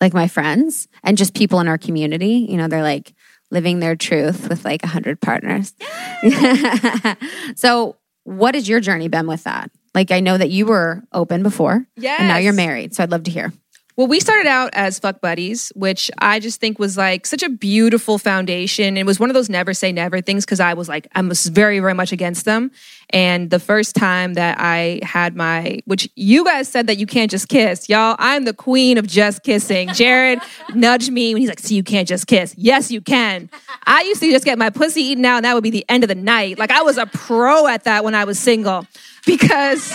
like 0.00 0.12
my 0.12 0.28
friends 0.28 0.88
and 1.02 1.16
just 1.16 1.34
people 1.34 1.60
in 1.60 1.68
our 1.68 1.78
community. 1.78 2.46
You 2.48 2.56
know, 2.56 2.68
they're 2.68 2.82
like 2.82 3.14
living 3.50 3.80
their 3.80 3.96
truth 3.96 4.48
with 4.48 4.64
like 4.64 4.82
a 4.82 4.88
hundred 4.88 5.20
partners. 5.20 5.74
so, 7.56 7.96
what 8.28 8.54
has 8.54 8.68
your 8.68 8.80
journey 8.80 9.08
been 9.08 9.26
with 9.26 9.44
that? 9.44 9.70
Like, 9.94 10.10
I 10.10 10.20
know 10.20 10.36
that 10.36 10.50
you 10.50 10.66
were 10.66 11.02
open 11.12 11.42
before, 11.42 11.86
and 12.18 12.28
now 12.28 12.36
you're 12.36 12.52
married. 12.52 12.94
So, 12.94 13.02
I'd 13.02 13.10
love 13.10 13.24
to 13.24 13.30
hear. 13.30 13.52
Well, 13.98 14.06
we 14.06 14.20
started 14.20 14.46
out 14.46 14.70
as 14.74 15.00
fuck 15.00 15.20
buddies, 15.20 15.72
which 15.74 16.08
I 16.18 16.38
just 16.38 16.60
think 16.60 16.78
was 16.78 16.96
like 16.96 17.26
such 17.26 17.42
a 17.42 17.48
beautiful 17.48 18.16
foundation. 18.16 18.96
It 18.96 19.04
was 19.04 19.18
one 19.18 19.28
of 19.28 19.34
those 19.34 19.50
never 19.50 19.74
say 19.74 19.90
never 19.90 20.20
things 20.20 20.44
because 20.44 20.60
I 20.60 20.74
was 20.74 20.88
like, 20.88 21.08
I 21.16 21.22
was 21.22 21.48
very, 21.48 21.80
very 21.80 21.94
much 21.94 22.12
against 22.12 22.44
them. 22.44 22.70
And 23.10 23.50
the 23.50 23.58
first 23.58 23.96
time 23.96 24.34
that 24.34 24.56
I 24.60 25.00
had 25.02 25.34
my, 25.34 25.80
which 25.86 26.08
you 26.14 26.44
guys 26.44 26.68
said 26.68 26.86
that 26.86 26.98
you 26.98 27.06
can't 27.06 27.28
just 27.28 27.48
kiss, 27.48 27.88
y'all, 27.88 28.14
I'm 28.20 28.44
the 28.44 28.54
queen 28.54 28.98
of 28.98 29.06
just 29.08 29.42
kissing. 29.42 29.88
Jared 29.94 30.38
nudged 30.76 31.10
me 31.10 31.34
when 31.34 31.40
he's 31.40 31.48
like, 31.48 31.58
see, 31.58 31.74
you 31.74 31.82
can't 31.82 32.06
just 32.06 32.28
kiss. 32.28 32.54
Yes, 32.56 32.92
you 32.92 33.00
can. 33.00 33.50
I 33.84 34.02
used 34.02 34.20
to 34.20 34.30
just 34.30 34.44
get 34.44 34.58
my 34.58 34.70
pussy 34.70 35.00
eaten 35.00 35.24
out 35.24 35.38
and 35.38 35.44
that 35.44 35.54
would 35.54 35.64
be 35.64 35.70
the 35.70 35.84
end 35.88 36.04
of 36.04 36.08
the 36.08 36.14
night. 36.14 36.56
Like 36.56 36.70
I 36.70 36.82
was 36.82 36.98
a 36.98 37.06
pro 37.06 37.66
at 37.66 37.82
that 37.82 38.04
when 38.04 38.14
I 38.14 38.22
was 38.22 38.38
single 38.38 38.86
because 39.28 39.92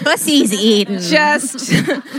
Pussy's 0.00 0.52
eaten. 0.52 1.00
just 1.00 1.72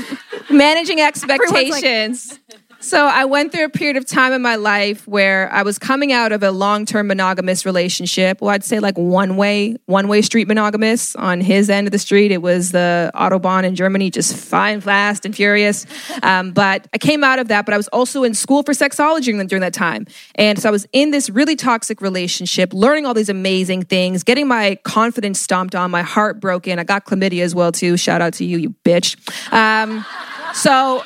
managing 0.49 1.01
expectations. 1.01 2.39
So 2.79 3.05
I 3.05 3.25
went 3.25 3.51
through 3.51 3.65
a 3.65 3.69
period 3.69 3.97
of 3.97 4.05
time 4.05 4.33
in 4.33 4.41
my 4.41 4.55
life 4.55 5.07
where 5.07 5.51
I 5.51 5.63
was 5.63 5.79
coming 5.79 6.11
out 6.11 6.31
of 6.31 6.43
a 6.43 6.51
long-term 6.51 7.07
monogamous 7.07 7.65
relationship. 7.65 8.39
Well, 8.39 8.51
I'd 8.51 8.63
say 8.63 8.79
like 8.79 8.97
one-way, 8.97 9.77
one-way 9.87 10.21
street 10.21 10.47
monogamous. 10.47 11.15
On 11.15 11.41
his 11.41 11.69
end 11.69 11.87
of 11.87 11.91
the 11.91 11.99
street, 11.99 12.31
it 12.31 12.41
was 12.41 12.71
the 12.71 13.11
autobahn 13.15 13.63
in 13.63 13.75
Germany, 13.75 14.11
just 14.11 14.35
fine, 14.35 14.79
fast, 14.79 15.25
and 15.25 15.35
furious. 15.35 15.85
Um, 16.21 16.51
but 16.51 16.87
I 16.93 16.97
came 16.97 17.23
out 17.23 17.39
of 17.39 17.47
that. 17.47 17.65
But 17.65 17.73
I 17.73 17.77
was 17.77 17.87
also 17.89 18.23
in 18.23 18.33
school 18.33 18.63
for 18.63 18.73
sexology 18.73 19.25
during, 19.47 19.61
that 19.61 19.73
time, 19.73 20.05
and 20.35 20.59
so 20.59 20.69
I 20.69 20.71
was 20.71 20.87
in 20.93 21.11
this 21.11 21.29
really 21.29 21.55
toxic 21.55 21.99
relationship, 22.01 22.73
learning 22.73 23.05
all 23.05 23.13
these 23.13 23.29
amazing 23.29 23.83
things, 23.83 24.23
getting 24.23 24.47
my 24.47 24.75
confidence 24.83 25.39
stomped 25.39 25.75
on, 25.75 25.91
my 25.91 26.03
heart 26.03 26.39
broken. 26.39 26.79
I 26.79 26.83
got 26.83 27.05
chlamydia 27.05 27.43
as 27.43 27.55
well 27.55 27.71
too. 27.71 27.97
Shout 27.97 28.21
out 28.21 28.33
to 28.35 28.45
you, 28.45 28.57
you 28.57 28.75
bitch. 28.85 29.17
Um, 29.51 30.05
so 30.53 31.03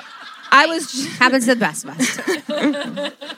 I 0.51 0.65
was. 0.65 1.07
Happens 1.17 1.45
to 1.45 1.55
the 1.55 1.59
best 1.59 1.85
of 1.85 1.91
us. 1.91 3.37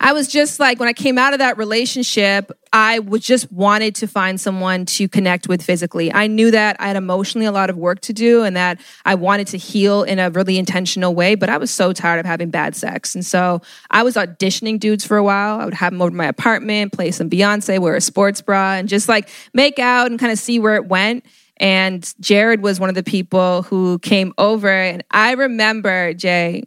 I 0.00 0.12
was 0.12 0.28
just 0.28 0.60
like, 0.60 0.78
when 0.78 0.88
I 0.88 0.92
came 0.92 1.18
out 1.18 1.32
of 1.32 1.40
that 1.40 1.58
relationship, 1.58 2.52
I 2.72 3.00
was 3.00 3.22
just 3.22 3.50
wanted 3.50 3.96
to 3.96 4.06
find 4.06 4.40
someone 4.40 4.86
to 4.86 5.08
connect 5.08 5.48
with 5.48 5.60
physically. 5.60 6.12
I 6.12 6.28
knew 6.28 6.52
that 6.52 6.76
I 6.78 6.86
had 6.86 6.96
emotionally 6.96 7.46
a 7.46 7.52
lot 7.52 7.68
of 7.68 7.76
work 7.76 8.00
to 8.02 8.12
do 8.12 8.44
and 8.44 8.56
that 8.56 8.80
I 9.04 9.16
wanted 9.16 9.48
to 9.48 9.58
heal 9.58 10.04
in 10.04 10.20
a 10.20 10.30
really 10.30 10.56
intentional 10.56 11.14
way, 11.14 11.34
but 11.34 11.48
I 11.48 11.56
was 11.56 11.72
so 11.72 11.92
tired 11.92 12.20
of 12.20 12.26
having 12.26 12.50
bad 12.50 12.76
sex. 12.76 13.16
And 13.16 13.26
so 13.26 13.60
I 13.90 14.04
was 14.04 14.14
auditioning 14.14 14.78
dudes 14.78 15.04
for 15.04 15.16
a 15.16 15.24
while. 15.24 15.60
I 15.60 15.64
would 15.64 15.74
have 15.74 15.92
them 15.92 16.00
over 16.00 16.10
to 16.10 16.16
my 16.16 16.26
apartment, 16.26 16.92
play 16.92 17.10
some 17.10 17.28
Beyonce, 17.28 17.80
wear 17.80 17.96
a 17.96 18.00
sports 18.00 18.40
bra, 18.40 18.74
and 18.74 18.88
just 18.88 19.08
like 19.08 19.28
make 19.52 19.80
out 19.80 20.10
and 20.10 20.20
kind 20.20 20.30
of 20.30 20.38
see 20.38 20.60
where 20.60 20.76
it 20.76 20.86
went. 20.86 21.24
And 21.60 22.12
Jared 22.20 22.62
was 22.62 22.80
one 22.80 22.88
of 22.88 22.94
the 22.94 23.02
people 23.02 23.62
who 23.62 23.98
came 24.00 24.32
over. 24.38 24.68
And 24.68 25.04
I 25.10 25.32
remember, 25.32 26.14
Jay, 26.14 26.64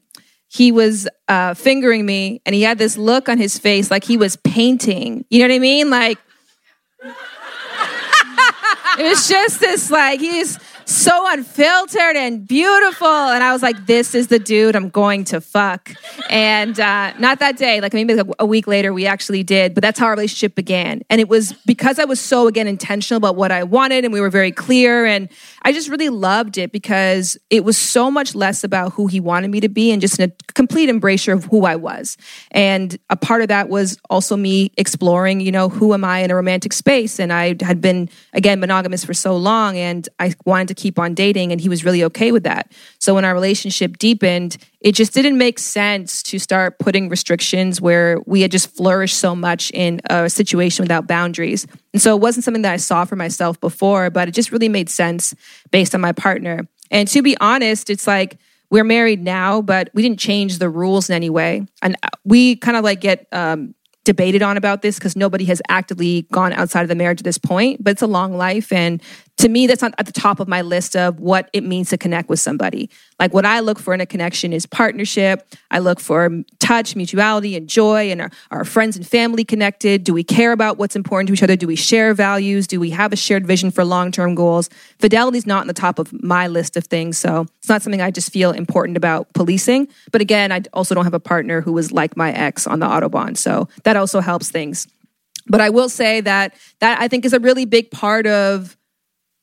he 0.48 0.72
was 0.72 1.08
uh, 1.28 1.54
fingering 1.54 2.06
me 2.06 2.42
and 2.46 2.54
he 2.54 2.62
had 2.62 2.78
this 2.78 2.98
look 2.98 3.30
on 3.30 3.38
his 3.38 3.58
face 3.58 3.90
like 3.90 4.04
he 4.04 4.18
was 4.18 4.36
painting. 4.36 5.26
You 5.30 5.40
know 5.40 5.46
what 5.46 5.56
I 5.56 5.60
mean? 5.60 5.90
Like, 5.90 6.18
it 9.00 9.04
was 9.04 9.28
just 9.30 9.60
this, 9.62 9.90
like, 9.90 10.20
he's 10.20 10.60
so 10.92 11.26
unfiltered 11.32 12.18
and 12.18 12.46
beautiful. 12.46 13.08
And 13.08 13.44
I 13.44 13.54
was 13.54 13.62
like, 13.62 13.86
this 13.86 14.14
is 14.14 14.28
the 14.28 14.40
dude 14.40 14.76
I'm 14.76 14.90
going 14.90 15.24
to 15.26 15.40
fuck. 15.40 15.92
And 16.30 16.78
uh, 16.80 17.14
not 17.18 17.40
that 17.40 17.58
day, 17.58 17.80
like 17.80 17.94
maybe 17.94 18.14
like 18.14 18.28
a 18.40 18.46
week 18.46 18.68
later, 18.68 18.94
we 18.94 19.06
actually 19.06 19.44
did, 19.44 19.74
but 19.74 19.82
that's 19.82 20.00
how 20.00 20.08
our 20.08 20.12
relationship 20.12 20.54
began. 20.54 21.02
And 21.10 21.22
it 21.22 21.30
was 21.30 21.54
because 21.66 21.98
I 21.98 22.06
was 22.06 22.20
so, 22.20 22.48
again, 22.48 22.68
intentional 22.68 23.18
about 23.18 23.36
what 23.36 23.52
I 23.52 23.64
wanted 23.64 24.04
and 24.04 24.14
we 24.14 24.20
were 24.20 24.30
very 24.30 24.52
clear. 24.52 25.06
And 25.06 25.30
I 25.62 25.72
just 25.72 25.88
really 25.88 26.10
loved 26.10 26.58
it 26.58 26.72
because 26.72 27.38
it 27.50 27.64
was 27.64 27.78
so 27.78 28.12
much 28.12 28.36
less 28.36 28.64
about 28.64 28.94
who 28.94 29.08
he 29.08 29.20
wanted 29.20 29.50
me 29.50 29.62
to 29.62 29.70
be 29.70 29.92
and 29.92 30.02
just 30.02 30.20
a 30.20 30.32
complete 30.54 30.90
embrasure 30.90 31.34
of 31.34 31.46
who 31.46 31.66
I 31.66 31.78
was. 31.78 32.18
And 32.52 32.98
a 33.10 33.16
part 33.16 33.42
of 33.42 33.48
that 33.48 33.70
was 33.70 33.98
also 34.10 34.36
me 34.36 34.72
exploring, 34.78 35.40
you 35.40 35.52
know, 35.52 35.70
who 35.70 35.94
am 35.94 36.04
I 36.04 36.20
in 36.20 36.32
a 36.32 36.36
romantic 36.36 36.74
space? 36.74 37.20
And 37.20 37.32
I 37.32 37.56
had 37.62 37.80
been, 37.80 38.10
again, 38.34 38.60
monogamous 38.60 39.06
for 39.06 39.14
so 39.14 39.38
long 39.38 39.78
and 39.78 40.10
I 40.20 40.34
wanted 40.46 40.68
to 40.70 40.81
keep 40.82 40.98
on 40.98 41.14
dating 41.14 41.52
and 41.52 41.62
he 41.62 41.70
was 41.70 41.86
really 41.86 42.03
okay 42.03 42.32
with 42.32 42.44
that. 42.44 42.72
So 42.99 43.14
when 43.16 43.24
our 43.24 43.34
relationship 43.34 43.98
deepened, 43.98 44.58
it 44.80 44.94
just 44.94 45.14
didn't 45.14 45.38
make 45.38 45.60
sense 45.60 46.24
to 46.24 46.40
start 46.40 46.80
putting 46.80 47.08
restrictions 47.08 47.80
where 47.80 48.20
we 48.26 48.41
had 48.41 48.52
just 48.52 48.76
flourished 48.76 49.18
so 49.18 49.36
much 49.36 49.72
in 49.72 50.02
a 50.10 50.30
situation 50.30 50.84
without 50.84 51.08
boundaries. 51.08 51.68
And 51.94 52.02
so 52.02 52.16
it 52.16 52.22
wasn't 52.22 52.45
something 52.45 52.64
that 52.64 52.74
I 52.74 52.78
saw 52.78 53.06
for 53.06 53.16
myself 53.16 53.60
before, 53.60 54.10
but 54.10 54.28
it 54.28 54.32
just 54.32 54.52
really 54.52 54.70
made 54.70 54.90
sense 54.90 55.36
based 55.70 55.94
on 55.94 56.02
my 56.02 56.12
partner. 56.12 56.68
And 56.90 57.08
to 57.10 57.22
be 57.22 57.38
honest, 57.40 57.90
it's 57.90 58.08
like 58.08 58.40
we're 58.72 58.84
married 58.84 59.22
now, 59.22 59.62
but 59.62 59.90
we 59.94 60.02
didn't 60.02 60.20
change 60.20 60.58
the 60.58 60.70
rules 60.70 61.10
in 61.10 61.16
any 61.16 61.30
way. 61.30 61.68
And 61.82 61.95
we 62.24 62.56
kind 62.56 62.76
of 62.76 62.84
like 62.84 63.02
get 63.02 63.28
um, 63.32 63.76
debated 64.03 64.41
on 64.41 64.58
about 64.58 64.82
this 64.82 64.98
because 64.98 65.16
nobody 65.16 65.45
has 65.45 65.62
actively 65.70 66.24
gone 66.32 66.53
outside 66.53 66.82
of 66.82 66.88
the 66.88 66.95
marriage 66.95 67.22
at 67.22 67.24
this 67.24 67.38
point, 67.38 67.84
but 67.84 67.91
it's 67.91 68.02
a 68.02 68.08
long 68.08 68.36
life. 68.36 68.72
And 68.72 69.02
to 69.42 69.50
me, 69.50 69.66
that's 69.66 69.82
not 69.82 69.96
at 69.98 70.06
the 70.06 70.12
top 70.12 70.40
of 70.40 70.48
my 70.48 70.62
list 70.62 70.96
of 70.96 71.20
what 71.20 71.50
it 71.52 71.64
means 71.64 71.90
to 71.90 71.98
connect 71.98 72.30
with 72.30 72.40
somebody. 72.40 72.92
Like 73.20 73.34
what 73.34 73.44
I 73.44 73.60
look 73.60 73.80
for 73.80 73.92
in 73.92 74.00
a 74.00 74.06
connection 74.06 74.54
is 74.54 74.68
partnership. 74.68 75.48
I 75.72 75.80
look 75.80 76.00
for 76.00 76.30
touch, 76.60 76.96
mutuality, 76.96 77.56
and 77.56 77.68
joy, 77.68 78.12
and 78.12 78.22
are 78.22 78.32
our 78.52 78.64
friends 78.64 78.96
and 78.96 79.06
family 79.06 79.44
connected? 79.44 80.04
Do 80.04 80.14
we 80.14 80.24
care 80.24 80.52
about 80.52 80.78
what's 80.78 80.96
important 80.96 81.28
to 81.30 81.34
each 81.34 81.42
other? 81.42 81.56
Do 81.56 81.66
we 81.66 81.76
share 81.76 82.14
values? 82.14 82.68
Do 82.68 82.80
we 82.80 82.92
have 82.92 83.14
a 83.14 83.16
shared 83.16 83.48
vision 83.48 83.72
for 83.72 83.84
long 83.84 84.12
term 84.12 84.36
goals? 84.36 84.70
Fidelity 85.00 85.40
is 85.40 85.48
not 85.48 85.62
on 85.62 85.68
the 85.68 85.74
top 85.74 85.98
of 85.98 86.14
my 86.22 86.48
list 86.48 86.78
of 86.78 86.86
things. 86.86 87.18
So 87.18 87.48
it's 87.58 87.70
not 87.70 87.82
something 87.82 88.00
I 88.02 88.12
just 88.12 88.32
feel 88.32 88.52
important 88.52 88.96
about 88.96 89.34
policing. 89.34 89.88
But 90.12 90.22
again, 90.22 90.52
I 90.52 90.62
also 90.74 90.94
don't 90.94 91.06
have 91.06 91.16
a 91.16 91.20
partner 91.20 91.62
who 91.62 91.74
was 91.74 91.92
like 91.92 92.16
my 92.16 92.32
ex 92.32 92.68
on 92.68 92.80
the 92.80 92.86
Autobahn. 92.86 93.36
So 93.36 93.70
that 93.86 93.96
also 93.96 94.20
helps 94.20 94.52
things. 94.52 94.88
But 95.48 95.62
I 95.62 95.72
will 95.72 95.90
say 95.90 96.22
that 96.22 96.54
that 96.80 97.02
I 97.02 97.08
think 97.08 97.26
is 97.26 97.34
a 97.34 97.40
really 97.40 97.66
big 97.66 97.90
part 97.90 98.28
of 98.28 98.78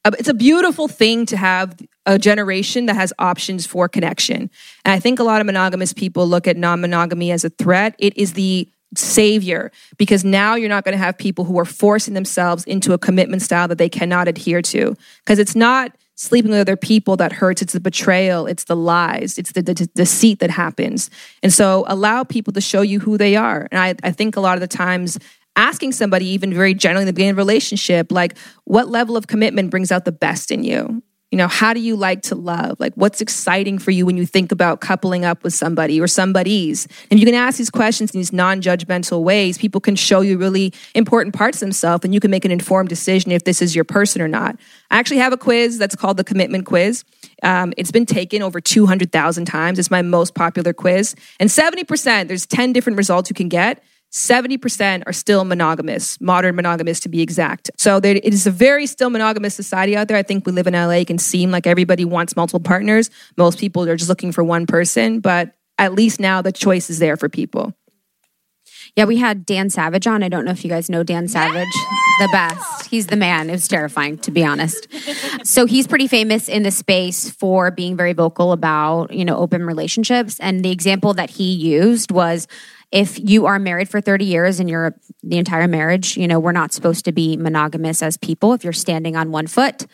Uh, 0.05 0.13
it's 0.19 0.29
a 0.29 0.35
beautiful 0.35 0.89
thing 0.89 1.27
to 1.27 1.37
have 1.37 1.77
a 2.07 2.19
generation 2.19 2.87
that 2.87 2.95
has 2.95 3.13
options 3.19 3.67
for 3.67 3.89
connection. 3.89 4.51
And 4.85 4.93
I 4.93 5.01
think 5.01 5.19
a 5.19 5.25
lot 5.25 5.41
of 5.41 5.47
monogamous 5.47 5.93
people 5.93 6.27
look 6.27 6.47
at 6.47 6.57
non 6.57 6.81
monogamy 6.81 7.31
as 7.33 7.45
a 7.45 7.51
threat. 7.51 7.95
It 7.99 8.17
is 8.17 8.33
the 8.33 8.69
savior 8.95 9.71
because 9.99 10.25
now 10.25 10.55
you're 10.55 10.69
not 10.69 10.85
going 10.85 10.97
to 10.97 11.03
have 11.03 11.19
people 11.19 11.45
who 11.45 11.59
are 11.59 11.65
forcing 11.65 12.15
themselves 12.15 12.65
into 12.65 12.93
a 12.93 12.99
commitment 12.99 13.43
style 13.43 13.69
that 13.69 13.79
they 13.79 13.89
cannot 13.89 14.29
adhere 14.29 14.63
to. 14.63 14.97
Because 15.25 15.39
it's 15.39 15.55
not 15.55 15.93
sleeping 16.15 16.51
with 16.51 16.61
other 16.61 16.77
people 16.77 17.17
that 17.17 17.33
hurts, 17.33 17.63
it's 17.63 17.75
the 17.75 17.81
betrayal, 17.81 18.47
it's 18.47 18.65
the 18.65 18.75
lies, 18.75 19.39
it's 19.39 19.53
the, 19.53 19.63
the, 19.63 19.75
the 19.75 19.87
deceit 19.95 20.41
that 20.41 20.51
happens. 20.51 21.11
And 21.45 21.53
so 21.53 21.85
allow 21.87 22.25
people 22.25 22.53
to 22.55 22.61
show 22.61 22.83
you 22.83 22.99
who 22.99 23.17
they 23.17 23.37
are. 23.37 23.69
And 23.71 23.81
I, 23.81 23.95
I 24.03 24.11
think 24.11 24.37
a 24.37 24.41
lot 24.41 24.57
of 24.57 24.61
the 24.61 24.67
times 24.67 25.19
asking 25.59 25.91
somebody 25.91 26.27
even 26.27 26.55
very 26.55 26.73
generally 26.73 27.03
in 27.03 27.07
the 27.07 27.13
beginning 27.13 27.33
of 27.33 27.39
a 27.39 27.43
relationship 27.43 28.13
like 28.13 28.39
what 28.65 28.89
level 28.89 29.17
of 29.17 29.27
commitment 29.27 29.71
brings 29.71 29.91
out 29.91 30.05
the 30.05 30.13
best 30.13 30.53
in 30.53 30.63
you? 30.63 31.03
You 31.33 31.37
know 31.37 31.49
how 31.49 31.75
do 31.75 31.81
you 31.81 31.95
like 31.95 32.23
to 32.23 32.37
love? 32.37 32.81
Like 32.81 32.95
what's 32.95 33.21
exciting 33.21 33.79
for 33.79 33.91
you 33.91 34.07
when 34.07 34.17
you 34.17 34.25
think 34.25 34.53
about 34.53 34.81
coupling 34.81 35.25
up 35.25 35.43
with 35.43 35.53
somebody 35.53 36.01
or 36.01 36.07
somebody's? 36.07 36.87
And 37.11 37.19
you 37.21 37.27
can 37.27 37.35
ask 37.35 37.59
these 37.59 37.71
questions 37.71 38.15
in 38.15 38.21
these 38.21 38.33
non-judgmental 38.33 39.23
ways. 39.23 39.59
People 39.59 39.81
can 39.81 39.97
show 39.97 40.21
you 40.21 40.39
really 40.39 40.73
important 40.95 41.35
parts 41.35 41.57
of 41.59 41.61
themselves 41.67 42.05
and 42.05 42.15
you 42.15 42.21
can 42.21 42.31
make 42.31 42.47
an 42.47 42.51
informed 42.53 42.89
decision 42.89 43.33
if 43.33 43.43
this 43.43 43.61
is 43.61 43.75
your 43.75 43.85
person 43.85 44.23
or 44.23 44.29
not. 44.29 44.57
I 44.93 44.99
actually 44.99 45.19
have 45.19 45.33
a 45.33 45.37
quiz 45.37 45.77
that's 45.77 45.97
called 45.97 46.17
the 46.17 46.25
commitment 46.25 46.67
quiz. 46.67 47.05
Um, 47.43 47.75
it's 47.77 47.91
been 47.91 48.07
taken 48.07 48.43
over 48.43 48.61
200000 48.61 49.45
times. 49.45 49.79
It's 49.79 49.91
my 49.91 50.03
most 50.03 50.35
popular 50.35 50.73
quiz. 50.73 51.15
And 51.41 51.51
70% 51.51 52.29
there's 52.29 52.47
10 52.47 52.73
different 52.73 52.97
results 52.97 53.29
you 53.29 53.35
can 53.35 53.49
get 53.49 53.83
70% 54.13 55.03
are 55.07 55.13
still 55.13 55.45
monogamous, 55.45 56.21
modern 56.21 56.57
monogamous 56.57 57.01
to 57.01 57.09
be 57.09 57.21
exact. 57.21 57.71
So 57.77 58.01
there, 58.01 58.17
it 58.17 58.33
is 58.33 58.47
a 58.47 58.51
very 58.51 58.87
still 58.87 59.11
monogamous 59.11 59.55
society 59.55 59.97
out 59.97 60.09
there. 60.09 60.17
I 60.17 60.23
think 60.23 60.47
we 60.47 60.53
live 60.53 60.67
in 60.67 60.75
LA, 60.75 60.91
it 60.91 61.07
can 61.07 61.19
seem 61.19 61.51
like 61.51 61.67
everybody 61.67 62.05
wants 62.05 62.35
multiple 62.35 62.61
partners. 62.61 63.11
Most 63.37 63.59
people 63.59 63.89
are 63.89 63.97
just 63.97 64.09
looking 64.09 64.33
for 64.33 64.43
one 64.43 64.67
person, 64.67 65.21
but 65.21 65.55
at 65.77 65.93
least 65.93 66.21
now 66.21 66.43
the 66.43 66.53
choice 66.53 66.91
is 66.91 66.99
there 66.99 67.17
for 67.17 67.29
people. 67.29 67.75
Yeah, 68.97 69.05
we 69.05 69.17
had 69.17 69.47
Dan 69.47 69.71
Savage 69.71 70.07
on. 70.07 70.23
I 70.23 70.29
don't 70.29 70.45
know 70.45 70.51
if 70.51 70.65
you 70.65 70.71
guys 70.71 70.89
know 70.89 71.03
Dan 71.03 71.29
Savage. 71.29 71.69
The 72.19 72.29
best. 72.33 72.87
He's 72.87 73.07
the 73.07 73.17
man. 73.17 73.49
It 73.49 73.53
was 73.53 73.69
terrifying, 73.69 74.19
to 74.19 74.31
be 74.31 74.45
honest. 74.45 74.89
So 75.45 75.67
he's 75.67 75.87
pretty 75.87 76.09
famous 76.09 76.49
in 76.49 76.63
the 76.63 76.71
space 76.71 77.31
for 77.31 77.71
being 77.71 77.97
very 77.97 78.13
vocal 78.13 78.53
about, 78.53 79.13
you 79.13 79.25
know, 79.25 79.37
open 79.37 79.65
relationships. 79.65 80.39
And 80.41 80.63
the 80.63 80.71
example 80.71 81.15
that 81.15 81.31
he 81.31 81.53
used 81.53 82.11
was 82.11 82.47
if 82.91 83.19
you 83.19 83.47
are 83.47 83.59
married 83.59 83.89
for 83.89 84.01
30 84.01 84.25
years 84.25 84.61
and 84.61 84.71
you're 84.71 84.95
the 85.23 85.39
entire 85.39 85.69
marriage, 85.69 86.17
you 86.17 86.27
know, 86.27 86.39
we're 86.39 86.53
not 86.53 86.73
supposed 86.73 87.05
to 87.05 87.13
be 87.13 87.37
monogamous 87.37 88.03
as 88.03 88.17
people. 88.17 88.53
If 88.55 88.65
you're 88.65 88.73
standing 88.73 89.17
on 89.17 89.31
one 89.31 89.47
foot 89.47 89.87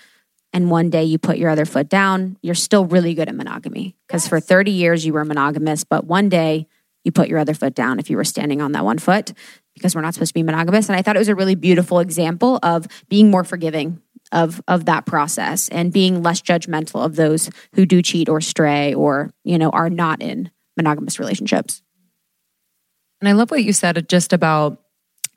and 0.52 0.70
one 0.70 0.90
day 0.90 1.02
you 1.02 1.18
put 1.18 1.38
your 1.38 1.50
other 1.50 1.64
foot 1.64 1.88
down, 1.88 2.36
you're 2.40 2.54
still 2.54 2.84
really 2.84 3.14
good 3.14 3.28
at 3.28 3.34
monogamy 3.34 3.96
because 4.06 4.24
yes. 4.24 4.28
for 4.28 4.40
30 4.40 4.70
years 4.70 5.04
you 5.04 5.12
were 5.12 5.24
monogamous, 5.24 5.82
but 5.82 6.04
one 6.04 6.28
day 6.28 6.68
you 7.04 7.10
put 7.10 7.28
your 7.28 7.38
other 7.38 7.54
foot 7.54 7.74
down 7.74 7.98
if 7.98 8.08
you 8.08 8.16
were 8.16 8.24
standing 8.24 8.62
on 8.62 8.72
that 8.72 8.84
one 8.84 8.98
foot 8.98 9.32
because 9.74 9.94
we're 9.94 10.00
not 10.00 10.14
supposed 10.14 10.30
to 10.30 10.34
be 10.34 10.44
monogamous. 10.44 10.88
And 10.88 10.96
I 10.96 11.02
thought 11.02 11.16
it 11.16 11.18
was 11.18 11.28
a 11.28 11.34
really 11.34 11.56
beautiful 11.56 11.98
example 11.98 12.60
of 12.62 12.86
being 13.08 13.30
more 13.30 13.44
forgiving 13.44 14.00
of 14.32 14.62
of 14.68 14.86
that 14.86 15.04
process 15.04 15.68
and 15.68 15.92
being 15.92 16.22
less 16.22 16.40
judgmental 16.40 17.04
of 17.04 17.16
those 17.16 17.50
who 17.74 17.84
do 17.84 18.00
cheat 18.00 18.28
or 18.28 18.40
stray 18.40 18.94
or 18.94 19.30
you 19.44 19.58
know 19.58 19.68
are 19.70 19.90
not 19.90 20.22
in 20.22 20.50
monogamous 20.76 21.18
relationships 21.18 21.82
And 23.24 23.30
I 23.30 23.32
love 23.32 23.50
what 23.50 23.64
you 23.64 23.72
said 23.72 24.06
just 24.06 24.34
about 24.34 24.82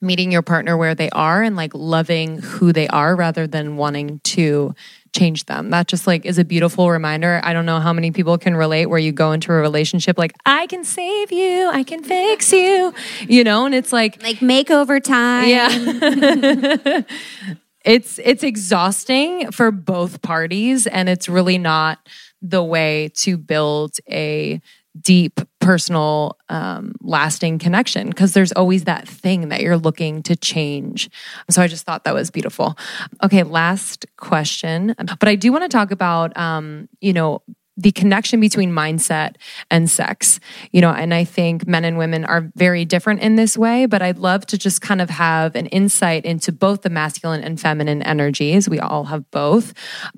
meeting 0.01 0.30
your 0.30 0.41
partner 0.41 0.76
where 0.76 0.93
they 0.93 1.09
are 1.11 1.41
and 1.41 1.55
like 1.55 1.73
loving 1.73 2.41
who 2.41 2.73
they 2.73 2.85
are 2.89 3.15
rather 3.15 3.47
than 3.47 3.77
wanting 3.77 4.19
to 4.26 4.76
change 5.15 5.45
them. 5.45 5.69
That 5.69 5.88
just 5.88 6.05
like 6.05 6.26
is 6.26 6.38
a 6.38 6.43
beautiful 6.43 6.91
reminder. 6.91 7.39
I 7.45 7.53
don't 7.53 7.65
know 7.65 7.80
how 7.80 7.93
many 7.93 8.11
people 8.11 8.38
can 8.38 8.57
relate 8.57 8.88
where 8.88 8.99
you 8.99 9.14
go 9.14 9.31
into 9.31 9.53
a 9.53 9.55
relationship 9.55 10.18
like 10.18 10.34
I 10.45 10.68
can 10.68 10.84
save 10.84 11.31
you, 11.31 11.69
I 11.72 11.84
can 11.84 12.03
fix 12.03 12.51
you, 12.53 12.93
you 13.22 13.45
know, 13.45 13.65
and 13.65 13.73
it's 13.73 13.93
like 13.93 14.22
like 14.22 14.39
makeover 14.39 15.01
time 15.01 15.47
yeah. 15.47 17.03
it's 17.85 18.19
it's 18.19 18.43
exhausting 18.43 19.53
for 19.53 19.72
both 19.72 20.22
parties 20.22 20.88
and 20.88 21.07
it's 21.07 21.30
really 21.30 21.57
not 21.57 21.99
the 22.41 22.61
way 22.61 23.11
to 23.15 23.38
build 23.38 23.95
a 24.11 24.61
deep 25.01 25.39
personal 25.59 26.37
um, 26.49 26.93
lasting 27.01 27.59
connection 27.59 28.09
because 28.09 28.33
there's 28.33 28.51
always 28.53 28.85
that 28.85 29.07
thing 29.07 29.49
that 29.49 29.61
you're 29.61 29.77
looking 29.77 30.23
to 30.23 30.35
change. 30.35 31.09
So 31.49 31.61
i 31.61 31.67
just 31.67 31.85
thought 31.85 32.03
that 32.05 32.13
was 32.13 32.31
beautiful. 32.31 32.77
Okay 33.23 33.43
last 33.43 34.05
question. 34.17 34.95
But 34.97 35.27
i 35.27 35.35
do 35.35 35.51
want 35.51 35.63
to 35.63 35.69
talk 35.69 35.91
about 35.91 36.35
um, 36.37 36.87
you 37.01 37.13
know 37.13 37.41
the 37.77 37.91
connection 37.91 38.39
between 38.39 38.71
mindset 38.71 39.35
and 39.69 39.89
sex 39.89 40.39
you 40.71 40.81
know 40.81 40.91
and 40.91 41.13
i 41.13 41.23
think 41.23 41.67
men 41.67 41.85
and 41.85 41.97
women 41.97 42.25
are 42.25 42.51
very 42.55 42.83
different 42.83 43.21
in 43.21 43.35
this 43.35 43.57
way 43.57 43.85
but 43.85 44.01
i'd 44.01 44.17
love 44.17 44.45
to 44.45 44.57
just 44.57 44.81
kind 44.81 45.01
of 45.01 45.09
have 45.09 45.55
an 45.55 45.67
insight 45.67 46.25
into 46.25 46.51
both 46.51 46.81
the 46.81 46.89
masculine 46.89 47.43
and 47.43 47.59
feminine 47.59 48.01
energies. 48.03 48.69
We 48.69 48.79
all 48.79 49.05
have 49.05 49.29
both 49.31 49.73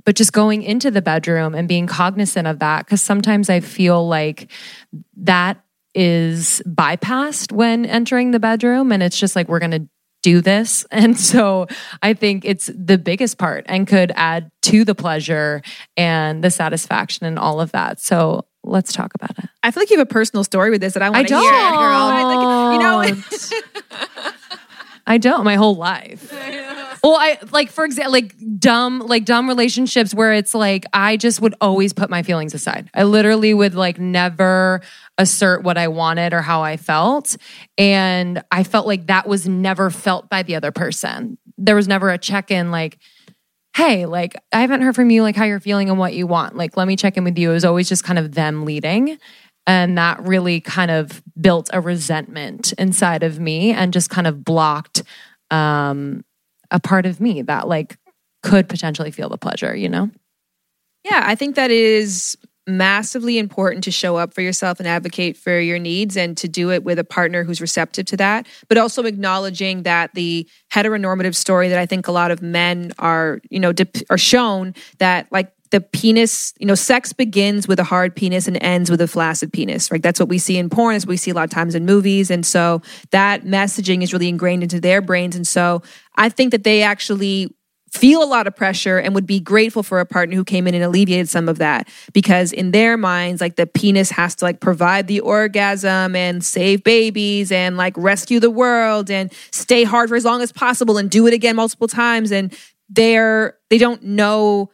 but 0.06 0.16
just 0.16 0.34
going 0.34 0.64
into 0.64 0.92
the 0.92 1.02
bedroom 1.02 1.56
and 1.56 1.68
being 1.68 1.88
cognizant 1.88 2.48
of 2.48 2.60
that 2.60 2.86
because 2.86 3.02
sometimes 3.02 3.50
i 3.50 3.60
feel 3.60 4.08
like 4.08 4.52
that 5.18 5.64
is 5.96 6.62
bypassed 6.68 7.52
when 7.52 7.86
entering 7.86 8.32
the 8.32 8.40
bedroom 8.40 8.92
and 8.92 9.02
it's 9.02 9.18
just 9.18 9.36
like 9.36 9.48
we're 9.48 9.60
going 9.60 9.72
to 9.72 9.90
do 10.22 10.42
this. 10.42 10.86
And 11.00 11.18
so 11.18 11.68
I 12.02 12.14
think 12.14 12.44
it's 12.46 12.70
the 12.76 12.98
biggest 12.98 13.38
part 13.38 13.66
and 13.68 13.88
could 13.88 14.12
add 14.16 14.52
to 14.64 14.84
the 14.84 14.94
pleasure 14.94 15.62
and 15.96 16.44
the 16.44 16.52
satisfaction 16.52 17.26
and 17.26 17.40
all 17.40 17.62
of 17.62 17.72
that. 17.72 18.02
So 18.02 18.46
let's 18.64 18.92
talk 18.92 19.14
about 19.16 19.38
it. 19.40 19.50
I 19.64 19.72
feel 19.72 19.82
like 19.82 19.90
you 19.90 19.98
have 19.98 20.08
a 20.08 20.10
personal 20.12 20.44
story 20.44 20.72
with 20.72 20.82
this 20.82 20.94
that 20.94 21.04
I 21.04 21.10
want 21.10 21.28
to 21.28 21.34
don't. 21.34 21.42
hear, 21.42 21.52
girl. 21.52 22.10
I 22.12 23.08
think, 23.08 23.22
you 23.22 24.20
know, 24.28 24.32
I 25.08 25.18
don't 25.18 25.46
my 25.46 25.56
whole 25.56 25.76
life. 25.76 26.34
Well, 27.04 27.16
I 27.16 27.38
like 27.52 27.70
for 27.72 27.86
example, 27.86 28.12
like 28.12 28.36
dumb, 28.60 29.00
like 29.00 29.26
dumb 29.26 29.48
relationships 29.48 30.14
where 30.14 30.34
it's 30.34 30.54
like 30.54 30.86
I 30.94 31.18
just 31.18 31.42
would 31.42 31.56
always 31.62 31.94
put 31.94 32.10
my 32.10 32.24
feelings 32.24 32.54
aside. 32.54 32.90
I 32.94 33.04
literally 33.04 33.54
would 33.54 33.76
like 33.76 34.00
never 34.00 34.82
assert 35.18 35.64
what 35.64 35.78
I 35.78 35.88
wanted 35.88 36.34
or 36.34 36.42
how 36.42 36.62
I 36.62 36.78
felt, 36.78 37.38
and 37.78 38.44
I 38.52 38.64
felt 38.64 38.86
like 38.88 39.08
that 39.08 39.28
was 39.28 39.48
never 39.48 39.90
felt 39.90 40.30
by 40.30 40.44
the 40.44 40.56
other 40.56 40.72
person. 40.72 41.38
There 41.58 41.76
was 41.76 41.88
never 41.88 42.10
a 42.10 42.18
check 42.18 42.52
in, 42.52 42.72
like, 42.72 42.98
"Hey, 43.76 44.06
like 44.06 44.36
I 44.52 44.62
haven't 44.62 44.82
heard 44.82 44.96
from 44.96 45.10
you, 45.10 45.22
like 45.24 45.36
how 45.36 45.46
you're 45.46 45.60
feeling 45.60 45.90
and 45.90 46.00
what 46.00 46.14
you 46.14 46.28
want. 46.28 46.56
Like, 46.58 46.76
let 46.78 46.88
me 46.88 46.96
check 46.96 47.16
in 47.18 47.24
with 47.24 47.38
you." 47.38 47.52
It 47.52 47.54
was 47.54 47.66
always 47.66 47.88
just 47.90 48.04
kind 48.04 48.20
of 48.20 48.34
them 48.34 48.66
leading. 48.66 49.18
And 49.68 49.98
that 50.00 50.22
really 50.24 50.62
kind 50.62 50.90
of 50.90 51.22
built 51.40 51.70
a 51.72 51.80
resentment 51.80 52.74
inside 52.80 53.22
of 53.24 53.40
me 53.40 53.72
and 53.72 53.94
just 53.94 54.10
kind 54.10 54.26
of 54.26 54.44
blocked 54.44 55.04
um, 55.52 56.24
a 56.72 56.80
part 56.80 57.06
of 57.06 57.20
me 57.20 57.42
that 57.44 57.68
like 57.68 57.98
could 58.44 58.70
potentially 58.70 59.12
feel 59.12 59.30
the 59.30 59.38
pleasure, 59.38 59.76
you 59.76 59.90
know? 59.90 60.10
Yeah, 61.04 61.24
I 61.26 61.36
think 61.36 61.56
that 61.56 61.72
is 61.72 62.38
massively 62.68 63.40
important 63.40 63.84
to 63.84 63.92
show 63.92 64.16
up 64.16 64.34
for 64.34 64.42
yourself 64.42 64.80
and 64.80 64.88
advocate 64.88 65.36
for 65.36 65.60
your 65.60 65.80
needs 65.80 66.16
and 66.16 66.38
to 66.38 66.48
do 66.48 66.72
it 66.72 66.84
with 66.84 67.00
a 67.00 67.04
partner 67.04 67.44
who's 67.44 67.60
receptive 67.60 68.06
to 68.06 68.18
that, 68.18 68.48
but 68.68 68.78
also 68.78 69.04
acknowledging 69.04 69.84
that 69.84 70.14
the 70.14 70.48
heteronormative 70.72 71.36
story 71.36 71.68
that 71.68 71.80
I 71.80 71.86
think 71.86 72.08
a 72.08 72.12
lot 72.12 72.32
of 72.32 72.42
men 72.42 72.92
are, 73.00 73.42
you 73.50 73.60
know, 73.60 73.74
dep- 73.74 73.98
are 74.10 74.18
shown 74.18 74.76
that 75.00 75.28
like 75.32 75.52
the 75.72 75.82
penis, 75.82 76.54
you 76.60 76.66
know, 76.66 76.76
sex 76.76 77.14
begins 77.14 77.68
with 77.68 77.80
a 77.80 77.84
hard 77.84 78.16
penis 78.16 78.48
and 78.48 78.62
ends 78.62 78.90
with 78.90 79.02
a 79.02 79.08
flaccid 79.08 79.54
penis, 79.54 79.92
right? 79.92 80.02
That's 80.02 80.20
what 80.20 80.30
we 80.30 80.40
see 80.40 80.58
in 80.58 80.70
porn, 80.70 80.96
is 80.96 81.06
we 81.06 81.18
see 81.18 81.32
a 81.32 81.34
lot 81.34 81.44
of 81.44 81.52
times 81.52 81.76
in 81.76 81.86
movies. 81.86 82.32
And 82.32 82.46
so 82.46 82.82
that 83.12 83.44
messaging 83.44 84.02
is 84.02 84.12
really 84.12 84.30
ingrained 84.30 84.64
into 84.64 84.80
their 84.80 85.02
brains. 85.02 85.36
And 85.36 85.48
so 85.48 85.84
I 86.16 86.30
think 86.30 86.52
that 86.52 86.64
they 86.64 86.82
actually 86.82 87.54
feel 87.92 88.24
a 88.24 88.26
lot 88.26 88.48
of 88.48 88.56
pressure 88.56 88.98
and 88.98 89.16
would 89.16 89.26
be 89.26 89.40
grateful 89.40 89.84
for 89.84 90.00
a 90.00 90.06
partner 90.06 90.36
who 90.36 90.44
came 90.44 90.68
in 90.68 90.76
and 90.76 90.84
alleviated 90.84 91.28
some 91.28 91.50
of 91.50 91.58
that 91.58 91.88
because 92.14 92.52
in 92.52 92.72
their 92.72 92.98
minds 92.98 93.42
like 93.42 93.56
the 93.56 93.66
penis 93.66 94.12
has 94.12 94.36
to 94.36 94.46
like 94.46 94.60
provide 94.60 95.08
the 95.08 95.20
orgasm 95.20 96.16
and 96.16 96.46
save 96.46 96.84
babies 96.84 97.52
and 97.52 97.78
like 97.78 97.94
rescue 97.98 98.40
the 98.40 98.52
world 98.52 99.10
and 99.10 99.34
stay 99.52 99.84
hard 99.84 100.08
for 100.10 100.16
as 100.16 100.24
long 100.24 100.42
as 100.42 100.52
possible 100.52 100.98
and 100.98 101.10
do 101.10 101.26
it 101.26 101.34
again 101.34 101.56
multiple 101.56 101.88
times 101.88 102.32
and 102.32 102.56
they're 102.90 103.58
they 103.70 103.78
don't 103.78 104.04
know 104.04 104.70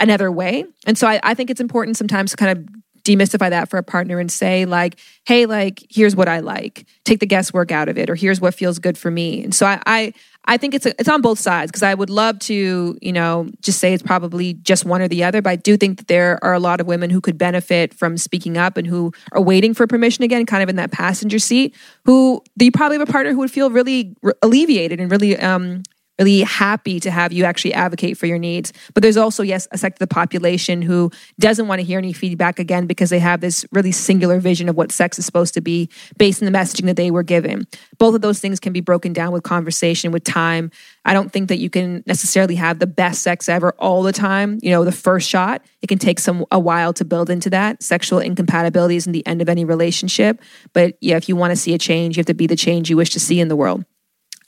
another 0.00 0.30
way. 0.30 0.64
And 0.86 0.96
so 0.96 1.06
I, 1.06 1.20
I 1.22 1.34
think 1.34 1.50
it's 1.50 1.60
important 1.60 1.96
sometimes 1.96 2.30
to 2.32 2.36
kind 2.36 2.58
of 2.58 2.68
demystify 3.04 3.48
that 3.50 3.70
for 3.70 3.78
a 3.78 3.82
partner 3.82 4.18
and 4.18 4.30
say 4.30 4.66
like 4.66 4.98
hey 5.24 5.46
like 5.46 5.82
here's 5.88 6.14
what 6.14 6.28
i 6.28 6.40
like. 6.40 6.86
Take 7.04 7.20
the 7.20 7.26
guesswork 7.26 7.72
out 7.72 7.88
of 7.88 7.96
it 7.96 8.10
or 8.10 8.14
here's 8.14 8.40
what 8.40 8.54
feels 8.54 8.78
good 8.78 8.98
for 8.98 9.10
me. 9.10 9.42
And 9.44 9.54
so 9.54 9.66
i 9.66 9.80
i, 9.86 10.12
I 10.44 10.56
think 10.56 10.74
it's 10.74 10.86
a, 10.86 10.90
it's 10.98 11.08
on 11.08 11.22
both 11.22 11.38
sides 11.38 11.70
because 11.70 11.82
i 11.82 11.94
would 11.94 12.10
love 12.10 12.38
to 12.40 12.98
you 13.00 13.12
know 13.12 13.48
just 13.60 13.78
say 13.78 13.94
it's 13.94 14.02
probably 14.02 14.54
just 14.54 14.84
one 14.84 15.00
or 15.00 15.08
the 15.08 15.24
other 15.24 15.40
but 15.40 15.50
i 15.50 15.56
do 15.56 15.76
think 15.76 15.98
that 15.98 16.08
there 16.08 16.42
are 16.42 16.52
a 16.52 16.60
lot 16.60 16.80
of 16.80 16.86
women 16.86 17.10
who 17.10 17.20
could 17.20 17.38
benefit 17.38 17.94
from 17.94 18.18
speaking 18.18 18.58
up 18.58 18.76
and 18.76 18.86
who 18.86 19.12
are 19.32 19.40
waiting 19.40 19.72
for 19.74 19.86
permission 19.86 20.24
again 20.24 20.44
kind 20.44 20.62
of 20.62 20.68
in 20.68 20.76
that 20.76 20.90
passenger 20.90 21.38
seat 21.38 21.74
who 22.04 22.42
you 22.56 22.70
probably 22.70 22.98
have 22.98 23.08
a 23.08 23.12
partner 23.12 23.32
who 23.32 23.38
would 23.38 23.50
feel 23.50 23.70
really 23.70 24.14
re- 24.22 24.32
alleviated 24.42 25.00
and 25.00 25.10
really 25.10 25.38
um 25.38 25.82
really 26.18 26.42
happy 26.42 27.00
to 27.00 27.10
have 27.10 27.32
you 27.32 27.44
actually 27.44 27.74
advocate 27.74 28.18
for 28.18 28.26
your 28.26 28.38
needs. 28.38 28.72
But 28.94 29.02
there's 29.02 29.16
also, 29.16 29.42
yes, 29.42 29.68
a 29.70 29.78
sector 29.78 30.02
of 30.02 30.08
the 30.08 30.14
population 30.14 30.82
who 30.82 31.10
doesn't 31.38 31.68
want 31.68 31.80
to 31.80 31.84
hear 31.84 31.98
any 31.98 32.12
feedback 32.12 32.58
again 32.58 32.86
because 32.86 33.10
they 33.10 33.18
have 33.18 33.40
this 33.40 33.64
really 33.72 33.92
singular 33.92 34.40
vision 34.40 34.68
of 34.68 34.76
what 34.76 34.92
sex 34.92 35.18
is 35.18 35.26
supposed 35.26 35.54
to 35.54 35.60
be 35.60 35.88
based 36.16 36.42
on 36.42 36.50
the 36.50 36.58
messaging 36.58 36.86
that 36.86 36.96
they 36.96 37.10
were 37.10 37.22
given. 37.22 37.66
Both 37.98 38.14
of 38.14 38.20
those 38.20 38.40
things 38.40 38.60
can 38.60 38.72
be 38.72 38.80
broken 38.80 39.12
down 39.12 39.32
with 39.32 39.42
conversation, 39.42 40.12
with 40.12 40.24
time. 40.24 40.70
I 41.04 41.14
don't 41.14 41.32
think 41.32 41.48
that 41.48 41.58
you 41.58 41.70
can 41.70 42.02
necessarily 42.06 42.56
have 42.56 42.80
the 42.80 42.86
best 42.86 43.22
sex 43.22 43.48
ever 43.48 43.72
all 43.78 44.02
the 44.02 44.12
time. 44.12 44.58
You 44.62 44.70
know, 44.70 44.84
the 44.84 44.92
first 44.92 45.28
shot, 45.28 45.62
it 45.82 45.86
can 45.86 45.98
take 45.98 46.18
some 46.18 46.44
a 46.50 46.58
while 46.58 46.92
to 46.94 47.04
build 47.04 47.30
into 47.30 47.50
that. 47.50 47.82
Sexual 47.82 48.18
incompatibility 48.20 48.96
isn't 48.96 49.12
the 49.12 49.26
end 49.26 49.40
of 49.40 49.48
any 49.48 49.64
relationship. 49.64 50.40
But 50.72 50.96
yeah, 51.00 51.16
if 51.16 51.28
you 51.28 51.36
want 51.36 51.52
to 51.52 51.56
see 51.56 51.74
a 51.74 51.78
change, 51.78 52.16
you 52.16 52.20
have 52.20 52.26
to 52.26 52.34
be 52.34 52.46
the 52.46 52.56
change 52.56 52.90
you 52.90 52.96
wish 52.96 53.10
to 53.10 53.20
see 53.20 53.40
in 53.40 53.48
the 53.48 53.56
world. 53.56 53.84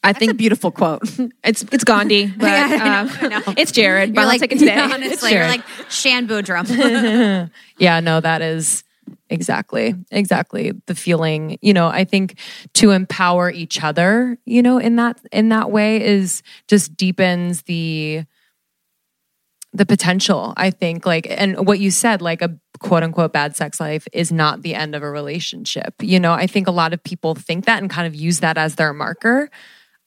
I 0.02 0.12
think 0.14 0.32
a 0.32 0.34
beautiful 0.34 0.70
quote 0.70 1.02
it's 1.44 1.62
it's 1.72 1.84
Gandhi, 1.84 2.26
but 2.36 2.46
Yeah, 2.46 2.66
know, 2.68 3.24
um, 3.24 3.30
know. 3.30 3.54
it's 3.56 3.72
Jared. 3.72 4.14
But 4.14 4.22
I'll 4.22 4.26
like 4.28 4.40
take 4.40 4.52
it 4.56 4.58
today. 4.58 4.78
honestly 4.78 5.32
you're 5.32 5.46
like 5.46 5.64
shan 5.90 6.26
boodram 6.26 7.50
Yeah, 7.78 8.00
no, 8.00 8.20
that 8.20 8.42
is 8.42 8.84
exactly, 9.28 9.94
exactly 10.10 10.72
the 10.86 10.94
feeling. 10.94 11.58
You 11.62 11.72
know, 11.72 11.88
I 11.88 12.04
think 12.04 12.38
to 12.74 12.90
empower 12.90 13.50
each 13.50 13.82
other, 13.82 14.38
you 14.44 14.62
know, 14.62 14.78
in 14.78 14.96
that 14.96 15.20
in 15.32 15.48
that 15.50 15.70
way 15.70 16.02
is 16.04 16.42
just 16.68 16.96
deepens 16.96 17.62
the 17.62 18.24
the 19.72 19.86
potential, 19.86 20.52
I 20.56 20.70
think. 20.70 21.06
Like 21.06 21.26
and 21.30 21.66
what 21.66 21.78
you 21.78 21.90
said, 21.90 22.22
like 22.22 22.42
a 22.42 22.56
quote 22.80 23.02
unquote 23.02 23.32
bad 23.32 23.56
sex 23.56 23.78
life 23.80 24.06
is 24.12 24.32
not 24.32 24.62
the 24.62 24.74
end 24.74 24.94
of 24.94 25.02
a 25.02 25.10
relationship. 25.10 25.94
You 26.00 26.18
know, 26.18 26.32
I 26.32 26.46
think 26.46 26.66
a 26.66 26.72
lot 26.72 26.92
of 26.92 27.02
people 27.04 27.34
think 27.34 27.66
that 27.66 27.80
and 27.80 27.90
kind 27.90 28.06
of 28.06 28.14
use 28.14 28.40
that 28.40 28.58
as 28.58 28.76
their 28.76 28.92
marker. 28.92 29.50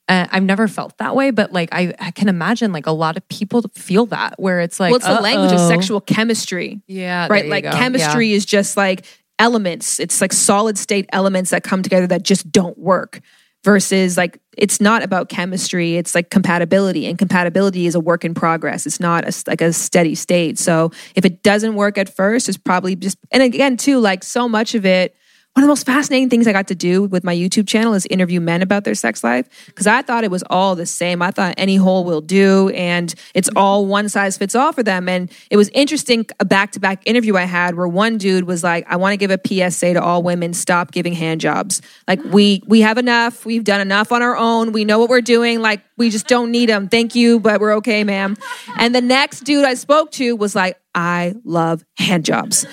Uh, 0.10 0.28
I've 0.32 0.44
never 0.44 0.68
felt 0.68 0.98
that 0.98 1.16
way, 1.16 1.32
but 1.32 1.54
like 1.54 1.70
I, 1.72 1.94
I 1.98 2.12
can 2.12 2.28
imagine 2.28 2.74
like 2.74 2.88
a 2.88 2.92
lot 2.92 3.16
of 3.16 3.28
people 3.30 3.64
feel 3.74 4.06
that 4.08 4.36
where 4.38 4.60
it's 4.60 4.78
like, 4.78 4.92
well, 4.92 4.98
it's 4.98 5.08
the 5.08 5.22
language 5.22 5.54
of 5.54 5.62
sexual 5.62 6.02
chemistry. 6.02 6.82
Yeah, 6.88 7.28
right. 7.30 7.48
Like 7.48 7.64
go. 7.64 7.72
chemistry 7.72 8.34
is 8.34 8.46
just 8.46 8.76
like 8.76 9.06
elements. 9.40 10.02
It's 10.02 10.20
like 10.20 10.34
solid 10.34 10.78
state 10.78 11.06
elements 11.14 11.52
that 11.52 11.64
come 11.64 11.84
together 11.84 12.08
that 12.08 12.24
just 12.24 12.52
don't 12.52 12.78
work. 12.78 13.22
Versus 13.64 14.18
like 14.18 14.42
it's 14.58 14.82
not 14.82 15.04
about 15.04 15.30
chemistry. 15.30 15.96
It's 15.96 16.14
like 16.14 16.30
compatibility, 16.30 17.06
and 17.06 17.18
compatibility 17.18 17.86
is 17.86 17.96
a 17.96 18.00
work 18.02 18.26
in 18.26 18.34
progress. 18.34 18.86
It's 18.86 19.00
not 19.00 19.24
a, 19.24 19.44
like 19.48 19.62
a 19.62 19.72
steady 19.72 20.16
state. 20.16 20.60
So 20.60 20.92
if 21.16 21.24
it 21.24 21.44
doesn't 21.44 21.76
work 21.76 21.98
at 21.98 22.14
first, 22.14 22.50
it's 22.50 22.58
probably 22.58 22.98
just 22.98 23.18
and 23.32 23.42
again 23.42 23.78
too 23.78 24.00
like 24.00 24.26
so 24.26 24.50
much 24.50 24.76
of 24.76 24.86
it 24.86 25.16
one 25.54 25.64
of 25.64 25.68
the 25.68 25.72
most 25.72 25.86
fascinating 25.86 26.32
things 26.32 26.48
I 26.48 26.52
got 26.52 26.68
to 26.70 26.76
do 26.76 27.04
with 27.04 27.24
my 27.24 27.36
YouTube 27.36 27.68
channel 27.68 27.94
is 27.94 28.08
interview 28.08 28.42
men 28.42 28.64
about 28.64 28.86
their 28.86 28.96
sex 28.96 29.24
life 29.24 29.48
because 29.68 29.86
I 29.86 30.02
thought 30.02 30.24
it 30.24 30.32
was 30.32 30.44
all 30.50 30.74
the 30.76 30.88
same. 30.88 31.22
I 31.22 31.30
thought 31.30 31.54
any 31.58 31.76
hole 31.76 32.04
will 32.06 32.22
do 32.22 32.70
and 32.70 33.14
it's 33.36 33.50
all 33.56 33.86
one 33.86 34.10
size 34.10 34.36
fits 34.36 34.56
all 34.56 34.72
for 34.72 34.82
them. 34.82 35.08
And 35.08 35.32
it 35.52 35.58
was 35.58 35.70
interesting 35.70 36.26
a 36.40 36.46
back 36.46 36.72
to 36.72 36.80
back 36.80 37.04
interview 37.06 37.36
I 37.36 37.44
had 37.44 37.76
where 37.76 37.88
one 37.88 38.18
dude 38.18 38.46
was 38.46 38.64
like, 38.64 38.84
I 38.90 38.96
want 38.96 39.14
to 39.14 39.18
give 39.18 39.30
a 39.30 39.40
PSA 39.70 39.94
to 39.94 40.02
all 40.02 40.24
women, 40.24 40.56
stop 40.56 40.92
giving 40.92 41.14
hand 41.14 41.40
jobs. 41.40 41.84
Like 42.08 42.24
we 42.24 42.64
we 42.66 42.82
have 42.82 42.98
enough. 42.98 43.46
We've 43.46 43.64
done 43.64 43.80
enough 43.80 44.12
on 44.12 44.24
our 44.24 44.36
own. 44.36 44.72
We 44.72 44.86
know 44.86 44.98
what 44.98 45.10
we're 45.10 45.22
doing. 45.22 45.62
Like 45.62 45.82
we 45.98 46.10
just 46.10 46.28
don't 46.28 46.50
need 46.50 46.70
them. 46.70 46.90
Thank 46.90 47.14
you, 47.14 47.40
but 47.40 47.62
we're 47.62 47.76
okay, 47.76 48.04
ma'am. 48.04 48.38
And 48.80 48.96
the 48.96 49.02
next 49.02 49.42
dude 49.42 49.66
I 49.66 49.76
spoke 49.76 50.10
to 50.14 50.36
was 50.36 50.56
like, 50.56 50.80
I 50.96 51.36
love 51.44 51.84
hand 51.98 52.26
jobs. 52.26 52.66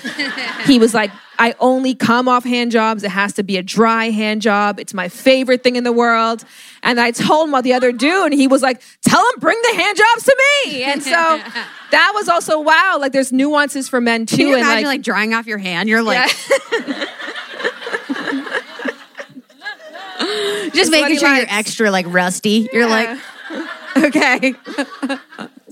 he 0.65 0.79
was 0.79 0.93
like, 0.93 1.11
I 1.39 1.55
only 1.59 1.95
come 1.95 2.27
off 2.27 2.43
hand 2.43 2.71
jobs. 2.71 3.03
It 3.03 3.09
has 3.09 3.33
to 3.33 3.43
be 3.43 3.57
a 3.57 3.63
dry 3.63 4.11
hand 4.11 4.43
job. 4.43 4.79
It's 4.79 4.93
my 4.93 5.09
favorite 5.09 5.63
thing 5.63 5.75
in 5.75 5.83
the 5.83 5.91
world. 5.91 6.45
And 6.83 6.99
I 6.99 7.09
told 7.09 7.45
him 7.47 7.53
about 7.55 7.63
the 7.63 7.73
other 7.73 7.91
dude, 7.91 8.31
and 8.31 8.33
he 8.33 8.47
was 8.47 8.61
like, 8.61 8.79
Tell 9.07 9.19
him, 9.19 9.39
bring 9.39 9.59
the 9.63 9.81
hand 9.81 9.97
jobs 9.97 10.23
to 10.25 10.37
me. 10.65 10.83
And 10.83 11.01
so 11.01 11.09
that 11.91 12.11
was 12.13 12.29
also 12.29 12.59
wow. 12.61 12.97
Like 12.99 13.11
there's 13.11 13.31
nuances 13.31 13.89
for 13.89 13.99
men 13.99 14.27
too. 14.27 14.37
Can 14.37 14.47
you 14.49 14.55
imagine 14.57 14.85
like, 14.85 15.01
drying 15.01 15.33
off 15.33 15.47
your 15.47 15.57
hand? 15.57 15.89
You're 15.89 16.03
like 16.03 16.29
just 20.73 20.91
what 20.91 21.01
making 21.01 21.17
sure 21.17 21.35
you're 21.35 21.45
extra 21.49 21.89
like 21.89 22.05
rusty. 22.07 22.69
You're 22.71 22.87
like 22.87 23.17
okay. 23.97 24.53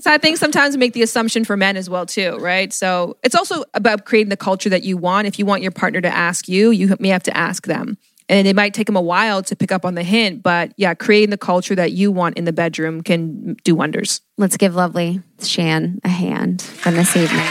So 0.00 0.10
I 0.10 0.16
think 0.16 0.38
sometimes 0.38 0.74
we 0.74 0.78
make 0.78 0.94
the 0.94 1.02
assumption 1.02 1.44
for 1.44 1.58
men 1.58 1.76
as 1.76 1.90
well 1.90 2.06
too, 2.06 2.38
right? 2.38 2.72
So 2.72 3.18
it's 3.22 3.34
also 3.34 3.64
about 3.74 4.06
creating 4.06 4.30
the 4.30 4.36
culture 4.36 4.70
that 4.70 4.82
you 4.82 4.96
want. 4.96 5.26
If 5.26 5.38
you 5.38 5.44
want 5.44 5.62
your 5.62 5.72
partner 5.72 6.00
to 6.00 6.08
ask 6.08 6.48
you, 6.48 6.70
you 6.70 6.96
may 6.98 7.08
have 7.08 7.22
to 7.24 7.36
ask 7.36 7.66
them. 7.66 7.98
And 8.26 8.46
it 8.46 8.56
might 8.56 8.72
take 8.72 8.86
them 8.86 8.96
a 8.96 9.02
while 9.02 9.42
to 9.42 9.56
pick 9.56 9.72
up 9.72 9.84
on 9.84 9.96
the 9.96 10.04
hint, 10.04 10.42
but 10.42 10.72
yeah, 10.76 10.94
creating 10.94 11.30
the 11.30 11.36
culture 11.36 11.74
that 11.74 11.92
you 11.92 12.12
want 12.12 12.38
in 12.38 12.44
the 12.44 12.52
bedroom 12.52 13.02
can 13.02 13.54
do 13.64 13.74
wonders. 13.74 14.20
Let's 14.38 14.56
give 14.56 14.74
lovely 14.74 15.20
Shan 15.42 16.00
a 16.04 16.08
hand 16.08 16.62
from 16.62 16.94
this 16.94 17.16
evening. 17.16 17.44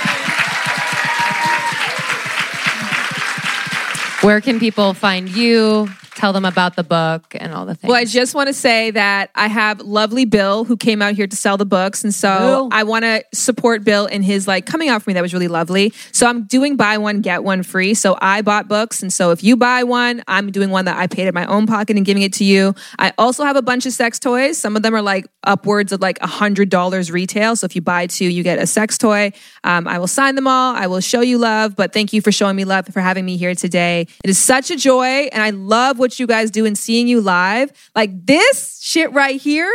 Where 4.21 4.41
can 4.41 4.59
people 4.59 4.93
find 4.93 5.29
you? 5.29 5.89
Tell 6.19 6.33
them 6.33 6.45
about 6.45 6.75
the 6.75 6.83
book 6.83 7.35
and 7.39 7.53
all 7.53 7.65
the 7.65 7.75
things. 7.75 7.89
Well, 7.89 7.97
I 7.97 8.05
just 8.05 8.35
want 8.35 8.47
to 8.47 8.53
say 8.53 8.91
that 8.91 9.31
I 9.35 9.47
have 9.47 9.79
lovely 9.79 10.25
Bill 10.25 10.65
who 10.65 10.75
came 10.75 11.01
out 11.01 11.13
here 11.13 11.27
to 11.27 11.35
sell 11.35 11.55
the 11.55 11.65
books. 11.65 12.03
And 12.03 12.13
so. 12.13 12.69
I 12.71 12.83
want 12.83 13.03
to 13.03 13.23
support 13.33 13.83
Bill 13.83 14.05
in 14.05 14.21
his 14.21 14.47
like 14.47 14.65
coming 14.65 14.89
out 14.89 15.01
for 15.01 15.09
me. 15.09 15.13
That 15.13 15.21
was 15.21 15.33
really 15.33 15.47
lovely. 15.47 15.93
So 16.11 16.27
I'm 16.27 16.43
doing 16.43 16.75
buy 16.75 16.97
one, 16.97 17.21
get 17.21 17.43
one 17.43 17.63
free. 17.63 17.93
So 17.93 18.17
I 18.21 18.41
bought 18.41 18.67
books. 18.67 19.01
And 19.01 19.11
so 19.11 19.31
if 19.31 19.43
you 19.43 19.55
buy 19.55 19.83
one, 19.83 20.23
I'm 20.27 20.51
doing 20.51 20.69
one 20.69 20.85
that 20.85 20.97
I 20.97 21.07
paid 21.07 21.27
in 21.27 21.33
my 21.33 21.45
own 21.45 21.67
pocket 21.67 21.97
and 21.97 22.05
giving 22.05 22.23
it 22.23 22.33
to 22.33 22.43
you. 22.43 22.75
I 22.97 23.13
also 23.17 23.43
have 23.43 23.55
a 23.55 23.61
bunch 23.61 23.85
of 23.85 23.93
sex 23.93 24.19
toys. 24.19 24.57
Some 24.57 24.75
of 24.75 24.81
them 24.81 24.95
are 24.95 25.01
like 25.01 25.27
upwards 25.43 25.91
of 25.91 26.01
like 26.01 26.19
a 26.21 26.27
hundred 26.27 26.69
dollars 26.69 27.11
retail. 27.11 27.55
So 27.55 27.65
if 27.65 27.75
you 27.75 27.81
buy 27.81 28.07
two, 28.07 28.25
you 28.25 28.43
get 28.43 28.59
a 28.59 28.67
sex 28.67 28.97
toy. 28.97 29.31
Um, 29.63 29.87
I 29.87 29.99
will 29.99 30.07
sign 30.07 30.35
them 30.35 30.47
all. 30.47 30.75
I 30.75 30.87
will 30.87 31.01
show 31.01 31.21
you 31.21 31.37
love, 31.37 31.75
but 31.75 31.93
thank 31.93 32.13
you 32.13 32.21
for 32.21 32.31
showing 32.31 32.55
me 32.55 32.65
love 32.65 32.87
for 32.87 33.01
having 33.01 33.25
me 33.25 33.37
here 33.37 33.55
today. 33.55 34.07
It 34.23 34.29
is 34.29 34.37
such 34.37 34.71
a 34.71 34.75
joy. 34.75 35.29
And 35.31 35.43
I 35.43 35.49
love 35.49 35.99
what 35.99 36.08
you 36.17 36.25
guys 36.25 36.49
do 36.49 36.65
and 36.65 36.77
seeing 36.77 37.07
you 37.09 37.19
live. 37.19 37.71
Like 37.93 38.25
this 38.25 38.79
shit 38.81 39.11
right 39.11 39.39
here, 39.39 39.69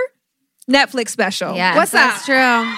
Netflix 0.69 1.11
special. 1.11 1.55
Yeah, 1.55 1.77
What's 1.77 1.93
that's 1.93 2.21
up? 2.21 2.25
true. 2.25 2.75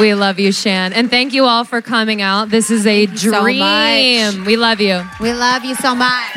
we 0.00 0.14
love 0.14 0.38
you, 0.38 0.52
Shan. 0.52 0.92
And 0.92 1.10
thank 1.10 1.34
you 1.34 1.44
all 1.44 1.64
for 1.64 1.82
coming 1.82 2.22
out. 2.22 2.48
This 2.50 2.70
is 2.70 2.86
a 2.86 3.06
so 3.08 3.42
dream. 3.42 3.58
much. 3.58 4.46
we 4.46 4.56
love 4.56 4.80
you. 4.80 5.02
We 5.20 5.32
love 5.32 5.64
you 5.64 5.74
so 5.74 5.94
much. 5.94 6.36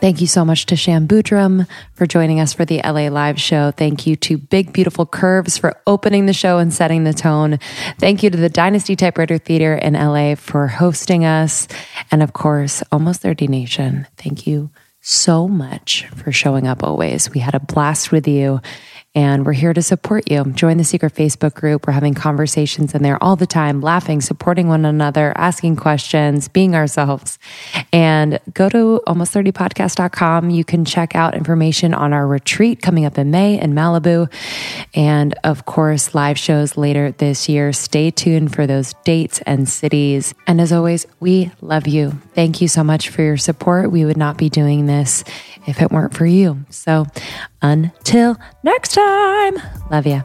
Thank 0.00 0.22
you 0.22 0.26
so 0.26 0.46
much 0.46 0.64
to 0.66 0.76
Shan 0.76 1.06
Boodram 1.06 1.68
for 1.92 2.06
joining 2.06 2.40
us 2.40 2.54
for 2.54 2.64
the 2.64 2.80
LA 2.82 3.08
Live 3.08 3.38
show. 3.38 3.70
Thank 3.70 4.06
you 4.06 4.16
to 4.16 4.38
Big 4.38 4.72
Beautiful 4.72 5.04
Curves 5.04 5.58
for 5.58 5.78
opening 5.86 6.24
the 6.24 6.32
show 6.32 6.56
and 6.56 6.72
setting 6.72 7.04
the 7.04 7.12
tone. 7.12 7.58
Thank 7.98 8.22
you 8.22 8.30
to 8.30 8.36
the 8.38 8.48
Dynasty 8.48 8.96
Typewriter 8.96 9.36
Theater 9.36 9.74
in 9.74 9.92
LA 9.92 10.36
for 10.36 10.68
hosting 10.68 11.26
us. 11.26 11.68
And 12.10 12.22
of 12.22 12.32
course, 12.32 12.82
Almost 12.90 13.20
30 13.20 13.46
Nation. 13.48 14.06
Thank 14.16 14.46
you 14.46 14.70
so 15.02 15.46
much 15.46 16.06
for 16.16 16.32
showing 16.32 16.66
up 16.66 16.82
always. 16.82 17.30
We 17.30 17.40
had 17.40 17.54
a 17.54 17.60
blast 17.60 18.10
with 18.10 18.26
you. 18.26 18.62
And 19.12 19.44
we're 19.44 19.54
here 19.54 19.72
to 19.72 19.82
support 19.82 20.30
you. 20.30 20.44
Join 20.52 20.76
the 20.76 20.84
secret 20.84 21.14
Facebook 21.14 21.54
group. 21.54 21.86
We're 21.86 21.92
having 21.92 22.14
conversations 22.14 22.94
in 22.94 23.02
there 23.02 23.20
all 23.20 23.34
the 23.34 23.46
time, 23.46 23.80
laughing, 23.80 24.20
supporting 24.20 24.68
one 24.68 24.84
another, 24.84 25.32
asking 25.36 25.76
questions, 25.76 26.46
being 26.46 26.76
ourselves. 26.76 27.36
And 27.92 28.38
go 28.54 28.68
to 28.68 29.00
almost30podcast.com. 29.08 30.50
You 30.50 30.62
can 30.62 30.84
check 30.84 31.16
out 31.16 31.34
information 31.34 31.92
on 31.92 32.12
our 32.12 32.24
retreat 32.24 32.82
coming 32.82 33.04
up 33.04 33.18
in 33.18 33.32
May 33.32 33.60
in 33.60 33.72
Malibu. 33.72 34.32
And 34.94 35.34
of 35.42 35.66
course, 35.66 36.14
live 36.14 36.38
shows 36.38 36.76
later 36.76 37.10
this 37.10 37.48
year. 37.48 37.72
Stay 37.72 38.12
tuned 38.12 38.54
for 38.54 38.68
those 38.68 38.94
dates 39.04 39.40
and 39.44 39.68
cities. 39.68 40.34
And 40.46 40.60
as 40.60 40.72
always, 40.72 41.06
we 41.18 41.50
love 41.60 41.88
you. 41.88 42.12
Thank 42.34 42.60
you 42.60 42.68
so 42.68 42.84
much 42.84 43.08
for 43.08 43.22
your 43.22 43.38
support. 43.38 43.90
We 43.90 44.04
would 44.04 44.16
not 44.16 44.36
be 44.36 44.48
doing 44.48 44.86
this 44.86 45.24
if 45.70 45.80
it 45.80 45.90
weren't 45.90 46.14
for 46.14 46.26
you. 46.26 46.64
So 46.68 47.06
until 47.62 48.36
next 48.62 48.92
time, 48.92 49.56
love 49.90 50.06
you. 50.06 50.22